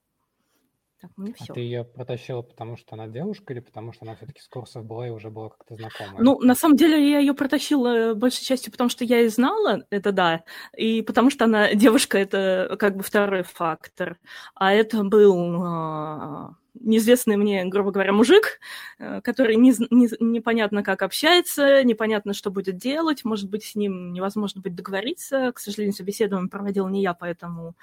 Так, 1.01 1.12
ну 1.16 1.33
а 1.39 1.53
ты 1.53 1.61
ее 1.61 1.85
протащила, 1.85 2.43
потому 2.43 2.77
что 2.77 2.97
она 2.97 3.07
девушка, 3.07 3.53
или 3.53 3.61
потому 3.61 3.93
что 3.93 4.05
она 4.05 4.16
все-таки 4.16 4.41
с 4.41 4.49
курсов 4.49 4.85
была 4.85 5.07
и 5.07 5.11
уже 5.11 5.31
была 5.31 5.51
как-то 5.51 5.77
знакома? 5.77 6.19
Ну, 6.19 6.41
на 6.41 6.57
самом 6.57 6.77
деле, 6.77 7.11
я 7.11 7.20
ее 7.20 7.35
протащила 7.35 8.15
большей 8.15 8.45
частью, 8.45 8.73
потому 8.73 8.91
что 8.91 9.05
я 9.05 9.20
и 9.20 9.29
знала, 9.29 9.85
это 9.91 10.11
да, 10.11 10.43
и 10.77 11.03
потому 11.03 11.31
что 11.31 11.45
она 11.45 11.73
девушка, 11.75 12.19
это 12.19 12.77
как 12.81 12.97
бы 12.97 13.05
второй 13.05 13.45
фактор. 13.45 14.19
А 14.57 14.73
это 14.73 15.05
был 15.05 15.62
а, 15.62 16.55
неизвестный 16.81 17.37
мне, 17.37 17.65
грубо 17.65 17.91
говоря, 17.91 18.13
мужик, 18.13 18.61
э, 18.99 19.21
который 19.23 19.57
не, 19.57 19.73
не, 19.91 20.09
непонятно 20.21 20.83
как 20.83 21.03
общается, 21.03 21.83
непонятно, 21.85 22.35
что 22.35 22.51
будет 22.51 22.77
делать, 22.77 23.25
может 23.25 23.49
быть, 23.49 23.65
с 23.65 23.75
ним 23.75 24.13
невозможно 24.13 24.61
будет 24.61 24.75
договориться. 24.75 25.53
К 25.53 25.59
сожалению, 25.59 25.95
собеседование 25.95 26.51
проводил 26.51 26.89
не 26.89 27.03
я, 27.03 27.15
поэтому 27.15 27.77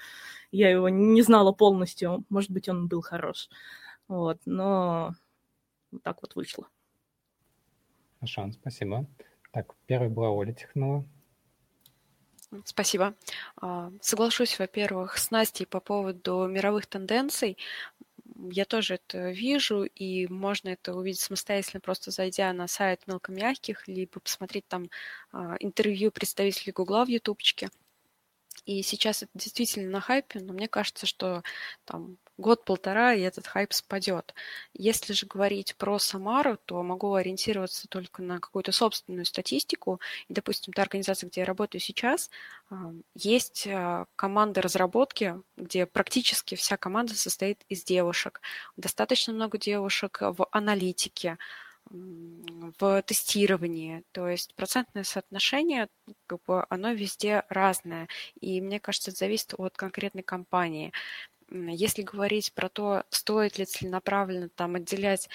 я 0.52 0.70
его 0.70 0.88
не 0.88 1.22
знала 1.22 1.52
полностью. 1.52 2.24
Может 2.28 2.50
быть, 2.50 2.68
он 2.68 2.88
был 2.88 3.02
хорош. 3.02 3.48
Вот, 4.08 4.38
но 4.44 5.14
вот 5.90 6.02
так 6.02 6.22
вот 6.22 6.34
вышло. 6.34 6.68
Хорошо, 8.20 8.50
спасибо. 8.52 9.06
Так, 9.52 9.74
первый 9.86 10.08
была 10.08 10.30
Оля 10.30 10.52
Тихонова. 10.52 11.04
Спасибо. 12.64 13.14
А, 13.60 13.92
соглашусь, 14.00 14.58
во-первых, 14.58 15.18
с 15.18 15.30
Настей 15.30 15.66
по 15.66 15.80
поводу 15.80 16.46
мировых 16.46 16.86
тенденций 16.86 17.58
я 18.50 18.64
тоже 18.64 18.94
это 18.94 19.30
вижу, 19.30 19.84
и 19.84 20.26
можно 20.28 20.70
это 20.70 20.94
увидеть 20.94 21.20
самостоятельно, 21.20 21.80
просто 21.80 22.10
зайдя 22.10 22.52
на 22.52 22.66
сайт 22.68 23.06
мелкомягких, 23.06 23.88
либо 23.88 24.20
посмотреть 24.20 24.66
там 24.68 24.90
а, 25.32 25.56
интервью 25.60 26.10
представителей 26.10 26.72
Гугла 26.72 27.04
в 27.04 27.08
ютубчике. 27.08 27.68
И 28.66 28.82
сейчас 28.82 29.22
это 29.22 29.30
действительно 29.34 29.90
на 29.90 30.00
хайпе, 30.00 30.40
но 30.40 30.52
мне 30.52 30.68
кажется, 30.68 31.06
что 31.06 31.42
там 31.84 32.18
год-полтора, 32.38 33.14
и 33.14 33.20
этот 33.20 33.46
хайп 33.46 33.72
спадет. 33.72 34.34
Если 34.74 35.12
же 35.12 35.26
говорить 35.26 35.74
про 35.76 35.98
Самару, 35.98 36.58
то 36.66 36.82
могу 36.82 37.14
ориентироваться 37.14 37.88
только 37.88 38.22
на 38.22 38.40
какую-то 38.40 38.72
собственную 38.72 39.24
статистику. 39.24 40.00
И, 40.28 40.34
допустим, 40.34 40.72
та 40.72 40.82
организация, 40.82 41.28
где 41.30 41.40
я 41.42 41.46
работаю 41.46 41.80
сейчас, 41.80 42.30
а, 42.68 42.92
есть 43.14 43.66
а, 43.68 44.06
команда 44.16 44.60
разработки, 44.60 45.36
где 45.56 45.86
практически 45.86 46.56
вся 46.56 46.76
команда 46.76 47.14
состоит 47.14 47.64
из 47.68 47.84
девушек. 47.84 48.40
Достаточно 48.76 49.32
много 49.32 49.58
девушек 49.58 50.18
в 50.20 50.46
аналитике, 50.50 51.38
в 51.90 53.02
тестировании. 53.02 54.02
То 54.12 54.28
есть 54.28 54.54
процентное 54.54 55.04
соотношение, 55.04 55.88
как 56.26 56.42
бы, 56.46 56.64
оно 56.68 56.92
везде 56.92 57.44
разное. 57.48 58.08
И 58.40 58.60
мне 58.60 58.80
кажется, 58.80 59.10
это 59.10 59.18
зависит 59.18 59.54
от 59.56 59.76
конкретной 59.76 60.22
компании. 60.22 60.92
Если 61.50 62.02
говорить 62.02 62.52
про 62.54 62.68
то, 62.68 63.04
стоит 63.10 63.58
ли 63.58 63.64
целенаправленно 63.64 64.48
там 64.48 64.74
отделять 64.74 65.28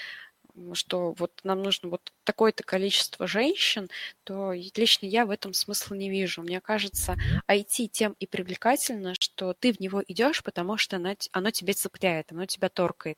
что 0.73 1.13
вот 1.13 1.31
нам 1.43 1.61
нужно 1.63 1.89
вот 1.89 2.11
такое-то 2.23 2.63
количество 2.63 3.27
женщин, 3.27 3.89
то 4.23 4.53
лично 4.53 5.05
я 5.05 5.25
в 5.25 5.31
этом 5.31 5.53
смысла 5.53 5.95
не 5.95 6.09
вижу. 6.09 6.41
Мне 6.41 6.61
кажется, 6.61 7.15
IT 7.47 7.87
тем 7.87 8.15
и 8.19 8.27
привлекательно, 8.27 9.13
что 9.19 9.53
ты 9.53 9.73
в 9.73 9.79
него 9.79 10.03
идешь, 10.07 10.43
потому 10.43 10.77
что 10.77 10.97
оно, 10.97 11.15
оно 11.31 11.51
тебя 11.51 11.73
цепляет, 11.73 12.31
оно 12.31 12.45
тебя 12.45 12.69
торкает. 12.69 13.17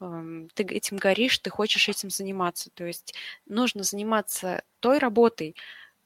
Эм, 0.00 0.48
ты 0.54 0.62
этим 0.64 0.96
горишь, 0.96 1.38
ты 1.38 1.50
хочешь 1.50 1.88
этим 1.88 2.10
заниматься. 2.10 2.70
То 2.74 2.84
есть 2.84 3.14
нужно 3.46 3.82
заниматься 3.82 4.62
той 4.80 4.98
работой, 4.98 5.56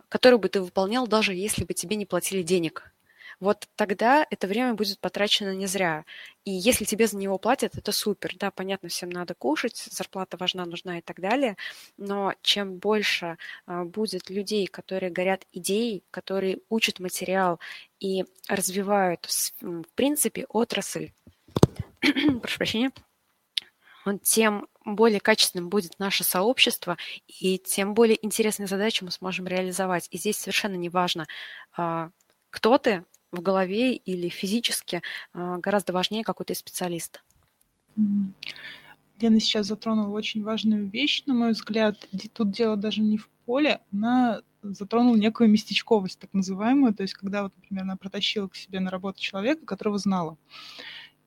которую 0.09 0.41
бы 0.41 0.49
ты 0.49 0.61
выполнял, 0.61 1.07
даже 1.07 1.35
если 1.35 1.65
бы 1.65 1.75
тебе 1.75 1.97
не 1.97 2.07
платили 2.07 2.43
денег 2.43 2.93
вот 3.41 3.69
тогда 3.77 4.27
это 4.31 4.47
время 4.47 4.75
будет 4.75 4.99
потрачено 4.99 5.55
не 5.55 5.67
зря. 5.67 6.05
И 6.45 6.51
если 6.51 6.85
тебе 6.85 7.07
за 7.07 7.17
него 7.17 7.39
платят, 7.39 7.77
это 7.77 7.93
супер. 7.93 8.35
Да, 8.37 8.51
понятно, 8.51 8.89
всем 8.89 9.11
надо 9.11 9.35
кушать, 9.35 9.77
зарплата 9.91 10.37
важна, 10.37 10.67
нужна 10.67 10.99
и 10.99 11.03
так 11.03 11.21
далее. 11.21 11.57
Но 11.97 12.35
чем 12.43 12.79
больше 12.79 13.39
а, 13.67 13.85
будет 13.85 14.29
людей, 14.31 14.67
которые 14.67 15.11
горят 15.11 15.47
идеей, 15.53 16.03
которые 16.11 16.61
учат 16.69 16.99
материал 16.99 17.61
и 18.01 18.25
развивают, 18.49 19.27
в 19.61 19.85
принципе, 19.95 20.47
отрасль, 20.49 21.13
прошу 22.01 22.59
прощения, 22.59 22.93
тем 24.23 24.67
более 24.85 25.21
качественным 25.21 25.69
будет 25.69 25.99
наше 25.99 26.25
сообщество, 26.25 26.97
и 27.27 27.59
тем 27.59 27.95
более 27.95 28.25
интересные 28.25 28.67
задачи 28.67 29.05
мы 29.05 29.11
сможем 29.11 29.47
реализовать. 29.47 30.09
И 30.11 30.19
здесь 30.19 30.39
совершенно 30.39 30.77
не 30.77 30.89
важно, 30.89 31.27
а, 31.77 32.11
кто 32.51 32.79
ты, 32.79 33.05
в 33.33 33.41
голове 33.41 33.95
или 33.95 34.29
физически 34.29 35.03
а, 35.33 35.59
гораздо 35.59 35.93
важнее 35.93 36.25
какой-то 36.25 36.55
специалист. 36.55 37.23
Лена 39.21 39.41
сейчас 39.41 39.67
затронула 39.67 40.17
очень 40.17 40.43
важную 40.43 40.89
вещь, 40.89 41.25
на 41.27 41.35
мой 41.35 41.53
взгляд. 41.53 42.09
Тут 42.33 42.53
дело 42.53 42.77
даже 42.77 43.01
не 43.01 43.19
в 43.19 43.29
поле, 43.45 43.81
она 43.93 44.43
затронула 44.63 45.17
некую 45.17 45.51
местечковость, 45.51 46.19
так 46.19 46.33
называемую, 46.33 46.95
то 46.95 47.03
есть 47.03 47.15
когда, 47.15 47.45
вот, 47.45 47.53
например, 47.57 47.85
она 47.85 47.97
протащила 47.97 48.49
к 48.49 48.57
себе 48.57 48.81
на 48.81 48.91
работу 48.91 49.21
человека, 49.21 49.65
которого 49.65 49.99
знала, 49.99 50.37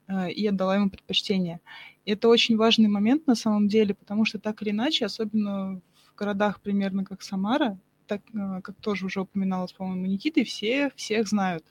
э, 0.08 0.30
и 0.30 0.46
отдала 0.46 0.76
ему 0.76 0.90
предпочтение. 0.90 1.60
И 2.04 2.12
это 2.12 2.28
очень 2.28 2.56
важный 2.56 2.88
момент 2.88 3.26
на 3.26 3.34
самом 3.34 3.68
деле, 3.68 3.94
потому 3.94 4.24
что 4.24 4.38
так 4.38 4.62
или 4.62 4.70
иначе, 4.70 5.06
особенно 5.06 5.80
в 6.10 6.14
городах 6.14 6.60
примерно 6.60 7.04
как 7.04 7.22
Самара, 7.22 7.78
так, 8.06 8.22
э, 8.34 8.60
как 8.62 8.76
тоже 8.76 9.06
уже 9.06 9.20
упоминалось, 9.20 9.72
по-моему, 9.72 10.06
Никитой, 10.06 10.44
все 10.44 10.92
всех 10.96 11.28
знают. 11.28 11.64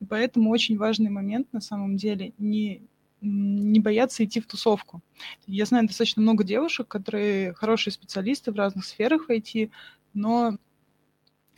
И 0.00 0.04
поэтому 0.04 0.50
очень 0.50 0.76
важный 0.76 1.10
момент 1.10 1.52
на 1.52 1.60
самом 1.60 1.96
деле 1.96 2.32
не, 2.38 2.82
не 3.20 3.80
бояться 3.80 4.24
идти 4.24 4.40
в 4.40 4.46
тусовку. 4.46 5.02
Я 5.46 5.64
знаю 5.64 5.86
достаточно 5.86 6.22
много 6.22 6.44
девушек, 6.44 6.88
которые 6.88 7.54
хорошие 7.54 7.92
специалисты 7.92 8.52
в 8.52 8.56
разных 8.56 8.84
сферах 8.84 9.26
в 9.26 9.30
IT, 9.30 9.70
но 10.14 10.58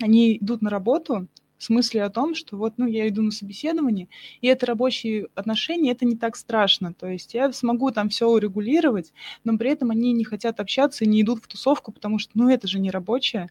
они 0.00 0.36
идут 0.36 0.62
на 0.62 0.70
работу 0.70 1.28
с 1.58 1.70
мыслью 1.70 2.06
о 2.06 2.10
том, 2.10 2.34
что 2.34 2.56
вот, 2.56 2.74
ну, 2.76 2.86
я 2.86 3.08
иду 3.08 3.20
на 3.20 3.32
собеседование, 3.32 4.08
и 4.40 4.46
это 4.46 4.64
рабочие 4.66 5.26
отношения, 5.34 5.90
это 5.90 6.04
не 6.04 6.16
так 6.16 6.36
страшно. 6.36 6.94
То 6.94 7.08
есть 7.08 7.34
я 7.34 7.52
смогу 7.52 7.90
там 7.90 8.08
все 8.08 8.28
урегулировать, 8.28 9.12
но 9.42 9.58
при 9.58 9.70
этом 9.70 9.90
они 9.90 10.12
не 10.12 10.24
хотят 10.24 10.60
общаться 10.60 11.04
и 11.04 11.08
не 11.08 11.22
идут 11.22 11.42
в 11.42 11.48
тусовку, 11.48 11.90
потому 11.90 12.18
что, 12.18 12.30
ну, 12.34 12.48
это 12.48 12.68
же 12.68 12.78
не 12.78 12.90
рабочее, 12.90 13.50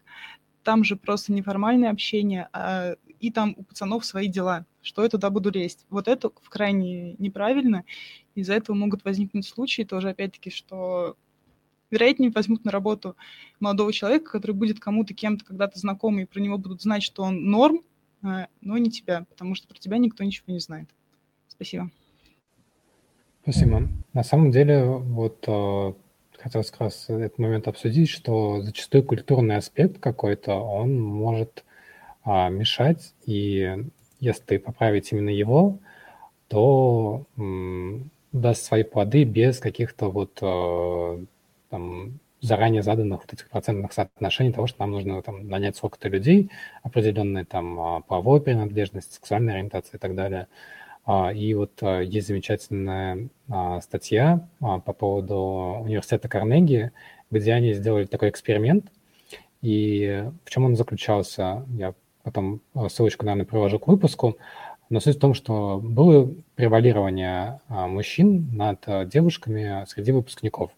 там 0.68 0.84
же 0.84 0.96
просто 0.96 1.32
неформальное 1.32 1.90
общение, 1.90 2.50
а, 2.52 2.96
и 3.20 3.30
там 3.30 3.54
у 3.56 3.62
пацанов 3.62 4.04
свои 4.04 4.28
дела 4.28 4.66
что 4.82 5.02
я 5.02 5.08
туда 5.08 5.30
буду 5.30 5.50
лезть. 5.50 5.86
Вот 5.88 6.08
это 6.08 6.30
в 6.30 6.50
крайне 6.50 7.14
неправильно. 7.14 7.84
Из-за 8.34 8.54
этого 8.54 8.76
могут 8.76 9.04
возникнуть 9.04 9.46
случаи 9.46 9.82
тоже, 9.82 10.10
опять-таки, 10.10 10.50
что 10.50 11.16
вероятнее 11.90 12.30
возьмут 12.30 12.64
на 12.64 12.70
работу 12.70 13.16
молодого 13.60 13.92
человека, 13.92 14.32
который 14.32 14.52
будет 14.52 14.78
кому-то, 14.78 15.14
кем-то 15.14 15.44
когда-то 15.44 15.78
знакомый, 15.78 16.24
и 16.24 16.26
про 16.26 16.40
него 16.40 16.58
будут 16.58 16.82
знать, 16.82 17.02
что 17.02 17.22
он 17.22 17.50
норм, 17.50 17.80
а, 18.22 18.48
но 18.60 18.76
не 18.76 18.90
тебя, 18.90 19.26
потому 19.28 19.54
что 19.54 19.68
про 19.68 19.78
тебя 19.78 19.96
никто 19.98 20.22
ничего 20.22 20.52
не 20.52 20.60
знает. 20.60 20.88
Спасибо. 21.48 21.90
Спасибо. 23.42 23.88
На 24.12 24.22
самом 24.22 24.50
деле, 24.50 24.84
вот 24.84 25.44
хотел 26.40 26.62
как 26.62 26.80
раз 26.80 27.06
этот 27.08 27.38
момент 27.38 27.68
обсудить, 27.68 28.08
что 28.08 28.62
зачастую 28.62 29.04
культурный 29.04 29.56
аспект 29.56 29.98
какой-то, 30.00 30.54
он 30.54 31.00
может 31.00 31.64
а, 32.24 32.48
мешать 32.48 33.14
и 33.26 33.84
если 34.20 34.58
поправить 34.58 35.12
именно 35.12 35.30
его, 35.30 35.78
то 36.48 37.24
даст 38.32 38.64
свои 38.64 38.82
плоды 38.82 39.24
без 39.24 39.58
каких-то 39.58 40.10
вот 40.10 40.38
э, 40.42 41.24
там, 41.70 42.18
заранее 42.40 42.82
заданных 42.82 43.22
вот 43.22 43.32
этих 43.32 43.48
процентных 43.48 43.92
соотношений 43.92 44.52
того, 44.52 44.66
что 44.66 44.80
нам 44.80 44.92
нужно 44.92 45.22
там 45.22 45.48
нанять 45.48 45.76
сколько-то 45.76 46.08
людей, 46.08 46.50
определенные 46.82 47.44
там 47.44 47.80
а, 47.80 48.00
половой 48.00 48.40
принадлежность, 48.40 49.12
сексуальная 49.12 49.54
ориентация 49.54 49.98
и 49.98 50.00
так 50.00 50.14
далее. 50.14 50.48
А, 51.08 51.32
и 51.32 51.54
вот 51.54 51.72
а, 51.80 52.00
есть 52.00 52.28
замечательная 52.28 53.28
статья 53.80 54.46
по 54.60 54.92
поводу 54.92 55.80
университета 55.82 56.28
Карнеги, 56.28 56.92
где 57.30 57.54
они 57.54 57.72
сделали 57.72 58.04
такой 58.04 58.28
эксперимент. 58.28 58.92
И 59.62 60.28
в 60.44 60.50
чем 60.50 60.66
он 60.66 60.76
заключался? 60.76 61.64
Я 61.70 61.94
потом 62.22 62.60
ссылочку, 62.88 63.24
наверное, 63.24 63.46
приложу 63.46 63.78
к 63.78 63.88
выпуску. 63.88 64.36
Но 64.90 65.00
суть 65.00 65.16
в 65.16 65.20
том, 65.20 65.32
что 65.32 65.80
было 65.82 66.30
превалирование 66.56 67.60
мужчин 67.68 68.50
над 68.52 69.08
девушками 69.08 69.84
среди 69.86 70.12
выпускников 70.12 70.70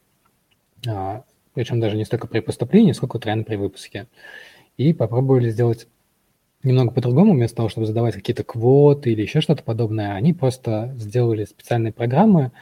причем 1.54 1.80
даже 1.80 1.96
не 1.96 2.04
столько 2.04 2.26
при 2.26 2.40
поступлении, 2.40 2.92
сколько 2.92 3.18
реально 3.18 3.44
при 3.44 3.56
выпуске. 3.56 4.06
И 4.76 4.92
попробовали 4.92 5.50
сделать 5.50 5.88
немного 6.62 6.92
по-другому, 6.92 7.34
вместо 7.34 7.56
того, 7.56 7.68
чтобы 7.68 7.86
задавать 7.86 8.14
какие-то 8.14 8.44
квоты 8.44 9.12
или 9.12 9.22
еще 9.22 9.40
что-то 9.40 9.62
подобное, 9.62 10.14
они 10.14 10.32
просто 10.32 10.94
сделали 10.98 11.44
специальные 11.44 11.92
программы, 11.92 12.52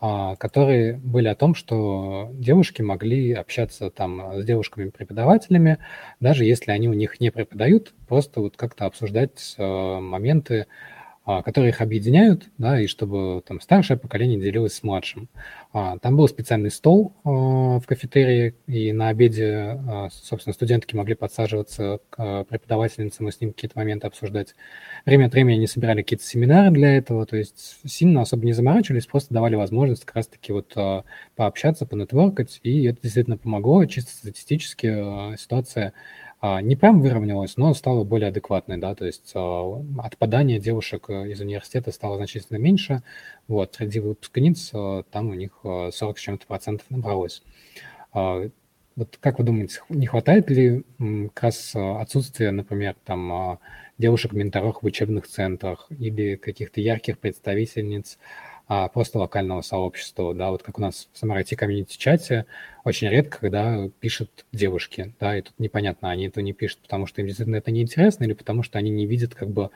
а, 0.00 0.34
которые 0.36 0.94
были 0.94 1.28
о 1.28 1.36
том, 1.36 1.54
что 1.54 2.28
девушки 2.32 2.82
могли 2.82 3.32
общаться 3.32 3.90
там 3.90 4.40
с 4.40 4.44
девушками-преподавателями, 4.44 5.78
даже 6.18 6.44
если 6.44 6.72
они 6.72 6.88
у 6.88 6.92
них 6.92 7.20
не 7.20 7.30
преподают, 7.30 7.94
просто 8.08 8.40
вот 8.40 8.56
как-то 8.56 8.86
обсуждать 8.86 9.54
э, 9.58 9.98
моменты, 10.00 10.66
которые 11.24 11.70
их 11.70 11.80
объединяют, 11.80 12.48
да, 12.58 12.80
и 12.80 12.86
чтобы 12.86 13.42
там 13.46 13.60
старшее 13.60 13.96
поколение 13.96 14.40
делилось 14.40 14.74
с 14.74 14.82
младшим. 14.82 15.28
А, 15.72 15.98
там 15.98 16.16
был 16.16 16.26
специальный 16.26 16.70
стол 16.70 17.14
а, 17.22 17.78
в 17.78 17.82
кафетерии, 17.86 18.56
и 18.66 18.92
на 18.92 19.08
обеде, 19.08 19.80
собственно, 20.10 20.52
студентки 20.52 20.96
могли 20.96 21.14
подсаживаться 21.14 22.00
к 22.10 22.44
преподавательницам 22.44 23.28
и 23.28 23.32
с 23.32 23.40
ним 23.40 23.52
какие-то 23.52 23.78
моменты 23.78 24.06
обсуждать. 24.08 24.54
Время 25.06 25.26
от 25.26 25.32
времени 25.32 25.56
они 25.56 25.66
собирали 25.66 26.02
какие-то 26.02 26.24
семинары 26.24 26.72
для 26.72 26.96
этого, 26.96 27.24
то 27.24 27.36
есть 27.36 27.78
сильно 27.86 28.22
особо 28.22 28.44
не 28.44 28.52
заморачивались, 28.52 29.06
просто 29.06 29.32
давали 29.32 29.54
возможность 29.54 30.04
как 30.04 30.16
раз-таки 30.16 30.52
вот 30.52 30.74
пообщаться, 31.36 31.86
понетворкать, 31.86 32.58
и 32.62 32.84
это 32.84 33.00
действительно 33.00 33.38
помогло. 33.38 33.84
Чисто 33.84 34.10
статистически 34.12 35.36
ситуация 35.36 35.88
а, 35.88 35.92
не 36.42 36.74
прям 36.74 37.00
выровнялась, 37.00 37.56
но 37.56 37.72
стала 37.72 38.02
более 38.02 38.28
адекватной, 38.28 38.76
да, 38.76 38.96
то 38.96 39.06
есть 39.06 39.30
а, 39.34 39.80
отпадание 39.98 40.58
девушек 40.58 41.04
э, 41.08 41.30
из 41.30 41.40
университета 41.40 41.92
стало 41.92 42.16
значительно 42.16 42.56
меньше, 42.56 43.02
вот, 43.46 43.76
среди 43.76 44.00
выпускниц 44.00 44.70
а, 44.74 45.04
там 45.04 45.30
у 45.30 45.34
них 45.34 45.52
40 45.62 46.18
с 46.18 46.20
чем-то 46.20 46.46
процентов 46.46 46.90
набралось. 46.90 47.42
Вот 48.12 49.16
как 49.20 49.38
вы 49.38 49.44
думаете, 49.44 49.80
не 49.88 50.06
хватает 50.06 50.50
ли 50.50 50.84
как 51.32 51.44
раз 51.44 51.74
отсутствия, 51.74 52.50
например, 52.50 52.94
там 53.06 53.58
девушек-менторов 53.96 54.82
в 54.82 54.84
учебных 54.84 55.26
центрах 55.28 55.86
или 55.98 56.36
каких-то 56.36 56.82
ярких 56.82 57.18
представительниц 57.18 58.18
а 58.74 58.88
просто 58.88 59.18
локального 59.18 59.60
сообщества, 59.60 60.32
да, 60.34 60.50
вот 60.50 60.62
как 60.62 60.78
у 60.78 60.80
нас 60.80 61.10
в 61.12 61.18
Самарайте 61.18 61.56
комьюнити-чате 61.56 62.46
очень 62.84 63.10
редко, 63.10 63.38
когда 63.38 63.90
пишут 64.00 64.46
девушки, 64.50 65.14
да, 65.20 65.36
и 65.36 65.42
тут 65.42 65.52
непонятно, 65.58 66.10
они 66.10 66.28
это 66.28 66.40
не 66.40 66.54
пишут, 66.54 66.78
потому 66.80 67.04
что 67.04 67.20
им 67.20 67.26
действительно 67.26 67.56
это 67.56 67.70
неинтересно 67.70 68.24
или 68.24 68.32
потому 68.32 68.62
что 68.62 68.78
они 68.78 68.90
не 68.90 69.04
видят 69.04 69.34
как 69.34 69.50
бы 69.50 69.68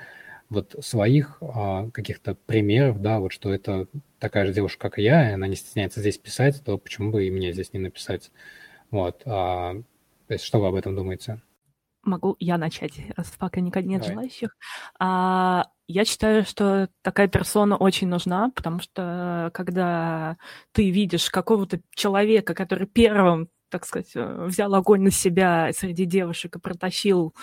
вот 0.48 0.76
своих 0.80 1.36
а, 1.42 1.90
каких-то 1.90 2.36
примеров, 2.46 3.02
да, 3.02 3.20
вот 3.20 3.32
что 3.32 3.52
это 3.52 3.86
такая 4.18 4.46
же 4.46 4.54
девушка, 4.54 4.88
как 4.88 4.98
и 4.98 5.02
я, 5.02 5.28
и 5.28 5.34
она 5.34 5.46
не 5.46 5.56
стесняется 5.56 6.00
здесь 6.00 6.16
писать, 6.16 6.62
то 6.64 6.78
почему 6.78 7.10
бы 7.10 7.26
и 7.26 7.30
мне 7.30 7.52
здесь 7.52 7.74
не 7.74 7.80
написать? 7.80 8.30
Вот. 8.90 9.20
А, 9.26 9.74
то 10.26 10.32
есть 10.32 10.44
что 10.44 10.58
вы 10.58 10.68
об 10.68 10.74
этом 10.74 10.96
думаете? 10.96 11.42
Могу 12.02 12.36
я 12.38 12.56
начать, 12.56 12.98
раз 13.14 13.30
пока 13.38 13.60
никогда 13.60 13.90
нет 13.90 14.00
Давай. 14.00 14.14
желающих. 14.14 14.56
А, 14.98 15.66
я 15.88 16.04
считаю, 16.04 16.44
что 16.44 16.88
такая 17.02 17.28
персона 17.28 17.76
очень 17.76 18.08
нужна, 18.08 18.50
потому 18.54 18.80
что 18.80 19.50
когда 19.54 20.36
ты 20.72 20.90
видишь 20.90 21.30
какого-то 21.30 21.80
человека, 21.94 22.54
который 22.54 22.86
первым, 22.86 23.48
так 23.68 23.86
сказать, 23.86 24.12
э, 24.14 24.44
взял 24.46 24.74
огонь 24.74 25.02
на 25.02 25.10
себя 25.10 25.70
среди 25.72 26.04
девушек 26.04 26.56
и 26.56 26.60
протащил 26.60 27.34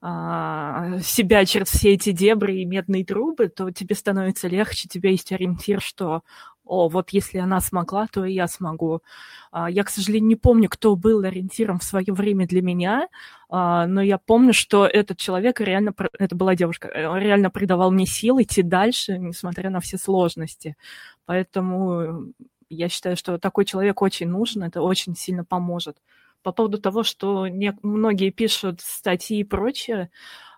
а, 0.00 0.98
себя 1.00 1.44
через 1.44 1.68
все 1.68 1.94
эти 1.94 2.12
дебри 2.12 2.60
и 2.60 2.64
медные 2.64 3.04
трубы, 3.04 3.48
то 3.48 3.70
тебе 3.70 3.94
становится 3.94 4.48
легче, 4.48 4.88
у 4.88 4.92
тебя 4.92 5.10
есть 5.10 5.32
ориентир, 5.32 5.80
что 5.80 6.22
о, 6.64 6.88
вот 6.88 7.10
если 7.10 7.38
она 7.38 7.60
смогла, 7.60 8.06
то 8.06 8.24
и 8.24 8.32
я 8.32 8.46
смогу. 8.46 9.00
А, 9.50 9.70
я, 9.70 9.84
к 9.84 9.90
сожалению, 9.90 10.28
не 10.28 10.36
помню, 10.36 10.68
кто 10.68 10.96
был 10.96 11.24
ориентиром 11.24 11.78
в 11.78 11.84
свое 11.84 12.12
время 12.12 12.46
для 12.46 12.62
меня, 12.62 13.08
а, 13.48 13.86
но 13.86 14.00
я 14.00 14.18
помню, 14.18 14.54
что 14.54 14.86
этот 14.86 15.18
человек 15.18 15.60
реально, 15.60 15.94
это 16.18 16.36
была 16.36 16.54
девушка, 16.54 16.88
э, 16.88 17.18
реально 17.20 17.50
придавал 17.50 17.90
мне 17.90 18.06
сил 18.06 18.40
идти 18.40 18.62
дальше, 18.62 19.18
несмотря 19.18 19.70
на 19.70 19.80
все 19.80 19.98
сложности. 19.98 20.76
Поэтому 21.26 22.32
я 22.74 22.88
считаю, 22.88 23.16
что 23.16 23.38
такой 23.38 23.64
человек 23.64 24.02
очень 24.02 24.28
нужен, 24.28 24.62
это 24.62 24.82
очень 24.82 25.16
сильно 25.16 25.44
поможет. 25.44 25.98
По 26.42 26.52
поводу 26.52 26.78
того, 26.78 27.02
что 27.04 27.46
не, 27.46 27.76
многие 27.82 28.30
пишут 28.30 28.80
статьи 28.80 29.40
и 29.40 29.44
прочее, 29.44 30.10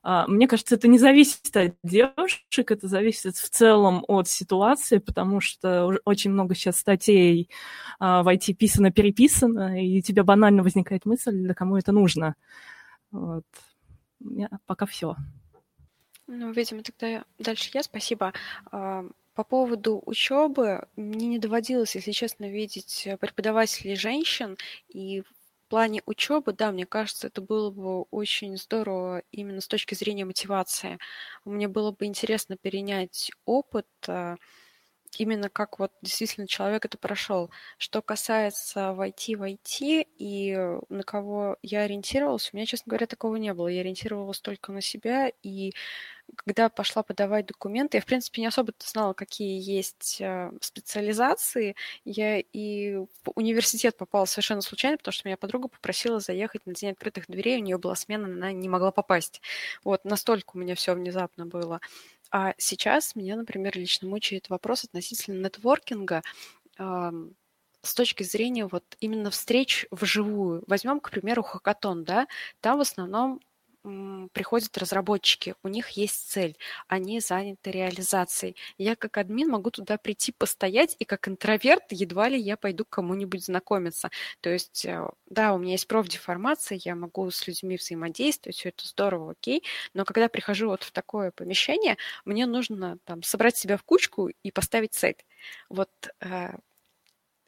а, 0.06 0.26
мне 0.26 0.46
кажется, 0.46 0.74
это 0.74 0.86
не 0.86 0.98
зависит 0.98 1.56
от 1.56 1.76
девушек, 1.82 2.70
это 2.70 2.88
зависит 2.88 3.36
в 3.36 3.48
целом 3.48 4.04
от 4.06 4.28
ситуации, 4.28 4.98
потому 4.98 5.40
что 5.40 5.98
очень 6.04 6.30
много 6.30 6.54
сейчас 6.54 6.76
статей 6.76 7.48
а, 7.98 8.22
в 8.22 8.28
IT 8.28 8.52
писано-переписано, 8.52 9.82
и 9.82 9.98
у 9.98 10.02
тебя 10.02 10.22
банально 10.22 10.62
возникает 10.62 11.06
мысль, 11.06 11.32
для 11.32 11.54
кому 11.54 11.78
это 11.78 11.92
нужно. 11.92 12.34
Вот. 13.10 13.44
Пока 14.66 14.84
все. 14.84 15.16
Ну, 16.26 16.52
видимо, 16.52 16.82
тогда 16.82 17.24
дальше 17.38 17.70
я. 17.72 17.82
Спасибо. 17.82 18.32
По 19.34 19.42
поводу 19.44 20.00
учебы, 20.06 20.86
мне 20.96 21.26
не 21.26 21.38
доводилось, 21.38 21.96
если 21.96 22.12
честно, 22.12 22.48
видеть 22.48 23.08
преподавателей 23.20 23.96
женщин, 23.96 24.56
и 24.88 25.24
плане 25.68 26.02
учебы, 26.06 26.52
да, 26.52 26.70
мне 26.70 26.86
кажется, 26.86 27.26
это 27.26 27.40
было 27.40 27.70
бы 27.70 28.02
очень 28.12 28.56
здорово 28.56 29.22
именно 29.32 29.60
с 29.60 29.66
точки 29.66 29.94
зрения 29.94 30.24
мотивации. 30.24 30.98
Мне 31.44 31.66
было 31.66 31.90
бы 31.90 32.04
интересно 32.06 32.56
перенять 32.56 33.32
опыт, 33.44 33.88
а, 34.06 34.36
именно 35.18 35.48
как 35.48 35.78
вот 35.78 35.92
действительно 36.02 36.46
человек 36.46 36.84
это 36.84 36.98
прошел. 36.98 37.50
Что 37.78 38.02
касается 38.02 38.92
войти 38.92 39.36
в 39.36 39.42
IT 39.42 40.06
и 40.18 40.78
на 40.88 41.02
кого 41.02 41.56
я 41.62 41.82
ориентировалась, 41.82 42.50
у 42.52 42.56
меня, 42.56 42.66
честно 42.66 42.90
говоря, 42.90 43.06
такого 43.06 43.36
не 43.36 43.52
было. 43.54 43.68
Я 43.68 43.80
ориентировалась 43.80 44.40
только 44.40 44.72
на 44.72 44.80
себя, 44.80 45.30
и 45.42 45.72
когда 46.36 46.68
пошла 46.68 47.02
подавать 47.02 47.46
документы, 47.46 47.98
я, 47.98 48.00
в 48.00 48.06
принципе, 48.06 48.40
не 48.40 48.48
особо 48.48 48.72
знала, 48.78 49.12
какие 49.12 49.60
есть 49.60 50.20
э, 50.20 50.50
специализации. 50.60 51.76
Я 52.04 52.40
и 52.40 52.96
в 52.96 53.32
университет 53.34 53.96
попала 53.96 54.24
совершенно 54.24 54.62
случайно, 54.62 54.96
потому 54.96 55.12
что 55.12 55.28
меня 55.28 55.36
подруга 55.36 55.68
попросила 55.68 56.20
заехать 56.20 56.66
на 56.66 56.74
День 56.74 56.90
открытых 56.92 57.26
дверей, 57.28 57.58
у 57.58 57.62
нее 57.64 57.78
была 57.78 57.94
смена, 57.94 58.26
она 58.26 58.52
не 58.52 58.68
могла 58.68 58.90
попасть. 58.90 59.40
Вот, 59.84 60.04
настолько 60.04 60.52
у 60.54 60.58
меня 60.58 60.74
все 60.74 60.94
внезапно 60.94 61.46
было. 61.46 61.80
А 62.36 62.52
сейчас 62.58 63.14
меня, 63.14 63.36
например, 63.36 63.78
лично 63.78 64.08
мучает 64.08 64.48
вопрос 64.48 64.82
относительно 64.82 65.40
нетворкинга 65.40 66.24
с 66.76 67.94
точки 67.94 68.24
зрения 68.24 68.66
вот 68.66 68.82
именно 68.98 69.30
встреч 69.30 69.86
вживую. 69.92 70.64
Возьмем, 70.66 70.98
к 70.98 71.12
примеру, 71.12 71.44
хакатон, 71.44 72.02
да, 72.02 72.26
там 72.60 72.78
в 72.78 72.80
основном 72.80 73.40
приходят 74.32 74.76
разработчики, 74.78 75.54
у 75.62 75.68
них 75.68 75.90
есть 75.90 76.30
цель, 76.30 76.56
они 76.88 77.20
заняты 77.20 77.70
реализацией. 77.70 78.56
Я 78.78 78.96
как 78.96 79.16
админ 79.18 79.48
могу 79.50 79.70
туда 79.70 79.98
прийти 79.98 80.32
постоять, 80.32 80.96
и 80.98 81.04
как 81.04 81.28
интроверт 81.28 81.84
едва 81.90 82.28
ли 82.28 82.38
я 82.40 82.56
пойду 82.56 82.84
к 82.84 82.88
кому-нибудь 82.90 83.44
знакомиться. 83.44 84.10
То 84.40 84.50
есть, 84.50 84.84
э, 84.86 85.06
да, 85.26 85.54
у 85.54 85.58
меня 85.58 85.72
есть 85.72 85.86
профдеформация, 85.88 86.78
я 86.84 86.94
могу 86.94 87.30
с 87.30 87.46
людьми 87.46 87.76
взаимодействовать, 87.76 88.56
все 88.56 88.70
это 88.70 88.86
здорово, 88.86 89.32
окей, 89.32 89.62
но 89.94 90.04
когда 90.04 90.28
прихожу 90.28 90.68
вот 90.68 90.82
в 90.82 90.92
такое 90.92 91.30
помещение, 91.30 91.96
мне 92.24 92.46
нужно 92.46 92.98
там 93.04 93.22
собрать 93.22 93.56
себя 93.56 93.76
в 93.76 93.82
кучку 93.84 94.28
и 94.28 94.50
поставить 94.50 94.94
цель. 94.94 95.16
Вот 95.68 95.90
э, 96.20 96.54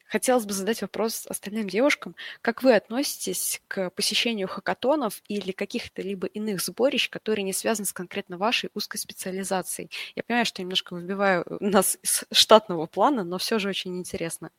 Хотелось 0.07 0.45
бы 0.45 0.53
задать 0.53 0.81
вопрос 0.81 1.27
остальным 1.27 1.67
девушкам. 1.67 2.15
Как 2.41 2.63
вы 2.63 2.75
относитесь 2.75 3.61
к 3.67 3.89
посещению 3.91 4.47
хакатонов 4.47 5.21
или 5.27 5.51
каких-то 5.51 6.01
либо 6.01 6.27
иных 6.27 6.61
сборищ, 6.61 7.09
которые 7.09 7.43
не 7.43 7.53
связаны 7.53 7.85
с 7.85 7.93
конкретно 7.93 8.37
вашей 8.37 8.69
узкой 8.73 8.97
специализацией? 8.97 9.89
Я 10.15 10.23
понимаю, 10.23 10.45
что 10.45 10.61
немножко 10.61 10.93
выбиваю 10.93 11.45
нас 11.59 11.97
из 12.01 12.25
штатного 12.31 12.85
плана, 12.85 13.23
но 13.23 13.37
все 13.37 13.59
же 13.59 13.69
очень 13.69 13.97
интересно. 13.97 14.51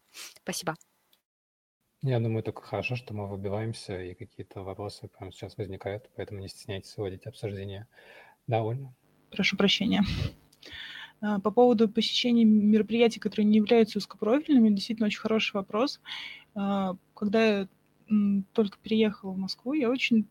Спасибо. 0.42 0.76
Я 2.02 2.20
думаю, 2.20 2.44
только 2.44 2.62
хорошо, 2.62 2.94
что 2.94 3.12
мы 3.12 3.26
выбиваемся, 3.26 4.00
и 4.00 4.14
какие-то 4.14 4.62
вопросы 4.62 5.08
прямо 5.08 5.32
сейчас 5.32 5.56
возникают, 5.56 6.08
поэтому 6.14 6.40
не 6.40 6.48
стесняйтесь 6.48 6.96
вводить 6.96 7.26
обсуждение. 7.26 7.88
Да, 8.46 8.62
Ольга? 8.62 8.94
Прошу 9.30 9.56
прощения. 9.56 10.04
А, 11.20 11.40
по 11.40 11.50
поводу 11.50 11.88
посещения 11.88 12.44
мероприятий, 12.44 13.20
которые 13.20 13.46
не 13.46 13.58
являются 13.58 13.98
узкопрофильными, 13.98 14.74
действительно 14.74 15.06
очень 15.06 15.20
хороший 15.20 15.54
вопрос. 15.54 16.00
А, 16.54 16.96
когда 17.14 17.44
я 17.44 17.68
только 18.54 18.78
переехала 18.82 19.32
в 19.32 19.38
Москву, 19.38 19.74
я 19.74 19.90
очень 19.90 20.26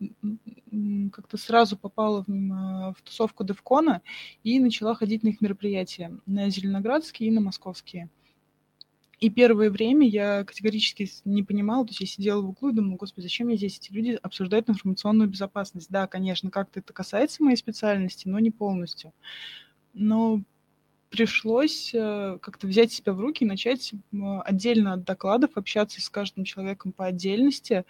как-то 1.11 1.37
сразу 1.37 1.77
попала 1.77 2.23
в, 2.25 2.93
в 2.93 3.01
тусовку 3.03 3.43
Девкона 3.43 4.01
и 4.43 4.59
начала 4.59 4.95
ходить 4.95 5.21
на 5.21 5.27
их 5.29 5.41
мероприятия, 5.41 6.17
на 6.25 6.49
Зеленоградские 6.49 7.29
и 7.29 7.31
на 7.31 7.39
московские. 7.39 8.09
И 9.19 9.29
первое 9.29 9.71
время 9.71 10.07
я 10.07 10.43
категорически 10.43 11.09
не 11.25 11.41
понимала, 11.43 11.85
то 11.85 11.91
есть 11.91 12.01
я 12.01 12.07
сидела 12.07 12.41
в 12.41 12.49
углу 12.49 12.69
и 12.69 12.73
думала, 12.73 12.97
господи, 12.97 13.25
зачем 13.25 13.47
я 13.47 13.57
здесь? 13.57 13.77
Эти 13.77 13.91
люди 13.91 14.19
обсуждают 14.21 14.69
информационную 14.69 15.27
безопасность. 15.27 15.89
Да, 15.89 16.05
конечно, 16.05 16.51
как-то 16.51 16.79
это 16.79 16.93
касается 16.93 17.43
моей 17.43 17.57
специальности, 17.57 18.27
но 18.27 18.39
не 18.39 18.51
полностью. 18.51 19.13
Но 19.93 20.41
пришлось 21.09 21.91
э, 21.93 22.37
как-то 22.41 22.67
взять 22.67 22.91
себя 22.91 23.13
в 23.13 23.19
руки 23.19 23.43
и 23.43 23.47
начать 23.47 23.93
отдельно 24.43 24.93
от 24.93 25.03
докладов 25.03 25.51
общаться 25.55 26.01
с 26.01 26.09
каждым 26.09 26.43
человеком 26.43 26.91
по 26.91 27.05
отдельности. 27.05 27.85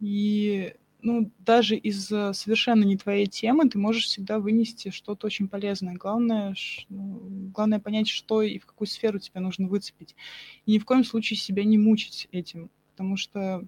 И 0.00 0.74
ну, 1.04 1.30
даже 1.38 1.76
из 1.76 2.10
э, 2.10 2.32
совершенно 2.32 2.82
не 2.84 2.96
твоей 2.96 3.26
темы 3.26 3.68
ты 3.68 3.78
можешь 3.78 4.06
всегда 4.06 4.38
вынести 4.38 4.90
что-то 4.90 5.26
очень 5.26 5.48
полезное. 5.48 5.94
Главное, 5.94 6.54
ну, 6.88 7.50
главное 7.54 7.78
понять, 7.78 8.08
что 8.08 8.40
и 8.40 8.58
в 8.58 8.66
какую 8.66 8.88
сферу 8.88 9.18
тебе 9.18 9.40
нужно 9.40 9.68
выцепить. 9.68 10.16
И 10.64 10.72
ни 10.72 10.78
в 10.78 10.86
коем 10.86 11.04
случае 11.04 11.36
себя 11.36 11.62
не 11.64 11.76
мучить 11.76 12.28
этим, 12.32 12.70
потому 12.90 13.18
что 13.18 13.66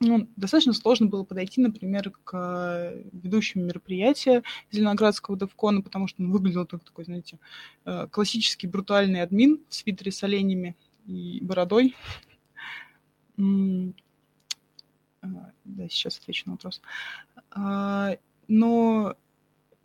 ну, 0.00 0.28
достаточно 0.36 0.72
сложно 0.72 1.06
было 1.06 1.24
подойти, 1.24 1.60
например, 1.60 2.12
к 2.24 2.94
ведущему 3.12 3.64
мероприятия 3.64 4.42
Зеленоградского 4.70 5.36
Девкона, 5.36 5.82
потому 5.82 6.06
что 6.06 6.22
он 6.22 6.30
выглядел 6.30 6.66
как 6.66 6.84
такой, 6.84 7.04
знаете, 7.04 7.38
э, 7.84 8.06
классический 8.10 8.68
брутальный 8.68 9.22
админ 9.22 9.60
в 9.68 9.74
свитере 9.74 10.12
с 10.12 10.22
оленями 10.22 10.76
и 11.06 11.40
бородой. 11.42 11.96
А, 15.20 15.50
да, 15.64 15.88
сейчас 15.88 16.18
отвечу 16.18 16.44
на 16.46 16.52
вопрос. 16.52 16.80
А, 17.50 18.16
но 18.46 19.16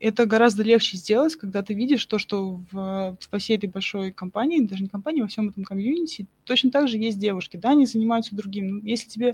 это 0.03 0.25
гораздо 0.25 0.63
легче 0.63 0.97
сделать, 0.97 1.37
когда 1.37 1.63
ты 1.63 1.73
видишь 1.73 2.05
то, 2.05 2.17
что 2.17 2.59
в, 2.71 3.17
во 3.31 3.39
всей 3.39 3.55
этой 3.55 3.69
большой 3.69 4.11
компании, 4.11 4.59
даже 4.59 4.83
не 4.83 4.89
компании, 4.89 5.21
во 5.21 5.29
всем 5.29 5.47
этом 5.47 5.63
комьюнити, 5.63 6.27
точно 6.43 6.71
так 6.71 6.89
же 6.89 6.97
есть 6.97 7.17
девушки, 7.17 7.55
да, 7.55 7.69
они 7.69 7.85
занимаются 7.85 8.35
другим. 8.35 8.83
Если 8.83 9.07
тебе 9.07 9.29
э, 9.29 9.33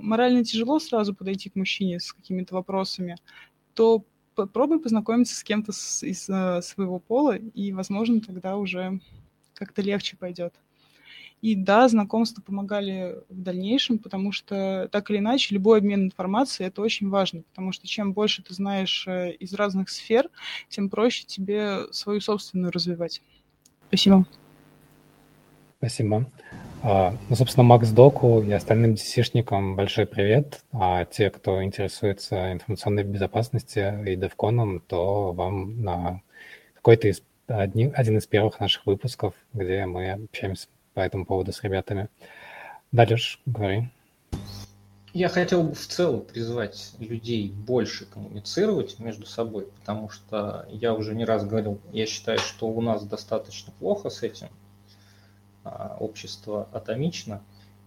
морально 0.00 0.44
тяжело 0.44 0.78
сразу 0.78 1.14
подойти 1.14 1.50
к 1.50 1.56
мужчине 1.56 2.00
с 2.00 2.14
какими-то 2.14 2.54
вопросами, 2.54 3.16
то 3.74 4.02
попробуй 4.34 4.80
познакомиться 4.80 5.36
с 5.36 5.44
кем-то 5.44 5.72
с, 5.72 6.02
из 6.02 6.26
э, 6.26 6.62
своего 6.62 6.98
пола, 6.98 7.36
и, 7.36 7.72
возможно, 7.72 8.22
тогда 8.22 8.56
уже 8.56 8.98
как-то 9.52 9.82
легче 9.82 10.16
пойдет. 10.16 10.54
И 11.42 11.56
да, 11.56 11.88
знакомства 11.88 12.40
помогали 12.40 13.18
в 13.28 13.42
дальнейшем, 13.42 13.98
потому 13.98 14.30
что 14.30 14.88
так 14.92 15.10
или 15.10 15.18
иначе 15.18 15.52
любой 15.52 15.78
обмен 15.78 16.04
информацией 16.04 16.68
это 16.68 16.80
очень 16.82 17.08
важно, 17.08 17.42
потому 17.50 17.72
что 17.72 17.88
чем 17.88 18.12
больше 18.12 18.44
ты 18.44 18.54
знаешь 18.54 19.04
э, 19.08 19.32
из 19.32 19.52
разных 19.52 19.90
сфер, 19.90 20.30
тем 20.68 20.88
проще 20.88 21.24
тебе 21.26 21.92
свою 21.92 22.20
собственную 22.20 22.70
развивать. 22.70 23.22
Спасибо. 23.88 24.24
Спасибо. 25.78 26.30
А, 26.84 27.16
ну, 27.28 27.34
собственно, 27.34 27.64
Макс 27.64 27.90
Доку 27.90 28.40
и 28.40 28.52
остальным 28.52 28.94
DCшникам 28.94 29.74
большой 29.74 30.06
привет. 30.06 30.62
А 30.72 31.04
те, 31.06 31.28
кто 31.30 31.62
интересуется 31.64 32.52
информационной 32.52 33.02
безопасностью 33.02 34.04
и 34.04 34.14
девконом, 34.14 34.78
то 34.78 35.32
вам 35.32 35.82
на 35.82 36.22
какой-то 36.74 37.08
из 37.08 37.20
один 37.48 38.16
из 38.16 38.26
первых 38.28 38.60
наших 38.60 38.86
выпусков, 38.86 39.34
где 39.52 39.86
мы 39.86 40.12
общаемся 40.12 40.68
по 40.94 41.00
этому 41.00 41.26
поводу 41.26 41.52
с 41.52 41.62
ребятами. 41.62 42.08
Дальше 42.90 43.38
говори. 43.46 43.88
Я 45.14 45.28
хотел 45.28 45.62
бы 45.62 45.74
в 45.74 45.86
целом 45.86 46.22
призвать 46.22 46.92
людей 46.98 47.50
больше 47.50 48.06
коммуницировать 48.06 48.98
между 48.98 49.26
собой, 49.26 49.66
потому 49.80 50.08
что 50.08 50.66
я 50.70 50.94
уже 50.94 51.14
не 51.14 51.26
раз 51.26 51.44
говорил, 51.44 51.80
я 51.92 52.06
считаю, 52.06 52.38
что 52.38 52.66
у 52.66 52.80
нас 52.80 53.04
достаточно 53.04 53.74
плохо 53.78 54.08
с 54.08 54.22
этим, 54.22 54.48
а, 55.64 55.98
общество 56.00 56.66
атомично, 56.72 57.42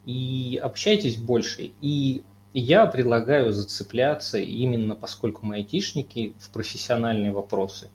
и 0.06 0.60
общайтесь 0.61 1.18
больше. 1.18 1.72
И 1.82 2.23
я 2.53 2.86
предлагаю 2.86 3.52
зацепляться 3.52 4.38
именно, 4.38 4.95
поскольку 4.95 5.48
мы 5.48 5.56
айтишники, 5.56 6.36
в 6.40 6.52
профессиональные 6.52 7.32
вопросы 7.32 7.90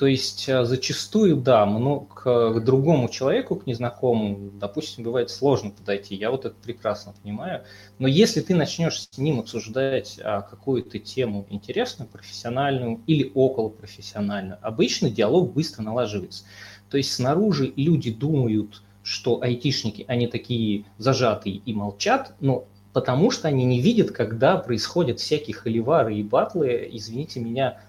то 0.00 0.06
есть 0.06 0.48
э, 0.48 0.64
зачастую, 0.64 1.36
да, 1.36 1.66
много, 1.66 2.06
к 2.06 2.60
другому 2.60 3.10
человеку, 3.10 3.56
к 3.56 3.66
незнакомому, 3.66 4.50
допустим, 4.52 5.04
бывает 5.04 5.28
сложно 5.28 5.72
подойти, 5.72 6.14
я 6.14 6.30
вот 6.30 6.46
это 6.46 6.54
прекрасно 6.54 7.12
понимаю, 7.22 7.64
но 7.98 8.08
если 8.08 8.40
ты 8.40 8.54
начнешь 8.54 8.98
с 8.98 9.18
ним 9.18 9.40
обсуждать 9.40 10.18
а, 10.24 10.40
какую-то 10.40 10.98
тему 10.98 11.46
интересную, 11.50 12.08
профессиональную 12.08 13.02
или 13.06 13.30
околопрофессиональную, 13.34 14.56
обычно 14.62 15.10
диалог 15.10 15.52
быстро 15.52 15.82
налаживается. 15.82 16.44
То 16.88 16.96
есть 16.96 17.12
снаружи 17.12 17.70
люди 17.76 18.10
думают, 18.10 18.82
что 19.02 19.42
айтишники, 19.42 20.06
они 20.08 20.28
такие 20.28 20.86
зажатые 20.96 21.56
и 21.56 21.74
молчат, 21.74 22.34
но 22.40 22.64
потому 22.94 23.30
что 23.30 23.48
они 23.48 23.66
не 23.66 23.82
видят, 23.82 24.12
когда 24.12 24.56
происходят 24.56 25.20
всякие 25.20 25.54
холивары 25.54 26.16
и 26.16 26.22
батлы, 26.22 26.88
извините 26.90 27.38
меня, 27.38 27.82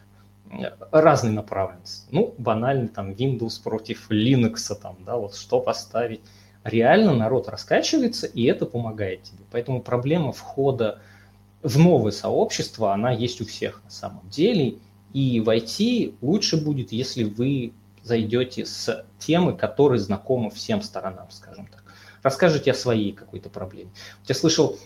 разной 0.91 1.31
направленности. 1.31 2.07
Ну, 2.11 2.33
банально 2.37 2.87
там 2.87 3.11
Windows 3.11 3.61
против 3.63 4.09
Linux, 4.09 4.75
там, 4.81 4.97
да, 5.05 5.17
вот 5.17 5.35
что 5.35 5.59
поставить. 5.59 6.21
Реально 6.63 7.15
народ 7.15 7.49
раскачивается, 7.49 8.27
и 8.27 8.43
это 8.43 8.65
помогает 8.65 9.23
тебе. 9.23 9.43
Поэтому 9.51 9.81
проблема 9.81 10.31
входа 10.31 10.99
в 11.63 11.79
новое 11.79 12.11
сообщество, 12.11 12.93
она 12.93 13.11
есть 13.11 13.41
у 13.41 13.45
всех 13.45 13.81
на 13.83 13.89
самом 13.89 14.29
деле. 14.29 14.75
И 15.13 15.41
войти 15.41 16.15
лучше 16.21 16.63
будет, 16.63 16.91
если 16.91 17.23
вы 17.23 17.73
зайдете 18.03 18.65
с 18.65 19.05
темы, 19.19 19.55
которые 19.55 19.99
знакомы 19.99 20.49
всем 20.49 20.81
сторонам, 20.81 21.29
скажем 21.31 21.65
так. 21.67 21.83
Расскажите 22.23 22.71
о 22.71 22.75
своей 22.75 23.11
какой-то 23.11 23.49
проблеме. 23.49 23.89
Я 24.27 24.35
слышал, 24.35 24.77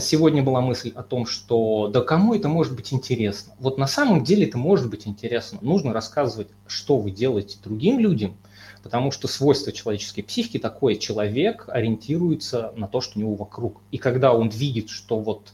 сегодня 0.00 0.42
была 0.42 0.60
мысль 0.60 0.92
о 0.94 1.02
том, 1.02 1.26
что 1.26 1.88
да 1.88 2.02
кому 2.02 2.34
это 2.34 2.48
может 2.48 2.74
быть 2.74 2.92
интересно. 2.92 3.54
Вот 3.58 3.78
на 3.78 3.86
самом 3.86 4.22
деле 4.24 4.46
это 4.46 4.58
может 4.58 4.90
быть 4.90 5.06
интересно. 5.06 5.58
Нужно 5.62 5.92
рассказывать, 5.92 6.48
что 6.66 6.98
вы 6.98 7.10
делаете 7.10 7.58
другим 7.62 7.98
людям, 7.98 8.36
потому 8.82 9.10
что 9.10 9.28
свойство 9.28 9.72
человеческой 9.72 10.22
психики 10.22 10.58
такое, 10.58 10.96
человек 10.96 11.64
ориентируется 11.68 12.72
на 12.76 12.86
то, 12.86 13.00
что 13.00 13.18
у 13.18 13.22
него 13.22 13.34
вокруг. 13.34 13.80
И 13.90 13.98
когда 13.98 14.34
он 14.34 14.48
видит, 14.48 14.90
что 14.90 15.18
вот 15.18 15.52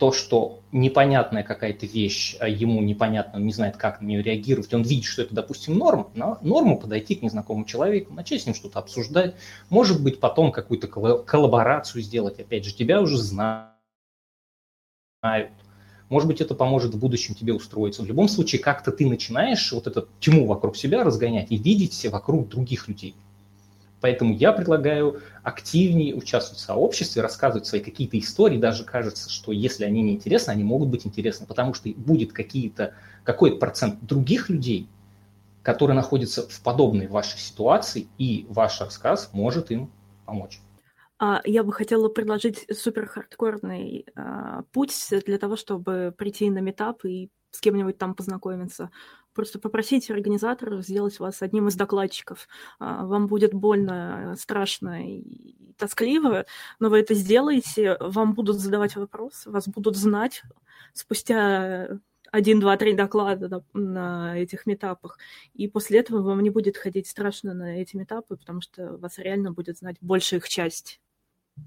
то, 0.00 0.12
что 0.12 0.60
непонятная 0.72 1.42
какая-то 1.42 1.84
вещь, 1.84 2.34
а 2.40 2.48
ему 2.48 2.80
непонятно, 2.80 3.38
он 3.38 3.44
не 3.44 3.52
знает, 3.52 3.76
как 3.76 4.00
на 4.00 4.06
нее 4.06 4.22
реагировать, 4.22 4.72
он 4.72 4.80
видит, 4.82 5.04
что 5.04 5.20
это, 5.20 5.34
допустим, 5.34 5.76
норма, 5.76 6.08
на 6.14 6.38
норму 6.40 6.78
подойти 6.78 7.16
к 7.16 7.22
незнакомому 7.22 7.66
человеку, 7.66 8.14
начать 8.14 8.40
с 8.40 8.46
ним 8.46 8.54
что-то 8.54 8.78
обсуждать, 8.78 9.34
может 9.68 10.02
быть, 10.02 10.18
потом 10.18 10.52
какую-то 10.52 10.88
коллаборацию 10.88 12.00
сделать, 12.00 12.40
опять 12.40 12.64
же, 12.64 12.74
тебя 12.74 13.02
уже 13.02 13.18
знают, 13.18 13.68
может 16.08 16.26
быть, 16.26 16.40
это 16.40 16.54
поможет 16.54 16.94
в 16.94 16.98
будущем 16.98 17.34
тебе 17.34 17.52
устроиться. 17.52 18.02
В 18.02 18.06
любом 18.06 18.28
случае, 18.28 18.62
как-то 18.62 18.92
ты 18.92 19.06
начинаешь 19.06 19.70
вот 19.70 19.86
эту 19.86 20.08
тьму 20.18 20.46
вокруг 20.46 20.78
себя 20.78 21.04
разгонять 21.04 21.52
и 21.52 21.58
видеть 21.58 21.92
все 21.92 22.08
вокруг 22.08 22.48
других 22.48 22.88
людей. 22.88 23.14
Поэтому 24.00 24.34
я 24.34 24.52
предлагаю 24.52 25.20
активнее 25.42 26.14
участвовать 26.14 26.60
в 26.60 26.64
сообществе, 26.64 27.22
рассказывать 27.22 27.66
свои 27.66 27.80
какие-то 27.80 28.18
истории. 28.18 28.58
Даже 28.58 28.84
кажется, 28.84 29.30
что 29.30 29.52
если 29.52 29.84
они 29.84 30.02
не 30.02 30.14
интересны, 30.14 30.52
они 30.52 30.64
могут 30.64 30.88
быть 30.88 31.06
интересны, 31.06 31.46
потому 31.46 31.74
что 31.74 31.90
будет 31.90 32.32
какие-то, 32.32 32.94
какой-то 33.24 33.56
процент 33.56 34.02
других 34.02 34.48
людей, 34.48 34.88
которые 35.62 35.94
находятся 35.94 36.48
в 36.48 36.60
подобной 36.62 37.06
вашей 37.06 37.38
ситуации, 37.38 38.08
и 38.16 38.46
ваш 38.48 38.80
рассказ 38.80 39.30
может 39.32 39.70
им 39.70 39.90
помочь. 40.24 40.60
А, 41.18 41.42
я 41.44 41.62
бы 41.62 41.72
хотела 41.72 42.08
предложить 42.08 42.66
супер 42.72 43.06
хардкорный 43.06 44.06
а, 44.16 44.62
путь 44.72 44.94
для 45.26 45.36
того, 45.36 45.56
чтобы 45.56 46.14
прийти 46.16 46.48
на 46.48 46.60
метап 46.60 47.04
и 47.04 47.30
с 47.50 47.60
кем-нибудь 47.60 47.98
там 47.98 48.14
познакомиться. 48.14 48.90
Просто 49.40 49.58
попросите 49.58 50.12
организаторов 50.12 50.84
сделать 50.84 51.18
вас 51.18 51.40
одним 51.40 51.68
из 51.68 51.74
докладчиков. 51.74 52.46
А, 52.78 53.06
вам 53.06 53.26
будет 53.26 53.54
больно, 53.54 54.34
страшно 54.38 55.08
и 55.08 55.54
тоскливо, 55.78 56.44
но 56.78 56.90
вы 56.90 56.98
это 56.98 57.14
сделаете, 57.14 57.96
вам 58.00 58.34
будут 58.34 58.58
задавать 58.58 58.96
вопросы, 58.96 59.50
вас 59.50 59.66
будут 59.66 59.96
знать 59.96 60.42
спустя 60.92 61.88
один, 62.30 62.60
два, 62.60 62.76
три 62.76 62.92
доклада 62.92 63.64
на 63.72 64.36
этих 64.38 64.66
метапах. 64.66 65.16
И 65.54 65.68
после 65.68 66.00
этого 66.00 66.20
вам 66.20 66.42
не 66.42 66.50
будет 66.50 66.76
ходить 66.76 67.06
страшно 67.06 67.54
на 67.54 67.80
эти 67.80 67.96
метапы, 67.96 68.36
потому 68.36 68.60
что 68.60 68.98
вас 68.98 69.16
реально 69.16 69.52
будет 69.52 69.78
знать 69.78 69.96
большая 70.02 70.40
их 70.40 70.50
часть. 70.50 71.00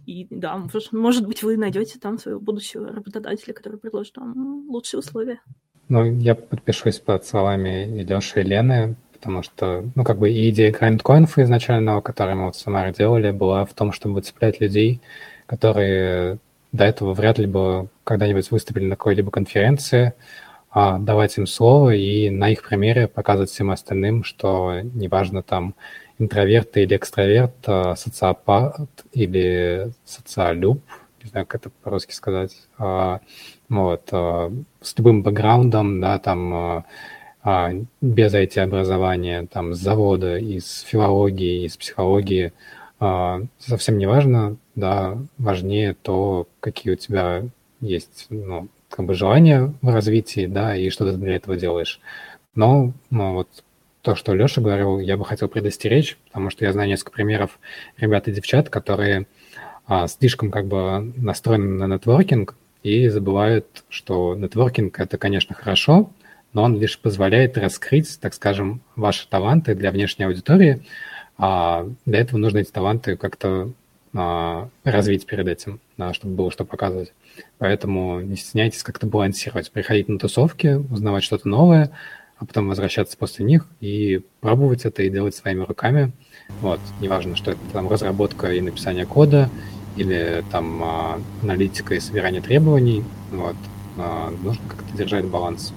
И 0.06 0.28
да, 0.30 0.64
может 0.92 1.26
быть, 1.26 1.42
вы 1.42 1.58
найдете 1.58 1.98
там 1.98 2.20
своего 2.20 2.40
будущего 2.40 2.90
работодателя, 2.90 3.56
который 3.56 3.80
предложит 3.80 4.16
вам 4.18 4.70
лучшие 4.70 5.00
условия. 5.00 5.42
Ну, 5.90 6.06
я 6.06 6.36
подпишусь 6.36 7.00
под 7.00 7.26
словами 7.26 8.02
Илёши 8.02 8.42
и 8.42 8.44
Лены, 8.44 8.96
потому 9.12 9.44
что, 9.44 9.84
ну, 9.96 10.04
как 10.04 10.18
бы 10.18 10.32
и 10.32 10.50
идея 10.50 10.72
GrindConf 10.72 11.42
изначального, 11.42 12.02
который 12.02 12.36
мы 12.36 12.46
вот 12.46 12.56
в 12.56 12.60
Самаре 12.60 12.94
делали, 12.94 13.32
была 13.32 13.66
в 13.66 13.74
том, 13.74 13.92
чтобы 13.92 14.22
цеплять 14.22 14.62
людей, 14.62 15.02
которые 15.46 16.38
до 16.72 16.86
этого 16.86 17.14
вряд 17.14 17.38
ли 17.38 17.48
бы 17.48 17.90
когда-нибудь 18.04 18.50
выступили 18.50 18.86
на 18.86 18.96
какой-либо 18.96 19.30
конференции, 19.30 20.14
а 20.72 20.98
давать 20.98 21.38
им 21.38 21.46
слово 21.46 21.96
и 21.96 22.30
на 22.30 22.50
их 22.50 22.68
примере 22.68 23.08
показывать 23.08 23.52
всем 23.52 23.70
остальным, 23.70 24.24
что 24.24 24.80
неважно 24.82 25.44
там 25.44 25.76
интроверт 26.18 26.76
или 26.78 26.96
экстраверт, 26.96 27.56
а 27.68 27.96
социопат 27.96 28.90
или 29.12 29.92
социолюб, 30.06 30.82
не 31.24 31.30
знаю, 31.30 31.46
как 31.46 31.62
это 31.62 31.70
по-русски 31.84 32.14
сказать, 32.14 32.56
а, 32.78 33.22
вот, 33.82 34.10
а, 34.12 34.52
с 34.82 34.98
любым 34.98 35.24
бэкграундом, 35.24 36.02
да, 36.02 36.20
там, 36.20 36.86
без 38.00 38.34
IT-образования, 38.34 39.48
там, 39.52 39.74
с 39.74 39.78
завода, 39.78 40.38
из 40.38 40.80
филологии, 40.82 41.66
из 41.66 41.76
психологии, 41.76 42.54
совсем 43.00 43.98
не 43.98 44.06
важно, 44.06 44.56
да, 44.76 45.18
важнее 45.38 45.94
то, 45.94 46.48
какие 46.62 46.94
у 46.94 46.96
тебя 46.96 47.44
есть, 47.82 48.28
ну, 48.30 48.70
как 48.90 49.06
бы 49.06 49.14
желания 49.14 49.74
в 49.82 49.90
развитии, 49.90 50.46
да, 50.46 50.76
и 50.76 50.90
что 50.90 51.10
ты 51.12 51.18
для 51.18 51.36
этого 51.36 51.58
делаешь. 51.58 52.00
Но 52.56 52.94
ну, 53.10 53.34
вот 53.34 53.50
то, 54.04 54.16
что 54.16 54.36
Леша 54.36 54.62
говорил, 54.62 55.00
я 55.00 55.18
бы 55.18 55.26
хотел 55.26 55.48
предостеречь, 55.48 56.18
потому 56.26 56.50
что 56.50 56.66
я 56.66 56.74
знаю 56.74 56.90
несколько 56.90 57.12
примеров 57.12 57.60
ребят 57.98 58.28
и 58.28 58.32
девчат, 58.32 58.70
которые 58.70 59.26
а, 59.88 60.08
слишком 60.08 60.52
как 60.52 60.68
бы 60.68 61.14
настроены 61.18 61.88
на 61.88 61.94
нетворкинг 61.94 62.56
и 62.84 63.08
забывают, 63.08 63.84
что 63.90 64.36
нетворкинг– 64.36 65.00
это, 65.00 65.18
конечно, 65.18 65.56
хорошо, 65.56 66.12
но 66.54 66.64
он 66.64 66.80
лишь 66.80 67.00
позволяет 67.00 67.58
раскрыть, 67.58 68.20
так 68.20 68.34
скажем, 68.34 68.82
ваши 68.96 69.28
таланты 69.28 69.74
для 69.74 69.92
внешней 69.92 70.26
аудитории, 70.26 70.86
а 71.38 71.88
для 72.06 72.20
этого 72.20 72.38
нужно 72.38 72.60
эти 72.60 72.72
таланты 72.72 73.18
как-то 73.18 73.72
а, 74.14 74.70
развить 74.84 75.26
перед 75.26 75.48
этим, 75.48 75.80
да, 75.98 76.14
чтобы 76.14 76.36
было 76.36 76.52
что 76.52 76.66
показывать. 76.66 77.14
Поэтому 77.58 78.22
не 78.22 78.36
стесняйтесь 78.36 78.84
как-то 78.84 79.08
балансировать, 79.08 79.72
приходить 79.72 80.10
на 80.10 80.20
тусовки, 80.20 80.76
узнавать 80.92 81.24
что-то 81.24 81.48
новое, 81.48 81.90
а 82.38 82.46
потом 82.46 82.68
возвращаться 82.68 83.18
после 83.18 83.46
них 83.46 83.68
и 83.80 84.22
пробовать 84.42 84.86
это 84.86 85.02
и 85.02 85.10
делать 85.10 85.36
своими 85.36 85.64
руками. 85.64 86.12
Вот, 86.62 86.80
неважно, 87.00 87.36
что 87.36 87.52
это 87.52 87.62
там 87.72 87.90
разработка 87.90 88.52
и 88.52 88.62
написание 88.62 89.06
кода, 89.06 89.50
или 89.96 90.44
там 90.52 90.84
а, 90.84 91.22
аналитика 91.42 91.94
и 91.96 92.00
собирание 92.00 92.42
требований, 92.42 93.04
вот, 93.32 93.56
а, 93.98 94.32
нужно 94.44 94.64
как-то 94.68 94.98
держать 94.98 95.26
баланс. 95.26 95.74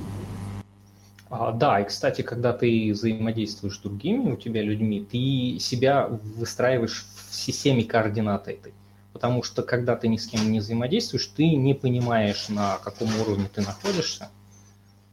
А, 1.28 1.52
да, 1.52 1.80
и, 1.80 1.84
кстати, 1.84 2.22
когда 2.22 2.52
ты 2.52 2.92
взаимодействуешь 2.92 3.76
с 3.76 3.80
другими 3.80 4.32
у 4.32 4.36
тебя 4.36 4.62
людьми, 4.62 5.04
ты 5.04 5.58
себя 5.58 6.06
выстраиваешь 6.08 7.06
в 7.28 7.34
системе 7.34 7.84
координат 7.84 8.48
этой. 8.48 8.72
Потому 9.12 9.42
что 9.42 9.62
когда 9.62 9.96
ты 9.96 10.08
ни 10.08 10.18
с 10.18 10.26
кем 10.26 10.52
не 10.52 10.60
взаимодействуешь, 10.60 11.26
ты 11.26 11.56
не 11.56 11.74
понимаешь, 11.74 12.48
на 12.48 12.76
каком 12.76 13.08
уровне 13.20 13.48
ты 13.52 13.62
находишься, 13.62 14.30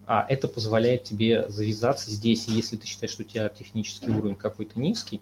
а 0.05 0.25
это 0.27 0.47
позволяет 0.47 1.03
тебе 1.05 1.49
завязаться 1.49 2.11
здесь. 2.11 2.47
Если 2.47 2.75
ты 2.75 2.85
считаешь, 2.85 3.13
что 3.13 3.23
у 3.23 3.25
тебя 3.25 3.47
технический 3.49 4.11
уровень 4.11 4.35
какой-то 4.35 4.79
низкий, 4.79 5.21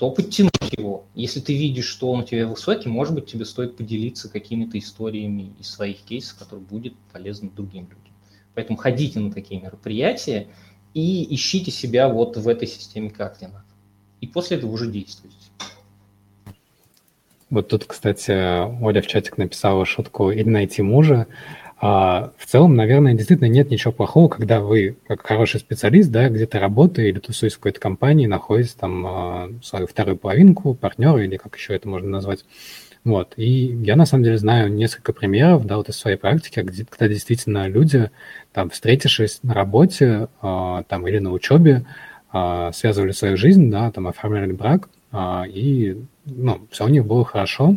то 0.00 0.10
подтянуть 0.10 0.72
его. 0.78 1.04
Если 1.14 1.40
ты 1.40 1.54
видишь, 1.54 1.84
что 1.84 2.10
он 2.10 2.20
у 2.20 2.22
тебя 2.22 2.46
высокий, 2.46 2.88
может 2.88 3.14
быть, 3.14 3.26
тебе 3.26 3.44
стоит 3.44 3.76
поделиться 3.76 4.30
какими-то 4.30 4.78
историями 4.78 5.52
из 5.60 5.68
своих 5.68 5.98
кейсов, 5.98 6.38
которые 6.38 6.64
будет 6.64 6.94
полезны 7.12 7.50
другим 7.54 7.82
людям. 7.82 8.14
Поэтому 8.54 8.78
ходите 8.78 9.20
на 9.20 9.30
такие 9.30 9.60
мероприятия 9.60 10.46
и 10.94 11.34
ищите 11.34 11.70
себя 11.70 12.08
вот 12.08 12.38
в 12.38 12.48
этой 12.48 12.66
системе 12.66 13.10
координат. 13.10 13.66
И 14.22 14.26
после 14.26 14.56
этого 14.56 14.70
уже 14.70 14.90
действуйте. 14.90 15.36
Вот 17.50 17.68
тут, 17.68 17.84
кстати, 17.84 18.30
Оля 18.82 19.02
в 19.02 19.06
чатик 19.06 19.36
написала 19.36 19.84
шутку 19.84 20.30
«или 20.30 20.48
найти 20.48 20.80
мужа». 20.80 21.26
А 21.82 22.32
в 22.36 22.44
целом, 22.44 22.76
наверное, 22.76 23.14
действительно 23.14 23.48
нет 23.48 23.70
ничего 23.70 23.90
плохого, 23.90 24.28
когда 24.28 24.60
вы, 24.60 24.96
как 25.06 25.26
хороший 25.26 25.60
специалист, 25.60 26.10
да, 26.10 26.28
где-то 26.28 26.60
работаете 26.60 27.08
или 27.08 27.18
тусуясь 27.18 27.54
в 27.54 27.56
какой-то 27.56 27.80
компании, 27.80 28.26
находите 28.26 28.74
там 28.78 29.06
а, 29.06 29.50
свою 29.62 29.86
вторую 29.86 30.18
половинку, 30.18 30.74
партнера 30.74 31.24
или 31.24 31.38
как 31.38 31.56
еще 31.56 31.74
это 31.74 31.88
можно 31.88 32.10
назвать. 32.10 32.44
Вот. 33.02 33.32
И 33.36 33.48
я, 33.82 33.96
на 33.96 34.04
самом 34.04 34.24
деле, 34.24 34.36
знаю 34.36 34.70
несколько 34.70 35.14
примеров, 35.14 35.64
да, 35.64 35.78
вот 35.78 35.88
из 35.88 35.96
своей 35.96 36.18
практики, 36.18 36.60
где, 36.60 36.84
когда 36.84 37.08
действительно 37.08 37.66
люди, 37.66 38.10
там, 38.52 38.68
встретившись 38.68 39.40
на 39.42 39.54
работе, 39.54 40.28
э, 40.42 40.82
там, 40.86 41.08
или 41.08 41.18
на 41.18 41.32
учебе, 41.32 41.86
э, 42.34 42.70
связывали 42.74 43.12
свою 43.12 43.38
жизнь, 43.38 43.70
да, 43.70 43.90
там, 43.90 44.06
оформляли 44.06 44.52
брак, 44.52 44.90
э, 45.12 45.44
и, 45.48 45.96
ну, 46.26 46.60
все 46.70 46.84
у 46.84 46.88
них 46.88 47.06
было 47.06 47.24
хорошо, 47.24 47.76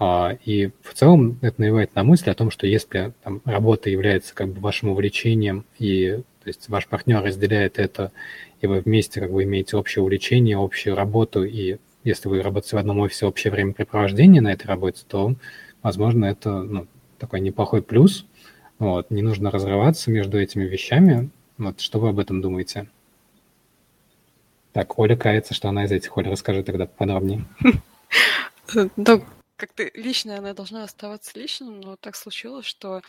и 0.00 0.70
в 0.82 0.92
целом 0.94 1.38
это 1.40 1.60
навевает 1.60 1.94
на 1.94 2.04
мысль 2.04 2.30
о 2.30 2.34
том, 2.34 2.50
что 2.50 2.66
если 2.66 3.12
там, 3.22 3.40
работа 3.44 3.88
является 3.88 4.34
как 4.34 4.48
бы 4.48 4.60
вашим 4.60 4.90
увлечением, 4.90 5.64
и 5.78 6.22
то 6.42 6.48
есть 6.48 6.68
ваш 6.68 6.86
партнер 6.86 7.22
разделяет 7.22 7.78
это, 7.78 8.12
и 8.60 8.66
вы 8.66 8.80
вместе 8.80 9.20
как 9.20 9.32
бы 9.32 9.42
имеете 9.44 9.76
общее 9.76 10.02
увлечение, 10.02 10.58
общую 10.58 10.94
работу, 10.94 11.44
и 11.44 11.78
если 12.04 12.28
вы 12.28 12.40
работаете 12.40 12.76
в 12.76 12.78
одном 12.78 13.00
офисе, 13.00 13.26
общее 13.26 13.50
времяпрепровождение 13.50 14.40
на 14.40 14.52
этой 14.52 14.66
работе, 14.66 15.02
то, 15.08 15.34
возможно, 15.82 16.26
это 16.26 16.62
ну, 16.62 16.86
такой 17.18 17.40
неплохой 17.40 17.82
плюс. 17.82 18.26
Вот. 18.78 19.10
Не 19.10 19.22
нужно 19.22 19.50
разрываться 19.50 20.10
между 20.10 20.38
этими 20.38 20.64
вещами. 20.64 21.30
Вот 21.58 21.80
что 21.80 21.98
вы 21.98 22.10
об 22.10 22.20
этом 22.20 22.40
думаете? 22.40 22.86
Так, 24.72 24.98
Оля 24.98 25.16
кается, 25.16 25.52
что 25.52 25.68
она 25.68 25.86
из 25.86 25.90
этих. 25.90 26.16
Оля, 26.16 26.30
расскажи 26.30 26.62
тогда 26.62 26.86
подробнее. 26.86 27.44
Ну, 28.96 29.22
как-то 29.56 29.90
личное 29.94 30.38
она 30.38 30.54
должна 30.54 30.84
оставаться 30.84 31.38
личным, 31.38 31.80
но 31.80 31.96
так 31.96 32.16
случилось, 32.16 32.66
что 32.66 33.02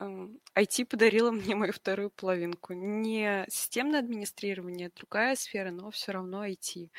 IT 0.00 0.86
подарила 0.86 1.30
мне 1.30 1.54
мою 1.56 1.72
вторую 1.72 2.10
половинку. 2.10 2.72
Не 2.72 3.44
системное 3.48 4.00
администрирование, 4.00 4.90
другая 4.94 5.36
сфера, 5.36 5.70
но 5.70 5.90
все 5.90 6.12
равно 6.12 6.46
IT. 6.46 6.90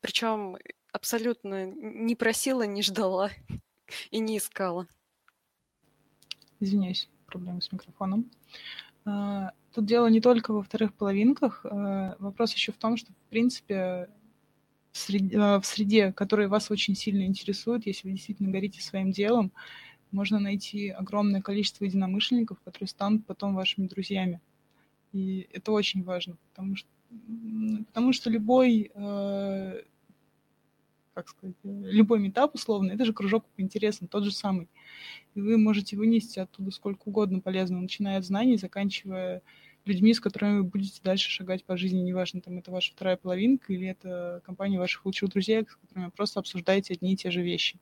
Причем 0.00 0.56
абсолютно 0.92 1.66
не 1.66 2.14
просила, 2.14 2.62
не 2.62 2.82
ждала 2.82 3.30
и 4.10 4.18
не 4.18 4.38
искала. 4.38 4.86
Извиняюсь, 6.60 7.08
проблемы 7.26 7.62
с 7.62 7.70
микрофоном. 7.70 8.30
А, 9.04 9.52
тут 9.72 9.86
дело 9.86 10.06
не 10.08 10.20
только 10.20 10.52
во 10.52 10.62
вторых 10.62 10.94
половинках. 10.94 11.64
А, 11.64 12.16
вопрос 12.18 12.54
еще 12.54 12.72
в 12.72 12.78
том, 12.78 12.96
что, 12.96 13.12
в 13.12 13.30
принципе, 13.30 14.08
в 14.98 15.62
среде, 15.64 16.10
в 16.10 16.14
которая 16.14 16.48
вас 16.48 16.70
очень 16.70 16.94
сильно 16.94 17.24
интересует, 17.24 17.86
если 17.86 18.08
вы 18.08 18.14
действительно 18.14 18.50
горите 18.50 18.82
своим 18.82 19.10
делом, 19.10 19.52
можно 20.10 20.38
найти 20.38 20.88
огромное 20.88 21.42
количество 21.42 21.84
единомышленников, 21.84 22.58
которые 22.60 22.88
станут 22.88 23.26
потом 23.26 23.54
вашими 23.54 23.86
друзьями. 23.86 24.40
И 25.12 25.48
это 25.52 25.72
очень 25.72 26.02
важно, 26.02 26.36
потому 26.50 26.76
что, 26.76 26.88
потому 27.88 28.12
что 28.12 28.30
любой 28.30 28.90
э, 28.94 29.82
как 31.18 31.28
сказать, 31.28 31.56
любой 31.64 32.20
метап 32.20 32.54
условно, 32.54 32.92
это 32.92 33.04
же 33.04 33.12
кружок 33.12 33.44
по 33.56 33.60
интересам, 33.60 34.06
тот 34.06 34.22
же 34.22 34.30
самый. 34.30 34.68
И 35.34 35.40
вы 35.40 35.58
можете 35.58 35.96
вынести 35.96 36.38
оттуда 36.38 36.70
сколько 36.70 37.08
угодно 37.08 37.40
полезного, 37.40 37.80
начиная 37.80 38.18
от 38.18 38.24
знаний, 38.24 38.56
заканчивая 38.56 39.42
людьми, 39.88 40.14
с 40.14 40.20
которыми 40.20 40.58
вы 40.58 40.64
будете 40.64 41.00
дальше 41.02 41.30
шагать 41.30 41.64
по 41.64 41.76
жизни, 41.76 41.98
неважно, 41.98 42.40
там 42.40 42.58
это 42.58 42.70
ваша 42.70 42.92
вторая 42.92 43.16
половинка 43.16 43.72
или 43.72 43.88
это 43.88 44.42
компания 44.44 44.78
ваших 44.78 45.04
лучших 45.04 45.30
друзей, 45.30 45.64
с 45.68 45.76
которыми 45.76 46.10
просто 46.10 46.40
обсуждаете 46.40 46.94
одни 46.94 47.14
и 47.14 47.16
те 47.16 47.30
же 47.30 47.42
вещи. 47.42 47.78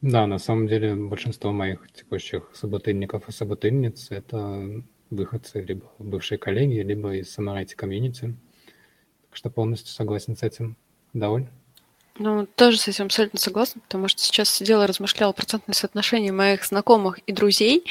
Да, 0.00 0.26
на 0.26 0.38
самом 0.38 0.66
деле 0.66 0.96
большинство 0.96 1.52
моих 1.52 1.88
текущих 1.92 2.50
собутыльников 2.54 3.28
и 3.28 3.32
собутыльниц– 3.32 4.08
это 4.10 4.82
выходцы 5.10 5.60
либо 5.60 5.92
бывшие 5.98 6.38
коллеги, 6.38 6.80
либо 6.80 7.14
из 7.14 7.32
Самарайте 7.32 7.76
комьюнити. 7.76 8.34
Так 9.28 9.36
что 9.36 9.50
полностью 9.50 9.92
согласен 9.92 10.36
с 10.36 10.42
этим. 10.42 10.76
Доволь? 11.12 11.46
Ну, 12.18 12.46
тоже 12.46 12.78
с 12.78 12.88
этим 12.88 13.06
абсолютно 13.06 13.38
согласна, 13.38 13.80
потому 13.80 14.08
что 14.08 14.20
сейчас 14.20 14.50
сидела, 14.50 14.86
размышляла 14.86 15.32
процентное 15.32 15.74
соотношение 15.74 16.32
моих 16.32 16.64
знакомых 16.64 17.18
и 17.20 17.32
друзей. 17.32 17.84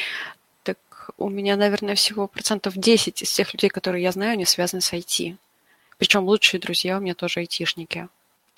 У 1.21 1.29
меня, 1.29 1.55
наверное, 1.55 1.93
всего 1.93 2.27
процентов 2.27 2.75
10 2.75 3.21
из 3.21 3.31
тех 3.31 3.53
людей, 3.53 3.69
которые 3.69 4.03
я 4.03 4.11
знаю, 4.11 4.31
они 4.31 4.45
связаны 4.45 4.81
с 4.81 4.91
IT. 4.91 5.37
Причем 5.99 6.23
лучшие 6.23 6.59
друзья 6.59 6.97
у 6.97 7.01
меня 7.01 7.13
тоже 7.13 7.41
айтишники. 7.41 8.07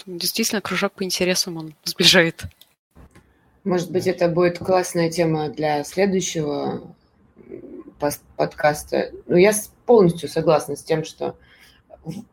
Действительно, 0.06 0.62
кружок 0.62 0.94
по 0.94 1.04
интересам 1.04 1.58
он 1.58 1.74
сближает. 1.84 2.44
Может 3.66 3.92
быть, 3.92 4.08
это 4.08 4.30
будет 4.30 4.60
классная 4.60 5.10
тема 5.10 5.50
для 5.50 5.84
следующего 5.84 6.82
подкаста. 8.38 9.12
Ну, 9.28 9.36
я 9.36 9.52
полностью 9.86 10.30
согласна 10.30 10.78
с 10.78 10.84
тем, 10.84 11.04
что 11.04 11.36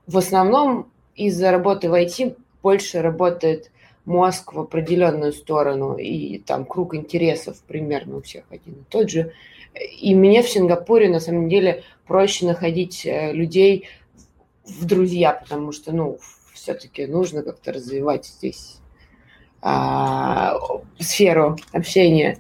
в 0.07 0.17
основном 0.17 0.91
из-за 1.17 1.51
работы 1.51 1.89
в 1.89 1.95
IT 1.95 2.37
больше 2.63 3.03
работает 3.03 3.71
мозг 4.05 4.53
в 4.53 4.61
определенную 4.61 5.33
сторону, 5.33 5.97
и 5.97 6.39
там 6.39 6.65
круг 6.65 6.95
интересов 6.95 7.61
примерно 7.67 8.19
у 8.19 8.23
всех 8.23 8.45
один 8.51 8.75
и 8.75 8.85
тот 8.89 9.11
же. 9.11 9.33
И 9.75 10.15
мне 10.15 10.43
в 10.43 10.49
Сингапуре 10.49 11.09
на 11.09 11.21
самом 11.21 11.49
деле 11.49 11.85
проще 12.07 12.47
находить 12.47 13.07
э, 13.07 13.33
людей 13.33 13.89
в 14.65 14.85
друзья, 14.85 15.33
потому 15.33 15.73
что, 15.73 15.93
ну, 15.93 16.19
все-таки 16.53 17.07
нужно 17.07 17.43
как-то 17.43 17.73
развивать 17.73 18.27
здесь 18.27 18.81
а, 19.63 20.57
сферу 20.99 21.57
общения, 21.73 22.39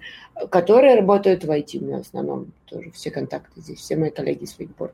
которые 0.50 0.96
работают 0.96 1.44
в 1.44 1.50
IT 1.50 1.78
у 1.78 1.84
меня 1.84 1.98
в 1.98 2.02
основном 2.02 2.52
тоже 2.66 2.90
все 2.92 3.10
контакты 3.10 3.60
здесь, 3.60 3.78
все 3.78 3.96
мои 3.96 4.10
коллеги 4.10 4.44
с 4.44 4.58
Wakeboard. 4.58 4.92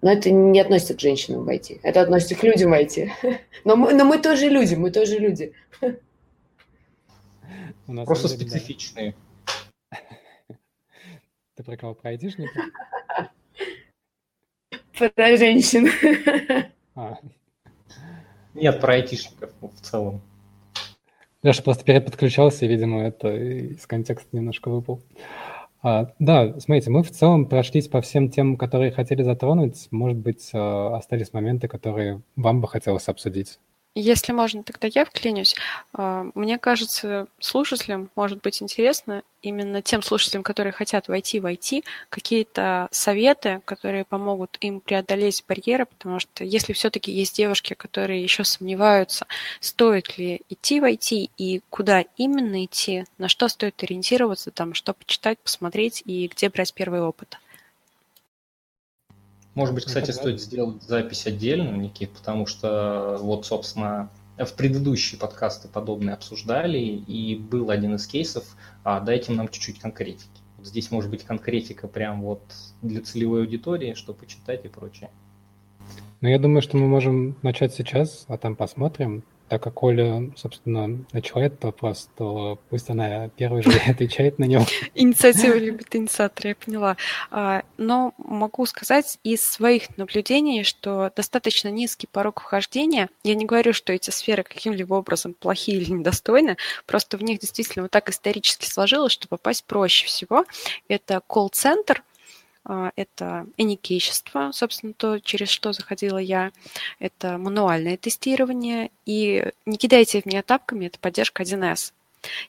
Но 0.00 0.12
это 0.12 0.30
не 0.30 0.60
относится 0.60 0.94
к 0.94 1.00
женщинам 1.00 1.44
в 1.44 1.48
IT, 1.48 1.80
это 1.82 2.02
относится 2.02 2.34
к 2.34 2.42
людям 2.42 2.70
в 2.70 2.74
IT. 2.74 3.10
Но 3.64 3.76
мы, 3.76 3.92
но 3.94 4.04
мы 4.04 4.18
тоже 4.18 4.48
люди, 4.48 4.74
мы 4.74 4.90
тоже 4.90 5.18
люди. 5.18 5.52
У 7.86 7.92
нас 7.92 8.06
Просто 8.06 8.28
специфичные. 8.28 9.14
Ты 11.58 11.64
про 11.64 11.76
кого? 11.76 11.94
Про 11.94 12.10
айтишников? 12.10 12.54
Про 14.96 15.36
женщин. 15.36 15.88
А. 16.94 17.18
Нет, 18.54 18.80
про 18.80 18.94
айтишников 18.94 19.50
в 19.60 19.80
целом. 19.80 20.20
Леша 21.42 21.62
просто 21.64 21.84
переподключался, 21.84 22.64
и, 22.64 22.68
видимо, 22.68 23.02
это 23.02 23.34
из 23.34 23.84
контекста 23.88 24.28
немножко 24.36 24.68
выпал. 24.68 25.02
А, 25.82 26.12
да, 26.20 26.58
смотрите, 26.60 26.90
мы 26.90 27.02
в 27.02 27.10
целом 27.10 27.46
прошлись 27.46 27.88
по 27.88 28.00
всем 28.02 28.30
темам, 28.30 28.56
которые 28.56 28.92
хотели 28.92 29.24
затронуть. 29.24 29.88
Может 29.90 30.18
быть, 30.18 30.50
а, 30.52 30.96
остались 30.96 31.32
моменты, 31.32 31.66
которые 31.66 32.22
вам 32.36 32.60
бы 32.60 32.68
хотелось 32.68 33.08
обсудить. 33.08 33.58
Если 34.00 34.30
можно, 34.30 34.62
тогда 34.62 34.88
я 34.94 35.04
вклинюсь. 35.04 35.56
А, 35.92 36.28
мне 36.36 36.56
кажется, 36.56 37.26
слушателям 37.40 38.10
может 38.14 38.40
быть 38.42 38.62
интересно, 38.62 39.24
именно 39.42 39.82
тем 39.82 40.02
слушателям, 40.02 40.44
которые 40.44 40.72
хотят 40.72 41.08
войти 41.08 41.40
в 41.40 41.46
IT, 41.46 41.82
какие-то 42.08 42.86
советы, 42.92 43.60
которые 43.64 44.04
помогут 44.04 44.56
им 44.60 44.78
преодолеть 44.78 45.42
барьеры, 45.48 45.86
потому 45.86 46.20
что 46.20 46.44
если 46.44 46.74
все-таки 46.74 47.10
есть 47.10 47.36
девушки, 47.36 47.74
которые 47.74 48.22
еще 48.22 48.44
сомневаются, 48.44 49.26
стоит 49.58 50.16
ли 50.16 50.42
идти 50.48 50.78
в 50.78 50.84
IT 50.84 51.30
и 51.36 51.60
куда 51.68 52.04
именно 52.16 52.64
идти, 52.64 53.04
на 53.18 53.26
что 53.26 53.48
стоит 53.48 53.82
ориентироваться, 53.82 54.52
там, 54.52 54.74
что 54.74 54.94
почитать, 54.94 55.40
посмотреть 55.40 56.04
и 56.04 56.28
где 56.28 56.50
брать 56.50 56.72
первый 56.72 57.02
опыт. 57.02 57.36
Может 59.58 59.74
быть, 59.74 59.86
кстати, 59.86 60.12
стоит 60.12 60.40
сделать 60.40 60.84
запись 60.84 61.26
отдельно, 61.26 61.76
Никит, 61.76 62.12
потому 62.12 62.46
что 62.46 63.18
вот, 63.20 63.44
собственно, 63.44 64.08
в 64.36 64.52
предыдущие 64.54 65.18
подкасты 65.18 65.66
подобные 65.66 66.14
обсуждали, 66.14 66.78
и 66.78 67.34
был 67.34 67.70
один 67.70 67.96
из 67.96 68.06
кейсов, 68.06 68.44
а 68.84 69.00
дайте 69.00 69.32
нам 69.32 69.48
чуть-чуть 69.48 69.80
конкретики. 69.80 70.30
Вот 70.58 70.68
здесь 70.68 70.92
может 70.92 71.10
быть 71.10 71.24
конкретика 71.24 71.88
прям 71.88 72.22
вот 72.22 72.40
для 72.82 73.02
целевой 73.02 73.40
аудитории, 73.40 73.94
что 73.94 74.14
почитать 74.14 74.64
и 74.64 74.68
прочее. 74.68 75.10
Ну, 76.20 76.28
я 76.28 76.38
думаю, 76.38 76.62
что 76.62 76.76
мы 76.76 76.86
можем 76.86 77.36
начать 77.42 77.74
сейчас, 77.74 78.26
а 78.28 78.38
там 78.38 78.54
посмотрим 78.54 79.24
так 79.48 79.62
как 79.62 79.82
Оля, 79.82 80.30
собственно, 80.36 81.04
начала 81.12 81.44
этот 81.44 81.64
вопрос, 81.64 82.08
то 82.16 82.58
пусть 82.70 82.90
она 82.90 83.28
первой 83.28 83.62
же 83.62 83.70
отвечает 83.88 84.38
на 84.38 84.44
него. 84.44 84.64
Инициатива 84.94 85.54
любит 85.54 85.94
инициатор, 85.94 86.48
я 86.48 86.54
поняла. 86.54 86.96
А, 87.30 87.62
но 87.76 88.14
могу 88.18 88.66
сказать 88.66 89.18
из 89.24 89.44
своих 89.44 89.96
наблюдений, 89.96 90.64
что 90.64 91.10
достаточно 91.14 91.68
низкий 91.68 92.06
порог 92.06 92.40
вхождения. 92.40 93.08
Я 93.24 93.34
не 93.34 93.44
говорю, 93.44 93.72
что 93.72 93.92
эти 93.92 94.10
сферы 94.10 94.42
каким-либо 94.42 94.94
образом 94.94 95.34
плохие 95.34 95.78
или 95.78 95.90
недостойны, 95.90 96.56
просто 96.86 97.16
в 97.16 97.22
них 97.22 97.40
действительно 97.40 97.84
вот 97.84 97.90
так 97.90 98.10
исторически 98.10 98.66
сложилось, 98.66 99.12
что 99.12 99.28
попасть 99.28 99.64
проще 99.64 100.06
всего. 100.06 100.44
Это 100.88 101.20
колл-центр, 101.26 102.02
это 102.96 103.46
эникейщество, 103.56 104.50
собственно, 104.52 104.92
то, 104.92 105.18
через 105.18 105.48
что 105.48 105.72
заходила 105.72 106.18
я, 106.18 106.52
это 106.98 107.38
мануальное 107.38 107.96
тестирование, 107.96 108.90
и 109.06 109.50
не 109.66 109.76
кидайте 109.76 110.20
в 110.20 110.26
меня 110.26 110.42
тапками, 110.42 110.86
это 110.86 110.98
поддержка 110.98 111.42
1С. 111.42 111.92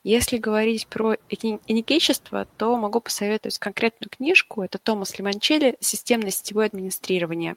Если 0.04 0.38
говорить 0.38 0.88
про 0.88 1.16
эникейщество, 1.30 2.48
то 2.58 2.76
могу 2.76 3.00
посоветовать 3.02 3.60
конкретную 3.60 4.10
книжку. 4.10 4.64
Это 4.64 4.78
Томас 4.78 5.18
Лимончелли 5.18 5.78
«Системное 5.80 6.32
сетевое 6.32 6.68
администрирование». 6.68 7.56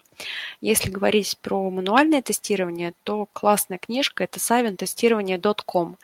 Если 0.61 0.91
говорить 0.91 1.39
про 1.39 1.71
мануальное 1.71 2.23
тестирование, 2.23 2.93
то 3.05 3.27
классная 3.33 3.79
книжка– 3.79 4.25
это 4.25 4.39
savintesирование.com. 4.39 5.97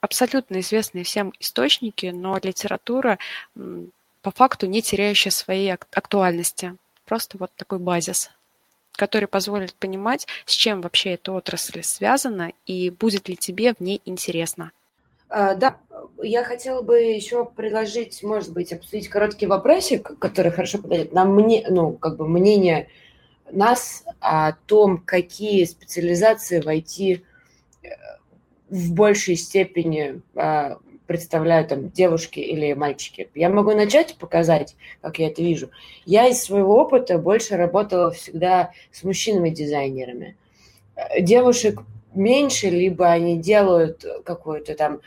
Абсолютно 0.00 0.60
известные 0.60 1.04
всем 1.04 1.32
источники, 1.38 2.06
но 2.06 2.38
литература 2.42 3.18
по 4.22 4.30
факту 4.30 4.66
не 4.66 4.82
теряющая 4.82 5.32
своей 5.32 5.72
актуальности. 5.72 6.76
Просто 7.04 7.36
вот 7.38 7.50
такой 7.56 7.78
базис, 7.78 8.30
который 8.92 9.28
позволит 9.28 9.74
понимать, 9.74 10.26
с 10.46 10.52
чем 10.52 10.80
вообще 10.80 11.14
эта 11.14 11.32
отрасль 11.32 11.82
связана 11.82 12.52
и 12.64 12.90
будет 12.90 13.28
ли 13.28 13.36
тебе 13.36 13.74
в 13.74 13.80
ней 13.80 14.00
интересно. 14.04 14.70
А, 15.28 15.54
да, 15.54 15.78
я 16.22 16.44
хотела 16.44 16.82
бы 16.82 17.00
еще 17.00 17.44
предложить, 17.44 18.22
может 18.22 18.52
быть, 18.52 18.72
обсудить 18.72 19.08
короткий 19.08 19.46
вопросик, 19.46 20.18
который 20.18 20.52
хорошо 20.52 20.78
подойдет 20.78 21.12
нам 21.12 21.34
мне, 21.34 21.66
ну, 21.68 21.92
как 21.92 22.16
бы 22.16 22.28
мнение 22.28 22.88
нас 23.50 24.04
о 24.20 24.52
том, 24.66 24.98
какие 24.98 25.64
специализации 25.64 26.60
войти 26.60 27.24
э, 27.82 27.88
в 28.68 28.92
большей 28.92 29.36
степени 29.36 30.20
представляют 31.06 31.68
там 31.68 31.90
девушки 31.90 32.40
или 32.40 32.72
мальчики. 32.72 33.28
Я 33.34 33.48
могу 33.48 33.72
начать 33.72 34.16
показать, 34.16 34.76
как 35.00 35.18
я 35.18 35.28
это 35.28 35.42
вижу. 35.42 35.70
Я 36.04 36.28
из 36.28 36.42
своего 36.42 36.80
опыта 36.80 37.18
больше 37.18 37.56
работала 37.56 38.10
всегда 38.10 38.72
с 38.90 39.02
мужчинами-дизайнерами. 39.02 40.36
Девушек 41.20 41.80
меньше, 42.14 42.68
либо 42.68 43.10
они 43.10 43.38
делают 43.38 44.04
какую-то 44.24 44.74
там 44.74 45.00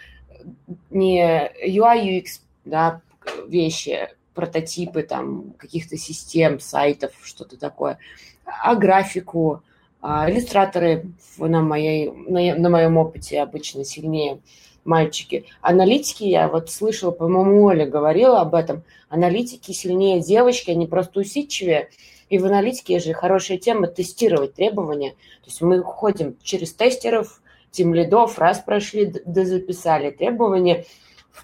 не 0.90 1.52
UI, 1.66 2.22
UX, 2.22 2.42
да, 2.66 3.02
вещи, 3.48 4.10
прототипы 4.34 5.04
там 5.04 5.54
каких-то 5.58 5.98
систем, 5.98 6.60
сайтов, 6.60 7.14
что-то 7.24 7.58
такое, 7.58 7.98
а 8.46 8.76
графику, 8.76 9.64
а 10.02 10.30
иллюстраторы 10.30 11.08
на, 11.38 11.62
моей, 11.62 12.12
на, 12.12 12.56
на 12.56 12.70
моем 12.70 12.98
опыте 12.98 13.42
обычно 13.42 13.84
сильнее 13.84 14.40
мальчики. 14.86 15.45
Аналитики, 15.62 16.24
я 16.24 16.48
вот 16.48 16.70
слышала, 16.70 17.12
по-моему, 17.12 17.64
Оля 17.66 17.86
говорила 17.86 18.40
об 18.40 18.56
этом, 18.56 18.84
аналитики 19.10 19.72
сильнее 19.72 20.22
девочки, 20.22 20.72
они 20.72 20.88
просто 20.88 21.20
усидчивее. 21.20 21.90
И 22.30 22.40
в 22.40 22.45
аналитике 22.45 22.99
же 22.99 23.14
хорошая 23.14 23.57
тема 23.57 23.88
тестировать 23.88 24.53
требования. 24.53 25.12
То 25.12 25.48
есть 25.48 25.62
мы 25.62 25.84
ходим 25.84 26.38
через 26.41 26.74
тестеров, 26.74 27.41
тем 27.72 27.94
лидов, 27.94 28.40
раз 28.40 28.60
прошли, 28.60 29.14
записали 29.26 30.12
требования, 30.12 30.86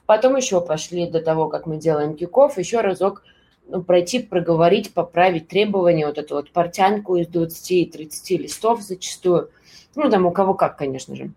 потом 0.06 0.38
еще 0.38 0.62
пошли 0.62 1.08
до 1.08 1.22
того, 1.22 1.50
как 1.50 1.66
мы 1.66 1.78
делаем 1.78 2.16
киков, 2.16 2.58
еще 2.58 2.80
разок 2.80 3.24
ну, 3.68 3.84
пройти, 3.84 4.20
проговорить, 4.20 4.94
поправить 4.94 5.48
требования, 5.48 6.08
вот 6.08 6.18
эту 6.18 6.36
вот 6.36 6.52
портянку 6.52 7.18
из 7.18 7.28
20-30 7.28 8.38
листов 8.38 8.82
зачастую. 8.82 9.50
Ну, 9.96 10.10
там 10.10 10.26
у 10.26 10.32
кого 10.32 10.54
как, 10.54 10.78
конечно 10.78 11.16
же. 11.16 11.32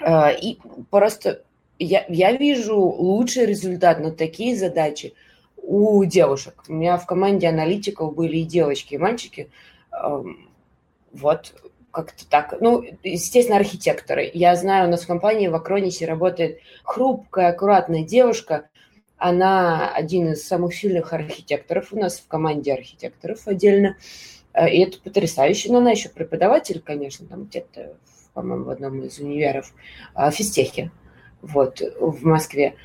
А, 0.00 0.30
и 0.30 0.58
просто 0.90 1.42
я, 1.78 2.04
я 2.08 2.32
вижу 2.32 2.78
лучший 2.78 3.46
результат 3.46 4.00
на 4.00 4.10
такие 4.10 4.56
задачи 4.56 5.14
у 5.56 6.04
девушек. 6.04 6.64
У 6.68 6.72
меня 6.72 6.96
в 6.96 7.06
команде 7.06 7.48
аналитиков 7.48 8.14
были 8.14 8.38
и 8.38 8.44
девочки, 8.44 8.94
и 8.94 8.98
мальчики. 8.98 9.50
Вот 11.12 11.54
как-то 11.90 12.28
так. 12.28 12.54
Ну, 12.60 12.84
естественно, 13.02 13.58
архитекторы. 13.58 14.30
Я 14.32 14.54
знаю, 14.56 14.88
у 14.88 14.90
нас 14.90 15.02
в 15.02 15.06
компании 15.06 15.48
в 15.48 15.54
Акронисе 15.54 16.06
работает 16.06 16.60
хрупкая, 16.84 17.48
аккуратная 17.48 18.04
девушка. 18.04 18.68
Она 19.16 19.92
один 19.92 20.32
из 20.32 20.46
самых 20.46 20.74
сильных 20.74 21.12
архитекторов 21.12 21.92
у 21.92 21.98
нас 21.98 22.18
в 22.18 22.28
команде 22.28 22.72
архитекторов 22.72 23.46
отдельно. 23.48 23.96
Э, 24.52 24.70
и 24.70 24.80
это 24.80 25.00
потрясающе. 25.00 25.72
Но 25.72 25.78
она 25.78 25.90
еще 25.90 26.08
преподаватель, 26.08 26.80
конечно, 26.80 27.26
там 27.26 27.44
где-то 27.44 27.96
по-моему, 28.38 28.66
в 28.66 28.70
одном 28.70 29.02
из 29.02 29.18
универов, 29.18 29.72
а, 30.14 30.30
физтехе, 30.30 30.92
вот, 31.42 31.82
в 31.98 32.24
Москве. 32.24 32.76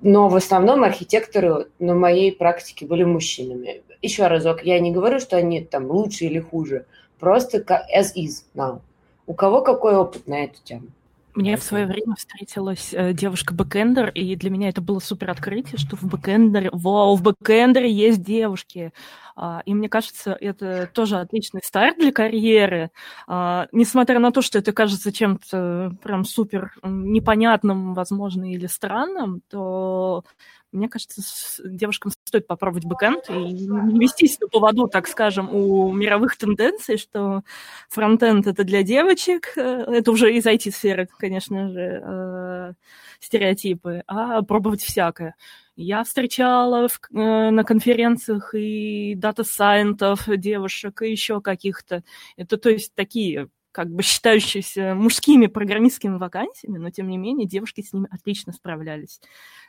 Но 0.00 0.30
в 0.30 0.36
основном 0.36 0.84
архитекторы 0.84 1.66
на 1.78 1.94
моей 1.94 2.32
практике 2.32 2.86
были 2.86 3.04
мужчинами. 3.04 3.82
Еще 4.00 4.26
разок, 4.26 4.62
я 4.62 4.80
не 4.80 4.90
говорю, 4.90 5.20
что 5.20 5.36
они 5.36 5.60
там 5.62 5.90
лучше 5.90 6.24
или 6.24 6.40
хуже, 6.40 6.86
просто 7.18 7.58
as 7.94 8.14
is 8.16 8.44
now. 8.54 8.80
У 9.26 9.34
кого 9.34 9.60
какой 9.60 9.96
опыт 9.96 10.26
на 10.26 10.44
эту 10.44 10.62
тему? 10.64 10.86
Мне 11.34 11.56
в 11.56 11.62
свое 11.62 11.86
время 11.86 12.16
встретилась 12.16 12.92
э, 12.92 13.12
девушка-бэкэндер, 13.12 14.08
и 14.08 14.34
для 14.34 14.50
меня 14.50 14.70
это 14.70 14.80
было 14.80 14.98
супер 14.98 15.30
открытие, 15.30 15.76
что 15.76 15.94
в 15.94 16.04
бэкэндере, 16.04 16.70
вау, 16.72 17.14
в 17.16 17.22
бэкэндере 17.22 17.92
есть 17.92 18.24
девушки. 18.24 18.92
А, 19.40 19.62
и 19.64 19.72
мне 19.72 19.88
кажется, 19.88 20.36
это 20.40 20.88
тоже 20.92 21.18
отличный 21.18 21.60
старт 21.64 21.96
для 21.98 22.10
карьеры. 22.12 22.90
А, 23.28 23.68
несмотря 23.70 24.18
на 24.18 24.32
то, 24.32 24.42
что 24.42 24.58
это 24.58 24.72
кажется 24.72 25.12
чем-то 25.12 25.92
прям 26.02 26.24
супер 26.24 26.72
непонятным, 26.82 27.94
возможно, 27.94 28.52
или 28.52 28.66
странным, 28.66 29.42
то 29.48 30.24
Мне 30.72 30.88
кажется, 30.90 31.22
девушкам 31.64 32.12
стоит 32.24 32.46
попробовать 32.46 32.84
бэкэнд 32.84 33.30
и 33.30 33.34
не 33.54 33.98
вестись 34.00 34.38
на 34.38 34.48
поводу, 34.48 34.86
так 34.86 35.08
скажем, 35.08 35.48
у 35.54 35.90
мировых 35.92 36.36
тенденций, 36.36 36.98
что 36.98 37.42
фронтенд— 37.88 38.46
это 38.48 38.64
для 38.64 38.82
девочек, 38.82 39.52
э, 39.56 39.60
это 39.62 40.10
уже 40.12 40.34
из 40.34 40.44
IT-сферы, 40.46 41.08
конечно 41.18 41.70
же, 41.70 42.02
э, 42.04 42.72
стереотипы, 43.20 44.02
а 44.06 44.42
пробовать 44.42 44.82
всякое. 44.82 45.36
Я 45.80 46.02
встречала 46.02 46.88
в, 46.88 46.98
э, 47.12 47.50
на 47.50 47.62
конференциях 47.62 48.52
и 48.52 49.14
data 49.14 49.43
scientist 49.43 50.09
ов 50.09 50.24
девушек, 50.26 51.02
и 51.02 51.10
еще 51.12 51.40
каких-то. 51.40 52.02
Это, 52.36 52.56
то 52.56 52.68
есть, 52.68 52.96
такие 52.96 53.48
как 53.70 53.88
бы 53.88 54.02
считающиеся 54.02 54.96
мужскими 54.96 55.46
программистскими 55.46 56.16
вакансиями, 56.16 56.78
но 56.78 56.90
тем 56.90 57.08
не 57.08 57.16
менее 57.16 57.46
девушки 57.46 57.82
с 57.82 57.92
ними 57.92 58.08
отлично 58.10 58.52
справлялись. 58.52 59.20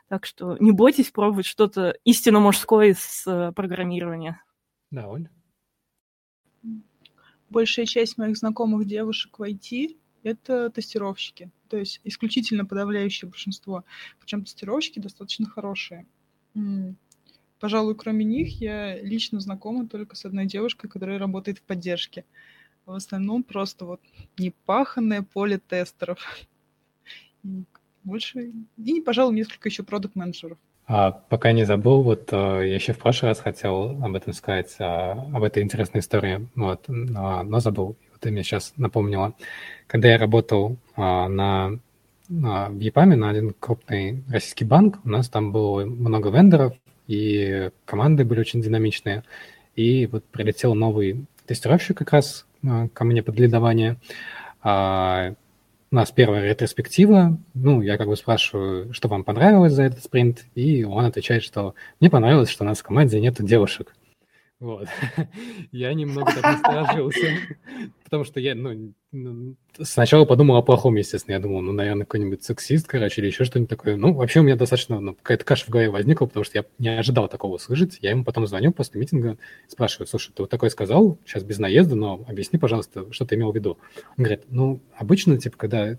Так 0.08 0.26
что 0.26 0.58
не 0.60 0.72
бойтесь 0.72 1.12
пробовать 1.12 1.46
что-то 1.46 1.96
истинно 2.06 2.40
мужское 2.40 2.96
с 2.98 3.28
э, 3.28 3.52
программирования. 3.52 4.42
Да, 4.90 5.10
Оль? 5.10 5.30
Большая 7.52 7.86
часть 7.86 8.18
моих 8.18 8.36
знакомых 8.36 8.88
девушек 8.88 9.38
в 9.38 9.44
IT— 9.44 10.00
это 10.30 10.70
тестировщики. 10.70 11.52
То 11.70 11.78
есть 11.78 12.02
исключительно 12.04 12.66
подавляющее 12.66 13.30
большинство. 13.30 13.84
Причем 14.20 14.44
тестировщики 14.44 15.00
достаточно 15.00 15.48
хорошие. 15.48 16.06
Пожалуй, 17.60 17.96
кроме 17.96 18.24
них, 18.24 18.62
я 18.62 19.00
лично 19.02 19.40
знакома 19.40 19.88
только 19.88 20.16
с 20.16 20.24
одной 20.26 20.46
девушкой, 20.46 20.88
которая 20.88 21.20
работает 21.20 21.60
в 21.60 21.64
поддержке. 21.64 22.24
В 22.86 22.94
основном 22.94 23.44
просто 23.44 23.86
вот 23.86 24.02
непаханное 24.38 25.22
поле 25.22 25.60
тестеров. 25.60 26.20
И 27.44 27.64
больше... 28.04 28.54
И, 28.78 29.02
пожалуй, 29.02 29.36
несколько 29.36 29.70
еще 29.70 29.84
продукт 29.84 30.16
менеджеров 30.16 30.58
А, 30.88 31.12
пока 31.12 31.52
не 31.52 31.66
забыл, 31.66 32.02
вот 32.02 32.30
а, 32.32 32.62
я 32.62 32.76
еще 32.76 32.94
в 32.94 33.00
прошлый 33.00 33.32
раз 33.32 33.40
хотел 33.40 34.04
об 34.04 34.16
этом 34.16 34.34
сказать, 34.34 34.76
а, 34.80 35.12
об 35.12 35.44
этой 35.44 35.62
интересной 35.62 36.00
истории, 36.00 36.48
вот, 36.56 36.86
но, 36.88 37.44
но 37.44 37.60
забыл. 37.60 37.98
Ты 38.20 38.32
мне 38.32 38.44
сейчас 38.44 38.74
напомнила. 38.78 39.34
Когда 39.88 40.10
я 40.10 40.18
работал 40.18 40.78
а, 40.96 41.28
на, 41.28 41.80
на, 42.28 42.70
в 42.70 42.80
ЕПАМе, 42.80 43.16
на 43.16 43.30
один 43.30 43.54
крупный 43.60 44.24
российский 44.30 44.66
банк, 44.66 45.00
у 45.04 45.10
нас 45.10 45.30
там 45.30 45.52
было 45.52 45.86
много 45.86 46.30
вендоров, 46.30 46.74
и 47.08 47.72
команды 47.86 48.26
были 48.26 48.42
очень 48.42 48.62
динамичные. 48.62 49.24
И 49.76 50.06
вот 50.08 50.24
прилетел 50.26 50.76
новый 50.76 51.26
тестировщик 51.46 51.98
как 51.98 52.12
раз 52.12 52.46
а, 52.68 52.88
ко 52.90 53.04
мне 53.04 53.24
под 53.24 53.40
лидование. 53.40 53.98
А, 54.62 55.34
у 55.92 55.96
нас 55.96 56.12
первая 56.12 56.44
ретроспектива, 56.44 57.38
ну, 57.56 57.82
я 57.82 57.98
как 57.98 58.08
бы 58.08 58.16
спрашиваю, 58.16 58.94
что 58.94 59.08
вам 59.08 59.24
понравилось 59.24 59.74
за 59.74 59.84
этот 59.84 60.04
спринт, 60.04 60.46
и 60.54 60.84
он 60.84 61.06
отвечает, 61.06 61.42
что 61.42 61.74
мне 62.00 62.12
понравилось, 62.12 62.50
что 62.50 62.64
у 62.64 62.68
нас 62.68 62.80
в 62.80 62.84
команде 62.84 63.20
нет 63.20 63.38
девушек. 63.40 63.96
Вот. 64.60 64.90
Я 65.72 65.94
немного 65.94 66.34
так 66.34 66.44
насторожился, 66.44 67.28
потому 68.04 68.26
что 68.26 68.42
я, 68.42 68.56
ну, 68.56 68.94
ну, 69.14 69.56
сначала 69.82 70.26
подумал 70.26 70.58
о 70.58 70.62
плохом, 70.62 70.96
естественно. 70.96 71.36
Я 71.36 71.40
думал, 71.40 71.62
ну, 71.62 71.72
наверное, 71.72 72.06
какой-нибудь 72.06 72.44
сексист, 72.44 72.86
короче, 72.86 73.22
или 73.22 73.28
еще 73.28 73.46
что-нибудь 73.46 73.70
такое. 73.70 73.96
Ну, 73.96 74.14
вообще 74.14 74.42
у 74.42 74.44
меня 74.44 74.58
достаточно, 74.58 75.00
ну, 75.00 75.14
какая-то 75.14 75.46
каша 75.46 75.66
в 75.66 75.70
голове 75.70 75.90
возникла, 75.90 76.26
потому 76.26 76.44
что 76.44 76.58
я 76.58 76.66
не 76.78 76.90
ожидал 76.90 77.30
такого 77.30 77.56
услышать. 77.56 78.00
Я 78.02 78.10
ему 78.10 78.26
потом 78.26 78.48
звоню 78.48 78.74
после 78.74 79.00
митинга, 79.00 79.38
спрашиваю, 79.70 80.08
слушай, 80.08 80.34
ты 80.36 80.44
вот 80.44 80.50
такое 80.50 80.70
сказал, 80.70 81.18
сейчас 81.26 81.44
без 81.44 81.58
наезда, 81.58 81.96
но 81.96 82.26
объясни, 82.28 82.60
пожалуйста, 82.60 83.12
что 83.14 83.26
ты 83.26 83.36
имел 83.36 83.54
в 83.54 83.56
виду. 83.56 83.78
Он 84.18 84.26
говорит, 84.26 84.44
ну, 84.50 84.82
обычно, 84.98 85.38
типа, 85.38 85.58
когда 85.58 85.98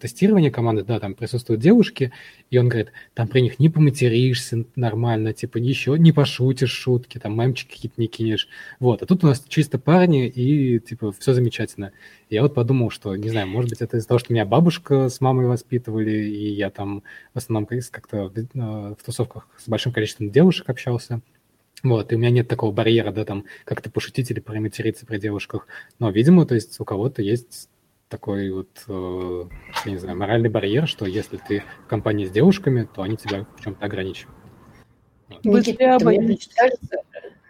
тестирования 0.00 0.50
команды, 0.50 0.82
да, 0.82 0.98
там 0.98 1.14
присутствуют 1.14 1.60
девушки, 1.60 2.10
и 2.50 2.58
он 2.58 2.68
говорит, 2.68 2.92
там 3.14 3.28
при 3.28 3.40
них 3.40 3.58
не 3.58 3.68
поматеришься 3.68 4.64
нормально, 4.76 5.32
типа 5.32 5.58
еще 5.58 5.96
не 5.98 6.12
пошутишь 6.12 6.70
шутки, 6.70 7.18
там 7.18 7.38
мемчики 7.38 7.74
какие-то 7.74 8.00
не 8.00 8.06
кинешь. 8.06 8.48
Вот, 8.80 9.02
а 9.02 9.06
тут 9.06 9.24
у 9.24 9.26
нас 9.26 9.44
чисто 9.46 9.78
парни, 9.78 10.26
и 10.26 10.78
типа 10.80 11.12
все 11.12 11.34
замечательно. 11.34 11.92
Я 12.30 12.42
вот 12.42 12.54
подумал, 12.54 12.90
что, 12.90 13.14
не 13.16 13.28
знаю, 13.28 13.46
может 13.46 13.70
быть, 13.70 13.80
это 13.80 13.98
из-за 13.98 14.08
того, 14.08 14.18
что 14.18 14.32
меня 14.32 14.44
бабушка 14.44 15.08
с 15.08 15.20
мамой 15.20 15.46
воспитывали, 15.46 16.10
и 16.10 16.52
я 16.52 16.70
там 16.70 17.02
в 17.34 17.38
основном 17.38 17.66
как-то 17.90 18.32
в 18.32 19.04
тусовках 19.04 19.48
с 19.58 19.68
большим 19.68 19.92
количеством 19.92 20.30
девушек 20.30 20.68
общался. 20.70 21.20
Вот, 21.84 22.10
и 22.10 22.16
у 22.16 22.18
меня 22.18 22.30
нет 22.30 22.48
такого 22.48 22.72
барьера, 22.72 23.12
да, 23.12 23.24
там, 23.24 23.44
как-то 23.64 23.88
пошутить 23.88 24.30
или 24.32 24.40
проматериться 24.40 25.06
при 25.06 25.18
девушках. 25.18 25.68
Но, 26.00 26.10
видимо, 26.10 26.44
то 26.44 26.56
есть 26.56 26.80
у 26.80 26.84
кого-то 26.84 27.22
есть 27.22 27.68
такой 28.08 28.50
вот, 28.50 28.84
э, 28.88 29.44
я 29.84 29.90
не 29.90 29.98
знаю, 29.98 30.18
моральный 30.18 30.48
барьер, 30.48 30.86
что 30.86 31.06
если 31.06 31.36
ты 31.36 31.62
в 31.84 31.86
компании 31.86 32.26
с 32.26 32.30
девушками, 32.30 32.88
то 32.92 33.02
они 33.02 33.16
тебя 33.16 33.46
в 33.56 33.62
чем-то 33.62 33.84
ограничивают. 33.84 34.36
Никита, 35.44 35.98
мне 36.04 36.38
кажется, 36.56 37.02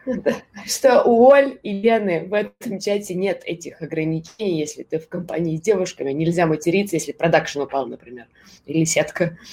что 0.66 1.02
у 1.05 1.30
Оль 1.30 1.59
и 1.62 1.80
Лены 1.80 2.26
в 2.26 2.35
этом 2.35 2.78
чате 2.78 3.14
нет 3.14 3.43
этих 3.44 3.82
ограничений, 3.82 4.59
если 4.59 4.82
ты 4.82 4.98
в 4.98 5.09
компании 5.09 5.56
с 5.56 5.60
девушками. 5.60 6.12
Нельзя 6.12 6.47
материться, 6.47 6.97
если 6.97 7.12
продакшн 7.12 7.60
упал, 7.60 7.86
например, 7.86 8.26
или 8.66 8.85
сетка. 8.85 9.36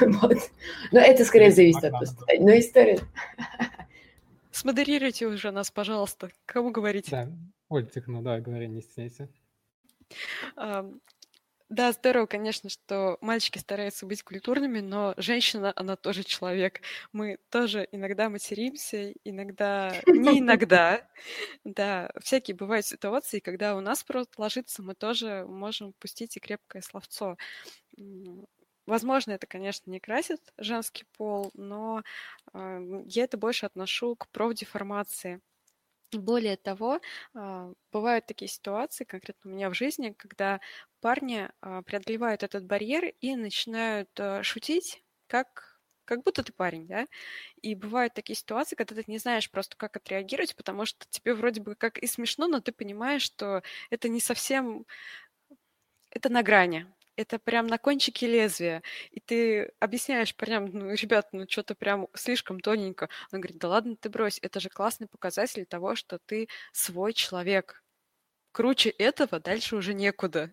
Вот. 0.00 0.36
Но 0.92 1.00
это 1.00 1.24
скорее 1.24 1.50
зависит 1.50 1.84
от. 1.84 1.94
Но 2.40 2.50
история... 2.58 3.00
Смодерируйте 4.50 5.26
уже 5.26 5.50
нас, 5.50 5.70
пожалуйста. 5.70 6.30
Кому 6.44 6.70
говорить? 6.70 7.10
Да, 7.10 7.30
Оль, 7.68 7.86
Тихонова, 7.86 8.24
давай, 8.24 8.40
говори, 8.40 8.66
не 8.66 8.82
стесняйся. 8.82 9.28
Да, 11.70 11.92
здорово, 11.92 12.24
конечно, 12.24 12.70
что 12.70 13.18
мальчики 13.20 13.58
стараются 13.58 14.06
быть 14.06 14.22
культурными, 14.22 14.80
но 14.80 15.12
женщина, 15.18 15.70
она 15.76 15.96
тоже 15.96 16.24
человек. 16.24 16.80
Мы 17.12 17.38
тоже 17.50 17.86
иногда 17.92 18.30
материмся, 18.30 19.12
иногда, 19.24 20.02
не 20.14 20.38
иногда. 20.40 21.06
Да, 21.64 22.10
всякие 22.22 22.56
бывают 22.56 22.86
ситуации, 22.86 23.40
когда 23.40 23.76
у 23.76 23.80
нас 23.80 24.02
просто 24.04 24.40
ложится, 24.40 24.82
мы 24.82 24.94
тоже 24.94 25.44
можем 25.46 25.92
пустить 25.98 26.36
и 26.36 26.40
крепкое 26.40 26.80
словцо. 26.82 27.36
Возможно, 28.86 29.32
это, 29.32 29.46
конечно, 29.46 29.90
не 29.90 30.00
красит 30.00 30.40
женский 30.56 31.04
пол, 31.16 31.50
но 31.54 32.02
э, 32.54 32.80
я 33.06 33.24
это 33.24 33.36
больше 33.36 33.66
отношу 33.66 34.16
к 34.16 34.28
профдеформации. 34.30 35.40
Более 36.12 36.56
того, 36.56 37.00
а, 37.34 37.72
бывают 37.92 38.24
такие 38.26 38.48
ситуации, 38.48 39.04
конкретно 39.04 39.50
у 39.50 39.54
меня 39.54 39.68
в 39.68 39.74
жизни, 39.74 40.14
когда 40.16 40.58
парни 41.00 41.50
а, 41.60 41.82
преодолевают 41.82 42.42
этот 42.42 42.64
барьер 42.64 43.12
и 43.20 43.36
начинают 43.36 44.08
а, 44.18 44.42
шутить, 44.42 45.02
как 45.26 45.76
как 46.06 46.22
будто 46.24 46.42
ты 46.42 46.54
парень, 46.54 46.86
да? 46.86 47.04
И 47.62 47.74
бывают 47.74 48.14
такие 48.14 48.36
ситуации, 48.36 48.76
когда 48.76 48.94
ты 48.94 49.04
не 49.08 49.18
знаешь 49.18 49.50
просто, 49.50 49.78
как 49.78 49.96
отреагировать, 49.96 50.56
потому 50.56 50.86
что 50.86 51.06
тебе 51.10 51.34
вроде 51.34 51.62
бы 51.62 51.76
как 51.76 51.98
и 51.98 52.06
смешно, 52.06 52.46
но 52.48 52.60
ты 52.60 52.72
понимаешь, 52.72 53.22
что 53.22 53.62
это 53.90 54.10
не 54.10 54.20
совсем... 54.20 54.86
Это 56.10 56.28
на 56.28 56.42
грани 56.42 56.86
это 57.18 57.40
прям 57.40 57.66
на 57.66 57.78
кончике 57.78 58.28
лезвия. 58.28 58.82
И 59.10 59.18
ты 59.18 59.72
объясняешь 59.80 60.36
прям, 60.36 60.66
ну, 60.66 60.94
ребят, 60.94 61.28
ну 61.32 61.46
что-то 61.48 61.74
прям 61.74 62.06
слишком 62.14 62.60
тоненько. 62.60 63.08
Он 63.32 63.40
говорит, 63.40 63.58
да 63.58 63.68
ладно 63.68 63.96
ты 63.96 64.08
брось, 64.08 64.38
это 64.40 64.60
же 64.60 64.68
классный 64.68 65.08
показатель 65.08 65.66
того, 65.66 65.96
что 65.96 66.20
ты 66.24 66.48
свой 66.72 67.12
человек. 67.12 67.82
Круче 68.52 68.90
этого 68.90 69.40
дальше 69.40 69.74
уже 69.74 69.94
некуда. 69.94 70.52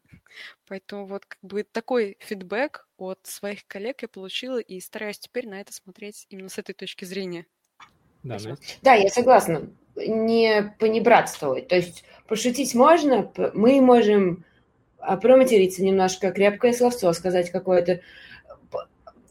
Поэтому 0.67 1.05
вот 1.05 1.25
как 1.27 1.39
бы 1.43 1.63
такой 1.63 2.17
фидбэк 2.19 2.87
от 2.97 3.19
своих 3.23 3.67
коллег 3.67 4.01
я 4.01 4.07
получила 4.07 4.57
и 4.57 4.79
стараюсь 4.79 5.19
теперь 5.19 5.47
на 5.47 5.61
это 5.61 5.71
смотреть 5.71 6.25
именно 6.29 6.49
с 6.49 6.57
этой 6.57 6.73
точки 6.73 7.05
зрения. 7.05 7.45
Да, 8.23 8.37
да 8.81 8.95
я 8.95 9.09
согласна. 9.09 9.69
Не 9.95 10.75
понебратствовать. 10.79 11.67
То 11.67 11.75
есть 11.75 12.03
пошутить 12.27 12.73
можно, 12.73 13.31
мы 13.53 13.79
можем 13.81 14.43
проматериться 15.17 15.83
немножко, 15.83 16.31
крепкое 16.31 16.73
словцо 16.73 17.11
сказать 17.13 17.51
какое-то. 17.51 18.01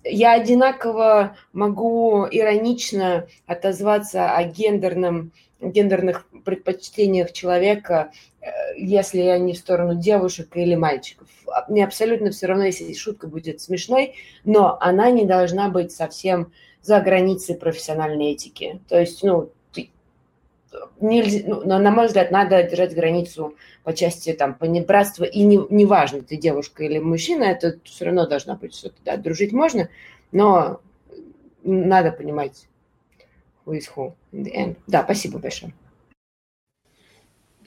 Я 0.04 0.34
одинаково 0.34 1.36
могу 1.52 2.26
иронично 2.30 3.26
отозваться 3.46 4.34
о 4.34 4.44
гендерном, 4.44 5.32
гендерных 5.60 6.26
предпочтениях 6.44 7.32
человека, 7.32 8.10
э, 8.40 8.46
если 8.76 9.20
они 9.20 9.54
в 9.54 9.58
сторону 9.58 9.94
девушек 9.94 10.56
или 10.56 10.74
мальчиков. 10.74 11.28
Мне 11.68 11.84
абсолютно 11.84 12.30
все 12.30 12.46
равно, 12.46 12.64
если 12.64 12.92
шутка 12.92 13.28
будет 13.28 13.60
смешной, 13.60 14.14
но 14.44 14.76
она 14.80 15.10
не 15.10 15.24
должна 15.24 15.70
быть 15.70 15.92
совсем 15.92 16.52
за 16.82 17.00
границей 17.00 17.54
профессиональной 17.54 18.32
этики. 18.32 18.80
То 18.88 19.00
есть, 19.00 19.22
ну, 19.22 19.50
нельзя, 21.00 21.42
ну, 21.46 21.64
на 21.64 21.90
мой 21.90 22.06
взгляд, 22.06 22.30
надо 22.30 22.62
держать 22.62 22.94
границу 22.94 23.54
по 23.82 23.92
части 23.92 24.32
там 24.32 24.54
понебратства, 24.54 25.24
и 25.24 25.42
не, 25.42 25.60
не 25.70 25.86
важно, 25.86 26.22
ты 26.22 26.36
девушка 26.36 26.84
или 26.84 26.98
мужчина, 26.98 27.44
это 27.44 27.78
все 27.84 28.06
равно 28.06 28.26
должна 28.26 28.54
быть 28.56 28.74
что-то, 28.74 28.96
да, 29.04 29.16
дружить 29.16 29.52
можно, 29.52 29.88
но 30.32 30.80
надо 31.62 32.12
понимать 32.12 32.68
who 33.66 33.76
is 33.76 33.84
who 33.94 34.14
in 34.32 34.44
the 34.44 34.54
end. 34.54 34.76
Да, 34.86 35.02
спасибо 35.04 35.38
большое. 35.38 35.72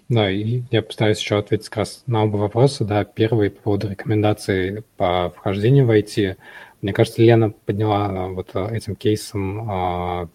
Да, 0.10 0.32
и 0.32 0.62
я 0.72 0.82
постараюсь 0.82 1.20
еще 1.20 1.38
ответить 1.38 1.68
как 1.68 1.80
раз 1.80 2.04
на 2.08 2.24
оба 2.24 2.38
вопроса. 2.38 2.86
Да, 2.86 3.04
первый 3.04 3.50
по 3.50 3.62
поводу 3.62 3.90
рекомендаций 3.90 4.84
по 4.96 5.34
вхождению 5.36 5.86
в 5.86 5.92
IT. 5.92 6.38
Мне 6.82 6.94
кажется, 6.94 7.22
Лена 7.22 7.50
подняла 7.50 8.30
вот 8.30 8.56
этим 8.56 8.96
кейсом 8.96 9.70
а, 9.70 10.30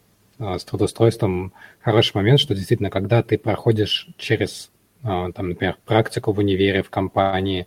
с 0.59 0.64
трудоустройством 0.64 1.52
хороший 1.81 2.16
момент, 2.16 2.40
что 2.40 2.55
действительно, 2.55 2.90
когда 2.90 3.23
ты 3.23 3.39
проходишь 3.39 4.09
через, 4.19 4.70
а, 5.02 5.31
там, 5.32 5.51
например, 5.51 5.77
практику 5.85 6.32
в 6.32 6.39
универе, 6.39 6.82
в 6.82 6.90
компании, 6.90 7.66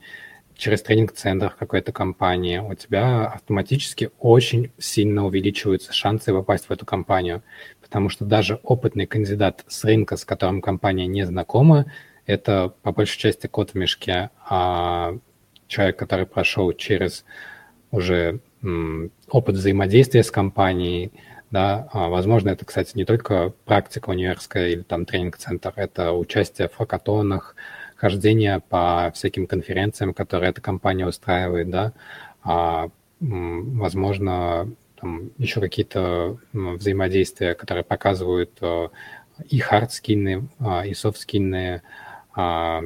через 0.57 0.81
тренинг-центр 0.81 1.53
какой-то 1.57 1.91
компании, 1.91 2.60
у 2.60 2.73
тебя 2.76 3.27
автоматически 3.27 4.10
очень 4.19 4.72
сильно 4.77 5.26
увеличиваются 5.26 5.93
шансы 5.93 6.31
попасть 6.31 6.68
в 6.68 6.72
эту 6.72 6.85
компанию. 6.85 7.43
Потому 7.81 8.10
что 8.10 8.26
даже 8.26 8.60
опытный 8.64 9.06
кандидат 9.06 9.64
с 9.68 9.84
рынка, 9.84 10.18
с 10.18 10.26
которым 10.26 10.61
компания 10.61 11.07
не 11.07 11.26
знакома, 11.26 11.85
это 12.26 12.73
по 12.81 12.91
большей 12.91 13.19
части 13.19 13.47
кот 13.47 13.72
в 13.72 13.76
мешке, 13.76 14.31
а 14.47 15.18
человек, 15.68 15.97
который 15.97 16.26
прошел 16.26 16.72
через 16.73 17.26
уже 17.91 18.39
опыт 19.30 19.56
взаимодействия 19.56 20.23
с 20.23 20.31
компанией, 20.31 21.11
да, 21.56 21.88
а, 21.94 22.10
возможно, 22.10 22.49
это, 22.49 22.65
кстати, 22.65 22.98
не 22.98 23.06
только 23.06 23.53
практика 23.64 24.10
универская 24.10 24.72
или 24.72 24.82
там 24.82 25.06
тренинг-центр, 25.06 25.72
это 25.77 26.11
участие 26.11 26.68
в 26.68 26.76
хакатонах, 26.76 27.56
хождение 27.95 28.60
по 28.60 29.10
всяким 29.15 29.48
конференциям, 29.48 30.14
которые 30.14 30.49
эта 30.49 30.60
компания 30.60 31.07
устраивает, 31.07 31.69
да, 31.69 31.94
а, 32.44 32.90
возможно, 33.22 34.69
там 34.99 35.32
еще 35.38 35.61
какие-то 35.61 36.38
взаимодействия, 36.52 37.56
которые 37.56 37.86
показывают 37.86 38.52
э, 38.60 38.90
и 39.49 39.60
хардскинные, 39.60 40.49
и 40.86 40.94
софтскинные 40.94 41.84
а, 42.34 42.82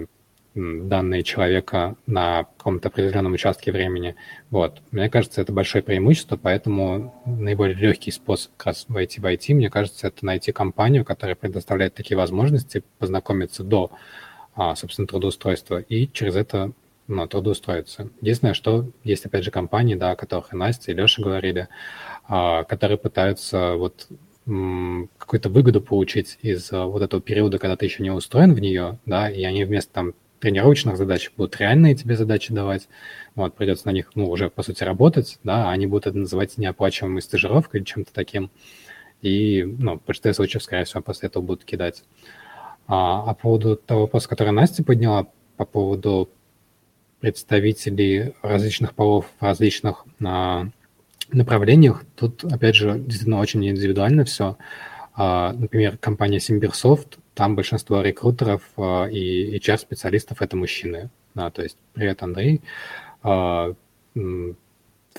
данные 0.56 1.24
человека 1.24 1.96
на 2.08 2.46
каком-то 2.58 2.90
определенном 2.90 3.34
участке 3.34 3.72
времени. 3.72 4.16
Вот. 4.50 4.82
Мне 4.92 5.10
кажется, 5.10 5.42
это 5.42 5.54
большое 5.54 5.84
преимущество, 5.84 6.38
поэтому 6.38 7.14
наиболее 7.26 7.76
легкий 7.76 8.12
способ 8.12 8.52
как 8.58 8.68
раз 8.68 8.86
войти 8.88 9.22
в 9.22 9.26
IT, 9.26 9.54
мне 9.54 9.70
кажется, 9.70 10.08
это 10.08 10.26
найти 10.26 10.52
компанию, 10.52 11.06
которая 11.06 11.36
предоставляет 11.36 11.94
такие 11.94 12.18
возможности, 12.18 12.84
познакомиться 12.98 13.64
до, 13.64 13.92
а, 14.56 14.76
собственно, 14.76 15.08
трудоустройства 15.08 15.80
и 15.80 16.08
через 16.12 16.36
это 16.36 16.72
ну, 17.08 17.28
трудоустроиться. 17.28 18.10
Единственное, 18.22 18.54
что 18.54 18.88
есть, 19.04 19.26
опять 19.26 19.44
же, 19.44 19.52
компании, 19.52 19.96
да, 19.96 20.12
о 20.12 20.16
которых 20.16 20.54
и 20.54 20.56
Настя, 20.56 20.92
и 20.92 20.96
Леша 20.96 21.22
говорили, 21.22 21.68
а, 22.28 22.64
которые 22.64 22.98
пытаются 22.98 23.76
вот 23.76 24.08
какую-то 24.46 25.50
выгоду 25.50 25.80
получить 25.80 26.40
из 26.42 26.72
а, 26.72 26.86
вот 26.86 27.04
этого 27.04 27.22
периода, 27.22 27.60
когда 27.60 27.76
ты 27.76 27.86
еще 27.86 28.02
не 28.02 28.12
устроен 28.12 28.54
в 28.54 28.60
нее, 28.60 28.98
да, 29.06 29.30
и 29.30 29.44
они 29.44 29.64
вместо 29.64 29.94
там 29.94 30.14
тренировочных 30.40 30.98
задач 30.98 31.32
будут 31.36 31.58
реальные 31.58 31.96
тебе 31.96 32.16
задачи 32.16 32.54
давать, 32.54 32.88
вот, 33.36 33.56
придется 33.56 33.88
на 33.88 33.92
них, 33.92 34.12
ну, 34.16 34.30
уже, 34.30 34.50
по 34.50 34.64
сути, 34.64 34.84
работать, 34.84 35.40
да, 35.44 35.70
а 35.70 35.72
они 35.72 35.88
будут 35.88 36.08
это 36.08 36.18
называть 36.18 36.58
неоплачиваемой 36.58 37.22
стажировкой 37.22 37.80
или 37.80 37.86
чем-то 37.86 38.14
таким, 38.14 38.50
и, 39.22 39.64
ну, 39.64 40.00
в 40.00 40.06
большинстве 40.06 40.34
случаев, 40.34 40.64
скорее 40.64 40.86
всего, 40.86 41.02
после 41.02 41.28
этого 41.28 41.44
будут 41.44 41.66
кидать. 41.66 42.04
А, 42.88 43.24
а 43.30 43.34
по 43.34 43.42
поводу 43.42 43.76
того 43.76 44.02
вопроса, 44.02 44.30
который 44.30 44.52
Настя 44.52 44.84
подняла, 44.84 45.28
по 45.58 45.66
поводу 45.66 46.30
представителей 47.20 48.34
различных 48.42 48.94
полов 48.96 49.26
в 49.40 49.44
различных 49.44 50.06
а, 50.24 50.68
направлениях, 51.32 52.04
тут, 52.16 52.44
опять 52.46 52.76
же, 52.76 52.98
действительно 52.98 53.40
очень 53.40 53.68
индивидуально 53.68 54.24
все. 54.24 54.58
А, 55.14 55.54
например, 55.54 55.98
компания 55.98 56.38
Simbersoft, 56.38 57.20
там 57.34 57.56
большинство 57.56 58.02
рекрутеров 58.02 58.62
а, 58.78 59.06
и 59.06 59.58
HR-специалистов– 59.58 60.38
это 60.42 60.58
мужчины. 60.58 61.10
Да, 61.36 61.50
то 61.52 61.62
есть, 61.62 61.78
привет, 61.94 62.24
Андрей. 62.24 62.62
В 63.24 63.76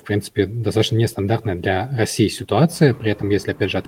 принципе, 0.05 0.47
достаточно 0.47 0.97
нестандартная 0.97 1.57
для 1.57 1.89
России 1.97 2.29
ситуация. 2.29 2.95
При 2.95 3.11
этом, 3.11 3.29
если, 3.29 3.51
опять 3.51 3.71
же, 3.71 3.79
от 3.79 3.87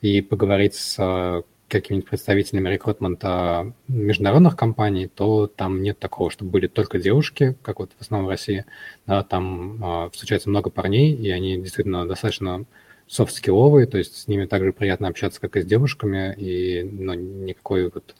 и 0.00 0.22
поговорить 0.22 0.74
с 0.74 1.44
какими-нибудь 1.70 2.08
представителями 2.08 2.68
рекрутмента 2.68 3.72
международных 3.88 4.56
компаний, 4.56 5.06
то 5.06 5.46
там 5.46 5.82
нет 5.82 5.98
такого, 5.98 6.30
чтобы 6.30 6.50
были 6.50 6.66
только 6.66 6.98
девушки, 6.98 7.56
как 7.62 7.78
вот 7.78 7.92
в 7.96 8.00
основном 8.00 8.26
в 8.26 8.30
России. 8.30 8.66
Да, 9.06 9.22
там 9.22 9.82
э, 9.82 10.10
встречается 10.10 10.50
много 10.50 10.68
парней, 10.70 11.14
и 11.14 11.30
они 11.30 11.56
действительно 11.58 12.06
достаточно 12.06 12.64
софт-скилловые, 13.10 13.86
то 13.86 13.98
есть 13.98 14.16
с 14.16 14.28
ними 14.28 14.46
также 14.46 14.72
приятно 14.72 15.08
общаться, 15.08 15.40
как 15.40 15.56
и 15.56 15.62
с 15.62 15.66
девушками, 15.66 16.32
и 16.36 16.84
ну, 16.84 17.14
никакой 17.14 17.90
вот 17.90 18.14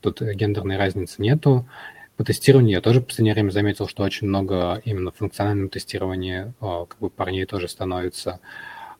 тут 0.00 0.20
гендерной 0.20 0.76
разницы 0.76 1.22
нету. 1.22 1.68
По 2.16 2.24
тестированию 2.24 2.72
я 2.72 2.80
тоже 2.80 3.00
в 3.00 3.04
последнее 3.04 3.34
время 3.34 3.50
заметил, 3.50 3.86
что 3.86 4.02
очень 4.02 4.26
много 4.26 4.82
именно 4.84 5.12
в 5.12 5.16
функциональном 5.16 5.68
тестировании 5.68 6.52
э, 6.60 6.86
как 6.88 6.98
бы 6.98 7.08
парней 7.08 7.46
тоже 7.46 7.68
становится. 7.68 8.40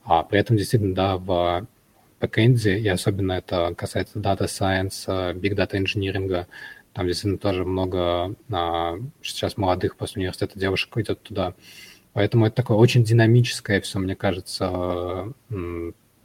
А 0.04 0.22
при 0.22 0.38
этом 0.38 0.56
действительно, 0.56 0.94
да, 0.94 1.16
в 1.16 1.66
бэкэнде, 2.20 2.78
и 2.78 2.88
особенно 2.88 3.32
это 3.32 3.74
касается 3.76 4.20
Data 4.20 4.46
Science, 4.46 5.34
Big 5.34 5.56
Data 5.56 5.72
Engineering. 5.72 6.46
Там 6.92 7.06
действительно 7.06 7.38
тоже 7.38 7.64
много 7.64 8.34
а, 8.50 8.98
сейчас 9.22 9.56
молодых 9.56 9.96
после 9.96 10.20
университета 10.20 10.58
девушек 10.58 10.96
идет 10.98 11.22
туда. 11.22 11.54
Поэтому 12.12 12.46
это 12.46 12.56
такое 12.56 12.76
очень 12.76 13.04
динамическое 13.04 13.80
все, 13.80 13.98
мне 13.98 14.14
кажется, 14.14 15.32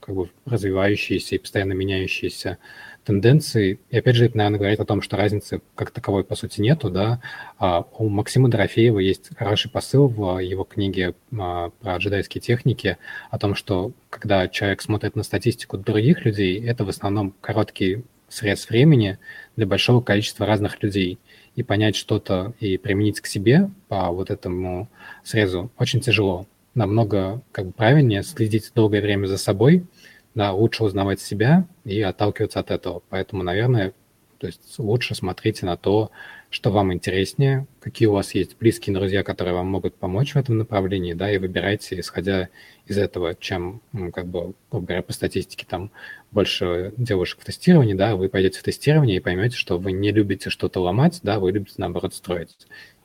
как 0.07 0.15
бы 0.15 0.30
развивающееся 0.45 1.35
и 1.35 1.38
постоянно 1.38 1.73
меняющееся 1.73 2.57
тенденции. 3.03 3.80
И 3.89 3.97
опять 3.97 4.15
же, 4.15 4.26
это, 4.26 4.38
наверное, 4.38 4.59
говорит 4.59 4.80
о 4.80 4.85
том, 4.85 5.01
что 5.01 5.18
разницы 5.18 5.61
как 5.76 5.91
таковой, 5.91 6.23
по 6.23 6.35
сути, 6.35 6.61
нету, 6.61 6.89
да. 6.89 7.22
А 7.57 7.85
у 7.97 8.09
Максима 8.09 8.49
Дорофеева 8.49 8.99
есть 8.99 9.35
хороший 9.38 9.72
посыл 9.72 10.07
в 10.07 10.39
его 10.39 10.65
книге 10.65 11.15
а, 11.38 11.69
про 11.81 11.97
джедайские 11.97 12.41
техники 12.41 12.97
о 13.31 13.39
том, 13.39 13.55
что 13.55 13.93
когда 14.09 14.47
человек 14.47 14.81
смотрит 14.81 15.15
на 15.15 15.23
статистику 15.23 15.77
других 15.77 16.26
людей, 16.26 16.61
это 16.65 16.84
в 16.84 16.89
основном 16.89 17.34
короткий 17.41 18.03
срез 18.30 18.69
времени 18.69 19.19
для 19.55 19.65
большого 19.65 20.01
количества 20.01 20.45
разных 20.45 20.81
людей. 20.84 21.18
И 21.57 21.63
понять 21.63 21.97
что-то 21.97 22.53
и 22.61 22.77
применить 22.77 23.19
к 23.19 23.25
себе 23.25 23.69
по 23.89 24.11
вот 24.11 24.29
этому 24.29 24.88
срезу 25.23 25.69
очень 25.77 25.99
тяжело. 25.99 26.47
Намного 26.75 27.41
как 27.51 27.65
бы 27.65 27.71
правильнее 27.73 28.23
следить 28.23 28.71
долгое 28.73 29.01
время 29.01 29.27
за 29.27 29.38
собой– 29.38 29.85
да, 30.38 30.53
лучше 30.53 30.84
узнавать 30.84 31.19
себя 31.19 31.65
и 31.84 31.99
отталкиваться 31.99 32.59
от 32.59 32.69
этого. 32.69 33.01
Поэтому, 33.09 33.41
наверное, 33.41 33.93
то 34.38 34.45
есть 34.45 34.77
лучше 34.77 35.15
смотрите 35.15 35.65
на 35.65 35.77
то, 35.77 36.11
что 36.49 36.71
вам 36.71 36.93
интереснее, 36.93 37.67
какие 37.79 38.07
у 38.07 38.13
вас 38.13 38.33
есть 38.33 38.57
близкие 38.57 38.95
друзья, 38.95 39.23
которые 39.23 39.53
вам 39.53 39.67
могут 39.67 39.95
помочь 39.95 40.33
в 40.33 40.37
этом 40.37 40.57
направлении, 40.57 41.13
да, 41.13 41.31
и 41.31 41.37
выбирайте, 41.37 41.99
исходя 41.99 42.49
из 42.85 42.97
этого, 42.97 43.35
чем, 43.35 43.81
ну, 43.91 44.11
как 44.11 44.27
бы, 44.27 44.53
грубо 44.71 44.87
говоря, 44.87 45.03
по 45.03 45.13
статистике 45.13 45.65
там 45.69 45.91
больше 46.31 46.93
девушек 46.97 47.41
в 47.41 47.45
тестировании, 47.45 47.93
да, 47.93 48.15
вы 48.15 48.29
пойдете 48.29 48.59
в 48.59 48.63
тестирование 48.63 49.17
и 49.17 49.21
поймете, 49.21 49.57
что 49.57 49.77
вы 49.77 49.91
не 49.91 50.11
любите 50.11 50.49
что-то 50.49 50.79
ломать, 50.79 51.19
да, 51.21 51.39
вы 51.39 51.51
любите, 51.51 51.75
наоборот, 51.77 52.13
строить. 52.13 52.55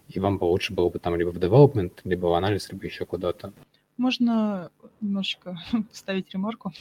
И 0.08 0.20
вам 0.20 0.38
бы 0.38 0.44
лучше 0.44 0.72
было 0.72 0.88
бы 0.88 0.98
там 0.98 1.16
либо 1.16 1.30
в 1.30 1.38
development, 1.38 1.92
либо 2.04 2.26
в 2.26 2.34
анализ, 2.34 2.70
либо 2.70 2.84
еще 2.84 3.06
куда-то. 3.06 3.52
Можно 3.96 4.70
немножечко 5.00 5.58
ставить 5.92 6.32
ремарку? 6.32 6.72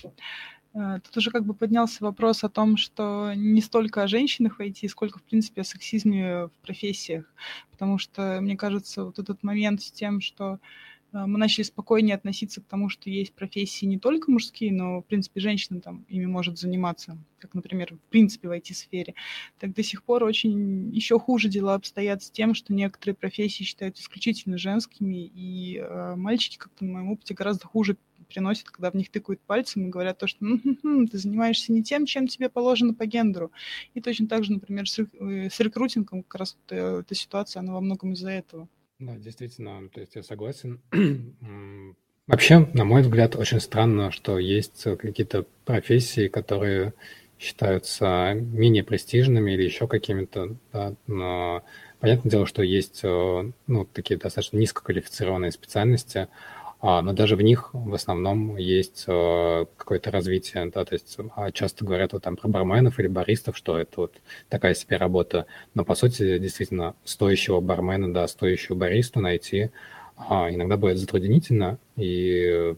Э, 0.74 1.00
тут 1.04 1.18
уже 1.18 1.32
как 1.32 1.46
бы 1.46 1.54
поднялся 1.54 2.04
вопрос 2.04 2.44
о 2.44 2.50
том, 2.50 2.78
что 2.78 3.34
не 3.36 3.62
столько 3.62 4.04
о 4.04 4.08
женщинах 4.08 4.58
в 4.58 4.62
IT, 4.62 4.88
сколько, 4.90 5.20
в 5.20 5.24
принципе, 5.24 5.62
о 5.62 5.66
сексизме 5.66 6.46
в 6.46 6.52
профессиях. 6.62 7.26
Потому 7.72 7.98
что, 7.98 8.40
мне 8.42 8.56
кажется, 8.56 9.04
вот 9.06 9.20
этот 9.20 9.44
момент 9.44 9.82
с 9.82 9.92
тем, 9.92 10.22
что 10.22 10.60
а, 11.14 11.28
мы 11.28 11.38
начали 11.38 11.64
спокойнее 11.64 12.16
относиться 12.16 12.62
к 12.62 12.66
тому, 12.66 12.90
что 12.90 13.10
есть 13.10 13.34
профессии 13.34 13.86
не 13.86 14.00
только 14.00 14.32
мужские, 14.32 14.72
но, 14.72 15.02
в 15.02 15.06
принципе, 15.06 15.42
женщина 15.42 15.82
там 15.82 16.06
ими 16.08 16.26
может 16.26 16.58
заниматься, 16.58 17.18
как, 17.40 17.54
например, 17.54 17.96
в 17.96 18.10
принципе, 18.10 18.48
в 18.48 18.52
IT-сфере, 18.52 19.16
так 19.60 19.74
до 19.74 19.84
сих 19.84 20.04
пор 20.04 20.24
очень 20.24 20.90
еще 20.94 21.20
хуже 21.20 21.50
дела 21.50 21.76
обстоят 21.76 22.24
с 22.24 22.32
тем, 22.32 22.54
что 22.54 22.74
некоторые 22.74 23.16
профессии 23.16 23.64
считаются 23.64 24.04
исключительно 24.04 24.58
женскими, 24.58 25.26
и 25.26 25.78
э, 25.78 26.16
мальчики, 26.16 26.58
как-то 26.58 26.86
на 26.86 26.94
моем 26.94 27.12
опыте, 27.12 27.34
гораздо 27.34 27.68
хуже 27.68 27.98
приносят, 28.32 28.70
когда 28.70 28.92
в 28.92 28.96
них 28.96 29.10
тыкают 29.10 29.42
пальцем 29.42 29.86
и 29.86 29.90
говорят 29.90 30.18
то, 30.18 30.28
что 30.28 30.46
м-м-м, 30.46 31.08
ты 31.08 31.18
занимаешься 31.18 31.72
не 31.72 31.84
тем, 31.84 32.06
чем 32.06 32.28
тебе 32.28 32.50
положено 32.50 32.94
по 32.94 33.06
гендеру. 33.06 33.52
И 33.94 34.02
точно 34.02 34.28
так 34.28 34.44
же, 34.44 34.54
например, 34.54 34.88
с, 34.88 35.00
э, 35.00 35.50
с 35.50 35.60
рекрутингом 35.60 36.24
как 36.24 36.40
раз 36.40 36.58
вот, 36.62 36.78
э, 36.78 37.00
эта 37.02 37.16
ситуация, 37.16 37.62
она 37.62 37.74
во 37.74 37.82
многом 37.82 38.14
из-за 38.14 38.32
этого. 38.32 38.68
Да, 39.00 39.16
действительно, 39.18 39.90
то 39.90 40.00
есть 40.00 40.16
я 40.16 40.24
согласен. 40.24 40.80
Вообще, 42.28 42.60
на 42.74 42.86
мой 42.86 43.02
взгляд, 43.02 43.36
очень 43.36 43.60
странно, 43.60 44.12
что 44.12 44.38
есть 44.38 44.84
какие-то 44.84 45.46
профессии, 45.66 46.28
которые 46.28 46.94
считаются 47.40 48.34
менее 48.36 48.84
престижными 48.84 49.52
или 49.52 49.64
еще 49.64 49.88
какими-то, 49.88 50.56
да, 50.72 50.94
но 51.08 51.64
понятное 52.00 52.30
дело, 52.30 52.46
что 52.46 52.62
есть 52.62 53.02
ну, 53.04 53.86
такие 53.92 54.20
достаточно 54.20 54.58
низкоквалифицированные 54.58 55.52
специальности, 55.52 56.28
но 56.82 57.14
даже 57.14 57.36
в 57.36 57.42
них 57.42 57.70
в 57.74 57.94
основном 57.94 58.58
есть 58.58 59.06
а, 59.08 59.66
какое-то 59.78 60.10
развитие, 60.10 60.66
да, 60.74 60.84
то 60.84 60.96
есть 60.96 61.18
а, 61.36 61.52
часто 61.52 61.86
говорят 61.86 62.14
вот 62.14 62.24
там 62.24 62.36
про 62.36 62.48
барменов 62.48 63.00
или 63.00 63.08
баристов, 63.08 63.56
что 63.56 63.78
это 63.78 64.02
вот 64.02 64.16
такая 64.50 64.74
себе 64.74 64.98
работа, 64.98 65.46
но 65.76 65.86
по 65.86 65.94
сути 65.94 66.40
действительно 66.40 66.96
стоящего 67.04 67.62
бармена, 67.62 68.12
да, 68.12 68.28
стоящего 68.28 68.76
баристу 68.76 69.20
найти 69.20 69.70
а, 70.18 70.50
иногда 70.50 70.76
бывает 70.76 70.98
затруднительно, 70.98 71.78
и 71.98 72.76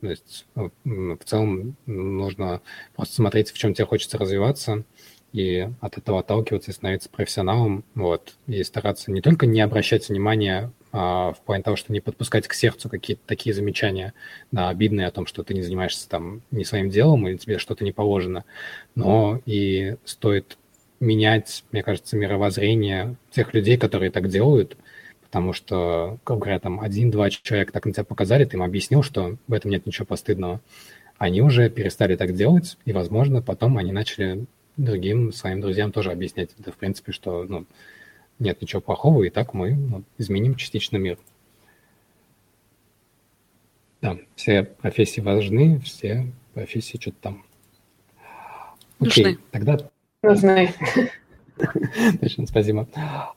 то 0.00 0.10
есть, 0.10 0.46
в 0.54 1.24
целом 1.24 1.76
нужно 1.86 2.60
просто 2.94 3.14
смотреть, 3.14 3.50
в 3.50 3.58
чем 3.58 3.74
тебе 3.74 3.86
хочется 3.86 4.18
развиваться, 4.18 4.84
и 5.32 5.68
от 5.80 5.98
этого 5.98 6.20
отталкиваться 6.20 6.70
и 6.70 6.74
становиться 6.74 7.10
профессионалом, 7.10 7.84
вот, 7.94 8.34
и 8.46 8.62
стараться 8.62 9.10
не 9.10 9.20
только 9.20 9.46
не 9.46 9.60
обращать 9.60 10.08
внимания 10.08 10.72
а, 10.85 10.85
в 10.96 11.36
плане 11.44 11.62
того, 11.62 11.76
что 11.76 11.92
не 11.92 12.00
подпускать 12.00 12.48
к 12.48 12.54
сердцу 12.54 12.88
какие-то 12.88 13.22
такие 13.26 13.54
замечания, 13.54 14.14
да, 14.50 14.70
обидные 14.70 15.06
о 15.06 15.10
том, 15.10 15.26
что 15.26 15.42
ты 15.42 15.52
не 15.52 15.62
занимаешься 15.62 16.08
там 16.08 16.40
не 16.50 16.64
своим 16.64 16.88
делом 16.88 17.28
или 17.28 17.36
тебе 17.36 17.58
что-то 17.58 17.84
не 17.84 17.92
положено, 17.92 18.44
но 18.94 19.40
и 19.44 19.96
стоит 20.04 20.56
менять, 21.00 21.64
мне 21.70 21.82
кажется, 21.82 22.16
мировоззрение 22.16 23.16
тех 23.30 23.52
людей, 23.52 23.76
которые 23.76 24.10
так 24.10 24.28
делают, 24.28 24.78
потому 25.20 25.52
что, 25.52 26.18
как 26.24 26.38
говоря, 26.38 26.58
там 26.60 26.80
один-два 26.80 27.28
человека 27.28 27.72
так 27.72 27.84
на 27.84 27.92
тебя 27.92 28.04
показали, 28.04 28.46
ты 28.46 28.56
им 28.56 28.62
объяснил, 28.62 29.02
что 29.02 29.36
в 29.46 29.52
этом 29.52 29.70
нет 29.70 29.84
ничего 29.84 30.06
постыдного. 30.06 30.60
Они 31.18 31.42
уже 31.42 31.68
перестали 31.68 32.16
так 32.16 32.34
делать, 32.34 32.78
и, 32.86 32.92
возможно, 32.92 33.42
потом 33.42 33.76
они 33.76 33.92
начали 33.92 34.46
другим 34.78 35.32
своим 35.32 35.60
друзьям 35.60 35.92
тоже 35.92 36.10
объяснять 36.10 36.50
это, 36.58 36.72
в 36.72 36.76
принципе, 36.76 37.12
что 37.12 37.44
ну, 37.44 37.66
нет 38.38 38.60
ничего 38.60 38.80
плохого, 38.80 39.22
и 39.24 39.30
так 39.30 39.54
мы 39.54 39.74
ну, 39.74 40.04
изменим 40.18 40.56
частично 40.56 40.96
мир. 40.96 41.18
Да, 44.00 44.18
все 44.34 44.64
профессии 44.64 45.20
важны, 45.20 45.80
все 45.80 46.32
профессии 46.54 46.98
что-то 47.00 47.16
там. 47.20 47.44
Окей, 49.00 49.24
Нужны. 49.24 49.38
тогда... 49.50 49.78
Нужны. 50.22 50.74
Точно, 52.20 52.46
спасибо. 52.46 52.86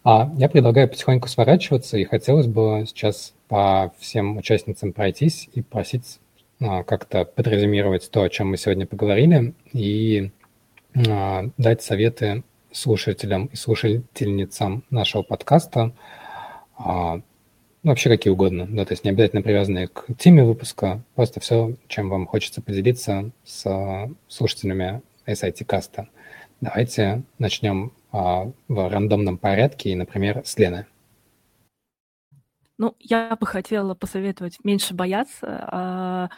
А, 0.03 0.31
я 0.37 0.49
предлагаю 0.49 0.89
потихоньку 0.89 1.27
сворачиваться, 1.27 1.97
и 1.97 2.03
хотелось 2.05 2.47
бы 2.47 2.83
сейчас 2.87 3.33
по 3.47 3.93
всем 3.99 4.37
участницам 4.37 4.93
пройтись 4.93 5.49
и 5.53 5.61
просить 5.61 6.19
а, 6.61 6.83
как-то 6.83 7.25
подрезюмировать 7.25 8.09
то, 8.11 8.23
о 8.23 8.29
чем 8.29 8.49
мы 8.49 8.57
сегодня 8.57 8.85
поговорили, 8.85 9.53
и 9.71 10.31
а, 11.07 11.49
дать 11.57 11.81
советы 11.81 12.43
слушателям 12.71 13.47
и 13.47 13.55
слушательницам 13.55 14.83
нашего 14.89 15.21
подкаста, 15.23 15.93
а, 16.77 17.21
вообще 17.83 18.09
какие 18.09 18.31
угодно, 18.31 18.67
да, 18.69 18.85
то 18.85 18.93
есть 18.93 19.03
не 19.03 19.11
обязательно 19.11 19.41
привязанные 19.41 19.87
к 19.87 20.05
теме 20.17 20.43
выпуска, 20.43 21.01
просто 21.15 21.39
все, 21.39 21.75
чем 21.87 22.09
вам 22.09 22.27
хочется 22.27 22.61
поделиться 22.61 23.31
с 23.43 24.09
слушателями 24.27 25.01
SIT 25.25 25.65
каста. 25.65 26.09
Давайте 26.61 27.23
начнем 27.37 27.93
а, 28.11 28.51
в 28.67 28.89
рандомном 28.89 29.37
порядке, 29.37 29.91
и, 29.91 29.95
например, 29.95 30.41
с 30.45 30.57
Лены. 30.57 30.85
Ну, 32.79 32.95
я 32.99 33.35
бы 33.37 33.45
хотела 33.45 33.93
посоветовать 33.93 34.57
меньше 34.63 34.93
бояться, 34.93 35.67
а 35.67 36.29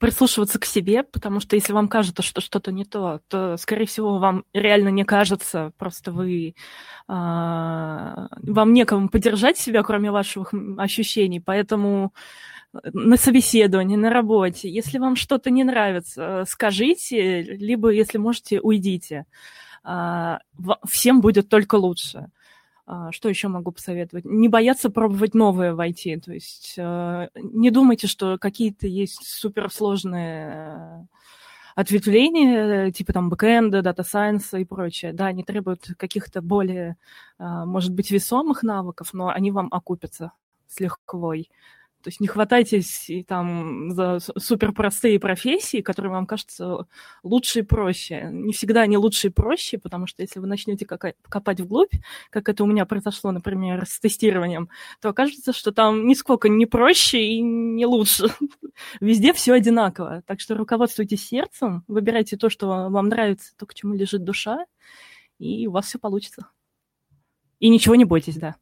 прислушиваться 0.00 0.58
к 0.58 0.64
себе, 0.64 1.02
потому 1.02 1.40
что 1.40 1.56
если 1.56 1.72
вам 1.72 1.88
кажется, 1.88 2.22
что 2.22 2.40
что-то 2.40 2.72
не 2.72 2.84
то, 2.84 3.20
то, 3.28 3.56
скорее 3.56 3.86
всего, 3.86 4.18
вам 4.18 4.44
реально 4.52 4.88
не 4.88 5.04
кажется, 5.04 5.72
просто 5.78 6.12
вы... 6.12 6.54
А, 7.08 8.28
вам 8.42 8.72
некому 8.72 9.08
поддержать 9.08 9.58
себя, 9.58 9.82
кроме 9.82 10.10
ваших 10.10 10.52
ощущений, 10.78 11.40
поэтому 11.40 12.12
на 12.92 13.16
собеседовании, 13.16 13.96
на 13.96 14.10
работе, 14.10 14.68
если 14.68 14.98
вам 14.98 15.16
что-то 15.16 15.50
не 15.50 15.64
нравится, 15.64 16.44
скажите, 16.48 17.42
либо, 17.42 17.90
если 17.90 18.18
можете, 18.18 18.60
уйдите. 18.60 19.26
А, 19.84 20.40
всем 20.88 21.20
будет 21.20 21.48
только 21.48 21.76
лучше. 21.76 22.30
А, 22.86 23.10
что 23.10 23.28
еще 23.28 23.48
могу 23.48 23.72
посоветовать? 23.72 24.24
Не 24.24 24.48
бояться 24.48 24.90
пробовать 24.90 25.34
новое 25.34 25.74
в 25.74 25.80
IT. 25.80 26.20
То 26.20 26.32
есть 26.32 26.74
э, 26.78 27.28
не 27.34 27.70
думайте, 27.70 28.06
что 28.06 28.38
какие-то 28.38 28.86
есть 28.86 29.26
суперсложные 29.26 30.52
э, 30.52 31.06
ответвления, 31.74 32.92
типа 32.92 33.12
там 33.12 33.28
бэкэнда, 33.28 33.82
дата 33.82 34.04
сайенса 34.04 34.58
и 34.58 34.64
прочее. 34.64 35.12
Да, 35.12 35.26
они 35.26 35.42
требуют 35.42 35.88
каких-то 35.98 36.42
более, 36.42 36.96
э, 37.40 37.64
может 37.66 37.92
быть, 37.92 38.12
весомых 38.12 38.62
навыков, 38.62 39.10
но 39.12 39.28
они 39.30 39.50
вам 39.50 39.66
окупятся 39.72 40.30
с 40.68 40.78
легкой. 40.78 41.50
То 42.06 42.10
есть 42.10 42.20
не 42.20 42.28
хватайтесь 42.28 43.10
и 43.10 43.24
там 43.24 43.90
за 43.90 44.20
суперпростые 44.20 45.18
профессии, 45.18 45.80
которые 45.80 46.12
вам 46.12 46.24
кажутся 46.24 46.86
лучше 47.24 47.58
и 47.58 47.62
проще. 47.62 48.28
Не 48.30 48.52
всегда 48.52 48.82
они 48.82 48.96
лучше 48.96 49.26
и 49.26 49.30
проще, 49.30 49.76
потому 49.76 50.06
что 50.06 50.22
если 50.22 50.38
вы 50.38 50.46
начнете 50.46 50.86
копать 50.86 51.60
вглубь, 51.60 51.92
как 52.30 52.48
это 52.48 52.62
у 52.62 52.68
меня 52.68 52.86
произошло, 52.86 53.32
например, 53.32 53.84
с 53.86 53.98
тестированием, 53.98 54.68
то 55.00 55.08
окажется, 55.08 55.52
что 55.52 55.72
там 55.72 56.06
нисколько 56.06 56.48
не 56.48 56.64
проще 56.64 57.26
и 57.26 57.40
не 57.40 57.86
лучше. 57.86 58.28
Везде 59.00 59.32
все 59.32 59.54
одинаково. 59.54 60.22
Так 60.26 60.38
что 60.38 60.54
руководствуйтесь 60.54 61.26
сердцем, 61.26 61.82
выбирайте 61.88 62.36
то, 62.36 62.48
что 62.50 62.88
вам 62.88 63.08
нравится, 63.08 63.52
то, 63.56 63.66
к 63.66 63.74
чему 63.74 63.94
лежит 63.94 64.22
душа, 64.22 64.64
и 65.40 65.66
у 65.66 65.72
вас 65.72 65.86
все 65.86 65.98
получится. 65.98 66.46
И 67.58 67.68
ничего 67.68 67.96
не 67.96 68.04
бойтесь, 68.04 68.36
да. 68.36 68.54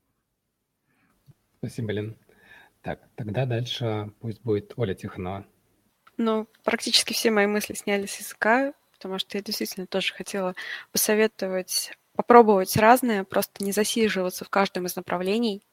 Спасибо, 1.59 1.93
Лен. 1.93 2.17
Так, 2.85 3.01
тогда 3.17 3.47
дальше 3.47 4.13
пусть 4.21 4.43
будет 4.43 4.75
Оля 4.77 4.95
Тихонова. 4.95 5.47
Ну, 6.19 6.47
практически 6.63 7.15
все 7.15 7.31
мои 7.31 7.47
мысли 7.47 7.73
сняли 7.73 8.05
с 8.05 8.21
языка, 8.21 8.75
потому 8.93 9.19
что 9.19 9.39
я 9.39 9.43
действительно 9.43 9.87
тоже 9.87 10.13
хотела 10.13 10.55
посоветовать 10.93 11.93
попробовать 12.15 12.77
разное, 12.77 13.25
просто 13.25 13.65
не 13.65 13.73
засиживаться 13.73 14.45
в 14.45 14.51
каждом 14.51 14.85
из 14.85 14.97
направлений, 14.97 15.65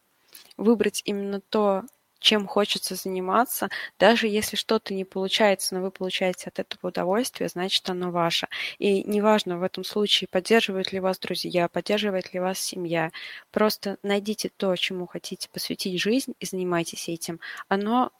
выбрать 0.55 1.01
именно 1.03 1.41
то, 1.41 1.83
чем 2.21 2.47
хочется 2.47 2.95
заниматься, 2.95 3.69
даже 3.99 4.27
если 4.27 4.55
что-то 4.55 4.93
не 4.93 5.03
получается, 5.03 5.75
но 5.75 5.81
вы 5.81 5.91
получаете 5.91 6.47
от 6.47 6.59
этого 6.59 6.89
удовольствие, 6.89 7.49
значит 7.49 7.89
оно 7.89 8.11
ваше. 8.11 8.47
И 8.77 9.03
неважно 9.03 9.57
в 9.57 9.63
этом 9.63 9.83
случае, 9.83 10.27
поддерживают 10.31 10.93
ли 10.93 10.99
вас 10.99 11.19
друзья, 11.19 11.67
поддерживает 11.67 12.33
ли 12.33 12.39
вас 12.39 12.59
семья, 12.59 13.11
просто 13.51 13.97
найдите 14.03 14.49
то, 14.55 14.75
чему 14.75 15.07
хотите 15.07 15.49
посвятить 15.49 15.99
жизнь 15.99 16.33
и 16.39 16.45
занимайтесь 16.45 17.09
этим. 17.09 17.39
Оно 17.67 18.11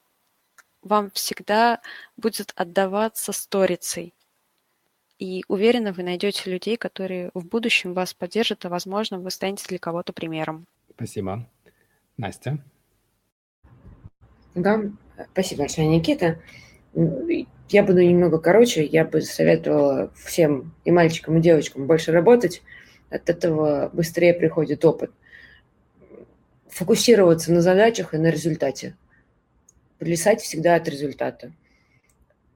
вам 0.82 1.12
всегда 1.12 1.80
будет 2.18 2.54
отдаваться 2.56 3.32
сторицей. 3.32 4.14
И 5.20 5.44
уверена, 5.48 5.94
вы 5.94 6.02
найдете 6.02 6.50
людей, 6.50 6.78
которые 6.78 7.30
в 7.36 7.46
будущем 7.46 7.94
вас 7.94 8.16
поддержат, 8.16 8.66
а 8.66 8.70
возможно, 8.70 9.20
вы 9.20 9.30
станете 9.30 9.68
для 9.68 9.78
кого-то 9.78 10.14
примером. 10.14 10.66
Спасибо. 10.96 11.48
Настя? 12.18 12.58
Да, 14.56 14.82
спасибо 15.32 15.62
большое, 15.62 15.88
Никита. 15.88 16.40
Я 16.94 17.84
буду 17.84 18.02
немного 18.02 18.38
короче. 18.38 18.84
Я 18.84 19.06
бы 19.06 19.22
советовала 19.22 20.12
всем 20.26 20.74
и 20.84 20.92
мальчикам, 20.92 21.38
и 21.38 21.42
девочкам 21.42 21.88
больше 21.88 22.12
работать. 22.12 22.62
От 23.10 23.30
этого 23.30 23.90
быстрее 23.94 24.34
приходит 24.34 24.84
опыт. 24.84 25.12
Фокусироваться 26.70 27.52
на 27.52 27.62
задачах 27.62 28.14
и 28.14 28.18
на 28.18 28.30
результате. 28.30 28.96
Плясать 30.00 30.42
всегда 30.42 30.76
от 30.76 30.88
результата. 30.90 31.54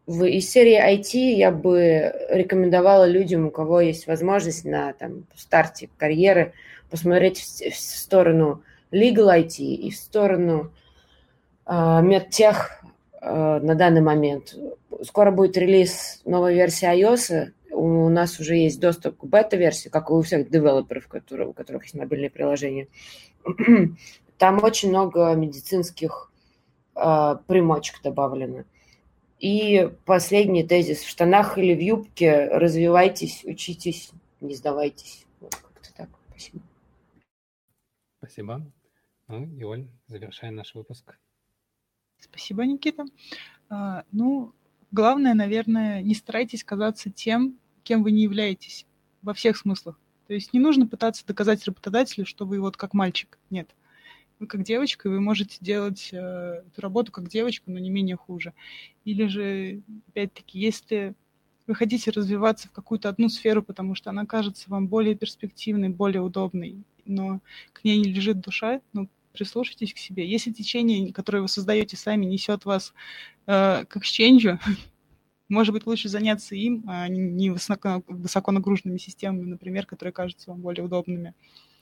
В, 0.06 0.24
из 0.26 0.50
серии 0.50 0.78
IT 0.78 1.36
я 1.36 1.52
бы 1.52 2.14
рекомендовала 2.30 3.08
людям, 3.08 3.48
у 3.48 3.52
кого 3.52 3.82
есть 3.82 4.08
возможность 4.08 4.66
на 4.66 4.94
там, 4.94 5.26
старте 5.36 5.90
карьеры, 5.98 6.54
посмотреть 6.90 7.40
в, 7.40 7.72
в 7.72 7.76
сторону 7.76 8.64
legal 8.92 9.28
IT 9.28 9.60
и 9.60 9.92
в 9.92 9.96
сторону 9.96 10.72
медтех 11.68 12.84
э, 13.22 13.60
на 13.60 13.76
данный 13.76 14.02
момент. 14.02 14.56
Скоро 15.04 15.32
будет 15.32 15.58
релиз 15.58 16.22
новой 16.26 16.54
версии 16.54 16.88
iOS. 16.88 17.52
У 17.72 18.10
нас 18.10 18.40
уже 18.40 18.56
есть 18.56 18.80
доступ 18.80 19.18
к 19.18 19.24
бета-версии, 19.26 19.90
как 19.90 20.10
и 20.10 20.14
у 20.14 20.22
всех 20.22 20.50
девелоперов, 20.50 21.08
у 21.08 21.54
которых 21.54 21.84
есть 21.84 21.96
мобильные 21.96 22.30
приложения. 22.30 22.88
Там 24.38 24.64
очень 24.64 24.90
много 24.90 25.34
медицинских 25.34 26.32
э, 26.96 27.36
примочек 27.48 28.02
добавлено. 28.04 28.64
И 29.40 29.92
последний 30.06 30.64
тезис. 30.64 31.02
В 31.02 31.10
штанах 31.10 31.58
или 31.58 31.74
в 31.74 31.80
юбке 31.80 32.48
развивайтесь, 32.48 33.44
учитесь, 33.44 34.12
не 34.40 34.56
сдавайтесь. 34.56 35.26
Вот 35.40 35.56
как-то 35.56 35.94
так. 35.96 36.10
Спасибо. 36.30 36.60
Спасибо. 38.20 38.72
Ну, 39.28 39.46
Иоль, 39.60 39.88
завершай 40.08 40.52
наш 40.52 40.74
выпуск. 40.76 41.18
Спасибо, 42.30 42.66
Никита. 42.66 43.06
А, 43.70 44.04
ну, 44.12 44.54
главное, 44.92 45.34
наверное, 45.34 46.02
не 46.02 46.16
старайтесь 46.16 46.64
казаться 46.64 47.10
тем, 47.12 47.58
кем 47.84 48.04
вы 48.04 48.12
не 48.12 48.24
являетесь 48.24 48.86
во 49.22 49.34
всех 49.34 49.58
смыслах. 49.58 50.00
То 50.28 50.34
есть 50.34 50.54
не 50.54 50.60
нужно 50.60 50.88
пытаться 50.88 51.26
доказать 51.26 51.66
работодателю, 51.66 52.26
что 52.26 52.46
вы 52.46 52.60
вот 52.60 52.78
как 52.78 52.94
мальчик. 52.94 53.38
Нет. 53.50 53.70
вы 54.40 54.48
как 54.48 54.64
девочка, 54.64 55.08
и 55.08 55.12
вы 55.12 55.22
можете 55.22 55.58
делать 55.62 56.10
э, 56.12 56.18
эту 56.68 56.82
работу 56.82 57.12
как 57.12 57.30
девочка, 57.30 57.70
но 57.70 57.80
не 57.80 57.90
менее 57.90 58.16
хуже. 58.18 58.54
Или 59.04 59.28
же, 59.28 59.82
опять-таки, 60.10 60.60
если 60.60 61.14
вы 61.68 61.76
хотите 61.76 62.12
развиваться 62.12 62.68
в 62.68 62.72
какую-то 62.72 63.10
одну 63.10 63.30
сферу, 63.30 63.62
потому 63.64 63.96
что 63.96 64.10
она 64.10 64.26
кажется 64.26 64.70
вам 64.70 64.88
более 64.88 65.16
перспективной, 65.16 65.90
более 65.90 66.22
удобной, 66.22 66.84
но 67.06 67.40
к 67.74 67.84
ней 67.84 67.98
не 67.98 68.12
лежит 68.12 68.40
душа, 68.40 68.82
ну, 68.94 69.10
прислушайтесь 69.36 69.94
к 69.94 69.98
себе. 69.98 70.28
Если 70.28 70.52
течение, 70.52 71.14
которое 71.14 71.42
вы 71.42 71.48
создаете 71.48 71.98
сами, 71.98 72.26
несет 72.26 72.66
вас 72.66 72.94
э, 73.46 73.86
к 73.86 73.98
эксченджу, 73.98 74.60
может 75.50 75.74
быть, 75.74 75.86
лучше 75.86 76.10
заняться 76.10 76.56
им, 76.56 76.84
а 76.88 77.08
не 77.08 77.52
высоко, 77.52 78.04
высоко 78.08 78.52
нагруженными 78.52 78.98
системами, 78.98 79.46
например, 79.46 79.86
которые 79.86 80.14
кажутся 80.14 80.50
вам 80.50 80.62
более 80.62 80.84
удобными. 80.84 81.34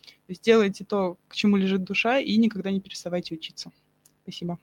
То 0.04 0.30
есть 0.30 0.44
делайте 0.44 0.84
то, 0.84 1.18
к 1.28 1.36
чему 1.36 1.56
лежит 1.58 1.84
душа, 1.84 2.20
и 2.20 2.36
никогда 2.38 2.72
не 2.72 2.82
переставайте 2.82 3.36
учиться. 3.36 3.72
Спасибо. 4.24 4.60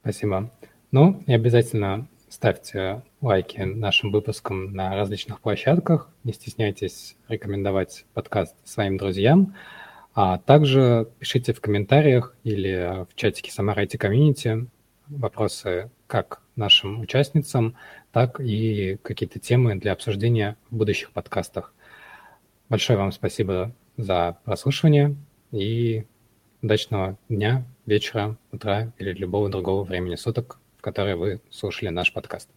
Спасибо. 0.00 0.52
Ну, 0.92 1.22
и 1.26 1.32
обязательно 1.32 2.08
ставьте 2.28 3.02
лайки 3.20 3.60
нашим 3.60 4.12
выпускам 4.12 4.72
на 4.72 4.94
различных 4.94 5.40
площадках. 5.40 6.10
Не 6.24 6.32
стесняйтесь 6.32 7.16
рекомендовать 7.28 8.06
подкаст 8.14 8.56
своим 8.64 8.96
друзьям. 8.96 9.54
А 10.14 10.38
также 10.38 11.08
пишите 11.18 11.52
в 11.52 11.60
комментариях 11.60 12.34
или 12.42 13.06
в 13.10 13.14
чатике 13.14 13.52
Самара 13.52 13.84
IT 13.84 13.98
Community 13.98 14.66
вопросы 15.08 15.90
как 16.06 16.42
нашим 16.56 17.00
участницам, 17.00 17.76
так 18.12 18.40
и 18.40 18.98
какие-то 19.02 19.38
темы 19.38 19.76
для 19.76 19.92
обсуждения 19.92 20.56
в 20.70 20.76
будущих 20.76 21.12
подкастах. 21.12 21.72
Большое 22.68 22.98
вам 22.98 23.12
спасибо 23.12 23.72
за 23.96 24.36
прослушивание 24.44 25.16
и 25.52 26.04
удачного 26.62 27.16
дня, 27.28 27.64
вечера, 27.86 28.36
утра 28.52 28.92
или 28.98 29.12
любого 29.12 29.48
другого 29.48 29.84
времени 29.84 30.16
суток, 30.16 30.58
в 30.78 30.82
которое 30.82 31.16
вы 31.16 31.40
слушали 31.50 31.88
наш 31.88 32.12
подкаст. 32.12 32.48